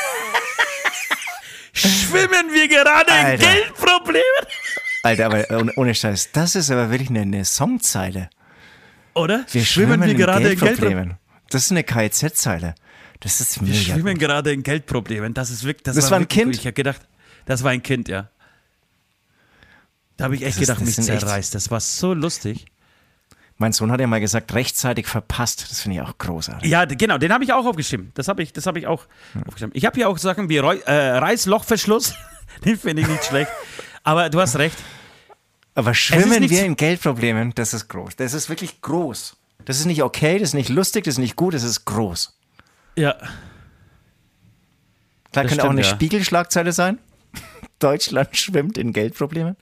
schwimmen 1.76 2.53
wir 2.53 2.67
gerade 2.67 3.11
Alter. 3.11 3.34
in 3.34 3.39
Geldproblemen. 3.39 4.23
Alter, 5.03 5.26
aber 5.28 5.78
ohne 5.78 5.93
Scheiß, 5.93 6.32
das 6.32 6.55
ist 6.55 6.71
aber 6.71 6.89
wirklich 6.89 7.09
eine, 7.09 7.21
eine 7.21 7.45
Songzeile. 7.45 8.30
Oder? 9.13 9.45
Wir 9.51 9.63
schwimmen, 9.63 9.93
schwimmen 9.93 10.07
wir 10.07 10.15
gerade 10.15 10.51
in 10.51 10.59
Geldproblemen. 10.59 11.13
Das 11.49 11.65
ist 11.65 11.71
eine 11.71 11.84
KIZ-Zeile. 11.84 12.76
Das 13.19 13.39
ist 13.39 13.61
mega. 13.61 13.73
Wir 13.73 13.82
schwimmen 13.82 14.13
gut. 14.15 14.19
gerade 14.19 14.51
in 14.51 14.63
Geldproblemen. 14.63 15.34
Das 15.34 15.49
ist 15.49 15.63
wirklich. 15.63 15.84
Das, 15.84 15.95
das 15.95 16.05
war, 16.05 16.11
war 16.11 16.19
ein 16.19 16.28
Kind. 16.28 16.53
Gut. 16.53 16.55
Ich 16.55 16.65
habe 16.65 16.73
gedacht, 16.73 17.01
das 17.45 17.63
war 17.63 17.71
ein 17.71 17.84
Kind, 17.84 18.07
ja. 18.07 18.30
Da 20.17 20.26
habe 20.26 20.36
ich 20.36 20.41
echt 20.43 20.57
das 20.57 20.61
gedacht, 20.61 20.82
ist, 20.82 20.97
mich 20.97 21.05
zerreißt. 21.05 21.55
Das 21.55 21.71
war 21.71 21.80
so 21.80 22.13
lustig. 22.13 22.65
Mein 23.58 23.72
Sohn 23.72 23.91
hat 23.91 24.01
ja 24.01 24.08
mal 24.08 24.20
gesagt, 24.20 24.53
rechtzeitig 24.53 25.08
verpasst. 25.08 25.68
Das 25.70 25.82
finde 25.82 25.97
ich 25.97 26.01
auch 26.01 26.18
großartig. 26.18 26.70
Ja, 26.70 26.84
genau, 26.86 27.18
den 27.18 27.32
habe 27.32 27.45
ich 27.45 27.53
auch 27.53 27.66
aufgeschrieben. 27.66 28.12
Das 28.14 28.28
habe 28.28 28.43
ich, 28.43 28.51
hab 28.53 28.76
ich 28.76 28.88
auch 28.88 29.06
hm. 29.34 29.43
aufgeschrieben. 29.43 29.72
Ich 29.76 29.86
habe 29.86 29.95
hier 29.95 30.10
auch 30.10 30.18
Sachen 30.18 30.49
wie 30.49 30.58
Reu 30.58 30.78
äh, 30.86 31.18
Reißlochverschluss. 31.18 32.16
den 32.66 32.78
finde 32.78 33.03
ich 33.03 33.08
nicht 33.08 33.24
schlecht. 33.24 33.51
Aber 34.03 34.30
du 34.30 34.41
hast 34.41 34.58
recht. 34.58 34.78
Aber 35.74 35.93
schwimmen 35.93 36.49
wir 36.49 36.66
in 36.66 36.76
Geldproblemen, 36.76 37.53
das 37.53 37.74
ist 37.74 37.89
groß. 37.89 38.16
Das 38.16 38.34
ist 38.34 38.49
wirklich 38.49 38.82
groß. 38.82 39.36
Das 39.66 39.80
ist 39.80 39.86
nicht 39.86 40.03
okay, 40.03 40.39
das 40.39 40.49
ist 40.49 40.53
nicht 40.53 40.70
lustig, 40.70 41.03
das 41.03 41.16
ist 41.16 41.20
nicht 41.20 41.36
gut, 41.36 41.53
das 41.53 41.64
ist 41.64 41.86
groß. 41.86 42.38
Ja. 42.95 43.14
Klar 43.14 43.32
das 45.32 45.41
könnte 45.41 45.53
stimmt, 45.56 45.66
auch 45.66 45.72
eine 45.72 45.82
ja. 45.82 45.88
Spiegelschlagzeile 45.88 46.72
sein. 46.72 46.99
Deutschland 47.80 48.38
schwimmt 48.38 48.78
in 48.78 48.93
Geldproblemen. 48.93 49.58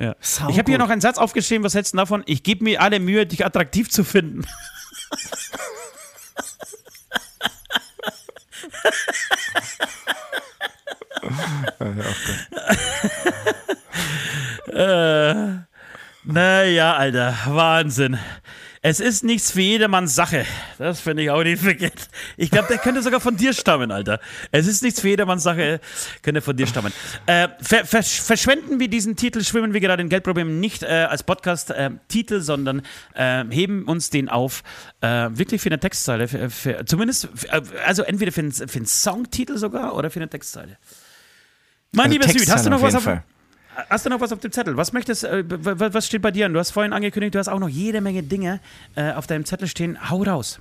Ja. 0.00 0.16
Ich 0.20 0.58
habe 0.58 0.70
hier 0.70 0.78
noch 0.78 0.88
einen 0.88 1.02
Satz 1.02 1.18
aufgeschrieben, 1.18 1.62
was 1.62 1.74
hältst 1.74 1.92
du 1.92 1.98
davon? 1.98 2.22
Ich 2.24 2.42
gebe 2.42 2.64
mir 2.64 2.80
alle 2.80 3.00
Mühe, 3.00 3.26
dich 3.26 3.44
attraktiv 3.44 3.90
zu 3.90 4.02
finden. 4.02 4.42
äh, 14.72 15.34
naja, 16.24 16.94
Alter, 16.94 17.36
Wahnsinn. 17.46 18.18
Es 18.82 18.98
ist 18.98 19.24
nichts 19.24 19.50
für 19.50 19.60
jedermanns 19.60 20.14
Sache. 20.14 20.46
Das 20.78 21.00
finde 21.00 21.22
ich 21.22 21.30
auch 21.30 21.42
nicht 21.42 21.60
verkehrt. 21.60 22.08
Ich 22.38 22.50
glaube, 22.50 22.68
der 22.68 22.78
könnte 22.78 23.02
sogar 23.02 23.20
von 23.20 23.36
dir 23.36 23.52
stammen, 23.52 23.90
Alter. 23.90 24.20
Es 24.52 24.66
ist 24.66 24.82
nichts 24.82 25.02
für 25.02 25.08
jedermanns 25.08 25.42
Sache, 25.42 25.80
könnte 26.22 26.40
von 26.40 26.56
dir 26.56 26.66
stammen. 26.66 26.90
Äh, 27.26 27.48
ver 27.60 27.84
ver 27.84 28.02
verschwenden 28.02 28.80
wir 28.80 28.88
diesen 28.88 29.16
Titel, 29.16 29.44
schwimmen 29.44 29.74
wir 29.74 29.80
gerade 29.80 30.02
in 30.02 30.08
Geldproblemen 30.08 30.60
nicht 30.60 30.82
äh, 30.82 31.06
als 31.10 31.24
Podcast-Titel, 31.24 32.36
äh, 32.36 32.40
sondern 32.40 32.80
äh, 33.12 33.44
heben 33.50 33.84
uns 33.84 34.08
den 34.08 34.30
auf, 34.30 34.62
äh, 35.02 35.28
wirklich 35.30 35.60
für 35.60 35.68
eine 35.68 35.78
Textzeile. 35.78 36.26
Für, 36.26 36.48
für, 36.48 36.86
zumindest, 36.86 37.28
äh, 37.50 37.60
also 37.84 38.02
entweder 38.02 38.32
für 38.32 38.40
einen, 38.40 38.52
für 38.52 38.76
einen 38.76 38.86
Songtitel 38.86 39.58
sogar 39.58 39.94
oder 39.94 40.10
für 40.10 40.20
eine 40.20 40.30
Textzeile. 40.30 40.78
Mein 41.92 42.06
also 42.06 42.18
lieber 42.18 42.28
Süd, 42.32 42.50
hast 42.50 42.64
du 42.64 42.70
noch 42.70 42.80
was 42.80 42.94
auf, 42.94 43.02
Fall. 43.02 43.24
Hast 43.88 44.06
du 44.06 44.10
noch 44.10 44.20
was 44.20 44.32
auf 44.32 44.40
dem 44.40 44.52
Zettel? 44.52 44.76
Was 44.76 44.92
möchtest, 44.92 45.24
äh, 45.24 45.44
was 45.46 46.06
steht 46.06 46.22
bei 46.22 46.30
dir? 46.30 46.48
Du 46.48 46.58
hast 46.58 46.70
vorhin 46.70 46.92
angekündigt, 46.92 47.34
du 47.34 47.38
hast 47.38 47.48
auch 47.48 47.58
noch 47.58 47.68
jede 47.68 48.00
Menge 48.00 48.22
Dinge 48.22 48.60
äh, 48.96 49.12
auf 49.12 49.26
deinem 49.26 49.44
Zettel 49.44 49.68
stehen. 49.68 50.10
Hau 50.10 50.22
raus. 50.22 50.60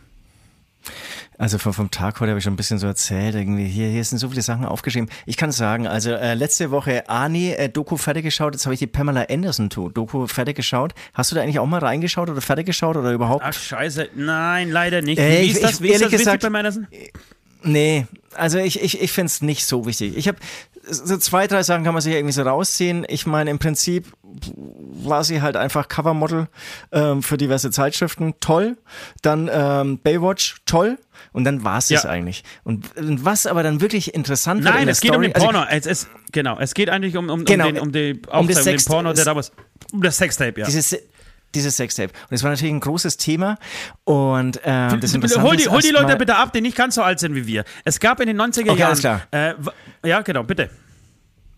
Also 1.38 1.58
vom, 1.58 1.74
vom 1.74 1.90
Tag 1.90 2.20
heute 2.20 2.32
habe 2.32 2.40
ich 2.40 2.44
schon 2.44 2.54
ein 2.54 2.58
bisschen 2.58 2.80
so 2.80 2.88
erzählt. 2.88 3.36
Irgendwie 3.36 3.66
hier, 3.66 3.88
hier 3.88 4.04
sind 4.04 4.18
so 4.18 4.30
viele 4.30 4.42
Sachen 4.42 4.66
aufgeschrieben. 4.66 5.10
Ich 5.26 5.38
kann 5.38 5.52
sagen, 5.52 5.88
also 5.88 6.12
äh, 6.12 6.34
letzte 6.34 6.70
Woche 6.70 7.10
Ani 7.10 7.52
äh, 7.52 7.70
Doku 7.70 7.96
fertig 7.96 8.24
geschaut. 8.24 8.54
Jetzt 8.54 8.66
habe 8.66 8.74
ich 8.74 8.80
die 8.80 8.88
Pamela 8.88 9.26
Anderson 9.30 9.70
Doku 9.70 10.28
fertig 10.28 10.58
geschaut. 10.58 10.94
Hast 11.14 11.32
du 11.32 11.36
da 11.36 11.42
eigentlich 11.42 11.60
auch 11.60 11.66
mal 11.66 11.80
reingeschaut 11.80 12.30
oder 12.30 12.42
fertig 12.42 12.66
geschaut 12.66 12.98
oder 12.98 13.12
überhaupt? 13.12 13.44
Ach 13.46 13.54
Scheiße, 13.54 14.10
nein, 14.16 14.70
leider 14.70 15.02
nicht. 15.02 15.20
Äh, 15.20 15.44
Wie 15.44 15.48
ist 15.52 15.64
das? 15.64 15.82
Wie 15.82 15.90
ist 15.90 16.02
das 16.02 16.12
gesagt, 16.12 16.44
Anderson? 16.44 16.88
Nee, 17.62 18.08
also 18.36 18.58
ich, 18.58 18.82
ich, 18.82 19.02
ich 19.02 19.12
finde 19.12 19.28
es 19.28 19.42
nicht 19.42 19.66
so 19.66 19.86
wichtig. 19.86 20.16
Ich 20.16 20.28
habe 20.28 20.38
so 20.84 21.18
zwei, 21.18 21.48
drei 21.48 21.64
Sachen 21.64 21.84
kann 21.84 21.94
man 21.94 22.02
sich 22.02 22.14
irgendwie 22.14 22.34
so 22.34 22.42
rausziehen. 22.42 23.06
Ich 23.08 23.26
meine, 23.26 23.50
im 23.50 23.60
Prinzip 23.60 24.08
war 24.24 25.24
sie 25.24 25.42
halt 25.42 25.56
einfach 25.56 25.88
Covermodel 25.88 26.48
ähm, 26.92 27.24
für 27.24 27.38
diverse 27.38 27.72
Zeitschriften, 27.72 28.36
toll. 28.40 28.78
Dann 29.22 29.50
ähm, 29.52 30.00
Baywatch, 30.00 30.58
toll. 30.66 30.98
Und 31.32 31.44
dann 31.44 31.64
war 31.64 31.78
es 31.78 31.90
ja. 31.90 32.04
eigentlich. 32.06 32.44
Und, 32.64 32.90
was 32.96 33.46
aber 33.46 33.64
dann 33.64 33.82
wirklich 33.82 34.14
interessant 34.14 34.64
Nein, 34.64 34.88
es 34.88 35.02
geht 35.02 35.12
Story, 35.12 35.28
um 35.28 35.34
den 35.34 35.42
Porno. 35.42 35.60
Also, 35.60 35.90
es, 35.90 36.04
es, 36.04 36.08
genau, 36.32 36.58
es 36.60 36.74
geht 36.74 36.90
eigentlich 36.90 37.18
um, 37.18 37.30
um, 37.30 37.46
genau, 37.46 37.68
um, 37.68 37.74
den, 37.74 37.82
um, 37.82 37.92
die 37.92 38.22
um, 38.32 38.48
das 38.48 38.60
um 38.60 38.66
den 38.66 38.86
Porno, 38.86 39.14
der 39.14 39.26
damals. 39.26 39.52
Um 39.92 40.02
das 40.02 40.18
Sextape, 40.18 40.60
ja. 40.60 40.66
Dieses, 40.66 40.98
dieses 41.56 41.78
Sextape. 41.78 42.14
Und 42.30 42.36
es 42.36 42.44
war 42.44 42.52
natürlich 42.52 42.74
ein 42.74 42.80
großes 42.80 43.18
Thema. 43.18 43.58
Und 44.04 44.60
ähm, 44.64 45.00
das 45.00 45.14
hol 45.14 45.56
die, 45.56 45.68
hol 45.68 45.82
die 45.82 45.90
Leute 45.90 46.16
bitte 46.16 46.36
ab, 46.36 46.54
die 46.54 46.62
nicht 46.62 46.78
ganz 46.78 46.96
so 46.96 47.04
alt 47.04 47.20
sind 47.20 47.36
wie 47.36 47.48
wir. 47.48 47.64
Es 47.86 48.00
gab 48.00 48.20
in 48.20 48.28
den 48.28 48.40
90er 48.40 48.62
okay, 48.62 48.80
Jahren. 48.80 48.82
Alles 48.82 49.00
klar. 49.00 49.22
Äh, 49.32 49.54
ja, 50.06 50.22
genau, 50.22 50.44
bitte. 50.44 50.70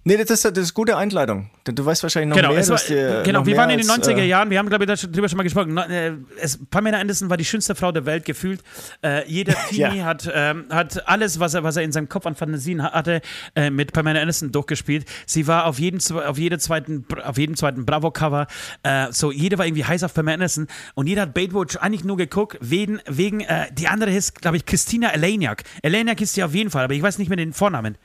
Nee, 0.04 0.18
das 0.18 0.32
ist, 0.32 0.46
das 0.46 0.58
ist 0.58 0.74
gute 0.74 0.98
Einleitung. 0.98 1.52
Du 1.64 1.86
weißt 1.86 2.02
wahrscheinlich 2.02 2.30
noch 2.30 2.36
genau, 2.36 2.54
mehr. 2.54 2.68
War, 2.68 2.80
dir, 2.80 3.22
genau, 3.24 3.46
wir 3.46 3.56
waren 3.56 3.70
in 3.70 3.78
den 3.78 3.88
90er 3.88 4.18
äh, 4.18 4.28
Jahren, 4.28 4.50
wir 4.50 4.58
haben, 4.58 4.68
glaube 4.68 4.84
ich, 4.84 5.00
darüber 5.00 5.30
schon 5.30 5.38
mal 5.38 5.44
gesprochen. 5.44 5.78
Äh, 5.78 6.14
es, 6.40 6.60
Pamela 6.72 6.98
Anderson 6.98 7.30
war 7.30 7.38
die 7.38 7.46
schönste 7.46 7.76
Frau 7.76 7.92
der 7.92 8.08
Welt 8.08 8.26
gefühlt. 8.26 8.64
Äh, 9.04 9.30
jeder 9.30 9.54
Teenie 9.70 10.00
ja. 10.00 10.06
hat, 10.06 10.28
ähm, 10.34 10.66
hat 10.72 11.08
alles, 11.08 11.40
was 11.40 11.54
er, 11.54 11.64
was 11.64 11.78
er 11.78 11.84
in 11.84 11.92
seinem 11.92 12.10
Kopf 12.10 12.26
an 12.26 12.34
Fantasien 12.34 12.82
hatte, 12.82 13.22
äh, 13.56 13.70
mit 13.70 13.94
Pamela 13.94 14.20
Anderson 14.22 14.52
durchgespielt. 14.52 15.06
Sie 15.28 15.46
war 15.46 15.68
auf, 15.68 15.78
jeden, 15.78 16.02
auf, 16.18 16.40
jede 16.40 16.58
zweiten, 16.58 17.06
auf 17.24 17.38
jedem 17.38 17.56
zweiten 17.56 17.86
Bravo-Cover. 17.86 18.48
Äh, 18.82 19.12
so, 19.12 19.32
jeder 19.32 19.60
war 19.60 19.68
irgendwie 19.68 19.86
heiß 19.86 20.04
auf 20.04 20.16
Pamela 20.16 20.34
Anderson. 20.34 20.66
Und 20.96 21.06
jeder 21.06 21.22
hat 21.22 21.36
Baitwatch 21.36 21.78
eigentlich 21.78 22.04
nur 22.04 22.18
geguckt, 22.18 22.58
wegen, 22.60 23.02
wegen 23.08 23.42
äh, 23.42 23.68
die 23.72 23.88
andere 23.88 24.12
ist, 24.12 24.42
glaube 24.42 24.58
ich, 24.58 24.66
Christina 24.66 25.10
Eleniak. 25.10 25.62
Eleniak 25.84 26.22
ist 26.22 26.34
sie 26.34 26.44
auf 26.44 26.56
jeden 26.56 26.72
Fall, 26.72 26.86
aber 26.86 26.96
ich 26.96 27.04
weiß 27.04 27.20
nicht 27.20 27.30
mehr 27.30 27.38
den 27.38 27.54
Vornamen. 27.54 28.00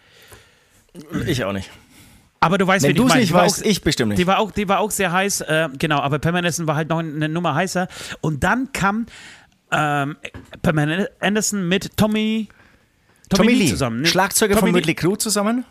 Ich 1.26 1.42
auch 1.44 1.52
nicht. 1.52 1.70
Aber 2.46 2.58
du 2.58 2.66
weißt, 2.66 2.86
Wenn 2.86 2.94
du 2.94 3.06
es 3.08 3.14
nicht 3.14 3.32
weißt, 3.32 3.66
ich 3.66 3.82
bestimmt 3.82 4.10
nicht. 4.10 4.18
Die 4.18 4.26
war 4.26 4.38
auch, 4.38 4.52
die 4.52 4.68
war 4.68 4.78
auch 4.78 4.90
sehr 4.90 5.10
heiß, 5.10 5.40
äh, 5.42 5.68
genau, 5.78 5.98
aber 5.98 6.18
Pamela 6.18 6.38
Anderson 6.38 6.66
war 6.66 6.76
halt 6.76 6.88
noch 6.88 7.00
eine 7.00 7.28
Nummer 7.28 7.54
heißer. 7.54 7.88
Und 8.20 8.44
dann 8.44 8.72
kam 8.72 9.06
ähm, 9.72 10.16
Pamela 10.62 11.08
Anderson 11.20 11.68
mit 11.68 11.96
Tommy, 11.96 12.48
Tommy, 13.28 13.48
Tommy 13.48 13.52
Lee 13.54 13.68
zusammen. 13.68 14.02
Ne? 14.02 14.06
Schlagzeuger 14.06 14.54
Tommy 14.54 14.68
von 14.68 14.72
Mötley 14.72 14.94
Crüe 14.94 15.18
zusammen? 15.18 15.64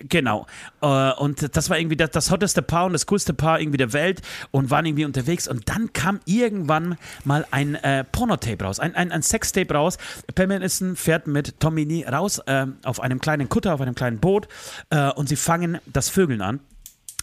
Genau. 0.00 0.46
Äh, 0.80 1.12
und 1.12 1.56
das 1.56 1.70
war 1.70 1.78
irgendwie 1.78 1.96
das, 1.96 2.10
das 2.10 2.30
hotteste 2.30 2.62
Paar 2.62 2.86
und 2.86 2.92
das 2.92 3.06
coolste 3.06 3.34
Paar 3.34 3.60
irgendwie 3.60 3.78
der 3.78 3.92
Welt 3.92 4.22
und 4.50 4.70
waren 4.70 4.86
irgendwie 4.86 5.04
unterwegs. 5.04 5.48
Und 5.48 5.68
dann 5.68 5.92
kam 5.92 6.20
irgendwann 6.24 6.98
mal 7.24 7.46
ein 7.50 7.74
äh, 7.76 8.04
Pornotape 8.04 8.64
raus, 8.64 8.80
ein, 8.80 8.94
ein, 8.94 9.12
ein 9.12 9.22
Sextape 9.22 9.72
raus. 9.72 9.98
Pam 10.34 10.50
Anderson 10.50 10.96
fährt 10.96 11.26
mit 11.26 11.60
Tommy 11.60 12.04
raus 12.10 12.38
äh, 12.46 12.66
auf 12.84 13.00
einem 13.00 13.20
kleinen 13.20 13.48
Kutter, 13.48 13.74
auf 13.74 13.80
einem 13.80 13.94
kleinen 13.94 14.18
Boot 14.18 14.48
äh, 14.90 15.10
und 15.12 15.28
sie 15.28 15.36
fangen 15.36 15.78
das 15.86 16.08
Vögeln 16.08 16.42
an. 16.42 16.60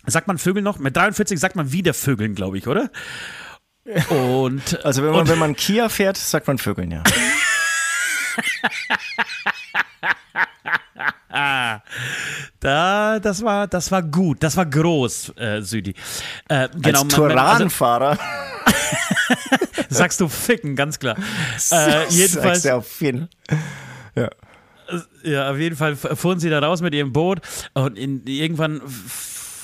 Sagt 0.05 0.27
man 0.27 0.37
Vögel 0.37 0.61
noch? 0.61 0.79
Mit 0.79 0.97
43 0.97 1.39
sagt 1.39 1.55
man 1.55 1.71
wieder 1.71 1.93
Vögeln, 1.93 2.35
glaube 2.35 2.57
ich, 2.57 2.67
oder? 2.67 2.89
Und, 4.09 4.83
also 4.85 5.03
wenn 5.03 5.11
man, 5.11 5.19
und, 5.19 5.27
wenn 5.27 5.39
man 5.39 5.57
Kia 5.57 5.89
fährt, 5.89 6.15
sagt 6.15 6.47
man 6.47 6.57
Vögeln, 6.57 6.89
ja. 6.89 7.03
da, 12.59 13.19
das 13.19 13.43
war, 13.43 13.67
das 13.67 13.91
war 13.91 14.03
gut, 14.03 14.43
das 14.43 14.55
war 14.55 14.65
groß, 14.65 15.33
äh, 15.37 15.61
Südi. 15.61 15.95
Äh, 16.47 16.69
genau, 16.79 17.01
Als 17.01 17.13
Turanfahrer. 17.13 18.17
Also, 18.65 19.65
sagst 19.89 20.21
du 20.21 20.27
ficken, 20.27 20.75
ganz 20.75 20.99
klar. 20.99 21.17
Äh, 21.71 22.07
jedenfalls. 22.09 22.63
Sagst 22.63 22.65
du 22.65 22.75
auf 22.75 23.01
jeden 23.01 23.29
Ja. 24.15 24.29
Ja, 25.23 25.49
auf 25.49 25.57
jeden 25.57 25.75
Fall 25.75 25.95
fuhren 25.95 26.39
sie 26.39 26.49
da 26.49 26.59
raus 26.59 26.81
mit 26.81 26.93
ihrem 26.93 27.13
Boot 27.13 27.39
und 27.73 27.97
in, 27.97 28.21
irgendwann 28.27 28.81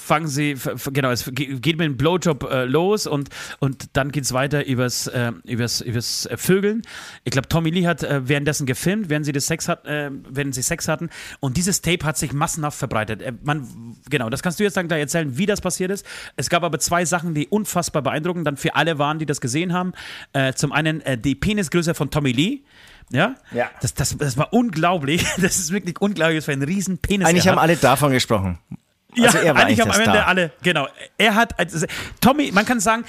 fangen 0.09 0.27
sie, 0.27 0.55
genau, 0.91 1.11
es 1.11 1.29
geht 1.35 1.77
mit 1.77 1.81
dem 1.81 1.95
Blowjob 1.95 2.49
äh, 2.49 2.65
los 2.65 3.05
und, 3.05 3.29
und 3.59 3.89
dann 3.93 4.11
geht 4.11 4.23
es 4.23 4.33
weiter 4.33 4.65
übers, 4.65 5.05
äh, 5.05 5.31
übers, 5.43 5.81
übers 5.81 6.25
äh, 6.25 6.35
Vögeln. 6.35 6.81
Ich 7.25 7.31
glaube, 7.31 7.47
Tommy 7.47 7.69
Lee 7.69 7.85
hat 7.85 8.01
äh, 8.01 8.27
währenddessen 8.27 8.65
gefilmt, 8.65 9.09
während 9.09 9.27
sie, 9.27 9.33
das 9.33 9.45
Sex 9.45 9.67
hat, 9.67 9.85
äh, 9.85 10.09
während 10.27 10.55
sie 10.55 10.63
Sex 10.63 10.87
hatten. 10.87 11.11
Und 11.39 11.57
dieses 11.57 11.83
Tape 11.83 12.03
hat 12.05 12.17
sich 12.17 12.33
massenhaft 12.33 12.79
verbreitet. 12.79 13.21
Äh, 13.21 13.33
man, 13.43 13.67
genau, 14.09 14.31
das 14.31 14.41
kannst 14.41 14.59
du 14.59 14.63
jetzt 14.63 14.77
dann 14.77 14.87
gleich 14.87 15.01
erzählen, 15.01 15.37
wie 15.37 15.45
das 15.45 15.61
passiert 15.61 15.91
ist. 15.91 16.03
Es 16.35 16.49
gab 16.49 16.63
aber 16.63 16.79
zwei 16.79 17.05
Sachen, 17.05 17.35
die 17.35 17.47
unfassbar 17.47 18.01
beeindruckend 18.01 18.47
dann 18.47 18.57
für 18.57 18.73
alle 18.75 18.97
waren, 18.97 19.19
die 19.19 19.27
das 19.27 19.41
gesehen 19.41 19.73
haben. 19.73 19.93
zum 20.55 20.71
einen 20.71 21.03
die 21.21 21.35
Penisgröße 21.35 21.93
von 21.93 22.09
Tommy 22.09 22.31
Lee. 22.31 22.61
Ja? 23.11 23.35
ja. 23.51 23.69
Das, 23.81 23.93
das, 23.93 24.17
das 24.17 24.37
war 24.37 24.53
unglaublich. 24.53 25.25
Das 25.37 25.57
ist 25.57 25.71
wirklich 25.71 26.01
unglaublich, 26.01 26.37
was 26.37 26.45
für 26.45 26.51
ein 26.51 26.63
riesen 26.63 26.97
Penis 26.97 27.27
Eigentlich 27.27 27.47
haben 27.47 27.59
alle 27.59 27.75
davon 27.77 28.11
gesprochen. 28.11 28.57
Also 29.17 29.37
ja, 29.37 29.43
er 29.43 29.55
war 29.55 29.65
eigentlich 29.65 29.81
am 29.81 29.89
Ende 29.89 30.03
Star. 30.03 30.27
alle, 30.27 30.51
genau. 30.61 30.87
Er 31.17 31.35
hat, 31.35 31.57
also, 31.57 31.85
Tommy, 32.21 32.51
man 32.51 32.65
kann 32.65 32.79
sagen, 32.79 33.05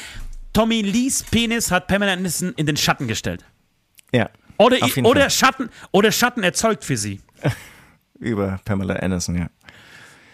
Tommy 0.53 0.83
Lees 0.83 1.23
Penis 1.23 1.71
hat 1.71 1.87
Pamela 1.87 2.13
Anderson 2.13 2.55
in 2.57 2.67
den 2.67 2.77
Schatten 2.77 3.07
gestellt. 3.07 3.45
Ja. 4.13 4.31
Oder, 4.57 4.79
oder, 5.05 5.31
Schatten, 5.31 5.71
oder 5.91 6.13
Schatten 6.13 6.43
erzeugt 6.43 6.85
für 6.85 6.97
sie. 6.97 7.21
Über 8.19 8.61
Pamela 8.65 8.95
Anderson, 8.95 9.39
ja. 9.39 9.51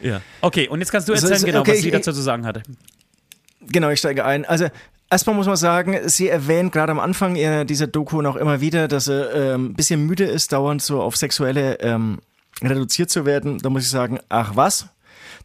Ja. 0.00 0.20
Okay, 0.40 0.68
und 0.68 0.80
jetzt 0.80 0.90
kannst 0.90 1.08
du 1.08 1.12
erzählen, 1.12 1.32
also, 1.32 1.46
genau, 1.46 1.60
okay, 1.60 1.72
was 1.72 1.80
sie 1.80 1.90
dazu 1.90 2.12
zu 2.12 2.22
sagen 2.22 2.44
hatte. 2.46 2.62
Genau, 3.60 3.90
ich 3.90 3.98
steige 3.98 4.24
ein. 4.24 4.44
Also, 4.44 4.68
Erstmal 5.08 5.36
muss 5.36 5.46
man 5.46 5.56
sagen, 5.56 6.08
sie 6.08 6.28
erwähnt 6.28 6.72
gerade 6.72 6.90
am 6.90 6.98
Anfang 6.98 7.36
dieser 7.66 7.86
Doku 7.86 8.22
noch 8.22 8.34
immer 8.34 8.60
wieder, 8.60 8.88
dass 8.88 9.04
sie 9.04 9.14
ähm, 9.14 9.66
ein 9.66 9.74
bisschen 9.74 10.04
müde 10.04 10.24
ist, 10.24 10.52
dauernd 10.52 10.82
so 10.82 11.00
auf 11.00 11.16
sexuelle 11.16 11.78
ähm, 11.78 12.18
reduziert 12.60 13.08
zu 13.08 13.24
werden. 13.24 13.58
Da 13.58 13.70
muss 13.70 13.84
ich 13.84 13.90
sagen, 13.90 14.18
ach 14.28 14.56
was? 14.56 14.88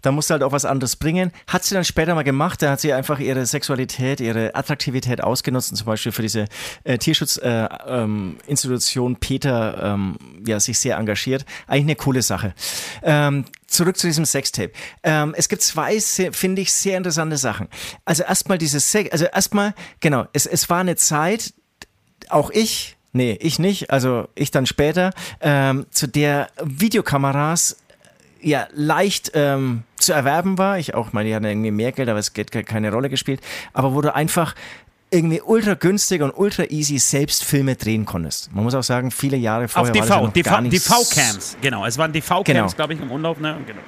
Da 0.02 0.12
musste 0.12 0.34
halt 0.34 0.44
auch 0.44 0.52
was 0.52 0.66
anderes 0.66 0.96
bringen. 0.96 1.32
Hat 1.48 1.64
sie 1.64 1.76
dann 1.76 1.86
später 1.86 2.16
mal 2.16 2.24
gemacht, 2.24 2.62
da 2.62 2.72
hat 2.72 2.82
sie 2.82 2.94
einfach 2.94 3.20
ihre 3.20 3.46
Sexualität, 3.46 4.20
ihre 4.20 4.56
Attraktivität 4.56 5.24
ausgenutzt, 5.24 5.76
zum 5.76 5.86
Beispiel 5.86 6.12
für 6.12 6.22
diese 6.22 6.46
äh, 6.84 6.98
Tierschutzinstitution 6.98 9.12
äh, 9.12 9.16
ähm, 9.16 9.20
Peter 9.20 9.94
ähm, 9.94 10.18
ja, 10.46 10.60
sich 10.60 10.80
sehr 10.80 10.98
engagiert. 10.98 11.46
Eigentlich 11.68 11.84
eine 11.84 11.96
coole 11.96 12.22
Sache. 12.22 12.54
Ähm, 13.04 13.46
zurück 13.68 13.98
zu 13.98 14.08
diesem 14.08 14.26
Sextape. 14.26 14.72
Ähm, 15.04 15.34
es 15.38 15.50
gibt 15.50 15.62
zwei, 15.62 16.00
finde 16.00 16.62
ich, 16.62 16.72
sehr 16.72 16.98
interessante 16.98 17.38
Sachen. 17.38 17.68
Also 18.06 18.24
erstmal 18.24 18.58
dieses 18.58 18.92
Sex, 18.92 19.12
also 19.12 19.26
erstmal, 19.26 19.74
genau, 20.00 20.28
es, 20.34 20.46
es 20.46 20.70
war 20.70 20.80
eine 20.80 20.96
Zeit, 20.96 21.54
auch 22.30 22.50
ich, 22.52 22.98
Nee, 23.14 23.38
ich 23.42 23.60
nicht, 23.60 23.92
also 23.92 24.30
ich 24.36 24.52
dann 24.52 24.66
später, 24.66 25.12
ähm, 25.42 25.86
zu 25.92 26.08
der 26.08 26.48
Videokameras 26.64 27.76
ja 28.42 28.68
leicht 28.74 29.32
ähm, 29.34 29.84
zu 30.02 30.14
erwerben 30.14 30.58
war. 30.58 30.78
Ich 30.78 30.94
auch 30.94 31.14
meine, 31.14 31.30
die 31.30 31.36
hatten 31.36 31.46
irgendwie 31.46 31.72
mehr 31.72 31.92
Geld, 31.92 32.10
aber 32.10 32.20
es 32.20 32.34
hat 32.36 32.66
keine 32.66 32.92
Rolle 32.92 33.10
gespielt. 33.10 33.42
Aber 33.74 33.94
wo 33.94 34.02
du 34.02 34.14
einfach 34.14 34.56
irgendwie 35.12 35.42
ultra 35.42 35.74
günstig 35.74 36.22
und 36.22 36.32
ultra 36.32 36.64
easy 36.70 36.98
selbst 36.98 37.44
Filme 37.44 37.76
drehen 37.76 38.06
konntest. 38.06 38.54
Man 38.54 38.64
muss 38.64 38.74
auch 38.74 38.84
sagen, 38.84 39.12
viele 39.12 39.38
Jahre 39.38 39.68
vorher 39.68 39.92
Auf 39.92 39.98
DV, 39.98 40.02
war 40.02 40.08
das 40.08 40.18
ja 40.18 40.26
noch 40.26 40.34
DV, 40.34 40.50
gar 40.50 40.62
nicht 40.62 40.90
DV-Camps, 40.90 41.58
genau. 41.62 41.86
Es 41.86 41.98
waren 41.98 42.14
DV-Camps, 42.14 42.46
genau. 42.46 42.68
glaube 42.70 42.94
ich, 42.94 43.02
im 43.02 43.12
Umlauf. 43.12 43.40
Ne? 43.40 43.58
Genau. 43.68 43.82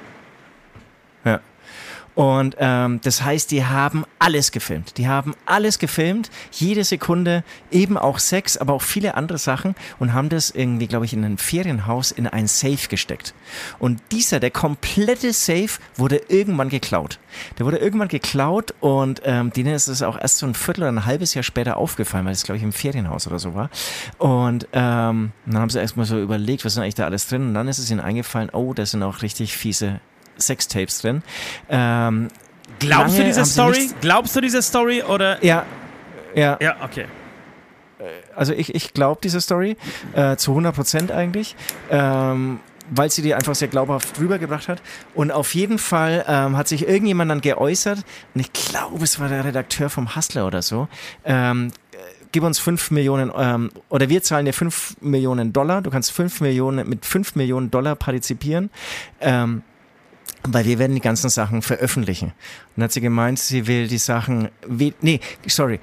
Und 2.14 2.56
ähm, 2.58 3.00
das 3.02 3.22
heißt, 3.22 3.50
die 3.50 3.64
haben 3.64 4.04
alles 4.18 4.52
gefilmt. 4.52 4.98
Die 4.98 5.08
haben 5.08 5.34
alles 5.46 5.78
gefilmt, 5.78 6.30
jede 6.52 6.84
Sekunde, 6.84 7.42
eben 7.70 7.98
auch 7.98 8.18
Sex, 8.18 8.56
aber 8.56 8.72
auch 8.72 8.82
viele 8.82 9.14
andere 9.16 9.38
Sachen 9.38 9.74
und 9.98 10.12
haben 10.12 10.28
das 10.28 10.50
irgendwie, 10.50 10.86
glaube 10.86 11.06
ich, 11.06 11.12
in 11.12 11.24
ein 11.24 11.38
Ferienhaus 11.38 12.12
in 12.12 12.26
ein 12.26 12.46
Safe 12.46 12.88
gesteckt. 12.88 13.34
Und 13.78 14.00
dieser, 14.12 14.40
der 14.40 14.50
komplette 14.50 15.32
Safe, 15.32 15.68
wurde 15.96 16.20
irgendwann 16.28 16.68
geklaut. 16.68 17.18
Der 17.58 17.66
wurde 17.66 17.78
irgendwann 17.78 18.08
geklaut 18.08 18.74
und 18.80 19.22
ähm, 19.24 19.52
denen 19.52 19.74
ist 19.74 19.88
es 19.88 20.02
auch 20.02 20.18
erst 20.18 20.38
so 20.38 20.46
ein 20.46 20.54
Viertel 20.54 20.82
oder 20.82 20.92
ein 20.92 21.06
halbes 21.06 21.34
Jahr 21.34 21.42
später 21.42 21.76
aufgefallen, 21.76 22.24
weil 22.24 22.32
es, 22.32 22.44
glaube 22.44 22.58
ich, 22.58 22.62
im 22.62 22.72
Ferienhaus 22.72 23.26
oder 23.26 23.38
so 23.38 23.54
war. 23.54 23.70
Und 24.18 24.68
ähm, 24.72 25.32
dann 25.46 25.58
haben 25.58 25.70
sie 25.70 25.80
erstmal 25.80 26.06
so 26.06 26.20
überlegt, 26.20 26.64
was 26.64 26.74
ist 26.74 26.78
eigentlich 26.78 26.94
da 26.94 27.04
alles 27.04 27.28
drin? 27.28 27.48
Und 27.48 27.54
dann 27.54 27.68
ist 27.68 27.78
es 27.78 27.90
ihnen 27.90 28.00
eingefallen, 28.00 28.50
oh, 28.50 28.72
da 28.72 28.86
sind 28.86 29.02
auch 29.02 29.22
richtig 29.22 29.56
fiese 29.56 30.00
Sextapes 30.38 31.00
drin. 31.00 31.22
Ähm, 31.68 32.28
Glaubst 32.78 33.18
du 33.18 33.24
diese 33.24 33.44
Story? 33.44 33.90
Glaubst 34.00 34.36
du 34.36 34.40
diese 34.40 34.62
Story 34.62 35.02
oder? 35.02 35.42
Ja, 35.44 35.64
ja. 36.34 36.58
Ja, 36.60 36.76
okay. 36.82 37.06
Äh, 37.98 38.04
also 38.34 38.52
ich, 38.52 38.74
ich 38.74 38.92
glaube 38.92 39.20
diese 39.22 39.40
Story 39.40 39.76
äh, 40.14 40.36
zu 40.36 40.52
100 40.52 40.74
Prozent 40.74 41.12
eigentlich. 41.12 41.56
Ähm, 41.90 42.60
weil 42.90 43.10
sie 43.10 43.22
die 43.22 43.34
einfach 43.34 43.54
sehr 43.54 43.68
glaubhaft 43.68 44.20
rübergebracht 44.20 44.68
hat. 44.68 44.82
Und 45.14 45.30
auf 45.30 45.54
jeden 45.54 45.78
Fall 45.78 46.24
ähm, 46.28 46.56
hat 46.56 46.68
sich 46.68 46.86
irgendjemand 46.86 47.30
dann 47.30 47.40
geäußert, 47.40 48.04
und 48.34 48.40
ich 48.40 48.52
glaube, 48.52 49.02
es 49.02 49.18
war 49.18 49.28
der 49.28 49.44
Redakteur 49.44 49.88
vom 49.88 50.14
Hustler 50.14 50.46
oder 50.46 50.60
so, 50.60 50.88
ähm, 51.24 51.72
gib 52.32 52.42
uns 52.42 52.58
5 52.58 52.90
Millionen, 52.90 53.32
ähm, 53.36 53.70
oder 53.88 54.08
wir 54.08 54.22
zahlen 54.22 54.44
dir 54.44 54.52
5 54.52 54.96
Millionen 55.00 55.52
Dollar, 55.52 55.82
du 55.82 55.90
kannst 55.90 56.12
5 56.12 56.40
Millionen, 56.40 56.88
mit 56.88 57.06
5 57.06 57.36
Millionen 57.36 57.70
Dollar 57.70 57.94
partizipieren. 57.96 58.70
Ähm, 59.20 59.62
weil 60.48 60.64
wir 60.64 60.78
werden 60.78 60.94
die 60.94 61.00
ganzen 61.00 61.30
Sachen 61.30 61.62
veröffentlichen. 61.62 62.28
Und 62.28 62.34
dann 62.76 62.84
hat 62.84 62.92
sie 62.92 63.00
gemeint, 63.00 63.38
sie 63.38 63.66
will 63.66 63.88
die 63.88 63.98
Sachen, 63.98 64.48
nee, 64.68 65.20
sorry, 65.46 65.80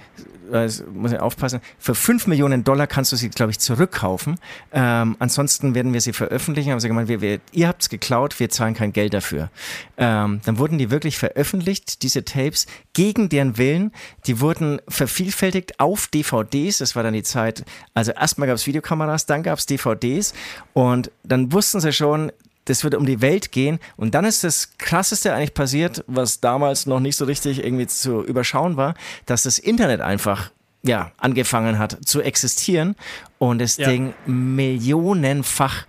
also 0.51 0.83
muss 0.93 1.11
ich 1.11 1.19
aufpassen, 1.19 1.61
für 1.79 1.95
5 1.95 2.27
Millionen 2.27 2.63
Dollar 2.63 2.87
kannst 2.87 3.11
du 3.11 3.15
sie, 3.15 3.29
glaube 3.29 3.51
ich, 3.51 3.59
zurückkaufen. 3.59 4.37
Ähm, 4.71 5.15
ansonsten 5.19 5.75
werden 5.75 5.93
wir 5.93 6.01
sie 6.01 6.13
veröffentlichen. 6.13 6.71
Haben 6.71 6.79
sie 6.79 6.87
gemeint, 6.87 7.07
wir, 7.07 7.21
wir, 7.21 7.39
ihr 7.51 7.67
habt 7.67 7.83
es 7.83 7.89
geklaut, 7.89 8.39
wir 8.39 8.49
zahlen 8.49 8.73
kein 8.73 8.93
Geld 8.93 9.13
dafür. 9.13 9.49
Ähm, 9.97 10.41
dann 10.45 10.57
wurden 10.57 10.77
die 10.77 10.91
wirklich 10.91 11.17
veröffentlicht, 11.17 12.03
diese 12.03 12.25
Tapes, 12.25 12.67
gegen 12.93 13.29
deren 13.29 13.57
Willen. 13.57 13.91
Die 14.27 14.39
wurden 14.39 14.81
vervielfältigt 14.87 15.79
auf 15.79 16.07
DVDs. 16.07 16.79
Das 16.79 16.95
war 16.95 17.03
dann 17.03 17.13
die 17.13 17.23
Zeit, 17.23 17.63
also 17.93 18.11
erstmal 18.11 18.47
gab 18.47 18.55
es 18.55 18.67
Videokameras, 18.67 19.25
dann 19.25 19.43
gab 19.43 19.59
es 19.59 19.65
DVDs 19.65 20.33
und 20.73 21.11
dann 21.23 21.51
wussten 21.51 21.79
sie 21.79 21.93
schon, 21.93 22.31
das 22.65 22.83
wird 22.83 22.95
um 22.95 23.05
die 23.05 23.21
Welt 23.21 23.51
gehen. 23.51 23.79
Und 23.97 24.13
dann 24.15 24.25
ist 24.25 24.43
das 24.43 24.77
Krasseste 24.77 25.33
eigentlich 25.33 25.53
passiert, 25.53 26.03
was 26.07 26.39
damals 26.39 26.85
noch 26.85 26.99
nicht 26.99 27.15
so 27.15 27.25
richtig 27.25 27.63
irgendwie 27.63 27.87
zu 27.87 28.23
überschauen 28.23 28.77
war, 28.77 28.93
dass 29.25 29.43
das 29.43 29.59
Internet 29.59 30.01
einfach 30.01 30.51
ja, 30.83 31.11
angefangen 31.17 31.77
hat 31.77 31.97
zu 32.05 32.21
existieren 32.21 32.95
und 33.37 33.59
das 33.59 33.77
ja. 33.77 33.87
Ding 33.89 34.13
millionenfach 34.25 35.85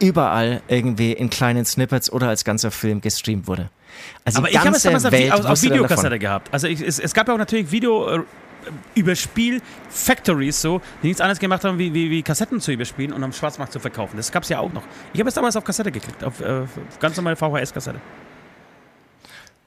überall 0.00 0.62
irgendwie 0.68 1.12
in 1.12 1.28
kleinen 1.28 1.64
Snippets 1.64 2.10
oder 2.10 2.28
als 2.28 2.44
ganzer 2.44 2.70
Film 2.70 3.00
gestreamt 3.00 3.46
wurde. 3.46 3.70
Also 4.24 4.38
Aber 4.38 4.50
ich 4.50 4.58
habe 4.58 4.70
es 4.70 4.82
damals 4.82 5.10
Welt 5.10 5.32
auf, 5.32 5.44
auf 5.44 5.62
Videokassette 5.62 6.18
gehabt. 6.18 6.52
Also 6.52 6.68
ich, 6.68 6.80
es, 6.80 6.98
es, 6.98 7.12
gab 7.12 7.28
ja 7.28 7.34
auch 7.34 7.38
natürlich 7.38 7.70
Video 7.70 8.08
äh, 8.08 8.20
Überspiel 8.94 9.60
Factories 9.88 10.60
so, 10.60 10.80
die 11.02 11.08
nichts 11.08 11.20
anderes 11.20 11.38
gemacht 11.38 11.64
haben, 11.64 11.78
wie, 11.78 11.92
wie, 11.94 12.10
wie 12.10 12.22
Kassetten 12.22 12.60
zu 12.60 12.72
überspielen 12.72 13.12
und 13.12 13.22
am 13.22 13.32
Schwarzmarkt 13.32 13.72
zu 13.72 13.80
verkaufen. 13.80 14.16
Das 14.16 14.30
gab 14.32 14.42
es 14.42 14.48
ja 14.48 14.58
auch 14.58 14.72
noch. 14.72 14.82
Ich 15.12 15.20
habe 15.20 15.28
es 15.28 15.34
damals 15.34 15.56
auf 15.56 15.64
Kassette 15.64 15.92
gekriegt, 15.92 16.22
auf, 16.24 16.40
äh, 16.40 16.62
ganz 16.98 17.16
normale 17.16 17.36
VHS-Kassette. 17.36 18.00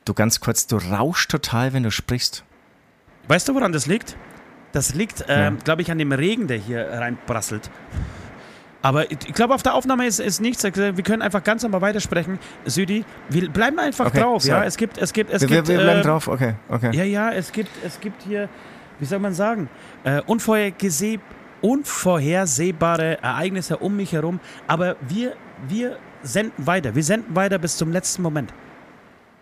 Du 0.06 0.14
ganz 0.14 0.39
kurz, 0.39 0.68
du 0.68 0.78
rauschst 0.78 1.32
total, 1.32 1.74
wenn 1.74 1.84
du 1.84 1.91
sprichst. 1.91 2.44
Weißt 3.28 3.48
du, 3.48 3.56
woran 3.56 3.72
das 3.72 3.86
liegt? 3.86 4.18
Das 4.74 4.96
liegt, 4.96 5.26
ähm, 5.28 5.56
ja. 5.56 5.64
glaube 5.64 5.82
ich, 5.82 5.91
an 5.91 5.98
dem 5.98 6.12
Regen, 6.12 6.48
der 6.48 6.58
hier 6.58 6.89
reinprasselt. 6.89 7.70
Aber 8.84 9.10
ich 9.10 9.34
glaube, 9.34 9.56
auf 9.56 9.64
der 9.64 9.76
Aufnahme 9.76 10.06
ist, 10.06 10.20
ist 10.20 10.41
nichts. 10.41 10.62
Wir 10.64 10.91
können 11.04 11.22
einfach 11.22 11.41
ganz 11.41 11.64
normal 11.64 11.80
weitersprechen. 11.80 12.38
Südi, 12.66 13.06
wir 13.30 13.50
bleiben 13.50 13.80
einfach 13.80 14.08
okay, 14.08 14.20
drauf. 14.20 14.44
Ja, 14.44 14.66
es 14.66 14.76
gibt, 14.76 14.98
es 14.98 15.14
gibt, 15.14 15.32
es 15.32 15.41
wir, 15.41 15.48
gibt. 15.48 15.70
Wir 15.70 15.78
bleiben 15.78 16.02
äh, 16.02 16.04
drauf, 16.04 16.28
okay, 16.28 16.56
okay. 16.68 16.89
Ja, 16.94 17.06
ja, 17.06 17.32
es 17.32 17.54
gibt, 17.54 17.72
es 17.86 18.02
gibt 18.02 18.24
hier 18.24 18.50
wie 19.00 19.06
soll 19.06 19.20
man 19.20 19.34
sagen, 19.34 19.70
äh, 20.04 20.22
unvorhersehbare 21.62 23.22
Ereignisse 23.22 23.78
um 23.78 23.96
mich 23.96 24.12
herum. 24.12 24.39
Aber 24.68 24.96
wir, 25.08 25.36
wir 25.68 25.98
senden 26.22 26.66
weiter. 26.66 26.96
Wir 26.96 27.04
senden 27.04 27.36
weiter 27.36 27.58
bis 27.60 27.78
zum 27.78 27.91
letzten 27.91 28.22
Moment. 28.22 28.54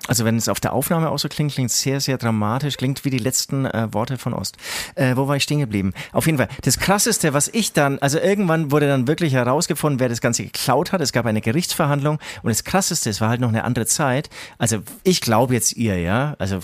Also 0.08 0.26
wenn 0.26 0.36
es 0.36 0.50
auf 0.50 0.60
der 0.60 0.74
Aufnahme 0.74 1.12
auch 1.12 1.20
so 1.20 1.30
klingt, 1.30 1.54
klingt 1.54 1.72
sehr, 1.72 2.00
sehr 2.00 2.18
dramatisch, 2.18 2.78
klingt 2.78 3.06
wie 3.06 3.12
die 3.12 3.20
letzten 3.20 3.66
äh, 3.66 3.88
Worte 3.94 4.18
von 4.18 4.34
Ost. 4.34 4.58
Äh, 4.96 5.16
wo 5.16 5.28
war 5.28 5.36
ich 5.36 5.44
stehen 5.44 5.60
geblieben? 5.60 5.94
Auf 6.12 6.26
jeden 6.26 6.40
Fall, 6.40 6.48
das 6.64 6.80
Krasseste, 6.80 7.34
was 7.34 7.48
ich 7.48 7.74
dann, 7.74 8.00
also 8.00 8.18
irgendwann 8.18 8.72
wurde 8.72 8.88
dann 8.88 9.08
wirklich 9.08 9.34
herausgefunden, 9.34 10.00
wer 10.00 10.10
das 10.10 10.20
Ganze 10.20 10.44
geklaut 10.44 10.92
hat. 10.92 11.02
Es 11.02 11.12
gab 11.12 11.28
eine 11.28 11.42
Gerichtsverhandlung 11.42 12.18
und 12.42 12.50
das 12.50 12.64
Krasseste, 12.64 13.12
es 13.12 13.22
war 13.22 13.30
halt 13.30 13.42
noch 13.42 13.50
eine 13.50 13.64
andere 13.64 13.86
Zeit. 13.86 14.30
Also 14.58 14.80
ich 15.04 15.22
glaube 15.22 15.54
jetzt 15.54 15.74
ihr, 15.74 16.00
ja, 16.00 16.36
also 16.40 16.60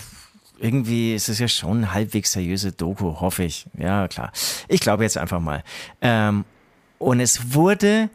irgendwie 0.60 1.14
ist 1.16 1.30
es 1.30 1.40
ja 1.40 1.48
schon 1.48 1.94
halbwegs 1.94 2.32
seriöse 2.32 2.72
Doku, 2.72 3.20
hoffe 3.20 3.44
ich. 3.44 3.68
Ja, 3.78 4.08
klar. 4.08 4.32
Ich 4.68 4.82
glaube 4.82 5.04
jetzt 5.04 5.18
einfach 5.18 5.40
mal. 5.40 5.64
Ähm, 6.02 6.46
und 7.00 7.20
es 7.20 7.54
wurde 7.54 8.10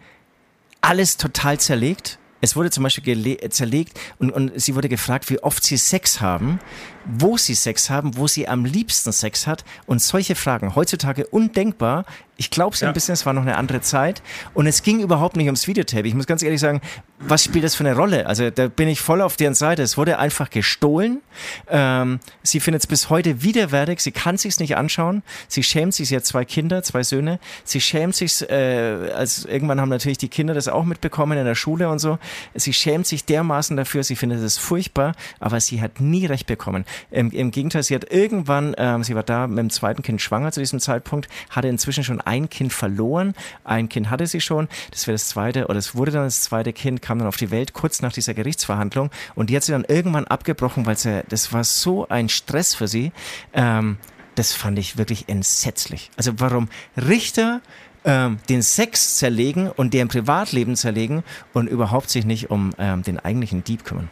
alles 0.80 1.16
total 1.16 1.59
zerlegt. 1.59 2.18
Es 2.40 2.57
wurde 2.57 2.70
zum 2.70 2.82
Beispiel 2.82 3.38
zerlegt 3.51 3.99
und, 4.18 4.32
und 4.32 4.61
sie 4.61 4.74
wurde 4.74 4.88
gefragt, 4.88 5.30
wie 5.30 5.38
oft 5.38 5.62
sie 5.62 5.76
Sex 5.76 6.20
haben, 6.20 6.59
wo 7.05 7.36
sie 7.36 7.55
Sex 7.55 7.90
haben, 7.90 8.16
wo 8.16 8.26
sie 8.26 8.48
am 8.48 8.64
liebsten 8.64 9.12
Sex 9.12 9.46
hat 9.46 9.64
und 9.86 10.00
solche 10.03 10.34
Fragen. 10.34 10.74
Heutzutage 10.74 11.26
undenkbar. 11.26 12.05
Ich 12.36 12.50
glaube 12.50 12.74
es 12.74 12.80
ja. 12.80 12.88
ein 12.88 12.94
bisschen, 12.94 13.12
es 13.12 13.24
war 13.24 13.34
noch 13.34 13.42
eine 13.42 13.57
andere 13.57 13.82
Zeit 13.82 14.22
und 14.55 14.66
es 14.66 14.82
ging 14.82 15.00
überhaupt 15.00 15.36
nicht 15.36 15.46
ums 15.46 15.68
Videotape. 15.68 16.09
Ich 16.09 16.14
muss 16.14 16.26
ganz 16.26 16.42
ehrlich 16.42 16.61
sagen, 16.61 16.80
was 17.18 17.44
spielt 17.44 17.64
das 17.64 17.74
für 17.74 17.84
eine 17.84 17.94
Rolle? 17.94 18.26
Also 18.26 18.50
da 18.50 18.68
bin 18.68 18.88
ich 18.88 19.00
voll 19.00 19.20
auf 19.20 19.36
deren 19.36 19.55
Seite. 19.55 19.82
Es 19.82 19.96
wurde 19.96 20.18
einfach 20.18 20.50
gestohlen. 20.50 21.20
Ähm, 21.68 22.18
sie 22.42 22.59
findet 22.59 22.82
es 22.82 22.86
bis 22.86 23.11
heute 23.11 23.42
widerwärtig. 23.42 24.00
Sie 24.00 24.11
kann 24.11 24.38
sich's 24.38 24.59
nicht 24.59 24.76
anschauen. 24.76 25.22
Sie 25.46 25.62
schämt 25.62 25.94
sich. 25.94 26.09
Sie 26.09 26.16
hat 26.16 26.24
zwei 26.24 26.44
Kinder, 26.44 26.82
zwei 26.82 27.03
Söhne. 27.03 27.38
Sie 27.64 27.80
schämt 27.80 28.16
sich. 28.16 28.48
Äh, 28.50 29.12
als 29.14 29.44
irgendwann 29.44 29.80
haben 29.80 29.90
natürlich 29.90 30.18
die 30.18 30.28
Kinder 30.28 30.55
das 30.55 30.66
auch 30.68 30.84
mitbekommen 30.84 31.38
in 31.38 31.44
der 31.44 31.55
Schule 31.55 31.88
und 31.88 32.00
so. 32.00 32.18
Sie 32.55 32.72
schämt 32.72 33.07
sich 33.07 33.24
dermaßen 33.24 33.76
dafür. 33.76 34.03
Sie 34.03 34.16
findet 34.16 34.40
es 34.40 34.59
furchtbar, 34.59 35.14
aber 35.38 35.61
sie 35.61 35.80
hat 35.80 36.00
nie 36.00 36.26
recht 36.26 36.46
bekommen. 36.46 36.84
Im, 37.11 37.30
im 37.30 37.51
Gegenteil, 37.51 37.82
sie 37.82 37.95
hat 37.95 38.11
irgendwann, 38.11 38.74
ähm, 38.78 39.05
sie 39.05 39.14
war 39.14 39.22
da 39.22 39.47
mit 39.47 39.59
dem 39.59 39.70
zweiten 39.70 40.03
Kind 40.03 40.20
schwanger 40.20 40.53
zu 40.53 40.61
diesem 40.61 40.80
Zeitpunkt, 40.80 41.28
hatte 41.51 41.68
inzwischen 41.68 42.05
schon 42.05 42.20
ein 42.20 42.49
Kind 42.49 42.72
verloren. 42.72 43.34
Ein 43.64 43.88
Kind 43.88 44.11
hatte 44.11 44.26
sie 44.26 44.40
schon. 44.40 44.68
Das 44.90 45.07
wäre 45.07 45.14
das 45.14 45.28
zweite 45.28 45.66
oder 45.66 45.78
es 45.78 45.95
wurde 45.95 46.12
dann 46.12 46.24
das 46.24 46.43
zweite 46.43 46.72
Kind 46.72 47.03
kam 47.03 47.18
dann 47.18 47.28
auf 47.28 47.36
die 47.36 47.51
Welt 47.51 47.72
kurz 47.72 48.03
nach 48.03 48.12
dieser 48.12 48.34
Gerichtsverhandlung 48.34 49.11
und 49.34 49.51
die 49.51 49.57
hat 49.57 49.64
sie 49.64 49.72
dann 49.72 49.84
irgendwann 49.84 50.26
abgebrochen, 50.26 50.86
weil 50.86 50.97
sie, 50.97 51.22
das 51.28 51.53
war 51.53 51.64
so 51.64 52.09
ein 52.09 52.28
Stress 52.28 52.74
für 52.74 52.88
sie. 52.88 53.12
Ähm, 53.53 53.99
das 54.34 54.53
fand 54.53 54.78
ich 54.78 54.97
wirklich 54.97 55.28
entsetzlich. 55.28 56.11
Also 56.16 56.32
warum 56.38 56.68
Richter 56.97 57.61
ähm, 58.05 58.38
den 58.49 58.62
Sex 58.62 59.16
zerlegen 59.18 59.70
und 59.70 59.95
deren 59.95 60.09
Privatleben 60.09 60.76
zerlegen 60.76 61.22
und 61.53 61.68
überhaupt 61.68 62.11
sich 62.11 62.24
nicht 62.24 62.51
um 62.51 62.72
ähm, 62.78 63.03
den 63.03 63.18
eigentlichen 63.18 63.64
Dieb 63.64 63.84
kümmern. 63.84 64.09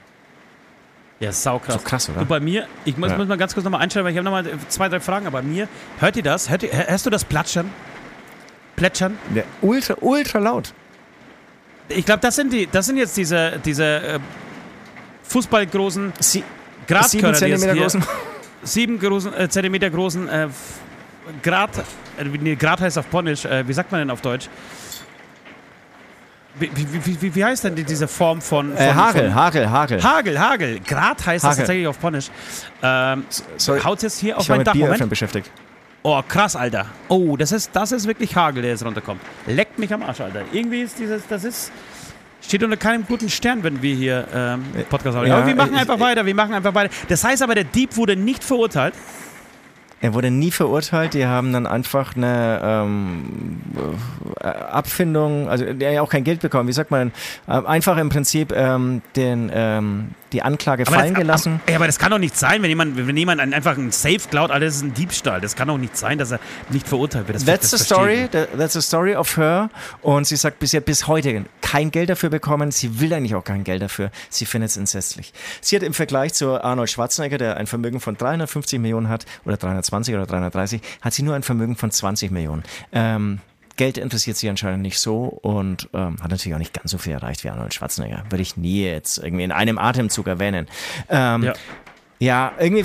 Ja, 1.20 1.32
saukrass. 1.32 1.74
So 1.74 1.80
krass, 1.80 2.08
oder? 2.08 2.20
Du, 2.20 2.26
bei 2.26 2.40
mir, 2.40 2.66
ich 2.86 2.96
muss, 2.96 3.10
ja. 3.10 3.18
muss 3.18 3.28
mal 3.28 3.36
ganz 3.36 3.52
kurz 3.52 3.64
nochmal 3.64 3.82
einstellen, 3.82 4.06
weil 4.06 4.12
ich 4.12 4.18
habe 4.18 4.24
nochmal 4.24 4.46
zwei, 4.68 4.88
drei 4.88 5.00
Fragen, 5.00 5.26
aber 5.26 5.42
bei 5.42 5.46
mir, 5.46 5.68
hört 5.98 6.16
ihr 6.16 6.22
das? 6.22 6.48
Hört 6.48 6.62
ihr, 6.62 6.70
hörst 6.72 7.04
du 7.04 7.10
das 7.10 7.24
Platschern? 7.24 7.70
Plätschern? 8.74 9.18
Ja, 9.34 9.42
ultra, 9.60 9.96
ultra 10.00 10.38
laut. 10.38 10.72
Ich 11.88 12.06
glaube, 12.06 12.20
das 12.20 12.36
sind 12.36 12.52
die, 12.52 12.66
das 12.66 12.86
sind 12.86 12.96
jetzt 12.96 13.16
diese, 13.18 13.60
diese 13.62 13.84
äh, 13.84 14.18
fußballgroßen 15.24 16.14
Sie 16.20 16.42
Graskörner, 16.88 17.34
sieben 17.34 17.58
Zentimeter 17.58 17.80
großen. 17.80 18.04
Sieben 18.62 18.98
großen, 18.98 19.34
äh, 19.34 19.48
Zentimeter 19.48 19.88
großen 19.88 20.28
äh, 20.28 20.48
Grad, 21.42 21.70
äh, 22.18 22.24
nee, 22.24 22.56
Grad 22.56 22.80
heißt 22.80 22.98
auf 22.98 23.08
Polnisch, 23.10 23.44
äh, 23.44 23.66
wie 23.66 23.72
sagt 23.72 23.90
man 23.90 24.00
denn 24.00 24.10
auf 24.10 24.20
Deutsch? 24.20 24.48
Wie, 26.60 26.70
wie, 26.74 27.22
wie, 27.22 27.34
wie, 27.34 27.44
heißt 27.44 27.64
denn 27.64 27.74
diese 27.74 28.06
Form 28.06 28.40
von. 28.40 28.68
Von 28.68 28.76
äh, 28.76 28.92
Hagel, 28.92 29.24
von, 29.24 29.34
Hagel, 29.34 29.70
Hagel. 29.70 30.02
Hagel, 30.02 30.40
Hagel. 30.40 30.80
Grad 30.80 31.26
heißt 31.26 31.26
Hagel. 31.26 31.38
das 31.42 31.56
tatsächlich 31.56 31.86
auf 31.86 32.00
Polnisch. 32.00 32.30
Ähm, 32.82 33.24
Sorry, 33.56 33.80
haut 33.80 34.02
jetzt 34.02 34.18
hier 34.18 34.38
auf 34.38 34.48
mein 34.48 34.64
Dach. 34.64 34.74
Moment. 34.74 35.08
beschäftigt. 35.08 35.50
Oh, 36.02 36.20
krass, 36.26 36.56
Alter. 36.56 36.86
Oh, 37.08 37.36
das 37.36 37.52
ist, 37.52 37.70
das 37.74 37.92
ist 37.92 38.06
wirklich 38.06 38.34
Hagel, 38.34 38.62
der 38.62 38.70
jetzt 38.72 38.84
runterkommt. 38.84 39.20
Leckt 39.46 39.78
mich 39.78 39.92
am 39.92 40.02
Arsch, 40.02 40.20
Alter. 40.20 40.42
Irgendwie 40.50 40.80
ist 40.80 40.98
dieses, 40.98 41.26
das 41.28 41.44
ist, 41.44 41.70
steht 42.40 42.62
unter 42.62 42.78
keinem 42.78 43.06
guten 43.06 43.28
Stern, 43.28 43.62
wenn 43.62 43.82
wir 43.82 43.94
hier 43.94 44.26
ähm, 44.34 44.64
Podcast 44.88 45.16
haben. 45.16 45.26
Ja, 45.26 45.36
aber 45.36 45.46
wir 45.46 45.54
machen 45.54 45.74
einfach 45.74 45.96
ich, 45.96 46.00
weiter, 46.00 46.24
wir 46.24 46.34
machen 46.34 46.54
einfach 46.54 46.74
weiter. 46.74 46.92
Das 47.08 47.22
heißt 47.22 47.42
aber, 47.42 47.54
der 47.54 47.64
Dieb 47.64 47.96
wurde 47.98 48.16
nicht 48.16 48.42
verurteilt. 48.42 48.94
Er 50.02 50.14
wurde 50.14 50.30
nie 50.30 50.50
verurteilt. 50.50 51.14
Die 51.14 51.26
haben 51.26 51.52
dann 51.52 51.66
einfach 51.66 52.16
eine 52.16 52.60
ähm, 52.62 53.60
äh, 54.40 54.46
Abfindung, 54.46 55.48
also 55.48 55.72
der 55.72 55.92
ja 55.92 56.02
auch 56.02 56.08
kein 56.08 56.24
Geld 56.24 56.40
bekommen. 56.40 56.68
Wie 56.68 56.72
sagt 56.72 56.90
man? 56.90 57.12
Äh, 57.46 57.52
einfach 57.52 57.98
im 57.98 58.08
Prinzip 58.08 58.52
ähm, 58.52 59.02
den 59.14 59.50
ähm, 59.52 60.14
die 60.32 60.42
Anklage 60.42 60.86
aber 60.86 60.96
fallen 60.96 61.14
das, 61.14 61.20
gelassen. 61.20 61.60
Aber, 61.66 61.76
aber, 61.76 61.86
das 61.86 61.98
kann 61.98 62.10
doch 62.10 62.18
nicht 62.18 62.36
sein, 62.36 62.62
wenn 62.62 62.68
jemand, 62.68 62.96
wenn 62.96 63.16
jemand 63.16 63.40
einfach 63.40 63.76
ein 63.76 63.90
Safe 63.90 64.20
klaut, 64.30 64.50
alles 64.50 64.76
ist 64.76 64.82
ein 64.82 64.94
Diebstahl. 64.94 65.40
Das 65.40 65.56
kann 65.56 65.68
doch 65.68 65.78
nicht 65.78 65.96
sein, 65.96 66.18
dass 66.18 66.30
er 66.30 66.40
nicht 66.70 66.88
verurteilt 66.88 67.28
wird. 67.28 67.36
Das 67.36 67.44
that's, 67.44 67.70
the 67.70 67.78
story, 67.78 68.28
that's 68.30 68.74
the 68.74 68.80
story 68.80 69.16
of 69.16 69.36
her. 69.36 69.70
Und 70.02 70.26
sie 70.26 70.36
sagt, 70.36 70.60
bis, 70.60 70.78
bis 70.80 71.06
heute 71.08 71.44
kein 71.60 71.90
Geld 71.90 72.10
dafür 72.10 72.30
bekommen. 72.30 72.70
Sie 72.70 73.00
will 73.00 73.12
eigentlich 73.12 73.34
auch 73.34 73.44
kein 73.44 73.64
Geld 73.64 73.82
dafür. 73.82 74.10
Sie 74.28 74.46
findet 74.46 74.70
es 74.70 74.76
entsetzlich. 74.76 75.32
Sie 75.60 75.76
hat 75.76 75.82
im 75.82 75.94
Vergleich 75.94 76.32
zu 76.34 76.62
Arnold 76.62 76.90
Schwarzenegger, 76.90 77.38
der 77.38 77.56
ein 77.56 77.66
Vermögen 77.66 78.00
von 78.00 78.16
350 78.16 78.78
Millionen 78.78 79.08
hat, 79.08 79.26
oder 79.44 79.56
320 79.56 79.89
oder 79.92 80.26
330, 80.26 80.80
hat 81.00 81.12
sie 81.12 81.22
nur 81.22 81.34
ein 81.34 81.42
Vermögen 81.42 81.76
von 81.76 81.90
20 81.90 82.30
Millionen. 82.30 82.62
Ähm, 82.92 83.40
Geld 83.76 83.96
interessiert 83.96 84.36
sie 84.36 84.48
anscheinend 84.50 84.82
nicht 84.82 84.98
so 84.98 85.24
und 85.24 85.88
ähm, 85.94 86.16
hat 86.20 86.30
natürlich 86.30 86.54
auch 86.54 86.58
nicht 86.58 86.74
ganz 86.74 86.90
so 86.90 86.98
viel 86.98 87.14
erreicht 87.14 87.44
wie 87.44 87.48
Arnold 87.48 87.72
Schwarzenegger. 87.72 88.24
Würde 88.28 88.42
ich 88.42 88.58
nie 88.58 88.84
jetzt 88.84 89.18
irgendwie 89.18 89.44
in 89.44 89.52
einem 89.52 89.78
Atemzug 89.78 90.26
erwähnen. 90.26 90.68
Ähm, 91.08 91.44
ja. 91.44 91.54
ja, 92.18 92.52
irgendwie 92.58 92.84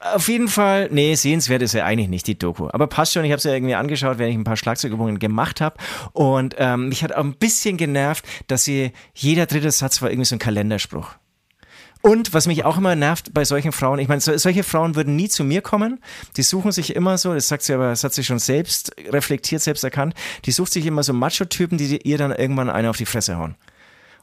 auf 0.00 0.28
jeden 0.28 0.48
Fall, 0.48 0.88
nee, 0.92 1.14
sehenswert 1.14 1.62
ist 1.62 1.72
ja 1.72 1.84
eigentlich 1.84 2.08
nicht 2.08 2.26
die 2.26 2.38
Doku. 2.38 2.68
Aber 2.70 2.86
passt 2.86 3.14
schon, 3.14 3.24
ich 3.24 3.30
habe 3.30 3.38
es 3.38 3.44
ja 3.44 3.52
irgendwie 3.52 3.74
angeschaut, 3.74 4.18
wenn 4.18 4.28
ich 4.28 4.36
ein 4.36 4.44
paar 4.44 4.56
Schlagzeugübungen 4.56 5.18
gemacht 5.18 5.60
habe. 5.60 5.76
Und 6.12 6.54
ähm, 6.58 6.88
mich 6.88 7.02
hat 7.02 7.12
auch 7.14 7.24
ein 7.24 7.34
bisschen 7.34 7.76
genervt, 7.76 8.24
dass 8.46 8.64
sie, 8.64 8.92
jeder 9.14 9.46
dritte 9.46 9.70
Satz 9.70 10.02
war 10.02 10.10
irgendwie 10.10 10.26
so 10.26 10.36
ein 10.36 10.40
Kalenderspruch. 10.40 11.14
Und 12.00 12.32
was 12.32 12.46
mich 12.46 12.64
auch 12.64 12.78
immer 12.78 12.94
nervt 12.94 13.34
bei 13.34 13.44
solchen 13.44 13.72
Frauen, 13.72 13.98
ich 13.98 14.08
meine, 14.08 14.20
so, 14.20 14.36
solche 14.36 14.62
Frauen 14.62 14.94
würden 14.94 15.16
nie 15.16 15.28
zu 15.28 15.42
mir 15.42 15.62
kommen. 15.62 16.00
Die 16.36 16.42
suchen 16.42 16.70
sich 16.70 16.94
immer 16.94 17.18
so, 17.18 17.34
das 17.34 17.48
sagt 17.48 17.64
sie 17.64 17.74
aber, 17.74 17.88
das 17.90 18.04
hat 18.04 18.14
sie 18.14 18.22
schon 18.22 18.38
selbst 18.38 18.92
reflektiert, 19.08 19.62
selbst 19.62 19.82
erkannt, 19.82 20.14
die 20.44 20.52
sucht 20.52 20.72
sich 20.72 20.86
immer 20.86 21.02
so 21.02 21.12
Macho-Typen, 21.12 21.76
die 21.76 21.98
ihr 22.02 22.18
dann 22.18 22.30
irgendwann 22.32 22.70
eine 22.70 22.90
auf 22.90 22.96
die 22.96 23.06
Fresse 23.06 23.36
hauen. 23.36 23.56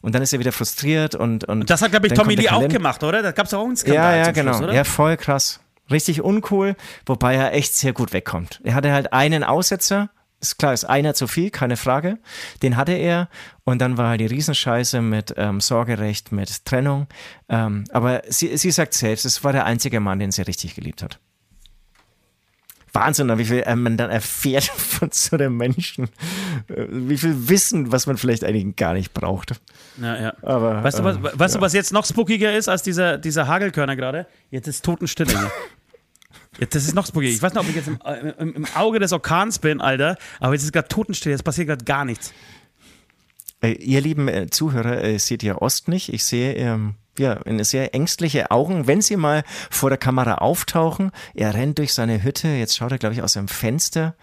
Und 0.02 0.14
dann 0.14 0.22
ist 0.22 0.34
er 0.34 0.40
wieder 0.40 0.52
frustriert 0.52 1.16
und. 1.16 1.46
Und, 1.46 1.62
und 1.62 1.70
das 1.70 1.82
hat, 1.82 1.92
glaube 1.92 2.08
ich, 2.08 2.14
Tommy 2.14 2.36
Lee 2.36 2.50
auch 2.50 2.68
gemacht, 2.68 3.04
oder? 3.04 3.24
Da 3.24 3.32
gab 3.32 3.48
es 3.48 3.54
auch 3.54 3.66
einen 3.66 3.76
Skandal. 3.76 4.18
Ja, 4.18 4.26
ja, 4.26 4.32
genau. 4.32 4.58
Schluss, 4.58 4.74
ja, 4.74 4.84
voll 4.84 5.18
krass. 5.18 5.62
Richtig 5.90 6.22
uncool, 6.22 6.76
wobei 7.06 7.36
er 7.36 7.54
echt 7.54 7.76
sehr 7.76 7.94
gut 7.94 8.14
wegkommt. 8.14 8.62
Er 8.64 8.76
hatte 8.76 8.92
halt 8.92 9.14
einen 9.14 9.44
Aussetzer, 9.44 10.10
ist 10.46 10.58
klar, 10.58 10.74
ist 10.74 10.86
einer 10.86 11.14
zu 11.14 11.28
viel, 11.28 11.50
keine 11.50 11.78
Frage. 11.78 12.18
Den 12.62 12.78
hatte 12.78 12.94
er 12.94 13.30
und 13.64 13.80
dann 13.80 13.98
war 13.98 14.10
halt 14.10 14.22
die 14.22 14.26
Riesenscheiße 14.26 15.02
mit 15.02 15.34
ähm, 15.38 15.60
Sorgerecht, 15.60 16.32
mit 16.32 16.66
Trennung. 16.66 17.08
Ähm, 17.50 17.86
aber 17.92 18.22
sie, 18.28 18.56
sie 18.58 18.72
sagt 18.72 18.94
selbst, 18.94 19.26
es 19.26 19.44
war 19.44 19.54
der 19.54 19.66
einzige 19.66 20.00
Mann, 20.00 20.20
den 20.20 20.32
sie 20.32 20.44
richtig 20.44 20.76
geliebt 20.76 21.04
hat. 21.04 21.20
Wahnsinn, 22.96 23.38
wie 23.38 23.46
viel 23.46 23.60
äh, 23.60 23.76
man 23.76 23.98
dann 23.98 24.10
erfährt 24.10 24.64
von 24.78 25.10
so 25.12 25.36
einem 25.36 25.58
Menschen. 25.58 26.06
Äh, 26.68 26.86
wie 26.90 27.18
viel 27.18 27.50
Wissen, 27.50 27.92
was 27.92 28.08
man 28.08 28.18
vielleicht 28.18 28.44
eigentlich 28.44 28.76
gar 28.76 28.94
nicht 28.94 29.14
braucht. 29.14 29.60
Ja, 30.02 30.20
ja. 30.20 30.34
Aber, 30.42 30.84
weißt, 30.84 31.00
du, 31.00 31.04
was, 31.04 31.18
äh, 31.18 31.24
weißt 31.24 31.56
ja. 31.56 31.60
du, 31.60 31.66
was 31.66 31.74
jetzt 31.74 31.92
noch 31.94 32.06
spookiger 32.06 32.56
ist 32.56 32.70
als 32.70 32.82
dieser, 32.82 33.18
dieser 33.18 33.48
Hagelkörner 33.48 33.96
gerade? 33.96 34.26
Jetzt 34.50 34.68
ist 34.68 34.84
Totenstille. 34.84 35.34
Jetzt, 36.60 36.76
das 36.76 36.86
ist 36.86 36.96
noch 36.96 37.06
spooky. 37.06 37.28
Ich 37.28 37.42
weiß 37.42 37.54
nicht, 37.54 37.62
ob 37.62 37.70
ich 37.70 37.76
jetzt 37.76 37.88
im, 37.88 38.00
im, 38.40 38.56
im 38.56 38.66
Auge 38.76 39.00
des 39.00 39.12
Orkans 39.12 39.60
bin, 39.60 39.82
Alter, 39.82 40.18
aber 40.40 40.54
jetzt 40.54 40.64
ist 40.64 40.74
gerade 40.74 40.88
Totenstille, 40.88 41.34
jetzt 41.34 41.44
passiert 41.44 41.68
gerade 41.68 41.86
gar 41.86 42.06
nichts. 42.06 42.34
ihr 43.62 44.02
lieben 44.02 44.52
Zuhörer, 44.52 45.20
seht 45.20 45.44
ihr 45.44 45.62
Ost 45.62 45.88
nicht. 45.88 46.14
Ich 46.14 46.24
sehe 46.24 46.54
ähm, 46.54 46.96
ja, 47.20 47.34
in 47.34 47.64
sehr 47.64 47.94
ängstliche 47.94 48.52
Augen, 48.52 48.88
wenn 48.88 49.02
sie 49.02 49.16
mal 49.16 49.44
vor 49.70 49.90
der 49.90 49.98
Kamera 49.98 50.36
auftauchen. 50.36 51.12
Er 51.34 51.54
rennt 51.54 51.78
durch 51.80 51.94
seine 51.94 52.24
Hütte, 52.24 52.48
jetzt 52.48 52.76
schaut 52.76 52.92
er, 52.92 52.98
glaube 52.98 53.16
ich, 53.16 53.22
aus 53.22 53.34
dem 53.34 53.48
Fenster. 53.48 54.16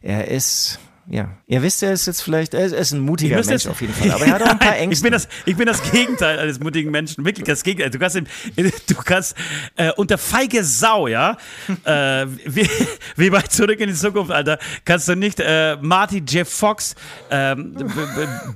Er 0.00 0.28
ist 0.28 0.78
ja, 1.08 1.36
ihr 1.46 1.62
wisst, 1.62 1.82
er 1.82 1.92
ist 1.92 2.06
jetzt 2.06 2.22
vielleicht, 2.22 2.54
er 2.54 2.64
ist 2.66 2.92
ein 2.92 3.00
mutiger 3.00 3.34
Mensch 3.34 3.48
jetzt, 3.48 3.66
auf 3.66 3.80
jeden 3.80 3.92
Fall, 3.92 4.12
aber 4.12 4.24
er 4.24 4.34
hat 4.34 4.42
auch 4.42 4.50
ein 4.50 4.58
paar 4.58 4.76
Ängste. 4.78 4.98
ich, 4.98 5.02
bin 5.02 5.12
das, 5.12 5.28
ich 5.46 5.56
bin 5.56 5.66
das 5.66 5.90
Gegenteil 5.90 6.38
eines 6.38 6.60
mutigen 6.60 6.92
Menschen, 6.92 7.24
wirklich 7.24 7.44
das 7.44 7.64
Gegenteil. 7.64 7.90
Du 7.90 7.98
kannst, 7.98 8.16
du 8.56 8.94
kannst 9.04 9.36
äh, 9.76 9.90
unter 9.96 10.16
feige 10.16 10.62
Sau, 10.62 11.08
ja, 11.08 11.36
äh, 11.84 12.26
wie, 12.46 12.68
wie 13.16 13.30
bei 13.30 13.42
Zurück 13.42 13.80
in 13.80 13.88
die 13.88 13.94
Zukunft, 13.94 14.30
Alter, 14.30 14.58
kannst 14.84 15.08
du 15.08 15.16
nicht 15.16 15.40
äh, 15.40 15.76
Marty 15.80 16.22
Jeff 16.26 16.48
Fox 16.48 16.94
ähm, 17.30 17.74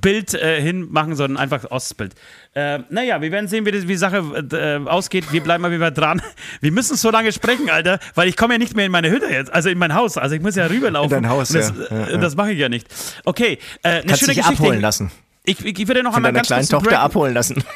Bild 0.01 0.33
äh, 0.33 0.61
hinmachen, 0.61 1.15
sondern 1.15 1.37
einfach 1.37 1.69
Ostbild. 1.69 2.15
Äh, 2.57 2.79
naja, 2.89 3.21
wir 3.21 3.31
werden 3.31 3.47
sehen, 3.47 3.67
wie, 3.67 3.71
die 3.71 3.95
Sache 3.97 4.17
äh, 4.51 4.89
ausgeht. 4.89 5.31
Wir 5.31 5.43
bleiben 5.43 5.61
mal 5.61 5.71
wieder 5.71 5.91
dran. 5.91 6.23
Wir 6.59 6.71
müssen 6.71 6.95
so 6.95 7.11
lange 7.11 7.31
sprechen, 7.31 7.69
Alter, 7.69 7.99
weil 8.15 8.27
ich 8.27 8.35
komme 8.35 8.55
ja 8.55 8.57
nicht 8.57 8.75
mehr 8.75 8.85
in 8.85 8.91
meine 8.91 9.11
Hütte 9.11 9.27
jetzt, 9.27 9.53
also 9.53 9.69
in 9.69 9.77
mein 9.77 9.93
Haus. 9.93 10.17
Also 10.17 10.33
ich 10.33 10.41
muss 10.41 10.55
ja 10.55 10.65
rüberlaufen. 10.65 11.17
In 11.17 11.23
dein 11.23 11.31
Haus, 11.31 11.49
das, 11.49 11.71
ja. 11.91 12.09
ja, 12.09 12.17
das 12.17 12.36
mache 12.37 12.53
ich 12.53 12.59
ja 12.59 12.69
nicht. 12.69 12.87
Okay, 13.25 13.59
äh, 13.83 13.89
eine 13.89 14.03
Kannst 14.03 14.19
schöne 14.19 14.33
dich 14.33 14.43
Geschichte. 14.43 14.63
abholen 14.63 14.79
lassen. 14.81 15.11
Ich, 15.43 15.63
ich, 15.65 15.79
ich 15.79 15.87
würde 15.87 16.03
noch 16.03 16.13
Von 16.13 16.17
einmal 16.25 16.33
ganz 16.33 16.47
kleinen 16.47 16.67
Tochter 16.67 16.89
Break. 16.89 16.99
abholen 16.99 17.33
lassen. 17.33 17.63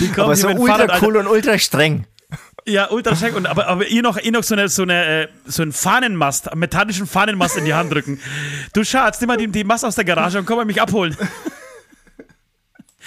Die 0.00 0.08
kommen 0.08 0.26
Aber 0.26 0.36
so 0.36 0.48
ultra 0.48 0.78
Fahrrad, 0.78 1.02
cool 1.02 1.16
und 1.16 1.26
ultra 1.26 1.58
streng. 1.58 2.06
Ja, 2.66 2.90
ultra 2.90 3.14
streng. 3.16 3.34
Und, 3.34 3.46
aber, 3.46 3.66
aber 3.68 3.86
ihr 3.86 4.02
noch, 4.02 4.16
ihr 4.18 4.32
noch 4.32 4.42
so, 4.42 4.54
eine, 4.54 4.68
so, 4.68 4.82
eine, 4.82 5.24
äh, 5.24 5.28
so 5.44 5.62
einen 5.62 5.72
Fahnenmast, 5.72 6.50
einen 6.50 6.60
metallischen 6.60 7.06
Fahnenmast 7.06 7.56
in 7.56 7.64
die 7.64 7.74
Hand 7.74 7.92
drücken. 7.92 8.20
Du 8.72 8.84
Schatz, 8.84 9.20
nimm 9.20 9.28
mal 9.28 9.36
die, 9.36 9.48
die 9.48 9.64
Mast 9.64 9.84
aus 9.84 9.94
der 9.94 10.04
Garage 10.04 10.38
und 10.38 10.46
komm 10.46 10.56
mal 10.56 10.64
mich 10.64 10.80
abholen. 10.80 11.16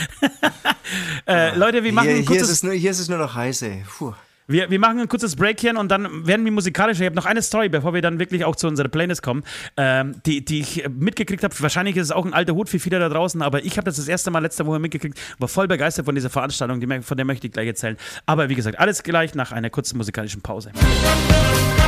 äh, 1.28 1.56
Leute, 1.58 1.84
wir 1.84 1.92
machen 1.92 2.10
hier, 2.10 2.22
hier, 2.22 2.42
ist 2.42 2.50
es 2.50 2.64
nur, 2.64 2.74
hier 2.74 2.92
ist 2.92 3.00
es 3.00 3.10
nur 3.10 3.18
noch 3.18 3.36
heiße. 3.36 3.84
Puh. 3.98 4.14
Wir, 4.50 4.68
wir 4.72 4.80
machen 4.80 5.00
ein 5.00 5.08
kurzes 5.08 5.36
Break 5.36 5.60
hier 5.60 5.78
und 5.78 5.92
dann 5.92 6.26
werden 6.26 6.44
wir 6.44 6.52
musikalisch. 6.52 7.00
Ich 7.00 7.06
habe 7.06 7.16
noch 7.16 7.28
eine 7.28 7.44
Story, 7.44 7.70
bevor 7.70 7.94
wir 7.94 8.02
dann 8.02 8.18
wirklich 8.18 8.46
auch 8.46 8.56
zu 8.56 8.68
unserer 8.68 8.88
Playlist 8.88 9.22
kommen, 9.22 9.44
ähm, 9.78 10.16
die, 10.26 10.44
die 10.44 10.62
ich 10.62 10.90
mitgekriegt 10.90 11.44
habe. 11.44 11.54
Wahrscheinlich 11.60 11.96
ist 11.98 12.06
es 12.06 12.12
auch 12.12 12.26
ein 12.26 12.34
alter 12.34 12.56
Hut 12.56 12.68
für 12.68 12.80
viele 12.80 12.98
da 12.98 13.10
draußen, 13.10 13.44
aber 13.44 13.64
ich 13.64 13.78
habe 13.78 13.86
das 13.86 13.98
das 13.98 14.08
erste 14.08 14.32
Mal 14.32 14.40
letzte 14.40 14.66
Woche 14.66 14.80
mitgekriegt, 14.80 15.20
war 15.38 15.48
voll 15.48 15.68
begeistert 15.68 16.06
von 16.06 16.16
dieser 16.16 16.32
Veranstaltung, 16.32 16.80
die, 16.80 17.02
von 17.02 17.16
der 17.16 17.28
möchte 17.28 17.46
ich 17.46 17.54
gleich 17.54 17.68
erzählen. 17.68 17.96
Aber 18.26 18.50
wie 18.50 18.56
gesagt, 18.56 18.80
alles 18.80 19.04
gleich 19.04 19.36
nach 19.36 19.52
einer 19.52 19.70
kurzen 19.70 19.98
musikalischen 19.98 20.42
Pause. 20.42 20.72
alle 20.74 21.79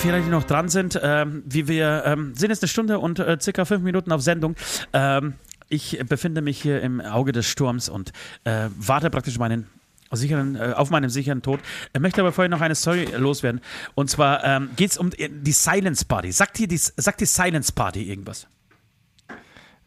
vielleicht, 0.00 0.26
die 0.26 0.30
noch 0.30 0.44
dran 0.44 0.68
sind, 0.68 0.98
ähm, 1.02 1.42
wie 1.46 1.68
wir 1.68 2.04
ähm, 2.06 2.34
sind 2.34 2.50
jetzt 2.50 2.62
eine 2.62 2.68
Stunde 2.68 2.98
und 2.98 3.18
äh, 3.18 3.36
circa 3.40 3.64
fünf 3.64 3.82
Minuten 3.82 4.12
auf 4.12 4.22
Sendung. 4.22 4.56
Ähm, 4.92 5.34
ich 5.68 5.98
befinde 6.08 6.40
mich 6.40 6.60
hier 6.60 6.80
im 6.80 7.00
Auge 7.00 7.32
des 7.32 7.46
Sturms 7.46 7.88
und 7.88 8.12
äh, 8.44 8.68
warte 8.76 9.10
praktisch 9.10 9.38
meinen 9.38 9.66
sicheren, 10.10 10.56
äh, 10.56 10.72
auf 10.74 10.90
meinen 10.90 11.10
sicheren 11.10 11.42
Tod. 11.42 11.60
Ich 11.92 12.00
möchte 12.00 12.22
aber 12.22 12.32
vorher 12.32 12.48
noch 12.48 12.62
eine 12.62 12.74
Story 12.74 13.08
loswerden. 13.14 13.60
Und 13.94 14.08
zwar 14.08 14.42
ähm, 14.42 14.70
geht 14.76 14.92
es 14.92 14.98
um 14.98 15.10
die 15.10 15.52
Silence 15.52 16.04
Party. 16.04 16.32
Sagt 16.32 16.58
dir 16.58 16.66
die, 16.66 16.78
sagt 16.78 17.20
die 17.20 17.26
Silence 17.26 17.70
Party 17.70 18.02
irgendwas? 18.08 18.46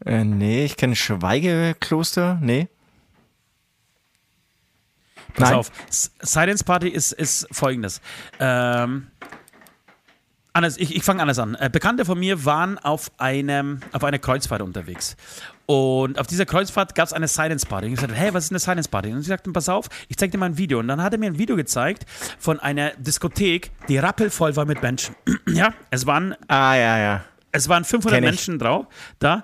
Äh, 0.04 0.24
nee, 0.24 0.64
ich 0.64 0.76
kenne 0.76 0.94
Schweigekloster. 0.94 2.38
Nee. 2.40 2.68
Pass 5.34 5.50
Nein. 5.50 5.58
auf. 5.58 5.72
Silence 5.90 6.62
Party 6.62 6.88
ist, 6.88 7.12
ist 7.12 7.48
folgendes. 7.50 8.00
Ähm, 8.38 9.08
Anders, 10.56 10.76
ich, 10.76 10.94
ich 10.94 11.02
fange 11.02 11.20
anders 11.20 11.40
an. 11.40 11.56
Äh, 11.56 11.68
Bekannte 11.68 12.04
von 12.04 12.16
mir 12.16 12.44
waren 12.44 12.78
auf, 12.78 13.10
einem, 13.18 13.80
auf 13.90 14.04
einer 14.04 14.20
Kreuzfahrt 14.20 14.62
unterwegs. 14.62 15.16
Und 15.66 16.16
auf 16.16 16.28
dieser 16.28 16.46
Kreuzfahrt 16.46 16.94
gab 16.94 17.08
es 17.08 17.12
eine 17.12 17.26
Silence 17.26 17.66
Party. 17.66 17.86
Und 17.88 17.94
ich 17.94 18.00
sagte, 18.00 18.14
hey, 18.14 18.32
was 18.32 18.44
ist 18.44 18.52
eine 18.52 18.60
Silence 18.60 18.88
Party? 18.88 19.12
Und 19.12 19.22
sie 19.22 19.28
sagten, 19.28 19.52
pass 19.52 19.68
auf, 19.68 19.88
ich 20.08 20.16
zeig 20.16 20.30
dir 20.30 20.38
mal 20.38 20.46
ein 20.46 20.56
Video. 20.56 20.78
Und 20.78 20.86
dann 20.86 21.02
hat 21.02 21.12
er 21.12 21.18
mir 21.18 21.26
ein 21.26 21.38
Video 21.38 21.56
gezeigt 21.56 22.06
von 22.38 22.60
einer 22.60 22.92
Diskothek, 22.92 23.72
die 23.88 23.98
rappelvoll 23.98 24.54
war 24.54 24.64
mit 24.64 24.80
Menschen. 24.80 25.16
ja, 25.48 25.74
es 25.90 26.06
waren. 26.06 26.36
Ah, 26.46 26.76
ja, 26.76 26.98
ja. 26.98 27.24
Es 27.50 27.68
waren 27.68 27.84
500 27.84 28.20
Menschen 28.20 28.58
drauf, 28.60 28.86
da. 29.18 29.42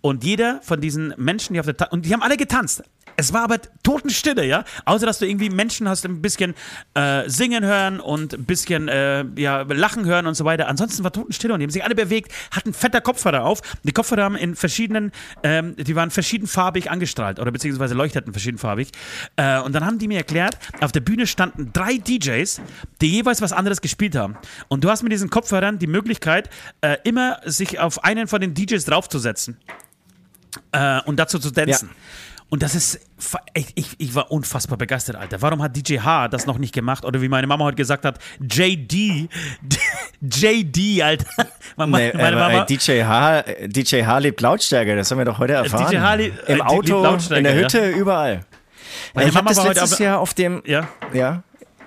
Und 0.00 0.22
jeder 0.22 0.60
von 0.62 0.80
diesen 0.80 1.12
Menschen, 1.16 1.54
die 1.54 1.60
auf 1.60 1.66
der. 1.66 1.76
Ta 1.76 1.86
und 1.86 2.06
die 2.06 2.12
haben 2.12 2.22
alle 2.22 2.36
getanzt. 2.36 2.84
Es 3.16 3.32
war 3.32 3.42
aber 3.42 3.58
Totenstille, 3.82 4.44
ja. 4.44 4.64
Außer 4.84 5.06
dass 5.06 5.18
du 5.18 5.26
irgendwie 5.26 5.50
Menschen 5.50 5.88
hast 5.88 6.04
ein 6.04 6.22
bisschen 6.22 6.54
äh, 6.94 7.28
singen 7.28 7.64
hören 7.64 8.00
und 8.00 8.34
ein 8.34 8.44
bisschen 8.44 8.88
äh, 8.88 9.24
ja, 9.36 9.62
lachen 9.62 10.04
hören 10.04 10.26
und 10.26 10.34
so 10.34 10.44
weiter. 10.44 10.68
Ansonsten 10.68 11.04
war 11.04 11.12
Totenstille 11.12 11.54
und 11.54 11.60
die 11.60 11.64
haben 11.64 11.70
sich 11.70 11.84
alle 11.84 11.94
bewegt, 11.94 12.32
hatten 12.50 12.72
fetter 12.72 13.00
Kopfhörer 13.00 13.44
auf. 13.44 13.60
Die 13.82 13.92
Kopfhörer 13.92 14.24
haben 14.24 14.36
in 14.36 14.54
verschiedenen, 14.54 15.12
ähm, 15.42 15.76
die 15.76 15.94
waren 15.94 16.10
verschiedenfarbig 16.10 16.90
angestrahlt 16.90 17.38
oder 17.38 17.50
beziehungsweise 17.50 17.94
leuchteten 17.94 18.32
verschiedenfarbig. 18.32 18.90
Äh, 19.36 19.60
und 19.60 19.72
dann 19.74 19.84
haben 19.84 19.98
die 19.98 20.08
mir 20.08 20.18
erklärt, 20.18 20.58
auf 20.80 20.92
der 20.92 21.00
Bühne 21.00 21.26
standen 21.26 21.72
drei 21.72 21.98
DJs, 21.98 22.60
die 23.00 23.08
jeweils 23.08 23.42
was 23.42 23.52
anderes 23.52 23.80
gespielt 23.80 24.16
haben. 24.16 24.36
Und 24.68 24.84
du 24.84 24.90
hast 24.90 25.02
mit 25.02 25.12
diesen 25.12 25.30
Kopfhörern 25.30 25.78
die 25.78 25.86
Möglichkeit, 25.86 26.50
äh, 26.80 26.96
immer 27.04 27.40
sich 27.44 27.78
auf 27.78 28.04
einen 28.04 28.26
von 28.26 28.40
den 28.40 28.54
DJs 28.54 28.84
draufzusetzen. 28.84 29.58
Äh, 30.72 31.00
und 31.04 31.18
dazu 31.18 31.38
zu 31.38 31.50
tanzen. 31.50 31.88
Ja. 31.88 31.94
Und 32.52 32.62
das 32.62 32.74
ist, 32.74 33.00
ich, 33.54 33.68
ich, 33.76 33.86
ich, 33.96 34.14
war 34.14 34.30
unfassbar 34.30 34.76
begeistert, 34.76 35.16
Alter. 35.16 35.40
Warum 35.40 35.62
hat 35.62 35.74
DJ 35.74 36.00
H 36.00 36.28
das 36.28 36.44
noch 36.44 36.58
nicht 36.58 36.74
gemacht? 36.74 37.02
Oder 37.06 37.22
wie 37.22 37.28
meine 37.30 37.46
Mama 37.46 37.64
heute 37.64 37.76
gesagt 37.76 38.04
hat, 38.04 38.18
JD, 38.40 38.92
JD, 40.20 41.02
Alter. 41.02 41.24
Meine, 41.78 41.96
nee, 41.96 42.12
meine 42.12 42.36
Mama, 42.36 42.64
DJ, 42.66 43.04
H, 43.04 43.44
DJ 43.68 44.02
H 44.02 44.18
lebt 44.18 44.42
Lautstärke, 44.42 44.94
das 44.94 45.10
haben 45.10 45.16
wir 45.16 45.24
doch 45.24 45.38
heute 45.38 45.54
erfahren. 45.54 45.90
DJ 45.90 45.96
H 45.96 46.14
Im 46.14 46.58
äh, 46.58 46.60
Auto, 46.60 47.18
in 47.34 47.44
der 47.44 47.54
Hütte, 47.54 47.80
ja. 47.80 47.96
überall. 47.96 48.44
Meine 49.14 49.30
ich 49.30 49.34
habe 49.34 49.48
das 49.48 49.64
letztes 49.64 49.98
Jahr 49.98 50.20
auf 50.20 50.34
dem, 50.34 50.62
ja, 50.66 50.86
ja 51.14 51.42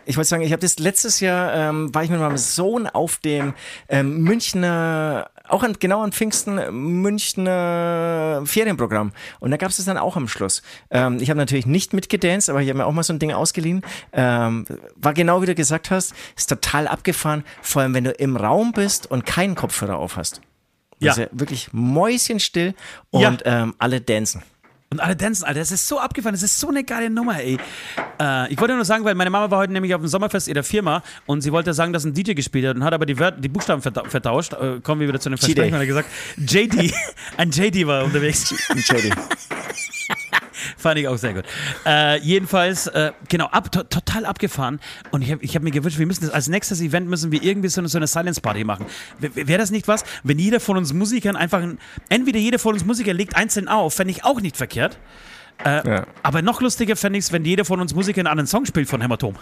ich 0.05 0.17
wollte 0.17 0.29
sagen, 0.29 0.41
ich 0.41 0.51
habe 0.51 0.61
das 0.61 0.79
letztes 0.79 1.19
Jahr, 1.19 1.53
ähm, 1.53 1.93
war 1.93 2.03
ich 2.03 2.09
mit 2.09 2.19
meinem 2.19 2.37
Sohn 2.37 2.87
auf 2.87 3.17
dem 3.17 3.53
ähm, 3.87 4.21
Münchner 4.21 5.29
auch 5.47 5.63
an, 5.63 5.75
genau 5.79 6.01
an 6.01 6.11
Pfingsten 6.11 6.59
Münchner 7.01 8.41
Ferienprogramm. 8.45 9.11
Und 9.39 9.51
da 9.51 9.57
gab 9.57 9.69
es 9.69 9.77
das 9.77 9.85
dann 9.85 9.97
auch 9.97 10.15
am 10.15 10.27
Schluss. 10.27 10.61
Ähm, 10.89 11.19
ich 11.21 11.29
habe 11.29 11.37
natürlich 11.37 11.65
nicht 11.65 11.93
mitgedanced, 11.93 12.49
aber 12.49 12.61
ich 12.61 12.69
habe 12.69 12.79
mir 12.79 12.85
auch 12.85 12.91
mal 12.91 13.03
so 13.03 13.13
ein 13.13 13.19
Ding 13.19 13.31
ausgeliehen. 13.31 13.83
Ähm, 14.13 14.65
war 14.95 15.13
genau 15.13 15.41
wie 15.41 15.45
du 15.45 15.55
gesagt 15.55 15.91
hast, 15.91 16.13
ist 16.35 16.49
total 16.49 16.87
abgefahren, 16.87 17.43
vor 17.61 17.81
allem 17.81 17.93
wenn 17.93 18.03
du 18.03 18.11
im 18.11 18.37
Raum 18.37 18.71
bist 18.71 19.09
und 19.09 19.25
keinen 19.25 19.55
Kopfhörer 19.55 19.97
auf 19.97 20.17
hast. 20.17 20.41
Ja. 20.99 21.11
Also 21.11 21.25
wirklich 21.31 21.69
mäuschenstill 21.73 22.73
und 23.11 23.43
ja. 23.45 23.63
ähm, 23.63 23.75
alle 23.77 24.01
dancen. 24.01 24.43
Und 24.95 25.01
alle 25.01 25.17
tanzen, 25.17 25.43
Alter, 25.43 25.59
das 25.59 25.73
ist 25.73 25.89
so 25.89 25.99
abgefahren, 25.99 26.33
das 26.35 26.41
ist 26.41 26.57
so 26.57 26.69
eine 26.69 26.85
geile 26.85 27.09
Nummer, 27.09 27.37
ey. 27.37 27.57
Äh, 28.17 28.53
ich 28.53 28.57
wollte 28.61 28.75
nur 28.75 28.85
sagen, 28.85 29.03
weil 29.03 29.13
meine 29.13 29.29
Mama 29.29 29.51
war 29.51 29.59
heute 29.59 29.73
nämlich 29.73 29.93
auf 29.93 29.99
dem 29.99 30.07
Sommerfest 30.07 30.47
ihrer 30.47 30.63
Firma 30.63 31.03
und 31.25 31.41
sie 31.41 31.51
wollte 31.51 31.73
sagen, 31.73 31.91
dass 31.91 32.05
ein 32.05 32.13
DJ 32.13 32.31
gespielt 32.31 32.65
hat 32.65 32.77
und 32.77 32.83
hat 32.85 32.93
aber 32.93 33.05
die, 33.05 33.19
Wörter, 33.19 33.41
die 33.41 33.49
Buchstaben 33.49 33.81
vertauscht. 33.81 34.53
Äh, 34.53 34.79
kommen 34.81 35.01
wir 35.01 35.09
wieder 35.09 35.19
zu 35.19 35.27
dem 35.27 35.37
Versprechen, 35.37 35.73
hat 35.73 35.81
er 35.81 35.85
gesagt, 35.85 36.07
JD, 36.37 36.93
ein 37.37 37.51
JD 37.51 37.85
war 37.87 38.05
unterwegs. 38.05 38.55
Ein 38.69 38.77
JD. 38.77 39.13
Fand 40.85 40.99
ich 40.99 41.07
auch 41.07 41.17
sehr 41.17 41.33
gut. 41.33 41.45
Äh, 41.83 42.19
jedenfalls, 42.19 42.85
äh, 42.85 43.11
genau, 43.27 43.47
ab, 43.47 43.71
to 43.71 43.81
total 43.81 44.23
abgefahren. 44.23 44.79
Und 45.09 45.23
ich 45.23 45.31
habe 45.31 45.43
ich 45.43 45.55
hab 45.55 45.63
mir 45.63 45.71
gewünscht, 45.71 45.97
wir 45.97 46.05
müssen 46.05 46.25
das 46.25 46.29
als 46.29 46.47
nächstes 46.47 46.79
Event 46.79 47.09
müssen 47.09 47.31
wir 47.31 47.41
irgendwie 47.41 47.69
so 47.69 47.81
eine, 47.81 47.87
so 47.87 47.97
eine 47.97 48.05
Silence 48.05 48.39
Party 48.39 48.63
machen. 48.63 48.85
Wäre 49.17 49.57
das 49.57 49.71
nicht 49.71 49.87
was, 49.87 50.03
wenn 50.21 50.37
jeder 50.37 50.59
von 50.59 50.77
uns 50.77 50.93
Musikern 50.93 51.35
einfach, 51.35 51.63
ein, 51.63 51.79
entweder 52.09 52.37
jeder 52.37 52.59
von 52.59 52.73
uns 52.73 52.85
Musiker 52.85 53.15
legt 53.15 53.35
einzeln 53.35 53.67
auf, 53.67 53.95
fände 53.95 54.11
ich 54.11 54.23
auch 54.25 54.39
nicht 54.41 54.57
verkehrt. 54.57 54.99
Äh, 55.65 55.89
ja. 55.89 56.05
Aber 56.21 56.43
noch 56.43 56.61
lustiger 56.61 56.95
fände 56.95 57.17
ich 57.17 57.25
es, 57.25 57.31
wenn 57.31 57.45
jeder 57.45 57.65
von 57.65 57.79
uns 57.79 57.95
Musikern 57.95 58.27
einen 58.27 58.45
Song 58.45 58.67
spielt 58.67 58.87
von 58.87 59.01
Hämatom. 59.01 59.35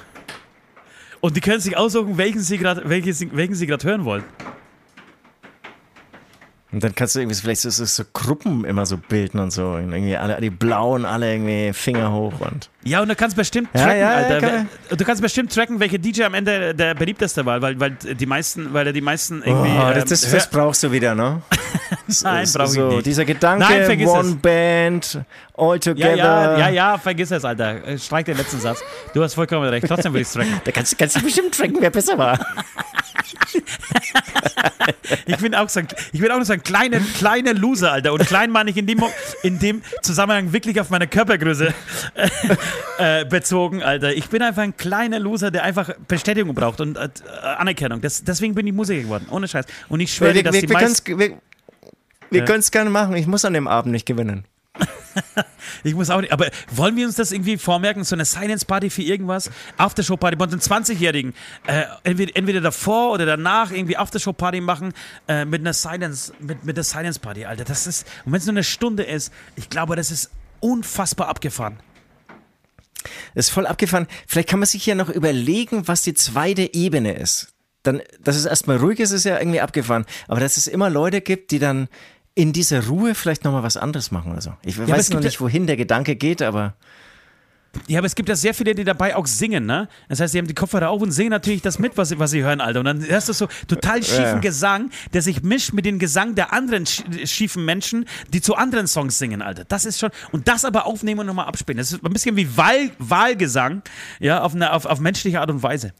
Und 1.20 1.36
die 1.36 1.42
können 1.42 1.60
sich 1.60 1.76
aussuchen, 1.76 2.18
welchen 2.18 2.40
sie 2.40 2.58
gerade 2.58 2.84
hören 2.88 4.06
wollen. 4.06 4.24
Und 6.74 6.84
dann 6.84 6.96
kannst 6.96 7.16
du 7.16 7.20
irgendwie 7.20 7.40
vielleicht 7.40 7.62
so, 7.62 7.70
so, 7.70 7.86
so, 7.86 8.04
Gruppen 8.14 8.66
immer 8.66 8.88
so 8.88 8.98
bilden 8.98 9.40
und 9.40 9.52
so. 9.52 9.74
Und 9.74 9.94
irgendwie 9.94 10.18
alle, 10.18 10.42
die 10.42 10.50
Blauen, 10.50 11.06
alle 11.06 11.32
irgendwie 11.32 11.72
Finger 11.72 12.12
hoch 12.12 12.34
und. 12.40 12.70
Ja, 12.84 13.02
und 13.02 13.10
du 13.10 13.16
kannst 13.16 13.38
bestimmt 13.38 13.72
tracken, 13.74 13.90
ja, 13.90 13.98
ja, 13.98 14.16
Alter. 14.16 14.40
Kann 14.42 14.70
du 14.90 15.06
kannst 15.06 15.22
bestimmt 15.22 15.54
tracken, 15.54 15.80
welche 15.80 16.00
DJ 16.00 16.24
am 16.24 16.34
Ende 16.34 16.74
der 16.74 16.96
beliebteste 16.96 17.46
war, 17.46 17.62
weil, 17.62 17.80
weil 17.80 17.92
die 17.92 18.26
meisten, 18.26 18.74
weil 18.74 18.88
er 18.88 18.94
die 18.94 19.02
meisten 19.02 19.44
irgendwie. 19.44 19.70
Oh, 19.70 19.94
das, 19.94 20.06
das, 20.06 20.32
das 20.32 20.50
brauchst 20.50 20.82
du 20.82 20.92
wieder, 20.92 21.14
ne? 21.14 21.44
Nein, 22.24 22.48
brauch 22.54 22.74
ich 22.74 22.78
nicht. 22.78 23.06
Dieser 23.06 23.26
Gedanke, 23.26 23.66
Nein, 23.66 24.08
One 24.08 24.30
es. 24.30 24.36
Band, 24.36 25.20
all 25.56 25.80
together. 25.80 26.16
Ja, 26.16 26.52
ja, 26.52 26.58
ja, 26.58 26.70
ja, 26.70 26.98
vergiss 26.98 27.32
es, 27.32 27.46
Alter. 27.46 27.98
Streik 27.98 28.26
den 28.26 28.38
letzten 28.38 28.60
Satz. 28.60 28.84
Du 29.14 29.24
hast 29.24 29.34
vollkommen 29.36 29.68
recht. 29.70 29.88
Trotzdem 29.88 30.14
würde 30.14 30.22
ich 30.22 30.28
es 30.28 30.34
tracken. 30.34 30.62
Da 30.64 30.72
kannst, 30.72 30.98
kannst 30.98 31.16
du 31.16 31.22
bestimmt 31.22 31.56
tracken, 31.56 31.78
wer 31.80 31.90
besser 31.90 32.18
war. 32.18 32.40
ich 35.26 35.38
bin 35.38 35.56
auch 35.56 35.70
so 35.70 35.80
ein, 35.80 35.88
ich 36.12 36.20
bin 36.20 36.32
auch 36.32 36.44
so 36.44 36.54
ein 36.54 36.64
kleiner, 36.64 37.00
kleiner 37.18 37.54
Loser, 37.54 37.92
Alter. 37.92 38.14
Und 38.14 38.26
klein 38.26 38.52
meine 38.52 38.70
ich 38.70 38.78
in 38.78 38.88
dem, 38.88 39.04
in 39.42 39.60
dem 39.60 39.82
Zusammenhang 40.02 40.54
wirklich 40.54 40.80
auf 40.80 40.90
meine 40.90 41.08
Körpergröße 41.08 41.74
äh, 42.98 43.26
bezogen, 43.26 43.84
Alter. 43.84 44.14
Ich 44.14 44.30
bin 44.30 44.42
einfach 44.42 44.64
ein 44.64 44.76
kleiner 44.78 45.20
Loser, 45.20 45.52
der 45.52 45.64
einfach 45.64 45.90
Bestätigung 46.08 46.54
braucht 46.56 46.82
und 46.82 46.98
äh, 46.98 47.10
Anerkennung. 47.58 48.02
Das, 48.02 48.24
deswegen 48.24 48.56
bin 48.56 48.68
ich 48.68 48.74
Musiker 48.74 49.02
geworden, 49.02 49.28
ohne 49.30 49.48
Scheiß. 49.48 49.66
Und 49.90 50.00
ich 50.00 50.14
schwöre, 50.14 50.36
wir, 50.36 50.44
dass 50.44 50.54
wir, 50.54 50.62
die 50.62 50.74
meisten... 50.74 51.42
Wir, 52.34 52.42
ja. 52.42 52.46
können 52.46 52.60
es 52.60 52.72
gerne 52.72 52.90
machen. 52.90 53.16
Ich 53.16 53.28
muss 53.28 53.46
an 53.46 53.54
dem 53.54 53.68
Abend 53.68 53.92
nicht 53.92 54.06
gewinnen. 54.06 54.46
ich 55.84 55.94
muss 55.94 56.10
auch 56.10 56.22
nicht. 56.22 56.34
Aber 56.34 56.48
wollen 56.72 56.96
wir 56.96 57.06
uns 57.06 57.16
das 57.16 57.32
irgendwie 57.32 57.58
vormerken? 57.58 58.04
So 58.04 58.16
eine 58.16 58.26
Silence-Party 58.26 58.90
für 58.90 59.04
irgendwas? 59.04 59.52
Aftershow-Party 59.78 60.36
bei 60.36 60.46
uns 60.46 60.70
20-Jährigen. 60.70 61.34
Äh, 61.68 61.84
entweder, 62.04 62.36
entweder, 62.36 62.62
davor 62.62 63.12
oder 63.12 63.26
danach 63.26 63.72
irgendwie 63.72 63.98
Aftershow-Party 63.98 64.62
machen 64.62 64.94
äh, 65.28 65.46
mit 65.46 65.62
einer 65.62 65.74
Silence, 65.74 66.34
mit, 66.40 66.64
mit 66.64 66.78
der 66.78 66.84
Silence-Party, 66.84 67.46
Alter. 67.46 67.66
Das 67.66 67.88
ist, 67.88 68.08
und 68.26 68.32
wenn 68.32 68.40
es 68.40 68.46
nur 68.46 68.54
eine 68.54 68.64
Stunde 68.64 69.04
ist, 69.04 69.32
ich 69.56 69.70
glaube, 69.70 69.96
das 69.96 70.12
ist 70.12 70.32
unfassbar 70.60 71.28
abgefahren. 71.28 71.78
Das 73.36 73.48
ist 73.48 73.52
voll 73.52 73.68
abgefahren. 73.68 74.08
Vielleicht 74.28 74.50
kann 74.50 74.60
man 74.60 74.68
sich 74.68 74.86
ja 74.86 74.96
noch 74.96 75.10
überlegen, 75.10 75.88
was 75.88 76.04
die 76.04 76.14
zweite 76.14 76.74
Ebene 76.74 77.14
ist. 77.14 77.50
Dann, 77.84 78.02
dass 78.22 78.38
es 78.38 78.46
erstmal 78.46 78.78
ruhig 78.78 79.00
ist, 79.00 79.12
ist 79.12 79.26
ja 79.26 79.38
irgendwie 79.38 79.60
abgefahren. 79.60 80.06
Aber 80.28 80.40
dass 80.40 80.56
es 80.56 80.68
immer 80.68 80.90
Leute 80.90 81.20
gibt, 81.20 81.52
die 81.52 81.60
dann 81.60 81.90
in 82.36 82.54
dieser 82.54 82.88
Ruhe 82.88 83.16
vielleicht 83.16 83.44
nochmal 83.44 83.64
was 83.64 83.78
anderes 83.78 84.12
machen 84.12 84.32
oder 84.32 84.42
so. 84.42 84.54
Ich 84.64 84.78
ja, 84.78 84.88
weiß 84.88 85.12
noch 85.12 85.22
nicht, 85.22 85.40
wohin 85.40 85.68
der 85.68 85.78
Gedanke 85.78 86.16
geht, 86.16 86.42
aber. 86.42 86.74
Ja, 87.88 88.00
aber 88.00 88.06
es 88.06 88.14
gibt 88.14 88.30
ja 88.30 88.36
sehr 88.36 88.54
viele, 88.54 88.76
die 88.76 88.84
dabei 88.84 89.16
auch 89.16 89.26
singen, 89.26 89.66
ne? 89.66 89.88
Das 90.08 90.20
heißt, 90.20 90.32
sie 90.32 90.38
haben 90.38 90.46
die 90.46 90.54
Kopfhörer 90.54 90.90
auf 90.90 91.02
und 91.02 91.12
singen 91.12 91.32
natürlich 91.32 91.64
das 91.64 91.80
mit, 91.80 91.98
was 91.98 92.10
sie, 92.10 92.20
was 92.20 92.30
sie 92.30 92.44
hören, 92.44 92.62
Alter. 92.62 92.80
Und 92.80 92.86
dann 92.86 93.08
hörst 93.08 93.30
du 93.30 93.34
so 93.34 93.48
total 93.68 94.04
schiefen 94.04 94.22
ja. 94.22 94.38
Gesang, 94.40 94.92
der 95.12 95.24
sich 95.24 95.42
mischt 95.42 95.74
mit 95.74 95.84
dem 95.86 95.98
Gesang 95.98 96.36
der 96.36 96.54
anderen 96.54 96.86
schiefen 96.86 97.66
Menschen, 97.66 98.06
die 98.32 98.42
zu 98.42 98.56
anderen 98.56 98.86
Songs 98.86 99.18
singen, 99.18 99.42
Alter. 99.42 99.66
Das 99.66 99.86
ist 99.86 100.00
schon. 100.00 100.12
Und 100.32 100.48
das 100.48 100.66
aber 100.66 100.86
aufnehmen 100.86 101.22
und 101.22 101.26
nochmal 101.26 101.48
abspielen. 101.48 101.80
Das 101.80 101.92
ist 101.92 102.06
ein 102.06 102.14
bisschen 102.14 102.36
wie 102.36 102.56
Wahl, 102.56 102.92
Wahlgesang, 103.00 103.82
ja, 104.20 104.42
auf, 104.42 104.54
eine, 104.54 104.72
auf, 104.72 104.86
auf 104.86 105.00
menschliche 105.00 105.42
Art 105.42 105.50
und 105.50 105.64
Weise. 105.64 105.94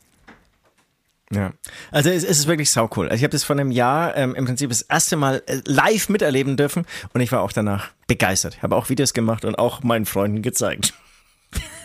Ja, 1.34 1.52
also 1.92 2.10
es, 2.10 2.24
es 2.24 2.40
ist 2.40 2.48
wirklich 2.48 2.72
saucool. 2.72 3.06
Also 3.06 3.18
ich 3.18 3.24
habe 3.24 3.32
das 3.32 3.44
vor 3.44 3.56
einem 3.56 3.72
Jahr 3.72 4.16
ähm, 4.16 4.36
im 4.36 4.46
Prinzip 4.46 4.70
das 4.70 4.82
erste 4.82 5.16
Mal 5.16 5.42
äh, 5.48 5.62
live 5.66 6.10
miterleben 6.10 6.58
dürfen 6.58 6.86
und 7.14 7.22
ich 7.22 7.32
war 7.32 7.42
auch 7.42 7.52
danach 7.52 7.90
begeistert. 8.08 8.62
Habe 8.62 8.76
auch 8.76 8.90
Videos 8.90 9.14
gemacht 9.14 9.46
und 9.46 9.58
auch 9.58 9.84
meinen 9.84 10.06
Freunden 10.06 10.42
gezeigt. 10.42 10.94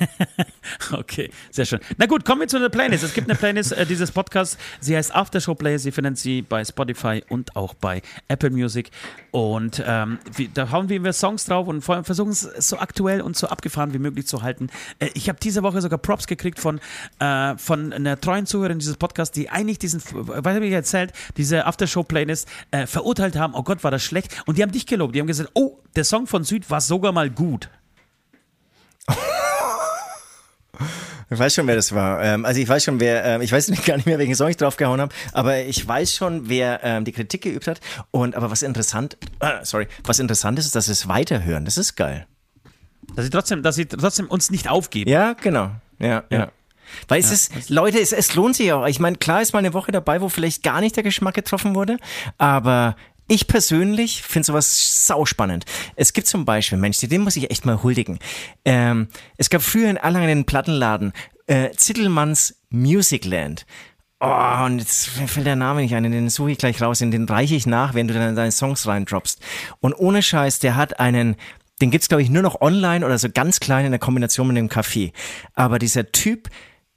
okay, 0.93 1.31
sehr 1.51 1.65
schön. 1.65 1.81
Na 1.97 2.07
gut, 2.07 2.24
kommen 2.24 2.40
wir 2.43 2.49
zu 2.49 2.57
einer 2.57 2.69
Playlist. 2.69 3.05
Es 3.05 3.15
gibt 3.15 3.28
eine 3.28 3.39
Playlist 3.39 3.73
äh, 3.73 3.86
dieses 3.86 4.11
Podcasts. 4.12 4.59
Sie 4.81 4.97
heißt 4.97 5.15
Aftershow 5.15 5.55
Playlist. 5.55 5.85
Sie 5.85 5.93
finden 5.93 6.16
sie 6.16 6.43
bei 6.43 6.65
Spotify 6.65 7.23
und 7.28 7.57
auch 7.57 7.74
bei 7.74 8.03
Apple 8.28 8.51
Music. 8.51 8.90
Und 9.31 9.82
ähm, 9.86 10.19
wie, 10.36 10.49
da 10.49 10.70
hauen 10.70 10.89
wir 10.89 11.12
Songs 11.12 11.45
drauf 11.47 11.69
und 11.69 11.82
versuchen 11.82 12.31
es 12.31 12.43
so 12.43 12.78
aktuell 12.78 13.20
und 13.20 13.36
so 13.36 13.49
abgefahren 13.49 13.93
wie 13.93 13.99
möglich 13.99 14.27
zu 14.27 14.43
halten. 14.43 14.69
Äh, 14.99 15.11
ich 15.15 15.28
habe 15.28 15.39
diese 15.40 15.62
Woche 15.62 15.81
sogar 15.81 15.99
Props 15.99 16.27
gekriegt 16.27 16.59
von, 16.59 16.81
äh, 17.19 17.57
von 17.57 17.93
einer 17.93 18.20
treuen 18.20 18.47
Zuhörerin 18.47 18.78
dieses 18.78 18.97
Podcasts, 18.97 19.35
die 19.35 19.51
eigentlich 19.51 19.78
diesen, 19.78 20.03
was 20.12 20.55
habe 20.55 20.66
ich 20.66 20.73
erzählt, 20.73 21.12
diese 21.36 21.66
Aftershow 21.66 22.03
Playlist 22.05 22.49
äh, 22.70 22.86
verurteilt 22.86 23.36
haben. 23.36 23.55
Oh 23.55 23.62
Gott, 23.62 23.85
war 23.85 23.90
das 23.90 24.03
schlecht. 24.03 24.43
Und 24.47 24.59
die 24.59 24.62
haben 24.62 24.73
dich 24.73 24.86
gelobt. 24.86 25.15
Die 25.15 25.20
haben 25.20 25.27
gesagt, 25.27 25.51
oh, 25.55 25.78
der 25.97 26.05
Song 26.05 26.27
von 26.27 26.45
Süd 26.45 26.70
war 26.70 26.81
sogar 26.81 27.12
mal 27.12 27.31
gut. 27.31 27.69
Ich 31.30 31.38
weiß 31.38 31.55
schon, 31.55 31.66
wer 31.66 31.76
das 31.76 31.94
war. 31.94 32.22
Ähm, 32.22 32.44
also 32.44 32.60
ich 32.60 32.68
weiß 32.68 32.84
schon, 32.84 33.00
wer, 33.00 33.24
ähm, 33.24 33.42
ich 33.42 33.52
weiß 33.52 33.70
gar 33.84 33.96
nicht 33.96 34.06
mehr, 34.06 34.18
welchen 34.18 34.34
Song 34.34 34.48
ich 34.48 34.56
draufgehauen 34.56 35.00
habe, 35.00 35.14
aber 35.32 35.59
ich 35.59 35.86
weiß 35.86 36.14
schon, 36.14 36.48
wer 36.48 36.80
ähm, 36.82 37.05
die 37.05 37.12
Kritik 37.12 37.42
geübt 37.42 37.66
hat. 37.66 37.80
Und 38.10 38.34
aber 38.34 38.50
was 38.50 38.62
interessant, 38.62 39.16
äh, 39.40 39.50
sorry, 39.62 39.88
was 40.05 40.18
interessant 40.18 40.59
ist, 40.59 40.66
ist, 40.66 40.74
dass 40.74 40.86
sie 40.86 40.92
es 40.92 41.09
weiterhören. 41.09 41.64
Das 41.64 41.76
ist 41.76 41.96
geil. 41.96 42.26
Dass 43.14 43.24
sie 43.24 43.30
trotzdem, 43.30 43.62
dass 43.62 43.76
sie 43.76 43.86
trotzdem 43.86 44.26
uns 44.26 44.50
nicht 44.50 44.68
aufgeben. 44.68 45.10
Ja, 45.10 45.34
genau. 45.34 45.70
Ja, 45.98 46.24
ja. 46.30 46.38
ja. 46.38 46.52
Weil 47.06 47.20
es 47.20 47.28
ja, 47.28 47.59
ist, 47.59 47.70
Leute, 47.70 48.00
es, 48.00 48.12
es 48.12 48.34
lohnt 48.34 48.56
sich 48.56 48.72
auch. 48.72 48.86
Ich 48.86 48.98
meine, 48.98 49.16
klar 49.16 49.42
ist 49.42 49.52
mal 49.52 49.59
eine 49.59 49.74
Woche 49.74 49.92
dabei, 49.92 50.20
wo 50.20 50.28
vielleicht 50.28 50.62
gar 50.62 50.80
nicht 50.80 50.96
der 50.96 51.02
Geschmack 51.02 51.34
getroffen 51.34 51.74
wurde, 51.74 51.98
aber 52.38 52.96
ich 53.28 53.46
persönlich 53.46 54.22
finde 54.22 54.46
sowas 54.46 55.06
sauspannend. 55.06 55.64
Es 55.96 56.12
gibt 56.12 56.26
zum 56.26 56.44
Beispiel, 56.44 56.78
Mensch, 56.78 56.98
dem 56.98 57.22
muss 57.22 57.36
ich 57.36 57.50
echt 57.50 57.66
mal 57.66 57.82
huldigen. 57.82 58.18
Ähm, 58.64 59.09
es 59.36 59.50
gab 59.50 59.62
früher 59.62 59.90
in 59.90 59.96
Erlangen 59.96 60.28
einen 60.28 60.44
Plattenladen, 60.44 61.12
äh, 61.46 61.70
Zittelmanns 61.72 62.56
Musicland. 62.70 63.66
Oh, 64.20 64.64
und 64.64 64.80
jetzt 64.80 65.09
fällt 65.09 65.46
der 65.46 65.55
Name 65.55 65.82
nicht 65.82 65.94
ein, 65.94 66.02
den 66.02 66.28
suche 66.28 66.50
ich 66.50 66.59
gleich 66.59 66.82
raus, 66.82 66.98
den 66.98 67.28
reiche 67.28 67.55
ich 67.55 67.66
nach, 67.66 67.94
wenn 67.94 68.09
du 68.09 68.14
dann 68.14 68.34
deine 68.34 68.50
Songs 68.50 68.86
reindroppst. 68.86 69.40
Und 69.78 69.94
ohne 69.94 70.22
Scheiß, 70.22 70.59
der 70.59 70.74
hat 70.74 70.98
einen, 70.98 71.36
den 71.80 71.92
gibt's 71.92 72.09
glaube 72.09 72.22
ich 72.22 72.30
nur 72.30 72.42
noch 72.42 72.60
online 72.60 73.06
oder 73.06 73.16
so 73.18 73.28
ganz 73.28 73.60
klein 73.60 73.84
in 73.84 73.92
der 73.92 74.00
Kombination 74.00 74.48
mit 74.48 74.56
dem 74.56 74.68
Café. 74.68 75.12
Aber 75.55 75.78
dieser 75.78 76.10
Typ, 76.10 76.48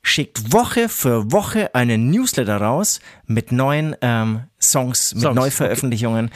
schickt 0.02 0.52
Woche 0.52 0.90
für 0.90 1.32
Woche 1.32 1.74
einen 1.76 2.10
Newsletter 2.10 2.58
raus 2.58 3.00
mit 3.26 3.52
neuen 3.52 3.96
ähm, 4.02 4.44
Songs, 4.60 5.14
mit 5.14 5.24
Songs, 5.24 5.36
Neuveröffentlichungen. 5.36 6.28
Okay. 6.28 6.36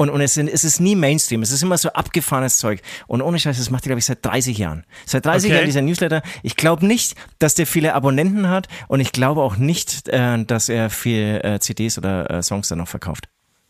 Und, 0.00 0.08
und 0.08 0.22
es, 0.22 0.32
sind, 0.32 0.48
es 0.48 0.64
ist 0.64 0.80
nie 0.80 0.96
Mainstream, 0.96 1.42
es 1.42 1.50
ist 1.50 1.62
immer 1.62 1.76
so 1.76 1.90
abgefahrenes 1.90 2.56
Zeug. 2.56 2.80
Und 3.06 3.20
ohne 3.20 3.38
Scheiß, 3.38 3.58
das 3.58 3.68
macht 3.68 3.84
er, 3.84 3.88
glaube 3.88 3.98
ich, 3.98 4.06
seit 4.06 4.24
30 4.24 4.56
Jahren. 4.56 4.86
Seit 5.04 5.26
30 5.26 5.50
okay. 5.50 5.56
Jahren 5.56 5.66
dieser 5.66 5.82
Newsletter. 5.82 6.22
Ich 6.42 6.56
glaube 6.56 6.86
nicht, 6.86 7.16
dass 7.38 7.54
der 7.54 7.66
viele 7.66 7.92
Abonnenten 7.92 8.48
hat 8.48 8.66
und 8.88 9.00
ich 9.00 9.12
glaube 9.12 9.42
auch 9.42 9.56
nicht, 9.56 10.08
äh, 10.08 10.42
dass 10.42 10.70
er 10.70 10.88
viel 10.88 11.42
äh, 11.44 11.60
CDs 11.60 11.98
oder 11.98 12.30
äh, 12.30 12.42
Songs 12.42 12.68
dann 12.68 12.78
noch 12.78 12.88
verkauft. 12.88 13.28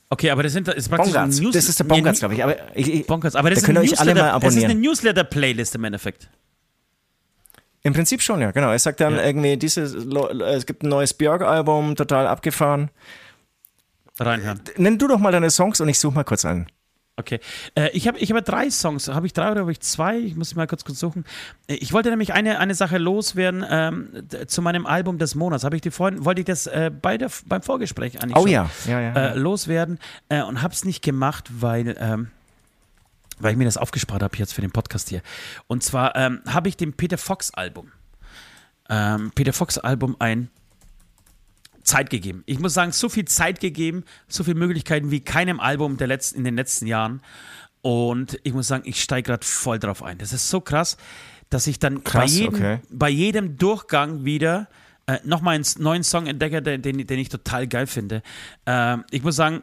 Okay, 0.09 0.31
aber 0.31 0.45
das, 0.45 0.53
sind, 0.53 0.69
ist 0.69 0.89
praktisch 0.89 1.13
Bongarts. 1.13 1.39
ein 1.39 1.43
News 1.43 1.55
Das 1.55 1.69
ist 1.69 1.81
der 1.81 1.85
Bongarts, 1.85 2.21
glaube 2.21 2.35
ich. 2.35 2.45
Aber 2.45 2.77
ich, 2.77 2.93
ich 2.93 3.07
Bongarts. 3.09 3.35
aber 3.35 3.51
das 3.51 3.57
da 3.57 3.61
ist 3.61 3.67
könnt 3.67 3.79
ihr 3.79 3.93
euch 3.93 4.01
alle 4.01 4.15
mal 4.15 4.31
abonnieren. 4.31 4.55
Das 4.55 4.57
ist 4.57 4.71
eine 4.71 4.81
Newsletter-Playlist 4.81 5.75
im 5.75 5.85
Endeffekt. 5.85 6.29
Im 7.83 7.95
Prinzip 7.95 8.21
schon, 8.21 8.41
ja, 8.41 8.51
genau. 8.51 8.71
Er 8.71 8.79
sagt 8.79 9.01
dann 9.01 9.17
ja. 9.17 9.25
irgendwie, 9.25 9.57
dieses, 9.57 9.95
es 9.95 10.67
gibt 10.67 10.83
ein 10.83 10.89
neues 10.89 11.15
Björk-Album, 11.15 11.97
total 11.97 12.27
abgefahren. 12.27 12.91
Reinhören. 14.19 14.61
Nenn 14.77 14.99
du 14.99 15.09
doch 15.09 15.19
mal 15.19 15.33
deine 15.33 15.51
Songs 15.51 15.81
und 15.81 15.89
ich 15.89 15.99
suche 15.99 16.15
mal 16.15 16.25
kurz 16.25 16.45
einen. 16.45 16.67
Okay. 17.17 17.39
Äh, 17.75 17.91
ich 17.91 18.09
habe 18.09 18.19
ich 18.19 18.33
hab 18.33 18.45
drei 18.45 18.71
Songs. 18.71 19.09
Habe 19.09 19.27
ich 19.27 19.33
drei 19.33 19.51
oder 19.51 19.63
habe 19.63 19.73
ich 19.73 19.81
zwei? 19.81 20.19
Ich 20.19 20.37
muss 20.37 20.55
mal 20.55 20.67
kurz, 20.67 20.85
kurz 20.85 20.99
suchen. 20.99 21.25
Äh, 21.69 21.75
ich 21.75 21.93
wollte 21.93 22.11
nämlich 22.11 22.33
eine, 22.33 22.59
eine 22.59 22.75
Sache 22.75 22.99
loswerden 22.99 23.65
ähm, 23.69 24.09
zu 24.47 24.63
meinem 24.63 24.87
Album 24.87 25.19
des 25.19 25.35
Monats. 25.35 25.65
Habe 25.65 25.77
ich 25.77 25.83
die 25.83 25.91
vorhin, 25.91 26.25
wollte 26.25 26.41
ich 26.41 26.47
das 26.47 26.67
äh, 26.67 26.91
bei 26.91 27.19
der, 27.19 27.31
beim 27.47 27.63
Vorgespräch 27.63 28.23
eigentlich 28.23 28.37
oh, 28.37 28.43
schon, 28.43 28.51
ja. 28.51 28.71
Ja, 28.87 29.01
ja, 29.01 29.13
äh, 29.13 29.39
loswerden 29.39 29.99
äh, 30.29 30.43
und 30.43 30.63
habe 30.63 30.75
es 30.75 30.85
nicht 30.85 31.03
gemacht, 31.03 31.49
weil. 31.61 31.97
Ähm, 31.99 32.31
weil 33.41 33.53
ich 33.53 33.59
mir 33.59 33.65
das 33.65 33.77
aufgespart 33.77 34.23
habe 34.23 34.37
jetzt 34.37 34.55
für 34.55 34.61
den 34.61 34.71
Podcast 34.71 35.09
hier. 35.09 35.23
Und 35.67 35.83
zwar 35.83 36.15
ähm, 36.17 36.41
habe 36.47 36.69
ich 36.69 36.77
dem 36.77 36.93
Peter 36.93 37.19
Fox 37.19 37.53
Album, 37.53 37.93
ähm, 38.89 39.33
Peter 39.35 39.53
Fox 39.53 39.79
Album 39.79 40.17
ein 40.19 40.51
Zeit 41.83 42.11
gegeben. 42.11 42.43
Ich 42.47 42.59
muss 42.59 42.75
sagen, 42.75 42.93
so 42.93 43.09
viel 43.09 43.25
Zeit 43.25 43.61
gegeben, 43.61 44.05
so 44.29 44.45
viele 44.45 44.59
Möglichkeiten 44.59 45.11
wie 45.11 45.21
keinem 45.21 45.61
Album 45.61 45.97
der 45.97 46.07
letzten, 46.07 46.39
in 46.39 46.45
den 46.45 46.57
letzten 46.57 46.87
Jahren. 46.87 47.23
Und 47.83 48.39
ich 48.43 48.53
muss 48.53 48.69
sagen, 48.69 48.83
ich 48.87 49.03
steige 49.03 49.29
gerade 49.29 49.45
voll 49.45 49.79
drauf 49.79 50.03
ein. 50.03 50.19
Das 50.19 50.33
ist 50.33 50.51
so 50.51 50.61
krass, 50.61 50.97
dass 51.49 51.67
ich 51.67 51.79
dann 51.79 52.05
krass, 52.05 52.31
bei, 52.31 52.39
jedem, 52.39 52.55
okay. 52.55 52.81
bei 52.91 53.09
jedem 53.09 53.57
Durchgang 53.57 54.25
wieder 54.25 54.69
äh, 55.07 55.19
nochmal 55.25 55.55
einen 55.55 55.65
neuen 55.79 56.05
Song 56.05 56.27
entdecke, 56.27 56.63
den, 56.63 56.83
den, 56.83 57.07
den 57.07 57.19
ich 57.19 57.29
total 57.29 57.67
geil 57.67 57.87
finde. 57.87 58.23
Äh, 58.67 58.99
ich 59.11 59.23
muss 59.23 59.37
sagen, 59.37 59.63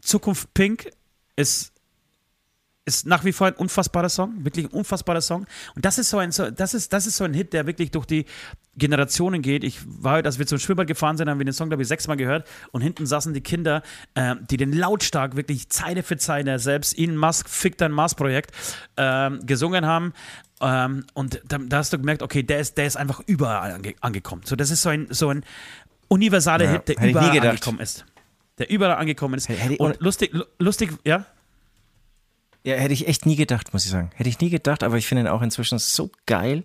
Zukunft 0.00 0.52
Pink 0.54 0.90
ist 1.36 1.72
ist 2.88 3.06
nach 3.06 3.24
wie 3.24 3.32
vor 3.32 3.46
ein 3.46 3.54
unfassbarer 3.54 4.08
Song, 4.08 4.44
wirklich 4.44 4.66
ein 4.66 4.72
unfassbarer 4.72 5.20
Song. 5.20 5.46
Und 5.76 5.84
das 5.84 5.98
ist 5.98 6.10
so 6.10 6.18
ein, 6.18 6.30
das 6.56 6.74
ist, 6.74 6.92
das 6.92 7.06
ist 7.06 7.16
so 7.16 7.24
ein 7.24 7.34
Hit, 7.34 7.52
der 7.52 7.66
wirklich 7.66 7.90
durch 7.90 8.06
die 8.06 8.24
Generationen 8.76 9.42
geht. 9.42 9.64
Ich 9.64 9.80
war 9.86 10.16
heute, 10.16 10.26
als 10.26 10.38
wir 10.38 10.46
zum 10.46 10.58
Schwimmbad 10.58 10.86
gefahren 10.86 11.16
sind, 11.16 11.28
haben 11.28 11.38
wir 11.38 11.44
den 11.44 11.52
Song, 11.52 11.68
glaube 11.68 11.82
ich, 11.82 11.88
sechsmal 11.88 12.16
gehört 12.16 12.48
und 12.72 12.80
hinten 12.80 13.06
saßen 13.06 13.34
die 13.34 13.40
Kinder, 13.40 13.82
äh, 14.14 14.36
die 14.50 14.56
den 14.56 14.72
lautstark 14.72 15.36
wirklich 15.36 15.68
Zeile 15.68 16.02
für 16.02 16.16
Zeile 16.16 16.58
selbst 16.58 16.98
Elon 16.98 17.16
Musk 17.16 17.48
Fick 17.48 17.76
dein 17.76 17.92
Mars-Projekt 17.92 18.52
äh, 18.96 19.30
gesungen 19.44 19.84
haben. 19.84 20.12
Ähm, 20.60 21.04
und 21.14 21.40
da, 21.46 21.58
da, 21.58 21.78
hast 21.78 21.92
du 21.92 21.98
gemerkt, 21.98 22.22
okay, 22.22 22.42
der 22.42 22.60
ist, 22.60 22.78
der 22.78 22.86
ist 22.86 22.96
einfach 22.96 23.20
überall 23.26 23.72
ange 23.72 23.94
angekommen. 24.00 24.42
So, 24.44 24.56
das 24.56 24.70
ist 24.70 24.82
so 24.82 24.88
ein, 24.88 25.06
so 25.10 25.28
ein 25.28 25.44
universaler 26.08 26.64
ja, 26.64 26.70
Hit, 26.72 26.88
der 26.88 27.08
überall 27.08 27.48
angekommen 27.48 27.80
ist. 27.80 28.04
Der 28.58 28.70
überall 28.70 28.96
angekommen 28.96 29.34
ist. 29.34 29.48
und 29.78 30.00
lustig, 30.00 30.34
lustig, 30.58 30.90
ja? 31.04 31.26
Ja, 32.64 32.76
hätte 32.76 32.92
ich 32.92 33.06
echt 33.08 33.24
nie 33.24 33.36
gedacht, 33.36 33.72
muss 33.72 33.84
ich 33.84 33.90
sagen. 33.90 34.10
Hätte 34.14 34.28
ich 34.28 34.40
nie 34.40 34.50
gedacht, 34.50 34.82
aber 34.82 34.96
ich 34.96 35.06
finde 35.06 35.24
ihn 35.24 35.28
auch 35.28 35.42
inzwischen 35.42 35.78
so 35.78 36.10
geil. 36.26 36.64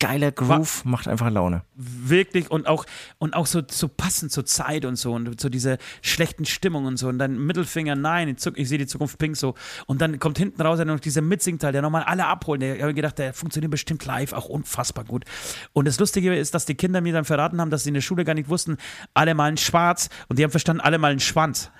Geiler 0.00 0.32
Groove, 0.32 0.86
macht 0.86 1.08
einfach 1.08 1.30
Laune. 1.30 1.62
Wirklich 1.74 2.50
und 2.50 2.66
auch, 2.66 2.86
und 3.18 3.34
auch 3.34 3.44
so, 3.44 3.60
so 3.70 3.86
passend 3.86 4.32
zur 4.32 4.46
Zeit 4.46 4.86
und 4.86 4.96
so 4.96 5.12
und 5.12 5.38
so 5.38 5.50
diese 5.50 5.76
schlechten 6.00 6.46
Stimmungen 6.46 6.86
und 6.88 6.96
so 6.96 7.08
und 7.08 7.18
dann 7.18 7.36
Mittelfinger, 7.36 7.96
nein, 7.96 8.28
ich, 8.28 8.46
ich 8.56 8.66
sehe 8.66 8.78
die 8.78 8.86
Zukunft 8.86 9.18
pink 9.18 9.36
so 9.36 9.54
und 9.84 10.00
dann 10.00 10.18
kommt 10.18 10.38
hinten 10.38 10.62
raus 10.62 10.78
noch 10.78 11.00
dieser 11.00 11.20
Mitsingteil, 11.20 11.72
der 11.72 11.82
nochmal 11.82 12.04
alle 12.04 12.26
abholt. 12.26 12.62
Ich 12.62 12.80
habe 12.80 12.94
gedacht, 12.94 13.18
der 13.18 13.34
funktioniert 13.34 13.70
bestimmt 13.70 14.02
live 14.06 14.32
auch 14.32 14.46
unfassbar 14.46 15.04
gut. 15.04 15.26
Und 15.74 15.86
das 15.86 16.00
Lustige 16.00 16.34
ist, 16.34 16.54
dass 16.54 16.64
die 16.64 16.76
Kinder 16.76 17.02
mir 17.02 17.12
dann 17.12 17.26
verraten 17.26 17.60
haben, 17.60 17.70
dass 17.70 17.82
sie 17.82 17.90
in 17.90 17.94
der 17.94 18.00
Schule 18.00 18.24
gar 18.24 18.34
nicht 18.34 18.48
wussten, 18.48 18.78
alle 19.12 19.34
malen 19.34 19.58
schwarz 19.58 20.08
und 20.28 20.38
die 20.38 20.44
haben 20.44 20.50
verstanden, 20.50 20.80
alle 20.80 20.96
malen 20.96 21.20
Schwanz. 21.20 21.70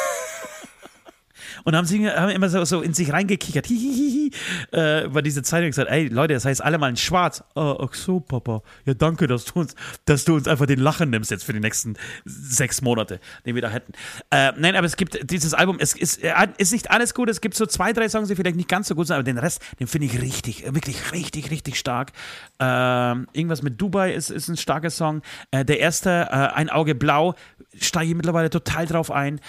und 1.69 1.75
haben, 1.75 1.85
sie, 1.85 2.09
haben 2.09 2.29
immer 2.29 2.49
so, 2.49 2.65
so 2.65 2.81
in 2.81 2.95
sich 2.95 3.13
reingekichert. 3.13 3.67
Hihihi, 3.67 4.31
äh, 4.73 5.05
über 5.05 5.21
diese 5.21 5.43
Zeitung 5.43 5.67
gesagt, 5.69 5.91
ey 5.91 6.07
Leute, 6.07 6.33
das 6.33 6.45
heißt 6.45 6.63
alle 6.63 6.79
mal 6.79 6.89
in 6.89 6.97
schwarz. 6.97 7.43
Oh, 7.53 7.77
ach 7.79 7.93
so, 7.93 8.19
Papa. 8.19 8.63
Ja, 8.85 8.95
danke, 8.95 9.27
dass 9.27 9.45
du 9.45 9.59
uns, 9.59 9.75
dass 10.05 10.25
du 10.25 10.33
uns 10.33 10.47
einfach 10.47 10.65
den 10.65 10.79
Lachen 10.79 11.11
nimmst 11.11 11.29
jetzt 11.29 11.43
für 11.43 11.53
die 11.53 11.59
nächsten 11.59 11.95
sechs 12.25 12.81
Monate, 12.81 13.19
den 13.45 13.53
wir 13.53 13.61
da 13.61 13.69
hätten. 13.69 13.93
Äh, 14.31 14.53
nein, 14.57 14.75
aber 14.75 14.87
es 14.87 14.97
gibt 14.97 15.29
dieses 15.29 15.53
Album, 15.53 15.77
es 15.79 15.93
ist, 15.93 16.23
äh, 16.23 16.33
ist 16.57 16.71
nicht 16.71 16.89
alles 16.89 17.13
gut. 17.13 17.29
Es 17.29 17.39
gibt 17.39 17.53
so 17.53 17.67
zwei, 17.67 17.93
drei 17.93 18.09
Songs, 18.09 18.29
die 18.29 18.35
vielleicht 18.35 18.55
nicht 18.55 18.69
ganz 18.69 18.87
so 18.87 18.95
gut 18.95 19.05
sind, 19.05 19.13
aber 19.13 19.23
den 19.23 19.37
Rest, 19.37 19.61
den 19.79 19.85
finde 19.85 20.07
ich 20.07 20.19
richtig, 20.19 20.73
wirklich 20.73 21.11
richtig, 21.11 21.51
richtig 21.51 21.77
stark. 21.77 22.13
Äh, 22.59 22.65
irgendwas 22.65 23.61
mit 23.61 23.79
Dubai 23.79 24.11
ist, 24.11 24.31
ist 24.31 24.47
ein 24.47 24.57
starker 24.57 24.89
Song. 24.89 25.21
Äh, 25.51 25.65
der 25.65 25.79
erste, 25.79 26.09
äh, 26.09 26.33
Ein 26.33 26.71
Auge 26.71 26.95
Blau, 26.95 27.35
steige 27.79 28.09
ich 28.09 28.15
mittlerweile 28.15 28.49
total 28.49 28.87
drauf 28.87 29.11
ein. 29.11 29.39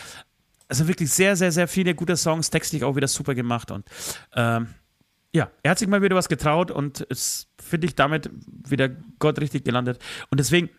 Also 0.71 0.89
wirklich 0.89 1.11
sehr, 1.11 1.37
sehr, 1.37 1.53
sehr 1.53 1.69
viele 1.69 1.95
gute 1.95 2.17
Songs, 2.17 2.49
textlich 2.49 2.85
auch 2.85 2.97
wieder 2.97 3.09
super 3.09 3.35
gemacht 3.35 3.71
und 3.71 3.85
ähm, 4.35 4.69
ja, 5.33 5.51
er 5.63 5.73
hat 5.73 5.79
sich 5.79 5.89
mal 5.89 6.03
wieder 6.03 6.17
was 6.17 6.29
getraut 6.29 6.71
und 6.71 7.01
ist, 7.03 7.49
finde 7.63 7.87
ich, 7.87 7.95
damit 7.95 8.31
wieder 8.69 8.89
Gott 9.19 9.41
richtig 9.41 9.65
gelandet. 9.65 10.03
Und 10.31 10.41
deswegen, 10.41 10.71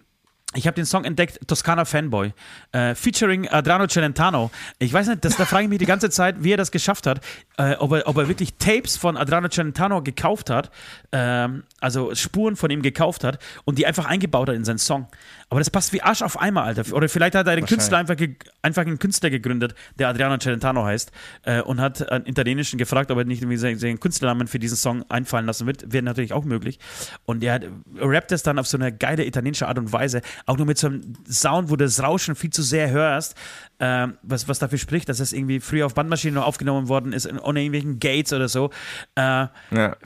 ich 0.53 0.67
habe 0.67 0.75
den 0.75 0.85
Song 0.85 1.05
entdeckt, 1.05 1.39
Toscana 1.47 1.85
Fanboy, 1.85 2.33
äh, 2.73 2.93
featuring 2.93 3.47
Adriano 3.47 3.87
Celentano. 3.87 4.51
Ich 4.79 4.91
weiß 4.91 5.07
nicht, 5.07 5.23
das, 5.23 5.37
da 5.37 5.45
frage 5.45 5.63
ich 5.63 5.69
mich 5.69 5.79
die 5.79 5.85
ganze 5.85 6.09
Zeit, 6.09 6.43
wie 6.43 6.51
er 6.51 6.57
das 6.57 6.71
geschafft 6.71 7.07
hat, 7.07 7.21
äh, 7.57 7.75
ob, 7.75 7.93
er, 7.93 8.07
ob 8.07 8.17
er 8.17 8.27
wirklich 8.27 8.55
Tapes 8.57 8.97
von 8.97 9.15
Adriano 9.15 9.47
Celentano 9.47 10.01
gekauft 10.03 10.49
hat, 10.49 10.69
ähm, 11.13 11.63
also 11.79 12.13
Spuren 12.15 12.57
von 12.57 12.69
ihm 12.69 12.81
gekauft 12.81 13.23
hat 13.23 13.39
und 13.63 13.77
die 13.77 13.85
einfach 13.85 14.05
eingebaut 14.05 14.49
hat 14.49 14.55
in 14.55 14.65
seinen 14.65 14.79
Song. 14.79 15.07
Aber 15.51 15.59
das 15.59 15.69
passt 15.69 15.91
wie 15.91 16.01
Arsch 16.01 16.21
auf 16.21 16.39
Eimer, 16.39 16.63
Alter. 16.63 16.93
Oder 16.93 17.09
vielleicht 17.09 17.35
hat 17.35 17.45
er 17.45 17.51
einen 17.51 17.65
Künstler 17.65 17.97
einfach, 17.97 18.15
einfach 18.61 18.83
einen 18.83 18.99
Künstler 18.99 19.29
gegründet, 19.29 19.75
der 19.99 20.07
Adriano 20.07 20.37
Celentano 20.37 20.85
heißt, 20.85 21.11
äh, 21.43 21.61
und 21.61 21.81
hat 21.81 22.09
einen 22.09 22.25
italienischen 22.25 22.77
gefragt, 22.77 23.11
ob 23.11 23.17
er 23.17 23.25
nicht 23.25 23.41
irgendwie 23.41 23.57
seinen 23.57 23.99
Künstlernamen 23.99 24.47
für 24.47 24.59
diesen 24.59 24.77
Song 24.77 25.03
einfallen 25.09 25.45
lassen 25.45 25.67
wird. 25.67 25.91
Wäre 25.91 26.03
natürlich 26.03 26.31
auch 26.31 26.45
möglich. 26.45 26.79
Und 27.25 27.43
er 27.43 27.59
rappt 27.99 28.31
es 28.31 28.43
dann 28.43 28.59
auf 28.59 28.67
so 28.67 28.77
eine 28.77 28.95
geile 28.95 29.25
italienische 29.25 29.67
Art 29.67 29.77
und 29.77 29.91
Weise, 29.91 30.21
auch 30.45 30.55
nur 30.55 30.65
mit 30.65 30.77
so 30.77 30.87
einem 30.87 31.15
Sound, 31.29 31.69
wo 31.69 31.75
du 31.75 31.83
das 31.83 32.01
Rauschen 32.01 32.35
viel 32.35 32.51
zu 32.51 32.61
sehr 32.61 32.89
hörst, 32.89 33.35
äh, 33.79 34.07
was, 34.23 34.47
was 34.47 34.59
dafür 34.59 34.77
spricht, 34.77 35.09
dass 35.09 35.19
es 35.19 35.33
irgendwie 35.33 35.59
früher 35.59 35.85
auf 35.85 35.95
Bandmaschinen 35.95 36.35
noch 36.35 36.47
aufgenommen 36.47 36.87
worden 36.87 37.11
ist, 37.11 37.29
ohne 37.29 37.59
irgendwelchen 37.59 37.99
Gates 37.99 38.31
oder 38.31 38.47
so. 38.47 38.69
Äh, 39.15 39.21
ja. 39.21 39.97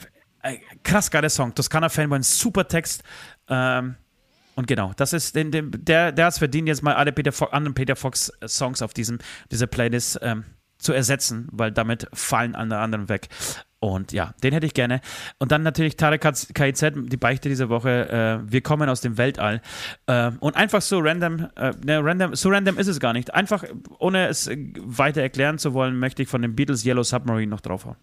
Äh, 0.41 0.57
krass 0.81 1.11
geiler 1.11 1.29
Song. 1.29 1.53
Toskana 1.53 1.89
Fanboy, 1.89 2.17
ein 2.17 2.23
super 2.23 2.67
Text. 2.67 3.03
Ähm, 3.47 3.95
und 4.55 4.67
genau, 4.67 4.93
das 4.95 5.13
ist 5.13 5.35
den, 5.35 5.51
den, 5.51 5.71
der, 5.71 6.11
der 6.11 6.25
hat 6.25 6.33
es 6.33 6.39
verdient, 6.39 6.67
jetzt 6.67 6.81
mal 6.81 6.95
alle 6.95 7.11
Peter 7.11 7.31
Fo 7.31 7.45
anderen 7.45 7.73
Peter 7.75 7.95
Fox 7.95 8.29
äh, 8.39 8.47
Songs 8.47 8.81
auf 8.81 8.93
diesem, 8.93 9.19
dieser 9.51 9.67
Playlist 9.67 10.19
ähm, 10.21 10.45
zu 10.77 10.93
ersetzen, 10.93 11.47
weil 11.51 11.71
damit 11.71 12.07
fallen 12.13 12.55
alle 12.55 12.77
anderen 12.77 13.09
weg. 13.09 13.27
Und 13.79 14.13
ja, 14.13 14.33
den 14.41 14.53
hätte 14.53 14.65
ich 14.65 14.73
gerne. 14.73 15.01
Und 15.37 15.51
dann 15.51 15.61
natürlich 15.61 15.95
Tarek 15.95 16.21
KIZ, 16.21 16.93
die 16.95 17.17
Beichte 17.17 17.49
dieser 17.49 17.69
Woche. 17.69 18.09
Äh, 18.09 18.51
wir 18.51 18.61
kommen 18.61 18.89
aus 18.89 19.01
dem 19.01 19.17
Weltall. 19.17 19.61
Äh, 20.07 20.31
und 20.39 20.55
einfach 20.55 20.81
so 20.81 20.99
random, 20.99 21.49
äh, 21.55 21.71
ne, 21.85 22.03
random, 22.03 22.33
so 22.33 22.49
random 22.49 22.79
ist 22.79 22.87
es 22.87 22.99
gar 22.99 23.13
nicht. 23.13 23.33
Einfach, 23.33 23.63
ohne 23.99 24.27
es 24.27 24.49
weiter 24.79 25.21
erklären 25.21 25.59
zu 25.59 25.73
wollen, 25.73 25.99
möchte 25.99 26.23
ich 26.23 26.29
von 26.29 26.41
den 26.41 26.55
Beatles 26.55 26.83
Yellow 26.83 27.03
Submarine 27.03 27.49
noch 27.49 27.61
draufhauen. 27.61 27.97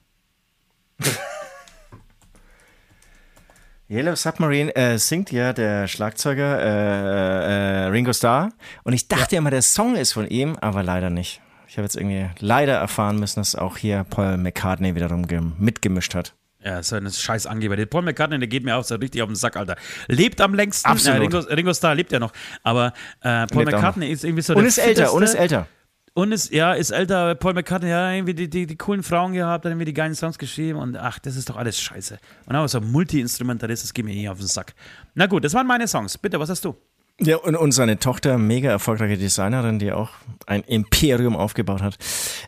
Yellow 3.90 4.14
Submarine 4.14 4.74
äh, 4.74 4.98
singt 4.98 5.30
ja 5.32 5.52
der 5.52 5.86
Schlagzeuger 5.86 6.60
äh, 6.60 7.84
äh, 7.84 7.86
Ringo 7.88 8.12
Starr. 8.12 8.50
Und 8.84 8.92
ich 8.92 9.08
dachte 9.08 9.34
ja. 9.34 9.38
immer, 9.40 9.50
der 9.50 9.62
Song 9.62 9.96
ist 9.96 10.12
von 10.12 10.26
ihm, 10.26 10.56
aber 10.60 10.82
leider 10.82 11.10
nicht. 11.10 11.40
Ich 11.68 11.76
habe 11.76 11.84
jetzt 11.84 11.96
irgendwie 11.96 12.28
leider 12.38 12.74
erfahren 12.74 13.18
müssen, 13.18 13.40
dass 13.40 13.54
auch 13.54 13.76
hier 13.76 14.04
Paul 14.04 14.36
McCartney 14.36 14.94
wiederum 14.94 15.26
mitgemischt 15.58 16.14
hat. 16.14 16.34
Ja, 16.64 16.82
so 16.82 16.96
ein 16.96 17.10
scheiß 17.10 17.46
Angeber. 17.46 17.76
Der 17.76 17.86
Paul 17.86 18.02
McCartney, 18.02 18.38
der 18.38 18.48
geht 18.48 18.64
mir 18.64 18.76
auch 18.76 18.84
so 18.84 18.94
richtig 18.94 19.22
auf 19.22 19.28
den 19.28 19.36
Sack, 19.36 19.56
Alter. 19.56 19.76
Lebt 20.06 20.40
am 20.40 20.54
längsten. 20.54 20.88
Absolut. 20.88 21.18
Äh, 21.18 21.20
Ringo, 21.20 21.38
Ringo, 21.38 21.74
Starr 21.74 21.94
lebt 21.94 22.12
ja 22.12 22.18
noch. 22.18 22.32
Aber 22.62 22.92
äh, 23.20 23.46
Paul 23.46 23.64
lebt 23.64 23.72
McCartney 23.72 24.10
ist 24.10 24.24
irgendwie 24.24 24.42
so 24.42 24.54
der 24.54 24.62
Und 24.62 24.68
ist 24.68 24.78
älter, 24.78 25.12
und 25.12 25.22
ist 25.22 25.34
älter. 25.34 25.66
Und 26.14 26.30
ist, 26.32 26.52
ja, 26.52 26.74
ist 26.74 26.90
älter, 26.90 27.34
Paul 27.34 27.54
McCartney, 27.54 27.88
ja, 27.88 28.12
irgendwie 28.12 28.34
die, 28.34 28.50
die, 28.50 28.66
die 28.66 28.76
coolen 28.76 29.02
Frauen 29.02 29.32
gehabt, 29.32 29.64
hat 29.64 29.70
irgendwie 29.70 29.86
die 29.86 29.94
geilen 29.94 30.14
Songs 30.14 30.36
geschrieben 30.36 30.78
und 30.78 30.94
ach, 30.94 31.18
das 31.18 31.36
ist 31.36 31.48
doch 31.48 31.56
alles 31.56 31.80
scheiße. 31.80 32.18
Und 32.44 32.54
auch 32.54 32.68
so 32.68 32.82
Multi-Instrumentalist, 32.82 33.82
das 33.82 33.94
geht 33.94 34.04
mir 34.04 34.14
eh 34.14 34.28
auf 34.28 34.38
den 34.38 34.46
Sack. 34.46 34.74
Na 35.14 35.26
gut, 35.26 35.42
das 35.42 35.54
waren 35.54 35.66
meine 35.66 35.88
Songs. 35.88 36.18
Bitte, 36.18 36.38
was 36.38 36.50
hast 36.50 36.66
du? 36.66 36.76
Ja, 37.24 37.36
und, 37.36 37.54
und 37.54 37.70
seine 37.70 38.00
Tochter, 38.00 38.36
mega 38.36 38.68
erfolgreiche 38.68 39.16
Designerin, 39.16 39.78
die 39.78 39.92
auch 39.92 40.10
ein 40.46 40.62
Imperium 40.62 41.36
aufgebaut 41.36 41.80
hat. 41.80 41.96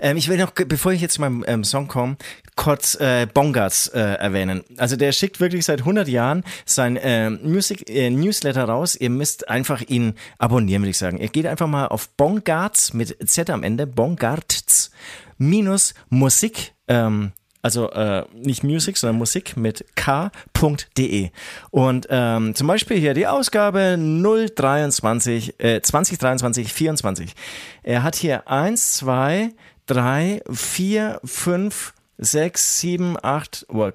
Ähm, 0.00 0.16
ich 0.16 0.28
will 0.28 0.36
noch, 0.36 0.50
bevor 0.50 0.90
ich 0.90 1.00
jetzt 1.00 1.14
zu 1.14 1.20
meinem 1.20 1.44
ähm, 1.46 1.62
Song 1.62 1.86
komme, 1.86 2.16
kurz 2.56 2.96
äh, 2.96 3.28
Bongarts 3.32 3.86
äh, 3.88 4.00
erwähnen. 4.00 4.64
Also 4.76 4.96
der 4.96 5.12
schickt 5.12 5.38
wirklich 5.38 5.64
seit 5.64 5.80
100 5.80 6.08
Jahren 6.08 6.42
sein 6.64 6.96
äh, 6.96 7.30
Music 7.30 7.88
äh, 7.88 8.10
Newsletter 8.10 8.64
raus. 8.64 8.96
Ihr 8.96 9.10
müsst 9.10 9.48
einfach 9.48 9.80
ihn 9.80 10.14
abonnieren, 10.38 10.82
würde 10.82 10.90
ich 10.90 10.98
sagen. 10.98 11.18
Ihr 11.18 11.28
geht 11.28 11.46
einfach 11.46 11.68
mal 11.68 11.86
auf 11.86 12.08
Bongarts 12.08 12.94
mit 12.94 13.16
Z 13.30 13.50
am 13.50 13.62
Ende, 13.62 13.86
Bongarts 13.86 14.90
minus 15.38 15.94
Musik 16.10 16.74
ähm, 16.88 17.30
also 17.64 17.90
äh, 17.92 18.26
nicht 18.34 18.62
Music, 18.62 18.98
sondern 18.98 19.16
Musik 19.16 19.56
mit 19.56 19.86
k.de. 19.94 21.30
Und 21.70 22.06
ähm, 22.10 22.54
zum 22.54 22.66
Beispiel 22.66 22.98
hier 22.98 23.14
die 23.14 23.26
Ausgabe 23.26 23.96
023, 23.98 25.58
äh, 25.58 25.80
2023, 25.80 26.70
24. 26.70 27.34
Er 27.82 28.02
hat 28.02 28.16
hier 28.16 28.46
1, 28.48 28.92
2, 28.96 29.54
3, 29.86 30.42
4, 30.52 31.20
5, 31.24 31.94
6, 32.18 32.80
7, 32.80 33.16
8, 33.22 33.66
oh, 33.70 33.90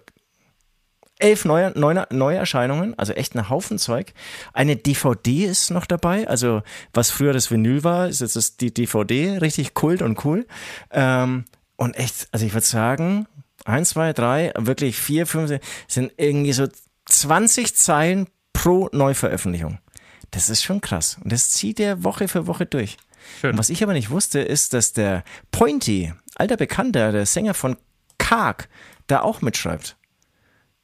elf 1.20 1.46
neue, 1.46 1.72
neue, 1.78 2.08
neue 2.10 2.38
Erscheinungen, 2.38 2.98
also 2.98 3.14
echt 3.14 3.36
ein 3.36 3.50
Haufen 3.50 3.78
Zeug. 3.78 4.14
Eine 4.52 4.78
DVD 4.78 5.46
ist 5.46 5.70
noch 5.70 5.86
dabei, 5.86 6.28
also 6.28 6.64
was 6.92 7.12
früher 7.12 7.34
das 7.34 7.52
Vinyl 7.52 7.84
war, 7.84 8.08
ist 8.08 8.22
jetzt 8.22 8.62
die 8.62 8.74
DVD, 8.74 9.38
richtig 9.38 9.76
kult 9.76 10.02
und 10.02 10.26
cool. 10.26 10.48
Ähm, 10.90 11.46
und 11.76 11.98
echt, 11.98 12.28
also 12.32 12.46
ich 12.48 12.54
würde 12.54 12.66
sagen, 12.66 13.28
eins, 13.70 13.90
zwei, 13.90 14.14
drei, 14.14 14.52
wirklich 14.58 14.98
vier, 14.98 15.26
fünf, 15.26 15.52
sind 15.88 16.12
irgendwie 16.18 16.54
so 16.54 16.68
20 17.06 17.76
Zeilen 17.76 18.28
pro 18.54 18.90
Neuveröffentlichung. 18.92 19.80
Das 20.32 20.50
ist 20.50 20.64
schon 20.64 20.82
krass. 20.82 21.18
Und 21.24 21.32
das 21.32 21.50
zieht 21.50 21.80
er 21.80 22.04
Woche 22.04 22.28
für 22.28 22.48
Woche 22.48 22.66
durch. 22.66 22.98
Schön. 23.42 23.52
Und 23.52 23.58
was 23.58 23.70
ich 23.70 23.84
aber 23.84 23.94
nicht 23.94 24.10
wusste, 24.10 24.40
ist, 24.40 24.74
dass 24.74 24.94
der 24.94 25.24
Pointy, 25.52 26.14
alter 26.36 26.58
Bekannter, 26.58 27.12
der 27.12 27.26
Sänger 27.26 27.54
von 27.54 27.78
Karg, 28.18 28.70
da 29.08 29.22
auch 29.22 29.42
mitschreibt. 29.42 29.98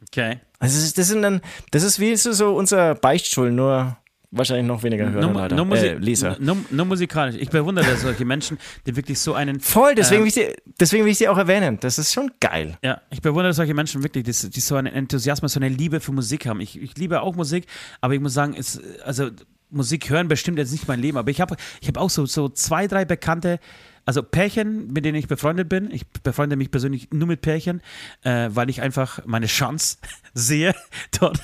Okay. 0.01 0.39
Also 0.59 0.79
das, 0.95 1.07
sind 1.07 1.21
dann, 1.21 1.41
das 1.71 1.83
ist 1.83 1.99
wie 1.99 2.15
so 2.15 2.55
unser 2.55 2.95
Beichtstuhl, 2.95 3.51
nur 3.51 3.97
wahrscheinlich 4.37 4.65
noch 4.65 4.83
weniger 4.83 5.09
Hörer, 5.09 5.21
nur, 5.21 5.49
nur, 5.49 5.65
Musik, 5.65 5.91
äh, 5.91 5.95
Leser. 5.95 6.37
Nur, 6.39 6.57
nur, 6.69 6.85
musikalisch. 6.85 7.35
Ich 7.39 7.49
bewundere 7.49 7.95
solche 7.97 8.25
Menschen, 8.25 8.57
die 8.85 8.95
wirklich 8.95 9.19
so 9.19 9.33
einen. 9.33 9.59
Voll, 9.59 9.95
deswegen, 9.95 10.21
äh, 10.21 10.23
will, 10.23 10.27
ich 10.27 10.33
sie, 10.33 10.55
deswegen 10.79 11.05
will 11.05 11.11
ich 11.11 11.17
sie 11.17 11.27
auch 11.27 11.37
erwähnen. 11.37 11.77
Das 11.79 11.97
ist 11.97 12.13
schon 12.13 12.31
geil. 12.39 12.77
Ja, 12.83 13.01
ich 13.09 13.21
bewundere 13.21 13.53
solche 13.53 13.73
Menschen 13.73 14.03
wirklich, 14.03 14.23
die, 14.23 14.49
die 14.49 14.59
so 14.59 14.75
einen 14.75 14.93
Enthusiasmus, 14.93 15.53
so 15.53 15.59
eine 15.59 15.69
Liebe 15.69 15.99
für 15.99 16.11
Musik 16.11 16.45
haben. 16.45 16.61
Ich, 16.61 16.81
ich 16.81 16.97
liebe 16.97 17.21
auch 17.21 17.35
Musik, 17.35 17.65
aber 18.01 18.13
ich 18.13 18.19
muss 18.19 18.33
sagen, 18.33 18.55
es, 18.57 18.79
also 19.03 19.29
Musik 19.69 20.09
hören 20.09 20.27
bestimmt 20.27 20.57
jetzt 20.57 20.71
nicht 20.71 20.87
mein 20.87 20.99
Leben, 20.99 21.17
aber 21.17 21.31
ich 21.31 21.41
habe 21.41 21.55
ich 21.81 21.87
hab 21.87 21.97
auch 21.97 22.09
so, 22.09 22.25
so 22.25 22.49
zwei, 22.49 22.87
drei 22.87 23.05
bekannte. 23.05 23.59
Also 24.07 24.21
Pärchen, 24.21 24.93
mit 24.93 25.03
denen 25.03 25.17
ich 25.17 25.27
befreundet 25.27 25.67
bin. 25.67 25.89
Ich 25.89 26.07
befreunde 26.07 26.55
mich 26.55 26.69
persönlich 26.69 27.09
nur 27.11 27.27
mit 27.27 27.41
Pärchen, 27.41 27.81
äh, 28.21 28.49
weil 28.51 28.69
ich 28.69 28.81
einfach 28.81 29.25
meine 29.25 29.47
Chance 29.47 29.97
sehe 30.33 30.75
dort. 31.19 31.39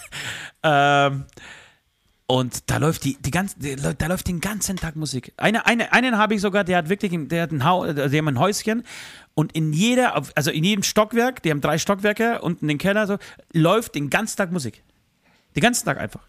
Ähm, 0.61 1.25
und 2.31 2.69
da 2.69 2.77
läuft 2.77 3.03
die, 3.03 3.17
die 3.17 3.29
ganze, 3.29 3.57
da 3.57 4.07
läuft 4.07 4.29
den 4.29 4.39
ganzen 4.39 4.77
Tag 4.77 4.95
Musik. 4.95 5.33
Eine, 5.35 5.65
eine, 5.65 5.91
einen 5.91 6.17
habe 6.17 6.33
ich 6.33 6.39
sogar, 6.39 6.63
der 6.63 6.77
hat 6.77 6.87
wirklich, 6.87 7.11
der 7.27 7.43
hat 7.43 7.51
ein, 7.51 7.65
Haus, 7.65 7.87
also 7.87 8.07
die 8.07 8.17
haben 8.17 8.29
ein 8.29 8.39
Häuschen 8.39 8.83
und 9.33 9.51
in 9.51 9.73
jeder, 9.73 10.15
also 10.33 10.49
in 10.49 10.63
jedem 10.63 10.81
Stockwerk, 10.81 11.43
die 11.43 11.51
haben 11.51 11.59
drei 11.59 11.77
Stockwerke 11.77 12.39
unten 12.39 12.69
den 12.69 12.77
Keller 12.77 13.05
so, 13.05 13.17
läuft 13.51 13.95
den 13.95 14.09
ganzen 14.09 14.37
Tag 14.37 14.53
Musik. 14.53 14.81
Den 15.57 15.61
ganzen 15.61 15.83
Tag 15.83 15.97
einfach. 15.97 16.21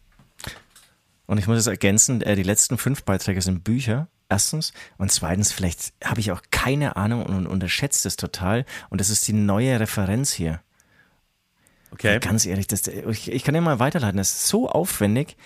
Und 1.27 1.39
ich 1.39 1.47
muss 1.47 1.59
es 1.59 1.69
ergänzen, 1.69 2.21
äh, 2.23 2.35
die 2.35 2.43
letzten 2.43 2.79
fünf 2.79 3.05
Beiträge 3.05 3.41
sind 3.41 3.63
Bücher. 3.63 4.09
Erstens. 4.29 4.73
Und 4.99 5.13
zweitens, 5.13 5.53
vielleicht 5.53 5.93
habe 6.03 6.19
ich 6.19 6.33
auch 6.33 6.43
keine 6.51 6.97
Ahnung 6.97 7.25
und 7.27 7.47
unterschätzt 7.47 8.07
es 8.07 8.17
total. 8.17 8.65
Und 8.91 9.01
das 9.01 9.09
ist 9.09 9.29
die 9.29 9.35
neue 9.35 9.79
Referenz 9.79 10.33
hier. 10.33 10.63
Okay. 11.93 12.19
Ganz 12.19 12.47
ehrlich, 12.47 12.67
das, 12.67 12.89
ich, 12.89 13.31
ich 13.31 13.45
kann 13.45 13.55
ja 13.55 13.61
mal 13.61 13.79
weiterleiten. 13.79 14.17
Das 14.17 14.31
ist 14.31 14.49
so 14.49 14.69
aufwendig 14.69 15.37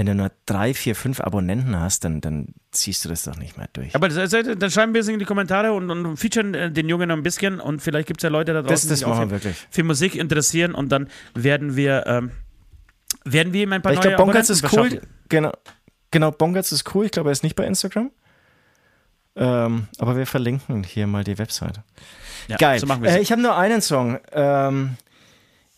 wenn 0.00 0.06
du 0.06 0.14
nur 0.14 0.32
drei, 0.46 0.72
vier, 0.72 0.96
fünf 0.96 1.20
Abonnenten 1.20 1.78
hast, 1.78 2.04
dann, 2.04 2.22
dann 2.22 2.54
ziehst 2.70 3.04
du 3.04 3.10
das 3.10 3.24
doch 3.24 3.36
nicht 3.36 3.58
mehr 3.58 3.68
durch. 3.74 3.94
Aber 3.94 4.08
das, 4.08 4.30
dann 4.30 4.70
schreiben 4.70 4.94
wir 4.94 5.02
es 5.02 5.08
in 5.08 5.18
die 5.18 5.26
Kommentare 5.26 5.74
und, 5.74 5.90
und 5.90 6.16
featuren 6.16 6.54
äh, 6.54 6.72
den 6.72 6.88
Jungen 6.88 7.08
noch 7.10 7.16
ein 7.18 7.22
bisschen 7.22 7.60
und 7.60 7.82
vielleicht 7.82 8.08
gibt 8.08 8.20
es 8.20 8.22
ja 8.22 8.30
Leute 8.30 8.54
da 8.54 8.62
draußen, 8.62 8.88
das, 8.88 9.00
das 9.00 9.28
die 9.28 9.28
sich 9.28 9.42
für, 9.42 9.54
für 9.68 9.84
Musik 9.84 10.14
interessieren 10.14 10.74
und 10.74 10.90
dann 10.90 11.10
werden 11.34 11.76
wir, 11.76 12.04
ähm, 12.06 12.30
werden 13.24 13.52
wir 13.52 13.64
ihm 13.64 13.74
ein 13.74 13.82
paar 13.82 13.92
ich 13.92 13.98
neue 13.98 14.14
glaub, 14.14 14.28
Bongatz 14.28 14.48
ist 14.48 14.72
cool. 14.72 15.02
Genau, 15.28 15.52
genau, 16.10 16.30
Bongatz 16.30 16.72
ist 16.72 16.94
cool. 16.94 17.04
Ich 17.04 17.12
glaube, 17.12 17.28
er 17.28 17.32
ist 17.32 17.42
nicht 17.42 17.54
bei 17.54 17.66
Instagram. 17.66 18.10
Ähm, 19.36 19.86
aber 19.98 20.16
wir 20.16 20.26
verlinken 20.26 20.82
hier 20.82 21.06
mal 21.08 21.24
die 21.24 21.36
Webseite. 21.36 21.84
Ja, 22.48 22.56
Geil. 22.56 22.80
So 22.80 22.86
äh, 23.04 23.20
ich 23.20 23.32
habe 23.32 23.42
nur 23.42 23.54
einen 23.54 23.82
Song. 23.82 24.18
Ähm, 24.32 24.96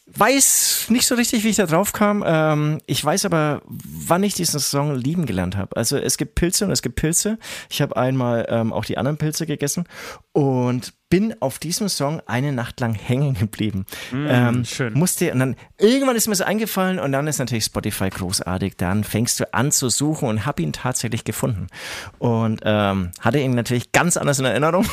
weiß 0.06 0.86
nicht 0.88 1.06
so 1.06 1.14
richtig, 1.14 1.44
wie 1.44 1.48
ich 1.48 1.56
da 1.56 1.66
drauf 1.66 1.92
kam. 1.92 2.24
Ähm, 2.26 2.80
ich 2.86 3.04
weiß 3.04 3.24
aber, 3.24 3.62
wann 3.66 4.22
ich 4.22 4.34
diesen 4.34 4.60
Song 4.60 4.94
lieben 4.94 5.26
gelernt 5.26 5.56
habe. 5.56 5.76
Also 5.76 5.96
es 5.96 6.18
gibt 6.18 6.34
Pilze 6.34 6.64
und 6.64 6.70
es 6.70 6.82
gibt 6.82 6.96
Pilze. 6.96 7.38
Ich 7.70 7.80
habe 7.80 7.96
einmal 7.96 8.46
ähm, 8.48 8.72
auch 8.72 8.84
die 8.84 8.98
anderen 8.98 9.16
Pilze 9.16 9.46
gegessen 9.46 9.84
und 10.32 10.92
bin 11.08 11.34
auf 11.40 11.58
diesem 11.58 11.88
Song 11.88 12.22
eine 12.26 12.52
Nacht 12.52 12.80
lang 12.80 12.94
hängen 12.94 13.34
geblieben. 13.34 13.84
Mm, 14.12 14.26
ähm, 14.28 14.64
schön. 14.64 14.94
Musste, 14.94 15.30
und 15.30 15.40
dann 15.40 15.56
irgendwann 15.78 16.16
ist 16.16 16.26
mir 16.26 16.34
so 16.34 16.44
eingefallen 16.44 16.98
und 16.98 17.12
dann 17.12 17.26
ist 17.26 17.38
natürlich 17.38 17.66
Spotify 17.66 18.08
großartig. 18.08 18.76
Dann 18.78 19.04
fängst 19.04 19.38
du 19.38 19.52
an 19.52 19.72
zu 19.72 19.90
suchen 19.90 20.28
und 20.28 20.46
habe 20.46 20.62
ihn 20.62 20.72
tatsächlich 20.72 21.24
gefunden. 21.24 21.66
Und 22.18 22.62
ähm, 22.64 23.10
hatte 23.20 23.40
ihn 23.40 23.54
natürlich 23.54 23.92
ganz 23.92 24.16
anders 24.16 24.38
in 24.38 24.46
Erinnerung. 24.46 24.86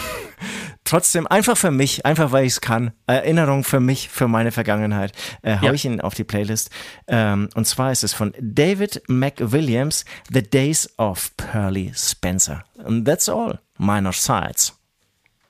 Trotzdem 0.89 1.27
einfach 1.27 1.55
für 1.55 1.69
mich, 1.69 2.03
einfach 2.07 2.31
weil 2.31 2.45
ich 2.45 2.53
es 2.53 2.61
kann. 2.61 2.93
Erinnerung 3.05 3.63
für 3.63 3.79
mich, 3.79 4.09
für 4.09 4.27
meine 4.27 4.51
Vergangenheit. 4.51 5.11
Äh, 5.43 5.59
hau 5.59 5.67
ja. 5.67 5.73
ich 5.73 5.85
ihn 5.85 6.01
auf 6.01 6.15
die 6.15 6.23
Playlist. 6.23 6.71
Ähm, 7.05 7.47
und 7.53 7.65
zwar 7.65 7.91
ist 7.91 8.03
es 8.03 8.11
von 8.13 8.33
David 8.41 9.03
McWilliams, 9.07 10.03
The 10.33 10.41
Days 10.41 10.89
of 10.97 11.29
Pearly 11.37 11.91
Spencer. 11.95 12.63
And 12.83 13.05
that's 13.05 13.29
all. 13.29 13.59
Minor 13.77 14.13
Sides. 14.13 14.73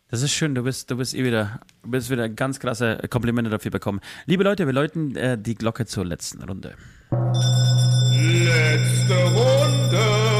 Das 0.10 0.24
ist 0.24 0.34
schön, 0.34 0.56
du 0.56 0.64
bist, 0.64 0.92
du 0.92 0.98
bist 0.98 1.14
eh 1.16 1.24
wieder, 1.24 1.62
du 1.84 1.92
bist 1.92 2.10
wieder 2.10 2.28
ganz 2.28 2.60
krasse 2.60 3.00
Komplimente 3.10 3.50
dafür 3.50 3.72
bekommen. 3.72 4.02
Liebe 4.26 4.44
Leute, 4.44 4.66
wir 4.66 4.74
läuten 4.74 5.16
äh, 5.16 5.38
die 5.38 5.56
Glocke 5.56 5.86
zur 5.86 6.04
letzten 6.04 6.44
Runde. 6.44 6.76
Letzte 8.12 9.16
Runde. 9.24 10.39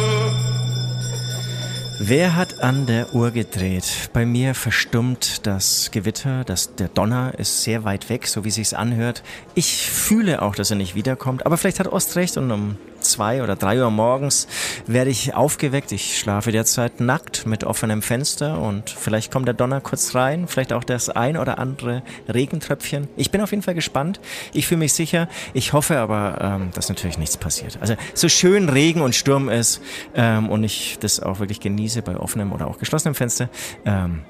Wer 2.02 2.38
hat 2.38 2.62
an 2.62 2.86
der 2.86 3.14
Uhr 3.14 3.32
gedreht? 3.32 4.10
Bei 4.14 4.26
mir 4.26 4.56
verstummt 4.56 5.46
das 5.46 5.92
Gewitter, 5.92 6.46
das, 6.46 6.74
der 6.76 6.88
Donner 6.88 7.34
ist 7.38 7.64
sehr 7.64 7.84
weit 7.84 8.08
weg, 8.08 8.26
so 8.26 8.46
wie 8.46 8.52
sich's 8.52 8.74
anhört. 8.74 9.22
Ich 9.54 9.90
fühle 9.92 10.42
auch, 10.42 10.56
dass 10.56 10.70
er 10.70 10.78
nicht 10.78 10.96
wiederkommt, 10.96 11.46
aber 11.46 11.58
vielleicht 11.58 11.82
hat 11.82 11.88
Ost 11.88 12.16
recht 12.16 12.38
und 12.38 12.52
um 12.52 12.78
zwei 13.02 13.44
oder 13.44 13.56
drei 13.56 13.82
Uhr 13.82 13.92
morgens 13.92 14.48
werde 14.88 15.10
ich 15.10 15.34
aufgeweckt. 15.34 15.92
Ich 15.92 16.20
schlafe 16.20 16.52
derzeit 16.52 17.00
nackt 17.00 17.46
mit 17.46 17.64
offenem 17.64 18.02
Fenster 18.02 18.60
und 18.60 18.90
vielleicht 18.90 19.32
kommt 19.32 19.48
der 19.48 19.54
Donner 19.54 19.82
kurz 19.82 20.16
rein, 20.16 20.48
vielleicht 20.48 20.74
auch 20.74 20.84
das 20.84 21.10
ein 21.10 21.38
oder 21.38 21.60
andere 21.60 22.04
Regentröpfchen. 22.28 23.08
Ich 23.16 23.32
bin 23.32 23.42
auf 23.42 23.52
jeden 23.52 23.64
Fall 23.64 23.76
gespannt. 23.76 24.20
Ich 24.54 24.68
fühle 24.68 24.80
mich 24.80 24.94
sicher. 24.94 25.28
Ich 25.54 25.74
hoffe 25.74 25.98
aber, 25.98 26.38
ähm, 26.42 26.72
dass 26.74 26.90
natürlich 26.90 27.18
nichts 27.18 27.38
passiert. 27.38 27.78
Also 27.82 27.96
so 28.14 28.30
schön 28.30 28.70
Regen 28.70 29.02
und 29.02 29.16
Sturm 29.16 29.50
ist 29.50 29.82
ähm, 30.16 30.50
und 30.50 30.64
ich 30.64 30.98
das 31.00 31.20
auch 31.20 31.40
wirklich 31.40 31.60
genieße 31.60 32.02
bei 32.02 32.18
offenem 32.18 32.52
oder 32.52 32.68
auch 32.68 32.78
geschlossenem 32.78 33.16
Fenster. 33.16 33.50
Ähm, 33.86 34.22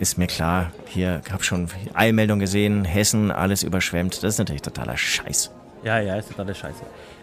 ist 0.00 0.16
mir 0.16 0.26
klar, 0.26 0.72
hier 0.86 1.20
habe 1.30 1.44
schon 1.44 1.68
Eilmeldung 1.92 2.38
gesehen, 2.38 2.86
Hessen, 2.86 3.30
alles 3.30 3.62
überschwemmt. 3.62 4.22
Das 4.22 4.34
ist 4.34 4.38
natürlich 4.38 4.62
totaler 4.62 4.96
Scheiß. 4.96 5.50
Ja, 5.84 6.00
ja, 6.00 6.16
ist 6.16 6.28
totaler 6.28 6.54
Scheiße. 6.54 6.82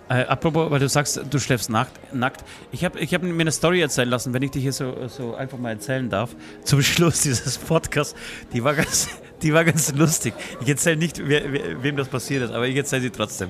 Äh, 0.10 0.24
apropos, 0.24 0.72
weil 0.72 0.80
du 0.80 0.88
sagst, 0.88 1.22
du 1.30 1.40
schläfst 1.40 1.70
nackt. 1.70 2.14
nackt. 2.14 2.44
Ich 2.72 2.86
habe 2.86 3.00
ich 3.00 3.14
hab 3.14 3.24
mir 3.24 3.40
eine 3.40 3.52
Story 3.52 3.82
erzählen 3.82 4.10
lassen, 4.10 4.34
wenn 4.34 4.42
ich 4.42 4.52
dich 4.52 4.64
hier 4.64 4.72
so, 4.72 5.08
so 5.08 5.36
einfach 5.36 5.58
mal 5.58 5.72
erzählen 5.72 6.10
darf, 6.10 6.36
zum 6.64 6.82
Schluss 6.84 7.22
dieses 7.22 7.58
Podcasts. 7.58 8.16
Die 8.54 8.64
war 8.64 8.74
ganz, 8.74 9.10
die 9.42 9.54
war 9.54 9.66
ganz 9.66 9.94
lustig. 9.94 10.34
Ich 10.62 10.70
erzähle 10.70 10.98
nicht, 10.98 11.28
wer, 11.28 11.52
wer, 11.52 11.84
wem 11.84 11.98
das 11.98 12.08
passiert 12.08 12.44
ist, 12.44 12.52
aber 12.52 12.68
ich 12.68 12.76
erzähle 12.76 13.02
sie 13.02 13.10
trotzdem. 13.10 13.50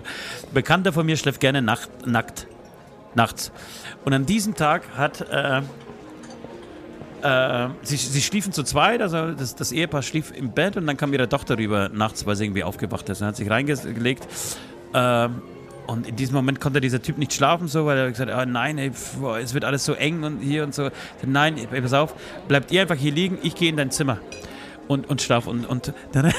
Bekannter 0.51 0.93
von 0.93 1.05
mir 1.05 1.17
schläft 1.17 1.39
gerne 1.39 1.61
nacht, 1.61 1.89
nackt. 2.05 2.47
Nachts. 3.13 3.51
Und 4.03 4.13
an 4.13 4.25
diesem 4.25 4.55
Tag 4.55 4.83
hat. 4.95 5.21
Äh, 5.29 5.61
äh, 7.23 7.69
sie, 7.81 7.97
sie 7.97 8.21
schliefen 8.21 8.53
zu 8.53 8.61
zweit, 8.61 9.01
also 9.01 9.31
das, 9.31 9.55
das, 9.55 9.71
Ehepaar 9.71 10.03
schlief 10.03 10.31
im 10.35 10.51
Bett 10.51 10.77
und 10.77 10.85
dann 10.85 10.97
kam 10.97 11.11
ihre 11.13 11.27
Tochter 11.27 11.57
rüber 11.57 11.89
nachts, 11.89 12.27
weil 12.27 12.35
sie 12.35 12.45
irgendwie 12.45 12.63
aufgewacht 12.63 13.09
ist. 13.09 13.21
Und 13.21 13.27
hat 13.27 13.35
sich 13.35 13.49
reingelegt. 13.49 14.27
Äh, 14.93 15.29
und 15.87 16.05
in 16.05 16.15
diesem 16.17 16.35
Moment 16.35 16.59
konnte 16.59 16.81
dieser 16.81 17.01
Typ 17.01 17.17
nicht 17.17 17.33
schlafen, 17.33 17.67
so, 17.67 17.85
weil 17.85 17.97
er 17.97 18.09
gesagt 18.09 18.29
hat, 18.29 18.47
oh 18.47 18.49
nein, 18.49 18.77
ey, 18.77 18.91
pf, 18.91 19.21
es 19.41 19.53
wird 19.53 19.63
alles 19.63 19.85
so 19.85 19.93
eng 19.93 20.23
und 20.23 20.41
hier 20.41 20.63
und 20.63 20.75
so. 20.75 20.89
Nein, 21.25 21.57
ey, 21.57 21.81
pass 21.81 21.93
auf, 21.93 22.13
bleibt 22.47 22.71
ihr 22.71 22.81
einfach 22.81 22.95
hier 22.95 23.13
liegen, 23.13 23.37
ich 23.41 23.55
gehe 23.55 23.69
in 23.69 23.77
dein 23.77 23.89
Zimmer 23.89 24.19
und, 24.87 25.09
und 25.09 25.21
schlaf. 25.21 25.47
Und, 25.47 25.65
und 25.65 25.93
dann 26.11 26.27
hat 26.27 26.33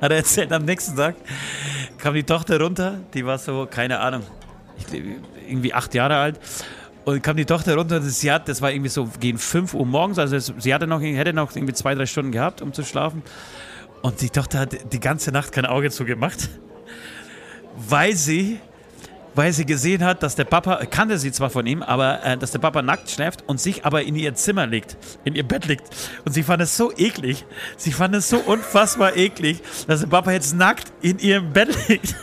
er 0.00 0.16
erzählt, 0.16 0.52
am 0.52 0.64
nächsten 0.64 0.96
Tag 0.96 1.16
kam 1.98 2.14
die 2.14 2.24
Tochter 2.24 2.60
runter, 2.60 3.00
die 3.14 3.24
war 3.24 3.38
so, 3.38 3.66
keine 3.70 4.00
Ahnung, 4.00 4.22
irgendwie 5.48 5.72
acht 5.72 5.94
Jahre 5.94 6.16
alt. 6.16 6.40
Und 7.06 7.22
kam 7.22 7.38
die 7.38 7.46
Tochter 7.46 7.76
runter 7.76 7.96
und 7.96 8.02
sie 8.02 8.30
hat, 8.30 8.46
das 8.48 8.60
war 8.60 8.70
irgendwie 8.70 8.90
so 8.90 9.08
gegen 9.18 9.38
5 9.38 9.72
Uhr 9.72 9.86
morgens, 9.86 10.18
also 10.18 10.38
sie 10.58 10.74
hatte 10.74 10.86
noch, 10.86 11.00
hätte 11.00 11.32
noch 11.32 11.56
irgendwie 11.56 11.72
zwei, 11.72 11.94
drei 11.94 12.04
Stunden 12.04 12.30
gehabt, 12.30 12.60
um 12.60 12.74
zu 12.74 12.84
schlafen. 12.84 13.22
Und 14.02 14.20
die 14.20 14.28
Tochter 14.28 14.60
hat 14.60 14.92
die 14.92 15.00
ganze 15.00 15.32
Nacht 15.32 15.52
kein 15.52 15.64
Auge 15.64 15.90
zugemacht, 15.90 16.50
weil 17.74 18.14
sie 18.14 18.60
weil 19.34 19.52
sie 19.52 19.66
gesehen 19.66 20.04
hat, 20.04 20.22
dass 20.22 20.34
der 20.34 20.44
Papa, 20.44 20.84
kannte 20.86 21.18
sie 21.18 21.32
zwar 21.32 21.50
von 21.50 21.66
ihm, 21.66 21.82
aber 21.82 22.24
äh, 22.24 22.36
dass 22.36 22.50
der 22.50 22.58
Papa 22.58 22.82
nackt 22.82 23.10
schläft 23.10 23.44
und 23.46 23.60
sich 23.60 23.84
aber 23.84 24.02
in 24.02 24.16
ihr 24.16 24.34
Zimmer 24.34 24.66
legt, 24.66 24.96
in 25.24 25.34
ihr 25.34 25.46
Bett 25.46 25.66
liegt. 25.66 25.84
Und 26.24 26.32
sie 26.32 26.42
fand 26.42 26.62
es 26.62 26.76
so 26.76 26.92
eklig, 26.96 27.44
sie 27.76 27.92
fand 27.92 28.14
es 28.14 28.28
so 28.28 28.38
unfassbar 28.38 29.16
eklig, 29.16 29.62
dass 29.86 30.00
der 30.00 30.08
Papa 30.08 30.32
jetzt 30.32 30.54
nackt 30.54 30.92
in 31.02 31.18
ihrem 31.18 31.52
Bett 31.52 31.76
liegt 31.88 32.14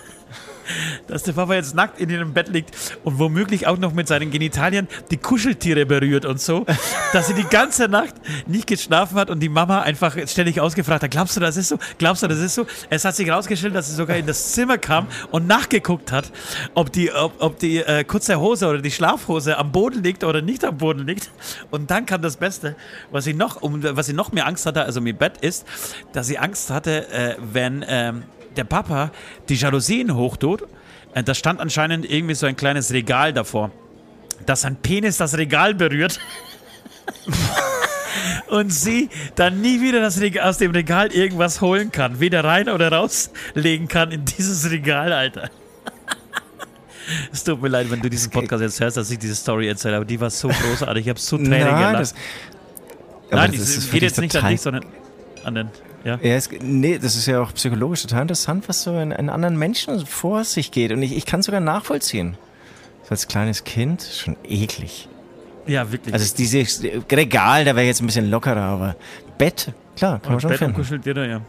dass 1.08 1.24
der 1.24 1.34
Papa 1.34 1.56
jetzt 1.56 1.76
nackt 1.76 2.00
in 2.00 2.10
ihrem 2.10 2.34
Bett 2.34 2.50
liegt 2.50 2.72
und 3.04 3.20
womöglich 3.20 3.68
auch 3.68 3.78
noch 3.78 3.94
mit 3.94 4.08
seinen 4.08 4.32
Genitalien 4.32 4.88
die 5.12 5.18
Kuscheltiere 5.18 5.86
berührt 5.86 6.26
und 6.26 6.40
so, 6.40 6.66
dass 7.14 7.28
sie 7.28 7.34
die 7.34 7.44
ganze 7.44 7.88
Nacht 7.88 8.16
nicht 8.48 8.68
geschlafen 8.68 9.18
hat 9.18 9.30
und 9.30 9.40
die 9.40 9.50
Mama 9.50 9.82
einfach 9.82 10.16
ständig 10.28 10.60
ausgefragt 10.60 11.04
hat, 11.04 11.12
glaubst 11.12 11.36
du, 11.36 11.40
das 11.40 11.58
ist 11.58 11.70
so? 11.70 11.78
Glaubst 11.98 12.24
du, 12.24 12.28
das 12.28 12.40
ist 12.40 12.56
so? 12.56 12.66
Es 12.90 13.06
hat 13.06 13.16
sich 13.16 13.28
herausgestellt, 13.28 13.76
dass 13.76 13.90
sie 13.90 13.96
sogar 13.96 14.18
in 14.18 14.26
das 14.26 14.52
Zimmer 14.52 14.78
kam 14.78 15.08
und 15.32 15.48
nachgeguckt 15.48 16.12
hat, 16.12 16.32
ob 16.74 16.92
die, 16.92 17.12
ob, 17.12 17.42
ob 17.42 17.60
die 17.60 17.78
äh, 17.78 18.04
kurze 18.04 18.40
Hose 18.40 18.68
oder 18.68 18.82
die 18.82 18.92
Schlafhose 18.92 19.58
am 19.58 19.72
Boden 19.72 20.04
liegt 20.04 20.24
oder 20.24 20.42
nicht 20.42 20.64
am 20.64 20.78
Boden 20.78 21.06
liegt. 21.06 21.32
Und 21.72 21.92
dann 21.92 22.06
kam 22.06 22.22
das 22.22 22.38
Beste, 22.38 22.76
was 23.12 23.24
sie 23.24 23.34
noch, 23.34 23.62
um, 23.62 23.84
was 23.84 24.08
sie 24.08 24.14
noch 24.14 24.32
mehr 24.32 24.48
Angst 24.48 24.66
hatte, 24.66 24.84
also 24.84 25.02
mit 25.02 25.20
Bett 25.20 25.38
ist, 25.42 25.66
dass 26.14 26.28
sie 26.28 26.38
Angst 26.38 26.70
hatte, 26.70 27.10
äh, 27.10 27.36
wenn 27.40 27.86
ähm, 27.88 28.24
der 28.58 28.64
Papa 28.64 29.12
die 29.50 29.56
Jalousien 29.56 30.16
hochtut. 30.16 30.64
Äh, 31.14 31.24
da 31.24 31.34
stand 31.34 31.60
anscheinend 31.60 32.10
irgendwie 32.10 32.36
so 32.36 32.46
ein 32.46 32.56
kleines 32.56 32.92
Regal 32.92 33.34
davor. 33.34 33.72
Dass 34.46 34.62
sein 34.62 34.76
Penis 34.76 35.18
das 35.18 35.38
Regal 35.38 35.74
berührt. 35.74 36.20
und 38.50 38.72
sie 38.72 39.10
dann 39.36 39.62
nie 39.62 39.82
wieder 39.82 40.02
das 40.02 40.20
Regal, 40.20 40.50
aus 40.50 40.58
dem 40.58 40.72
Regal 40.72 41.12
irgendwas 41.12 41.62
holen 41.62 41.92
kann. 41.92 42.20
Weder 42.20 42.44
rein 42.44 42.70
oder 42.70 42.92
rauslegen 42.92 43.88
kann 43.88 44.12
in 44.12 44.26
dieses 44.26 44.70
Regal, 44.70 45.14
Alter. 45.14 45.50
Es 47.32 47.46
tut 47.46 47.62
mir 47.62 47.70
leid, 47.70 47.90
wenn 47.90 48.02
du 48.02 48.10
diesen 48.10 48.30
Podcast 48.32 48.62
jetzt 48.62 48.82
hörst, 48.82 48.98
dass 48.98 49.10
ich 49.10 49.18
diese 49.18 49.34
Story 49.34 49.70
erzähle, 49.70 49.96
aber 49.96 50.04
die 50.04 50.20
war 50.20 50.30
so 50.30 50.50
großartig. 50.50 51.06
Ich 51.06 51.10
habe 51.10 51.18
so 51.18 51.38
Tränen 51.38 51.52
Nein, 51.52 51.94
gelacht. 51.94 52.14
Nein, 53.32 53.54
es 53.54 53.90
geht 53.90 54.02
jetzt 54.02 54.20
nicht 54.20 54.36
an 54.36 54.50
dich, 54.50 54.60
sondern 54.60 54.86
an 55.46 55.56
den. 55.56 55.70
Ja. 56.04 56.20
ja 56.22 56.36
es, 56.36 56.50
nee, 56.62 56.98
das 56.98 57.16
ist 57.16 57.26
ja 57.26 57.42
auch 57.42 57.54
psychologisch 57.54 58.04
total 58.04 58.24
interessant, 58.24 58.68
was 58.70 58.84
so 58.84 58.98
in, 59.00 59.12
in 59.12 59.30
anderen 59.30 59.58
Menschen 59.58 60.06
vor 60.06 60.44
sich 60.44 60.72
geht. 60.72 60.92
Und 60.92 61.02
ich, 61.02 61.16
ich 61.16 61.26
kann 61.26 61.42
sogar 61.42 61.60
nachvollziehen. 61.60 62.38
So 63.04 63.12
als 63.12 63.28
kleines 63.28 63.64
Kind 63.64 64.04
schon 64.04 64.36
eklig. 64.48 65.08
Ja, 65.66 65.92
wirklich. 65.92 66.14
Also 66.14 66.36
dieses 66.36 66.84
Regal, 67.12 67.66
da 67.66 67.76
wäre 67.76 67.86
jetzt 67.86 68.02
ein 68.02 68.06
bisschen 68.06 68.30
lockerer, 68.30 68.62
aber 68.62 68.96
Bett, 69.38 69.74
klar, 69.96 70.20
kann 70.20 70.34
man 70.34 70.42
schon 70.42 70.50
Bett 70.50 70.60
finden. 70.60 71.02
Jeder, 71.04 71.28
ja. 71.28 71.42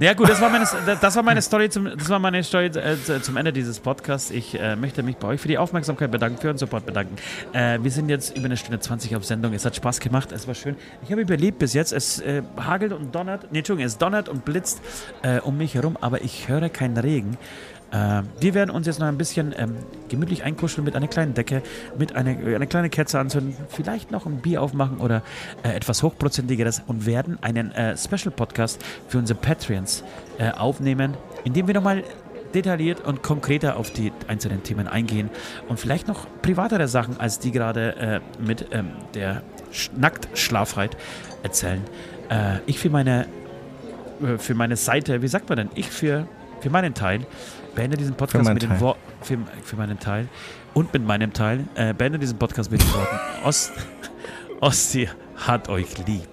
Ja 0.00 0.14
gut, 0.14 0.28
das 0.28 0.40
war 0.40 0.48
meine, 0.48 0.64
das 1.00 1.16
war 1.16 1.24
meine 1.24 1.42
Story 1.42 1.70
zum, 1.70 1.86
das 1.86 2.08
war 2.08 2.20
meine 2.20 2.44
Story 2.44 2.66
äh, 2.66 3.20
zum 3.20 3.36
Ende 3.36 3.52
dieses 3.52 3.80
Podcasts. 3.80 4.30
Ich 4.30 4.56
äh, 4.56 4.76
möchte 4.76 5.02
mich 5.02 5.16
bei 5.16 5.26
euch 5.26 5.40
für 5.40 5.48
die 5.48 5.58
Aufmerksamkeit 5.58 6.12
bedanken, 6.12 6.40
für 6.40 6.46
den 6.46 6.56
Support 6.56 6.86
bedanken. 6.86 7.16
Äh, 7.52 7.80
wir 7.82 7.90
sind 7.90 8.08
jetzt 8.08 8.36
über 8.36 8.44
eine 8.44 8.56
Stunde 8.56 8.78
20 8.78 9.16
auf 9.16 9.24
Sendung. 9.24 9.54
Es 9.54 9.64
hat 9.64 9.74
Spaß 9.74 9.98
gemacht, 9.98 10.30
es 10.30 10.46
war 10.46 10.54
schön. 10.54 10.76
Ich 11.02 11.10
habe 11.10 11.22
überlebt 11.22 11.58
bis 11.58 11.74
jetzt. 11.74 11.92
Es 11.92 12.20
äh, 12.20 12.42
hagelt 12.56 12.92
und 12.92 13.12
donnert, 13.12 13.50
nee, 13.50 13.58
Entschuldigung, 13.58 13.88
es 13.88 13.98
donnert 13.98 14.28
und 14.28 14.44
blitzt 14.44 14.80
äh, 15.22 15.40
um 15.40 15.58
mich 15.58 15.74
herum, 15.74 15.96
aber 16.00 16.22
ich 16.22 16.46
höre 16.46 16.68
keinen 16.68 16.96
Regen. 16.96 17.36
Äh, 17.90 18.22
wir 18.40 18.54
werden 18.54 18.70
uns 18.70 18.86
jetzt 18.86 18.98
noch 18.98 19.06
ein 19.06 19.18
bisschen 19.18 19.54
ähm, 19.56 19.76
gemütlich 20.08 20.44
einkuscheln 20.44 20.84
mit 20.84 20.94
einer 20.94 21.08
kleinen 21.08 21.34
Decke, 21.34 21.62
mit 21.98 22.14
einer 22.14 22.30
eine 22.30 22.66
kleine 22.66 22.90
Kerze 22.90 23.18
anzünden, 23.18 23.56
vielleicht 23.68 24.10
noch 24.10 24.26
ein 24.26 24.38
Bier 24.38 24.62
aufmachen 24.62 24.98
oder 24.98 25.22
äh, 25.62 25.70
etwas 25.70 26.02
hochprozentigeres 26.02 26.82
und 26.86 27.06
werden 27.06 27.38
einen 27.42 27.72
äh, 27.72 27.96
Special-Podcast 27.96 28.84
für 29.08 29.18
unsere 29.18 29.38
Patreons 29.38 30.04
äh, 30.38 30.50
aufnehmen, 30.50 31.14
in 31.44 31.54
dem 31.54 31.66
wir 31.66 31.74
nochmal 31.74 32.04
detailliert 32.54 33.06
und 33.06 33.22
konkreter 33.22 33.76
auf 33.76 33.90
die 33.90 34.12
einzelnen 34.26 34.62
Themen 34.62 34.86
eingehen 34.86 35.30
und 35.68 35.78
vielleicht 35.78 36.08
noch 36.08 36.26
privatere 36.42 36.88
Sachen 36.88 37.18
als 37.18 37.38
die 37.38 37.52
gerade 37.52 37.96
äh, 37.96 38.20
mit 38.40 38.66
ähm, 38.72 38.90
der 39.14 39.42
Sch 39.70 39.90
Nacktschlafheit 39.96 40.96
erzählen. 41.42 41.82
Äh, 42.30 42.58
ich 42.66 42.78
für 42.78 42.90
meine, 42.90 43.26
für 44.38 44.54
meine 44.54 44.76
Seite, 44.76 45.22
wie 45.22 45.28
sagt 45.28 45.48
man 45.48 45.58
denn? 45.58 45.70
Ich 45.74 45.88
für, 45.90 46.26
für 46.60 46.70
meinen 46.70 46.94
Teil 46.94 47.20
beende 47.78 47.96
diesen 47.96 48.14
Podcast 48.14 48.52
mit 48.52 48.62
den 48.62 48.80
Worten, 48.80 49.00
für, 49.22 49.38
für, 49.62 49.76
meinen 49.76 50.00
Teil 50.00 50.28
und 50.74 50.92
mit 50.92 51.06
meinem 51.06 51.32
Teil, 51.32 51.64
äh, 51.76 51.94
beende 51.94 52.18
diesen 52.18 52.36
Podcast 52.36 52.72
mit 52.72 52.82
den 52.82 52.92
Worten, 52.92 53.16
Ost, 53.44 53.72
Ostsee 54.60 55.08
hat 55.36 55.68
euch 55.68 55.86
lieb. 56.06 56.28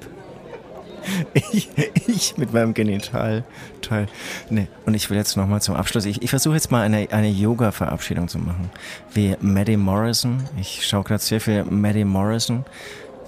Ich, 1.51 1.69
ich 2.07 2.35
mit 2.37 2.51
meinem 2.51 2.73
Genital. 2.73 3.43
Toll. 3.81 4.07
Nee. 4.49 4.67
Und 4.87 4.95
ich 4.95 5.07
will 5.11 5.17
jetzt 5.17 5.37
nochmal 5.37 5.61
zum 5.61 5.75
Abschluss. 5.75 6.05
Ich, 6.05 6.23
ich 6.23 6.31
versuche 6.31 6.55
jetzt 6.55 6.71
mal 6.71 6.81
eine, 6.81 7.07
eine 7.11 7.29
Yoga-Verabschiedung 7.29 8.27
zu 8.27 8.39
machen. 8.39 8.71
Wie 9.13 9.35
Maddie 9.39 9.77
Morrison. 9.77 10.43
Ich 10.59 10.87
schaue 10.87 11.03
gerade 11.03 11.21
sehr 11.21 11.39
viel 11.39 11.63
Maddie 11.65 12.05
Morrison. 12.05 12.65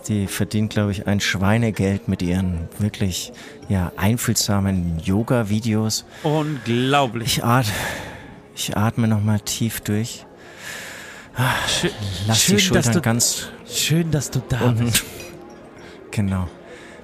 Die 0.07 0.25
verdient, 0.25 0.71
glaube 0.71 0.91
ich, 0.91 1.05
ein 1.05 1.19
Schweinegeld 1.19 2.07
mit 2.07 2.23
ihren 2.23 2.67
wirklich 2.79 3.31
ja, 3.69 3.91
einfühlsamen 3.95 4.97
Yoga-Videos. 4.97 6.03
Unglaublich. 6.23 7.37
Ich, 7.37 7.43
atme. 7.43 7.73
Ich 8.57 8.75
atme 8.75 9.07
nochmal 9.07 9.39
tief 9.39 9.81
durch. 9.81 10.25
Schön, 11.67 11.91
Lass 12.25 12.41
schön, 12.41 12.57
die 12.57 12.61
Schultern 12.63 12.93
du, 12.93 13.01
ganz. 13.01 13.49
Schön, 13.67 14.09
dass 14.09 14.31
du 14.31 14.41
da 14.49 14.61
unten. 14.61 14.85
bist. 14.85 15.05
Genau. 16.09 16.47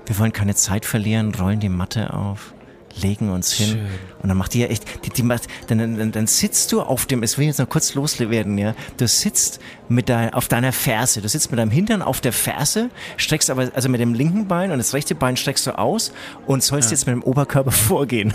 Wir 0.07 0.17
wollen 0.17 0.33
keine 0.33 0.55
Zeit 0.55 0.85
verlieren, 0.85 1.35
rollen 1.35 1.59
die 1.59 1.69
Matte 1.69 2.13
auf 2.13 2.55
legen 3.01 3.29
uns 3.29 3.51
hin. 3.53 3.69
Schön. 3.69 3.87
Und 4.21 4.29
dann 4.29 4.37
macht 4.37 4.53
die 4.53 4.59
ja 4.59 4.67
echt, 4.67 5.05
die, 5.05 5.09
die 5.09 5.23
macht, 5.23 5.47
dann, 5.67 5.77
dann, 5.77 6.11
dann 6.11 6.27
sitzt 6.27 6.71
du 6.71 6.81
auf 6.81 7.05
dem, 7.05 7.23
es 7.23 7.37
will 7.37 7.47
jetzt 7.47 7.59
noch 7.59 7.69
kurz 7.69 7.93
loswerden, 7.93 8.57
ja. 8.57 8.75
Du 8.97 9.07
sitzt 9.07 9.59
mit 9.89 10.09
dein, 10.09 10.33
auf 10.33 10.47
deiner 10.47 10.71
Ferse, 10.71 11.21
du 11.21 11.27
sitzt 11.27 11.51
mit 11.51 11.59
deinem 11.59 11.71
Hintern 11.71 12.01
auf 12.01 12.21
der 12.21 12.33
Ferse, 12.33 12.89
streckst 13.17 13.49
aber, 13.49 13.71
also 13.73 13.89
mit 13.89 13.99
dem 13.99 14.13
linken 14.13 14.47
Bein 14.47 14.71
und 14.71 14.77
das 14.77 14.93
rechte 14.93 15.15
Bein 15.15 15.37
streckst 15.37 15.67
du 15.67 15.77
aus 15.77 16.11
und 16.45 16.63
sollst 16.63 16.89
ja. 16.89 16.95
jetzt 16.95 17.07
mit 17.07 17.15
dem 17.15 17.23
Oberkörper 17.23 17.71
vorgehen. 17.71 18.33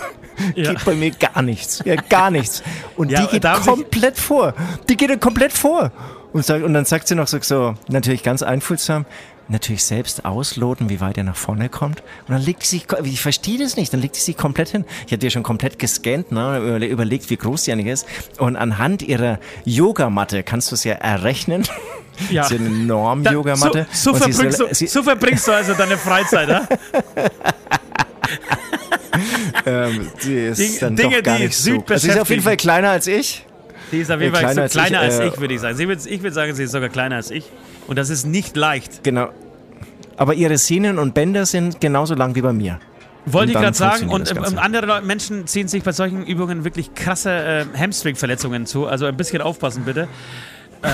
Ja. 0.55 0.73
Geht 0.73 0.85
bei 0.85 0.95
mir 0.95 1.11
gar 1.11 1.41
nichts. 1.41 1.81
Ja, 1.85 1.95
gar 1.95 2.31
nichts. 2.31 2.63
Und 2.95 3.11
ja, 3.11 3.25
die 3.25 3.39
geht 3.39 3.43
komplett 3.43 4.17
vor. 4.17 4.53
Die 4.87 4.97
geht 4.97 5.19
komplett 5.21 5.53
vor. 5.53 5.91
Und, 6.31 6.45
sagt, 6.45 6.63
und 6.63 6.73
dann 6.73 6.85
sagt 6.85 7.07
sie 7.07 7.15
noch 7.15 7.27
so, 7.27 7.39
so, 7.41 7.73
natürlich 7.87 8.21
ganz 8.21 8.43
einfühlsam, 8.43 9.05
natürlich 9.49 9.83
selbst 9.83 10.25
ausloten, 10.25 10.89
wie 10.89 11.01
weit 11.01 11.17
er 11.17 11.23
nach 11.23 11.35
vorne 11.35 11.69
kommt. 11.69 12.01
Und 12.27 12.33
dann 12.33 12.41
legt 12.41 12.63
sie 12.63 12.77
sich, 12.77 12.87
ich 13.03 13.21
verstehe 13.21 13.59
das 13.59 13.75
nicht, 13.77 13.91
dann 13.93 14.01
legt 14.01 14.15
sie 14.15 14.21
sich 14.21 14.37
komplett 14.37 14.69
hin. 14.69 14.85
Ich 15.05 15.11
habe 15.11 15.19
dir 15.19 15.29
schon 15.29 15.43
komplett 15.43 15.79
gescannt, 15.79 16.31
ne, 16.31 16.77
überlegt, 16.85 17.29
wie 17.29 17.37
groß 17.37 17.63
die 17.63 17.71
eigentlich 17.71 17.87
ist. 17.87 18.05
Und 18.37 18.55
anhand 18.55 19.01
ihrer 19.01 19.39
Yogamatte 19.65 20.43
kannst 20.43 20.71
du 20.71 20.75
es 20.75 20.83
ja 20.83 20.93
errechnen. 20.95 21.63
Ja. 22.29 22.41
Das 22.41 22.51
ist 22.51 22.59
eine 22.59 22.69
Norm-Yogamatte. 22.69 23.87
So, 23.93 24.11
so, 24.13 24.19
verbringst 24.19 24.59
du, 24.59 24.87
so 24.87 25.03
verbringst 25.03 25.47
du 25.47 25.53
also 25.53 25.73
deine 25.73 25.95
Freizeit, 25.95 26.49
ja? 26.49 26.67
ähm, 29.65 30.11
die 30.21 30.35
ist 30.35 30.59
Ding, 30.59 30.77
dann 30.81 30.95
Dinge, 30.97 31.15
doch 31.15 31.23
gar 31.23 31.39
nicht 31.39 31.55
so. 31.55 31.81
Also 31.87 31.95
sie 31.95 32.09
ist 32.09 32.19
auf 32.19 32.29
jeden 32.29 32.41
Fall 32.41 32.57
kleiner 32.57 32.89
als 32.89 33.07
ich. 33.07 33.45
Sie 33.91 34.01
ist 34.01 34.11
auf 34.11 34.19
jeden 34.19 34.33
Fall 34.33 34.43
kleiner, 34.43 34.67
so 34.67 34.79
kleiner 34.79 34.99
als 34.99 35.15
ich, 35.15 35.21
als 35.21 35.31
ich 35.31 35.37
äh, 35.37 35.41
würde 35.41 35.53
ich 35.53 35.61
sagen. 35.61 35.79
ich 35.79 36.21
würde 36.21 36.33
sagen, 36.33 36.55
sie 36.55 36.63
ist 36.63 36.71
sogar 36.71 36.89
kleiner 36.89 37.15
als 37.15 37.31
ich. 37.31 37.45
Und 37.89 37.97
das 37.97 38.11
ist 38.11 38.23
nicht 38.23 38.55
leicht. 38.55 39.03
Genau. 39.03 39.29
Aber 40.15 40.35
ihre 40.35 40.59
Sehnen 40.59 40.99
und 40.99 41.15
Bänder 41.15 41.47
sind 41.47 41.81
genauso 41.81 42.13
lang 42.13 42.35
wie 42.35 42.41
bei 42.41 42.53
mir. 42.53 42.79
Wollte 43.25 43.51
ich 43.51 43.57
gerade 43.57 43.75
sagen, 43.75 44.09
und 44.09 44.29
ähm, 44.29 44.59
andere 44.59 45.01
Menschen 45.01 45.47
ziehen 45.47 45.67
sich 45.67 45.81
bei 45.81 45.91
solchen 45.91 46.23
Übungen 46.23 46.63
wirklich 46.63 46.93
krasse 46.93 47.31
äh, 47.31 47.65
Hamstring-Verletzungen 47.75 48.67
zu. 48.67 48.85
Also 48.85 49.07
ein 49.07 49.17
bisschen 49.17 49.41
aufpassen, 49.41 49.85
bitte. 49.85 50.07
Ähm, 50.83 50.91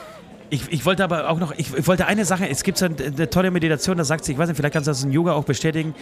ich, 0.50 0.70
ich, 0.70 0.84
wollte 0.84 1.04
aber 1.04 1.30
auch 1.30 1.38
noch, 1.38 1.52
ich, 1.56 1.74
ich, 1.74 1.86
wollte 1.86 2.06
eine 2.06 2.26
Sache, 2.26 2.46
es 2.50 2.64
gibt 2.64 2.76
so 2.76 2.84
eine, 2.84 2.96
eine, 3.02 3.30
tolle 3.30 3.50
Meditation, 3.50 3.96
da 3.96 4.04
sagt 4.04 4.26
sie, 4.26 4.32
ich 4.32 4.38
weiß 4.38 4.48
nicht, 4.48 4.58
vielleicht 4.58 4.74
kannst 4.74 4.88
du 4.88 4.90
das 4.90 5.02
in 5.04 5.12
Yoga 5.12 5.32
auch 5.32 5.44
bestätigen. 5.44 5.94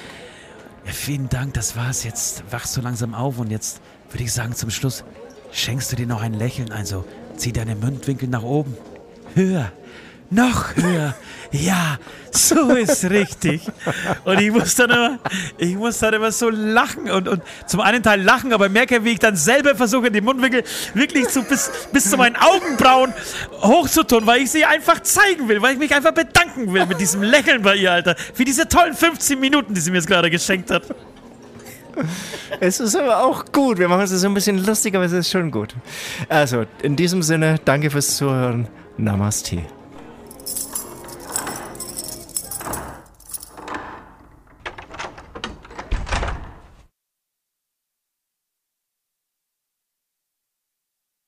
Ja, 0.85 0.93
vielen 0.93 1.28
Dank, 1.28 1.55
das 1.55 1.77
war's. 1.77 2.02
Jetzt 2.02 2.43
wachst 2.51 2.77
du 2.77 2.81
langsam 2.81 3.15
auf 3.15 3.39
und 3.39 3.52
jetzt 3.52 3.81
würde 4.11 4.24
ich 4.24 4.32
sagen, 4.32 4.52
zum 4.52 4.70
Schluss 4.70 5.05
schenkst 5.52 5.93
du 5.93 5.97
dir 5.97 6.09
noch 6.09 6.23
ein 6.23 6.35
Lächeln 6.35 6.73
ein, 6.73 6.86
so 6.86 7.05
zieh 7.36 7.52
deine 7.52 7.77
Mundwinkel 7.77 8.28
nach 8.28 8.43
oben. 8.43 8.77
Höher. 9.36 9.70
Noch 10.35 10.74
höher. 10.74 11.15
Ja, 11.52 11.98
so 12.32 12.70
ist 12.70 13.09
richtig. 13.09 13.62
Und 14.24 14.40
ich 14.40 14.51
muss 14.51 14.74
dann 14.74 14.90
immer, 14.90 15.19
ich 15.59 15.77
muss 15.77 16.01
dann 16.01 16.15
immer 16.15 16.32
so 16.32 16.51
lachen 16.51 17.09
und, 17.09 17.28
und 17.28 17.43
zum 17.69 17.81
einen 17.81 18.02
Teil 18.02 18.20
lachen, 18.20 18.52
aber 18.52 18.69
merke, 18.69 19.05
wie 19.05 19.11
ich 19.11 19.20
dann 19.20 19.36
selber 19.36 19.77
versuche, 19.77 20.11
die 20.11 20.20
Mundwinkel 20.20 20.65
wirklich 20.94 21.28
so 21.28 21.43
bis, 21.43 21.70
bis 21.93 22.11
zu 22.11 22.16
meinen 22.16 22.35
Augenbrauen 22.35 23.12
hochzutun, 23.62 24.27
weil 24.27 24.43
ich 24.43 24.51
sie 24.51 24.65
einfach 24.65 25.01
zeigen 25.05 25.48
will, 25.48 25.62
weil 25.62 25.74
ich 25.74 25.78
mich 25.78 25.94
einfach 25.94 26.12
bedanken 26.12 26.73
will 26.73 26.85
mit 26.86 27.01
diesem 27.01 27.23
Lächeln 27.23 27.62
bei 27.62 27.77
ihr, 27.77 27.93
Alter. 27.93 28.16
Für 28.35 28.44
diese 28.44 28.66
tollen 28.66 28.94
15 28.94 29.39
Minuten, 29.39 29.73
die 29.73 29.81
sie 29.81 29.93
mir 29.93 29.98
jetzt 29.98 30.09
gerade 30.09 30.31
geschenkt 30.31 30.73
hat. 30.73 30.82
Es 32.59 32.81
ist 32.81 32.97
aber 32.97 33.23
auch 33.23 33.44
gut. 33.52 33.78
Wir 33.78 33.86
machen 33.86 34.02
es 34.02 34.11
so 34.11 34.27
ein 34.27 34.35
bisschen 34.35 34.65
lustig, 34.66 34.97
aber 34.97 35.05
es 35.05 35.12
ist 35.12 35.31
schon 35.31 35.52
gut. 35.52 35.77
Also, 36.28 36.65
in 36.82 36.97
diesem 36.97 37.23
Sinne, 37.23 37.61
danke 37.65 37.89
fürs 37.90 38.16
Zuhören. 38.16 38.66
Namaste. 38.97 39.62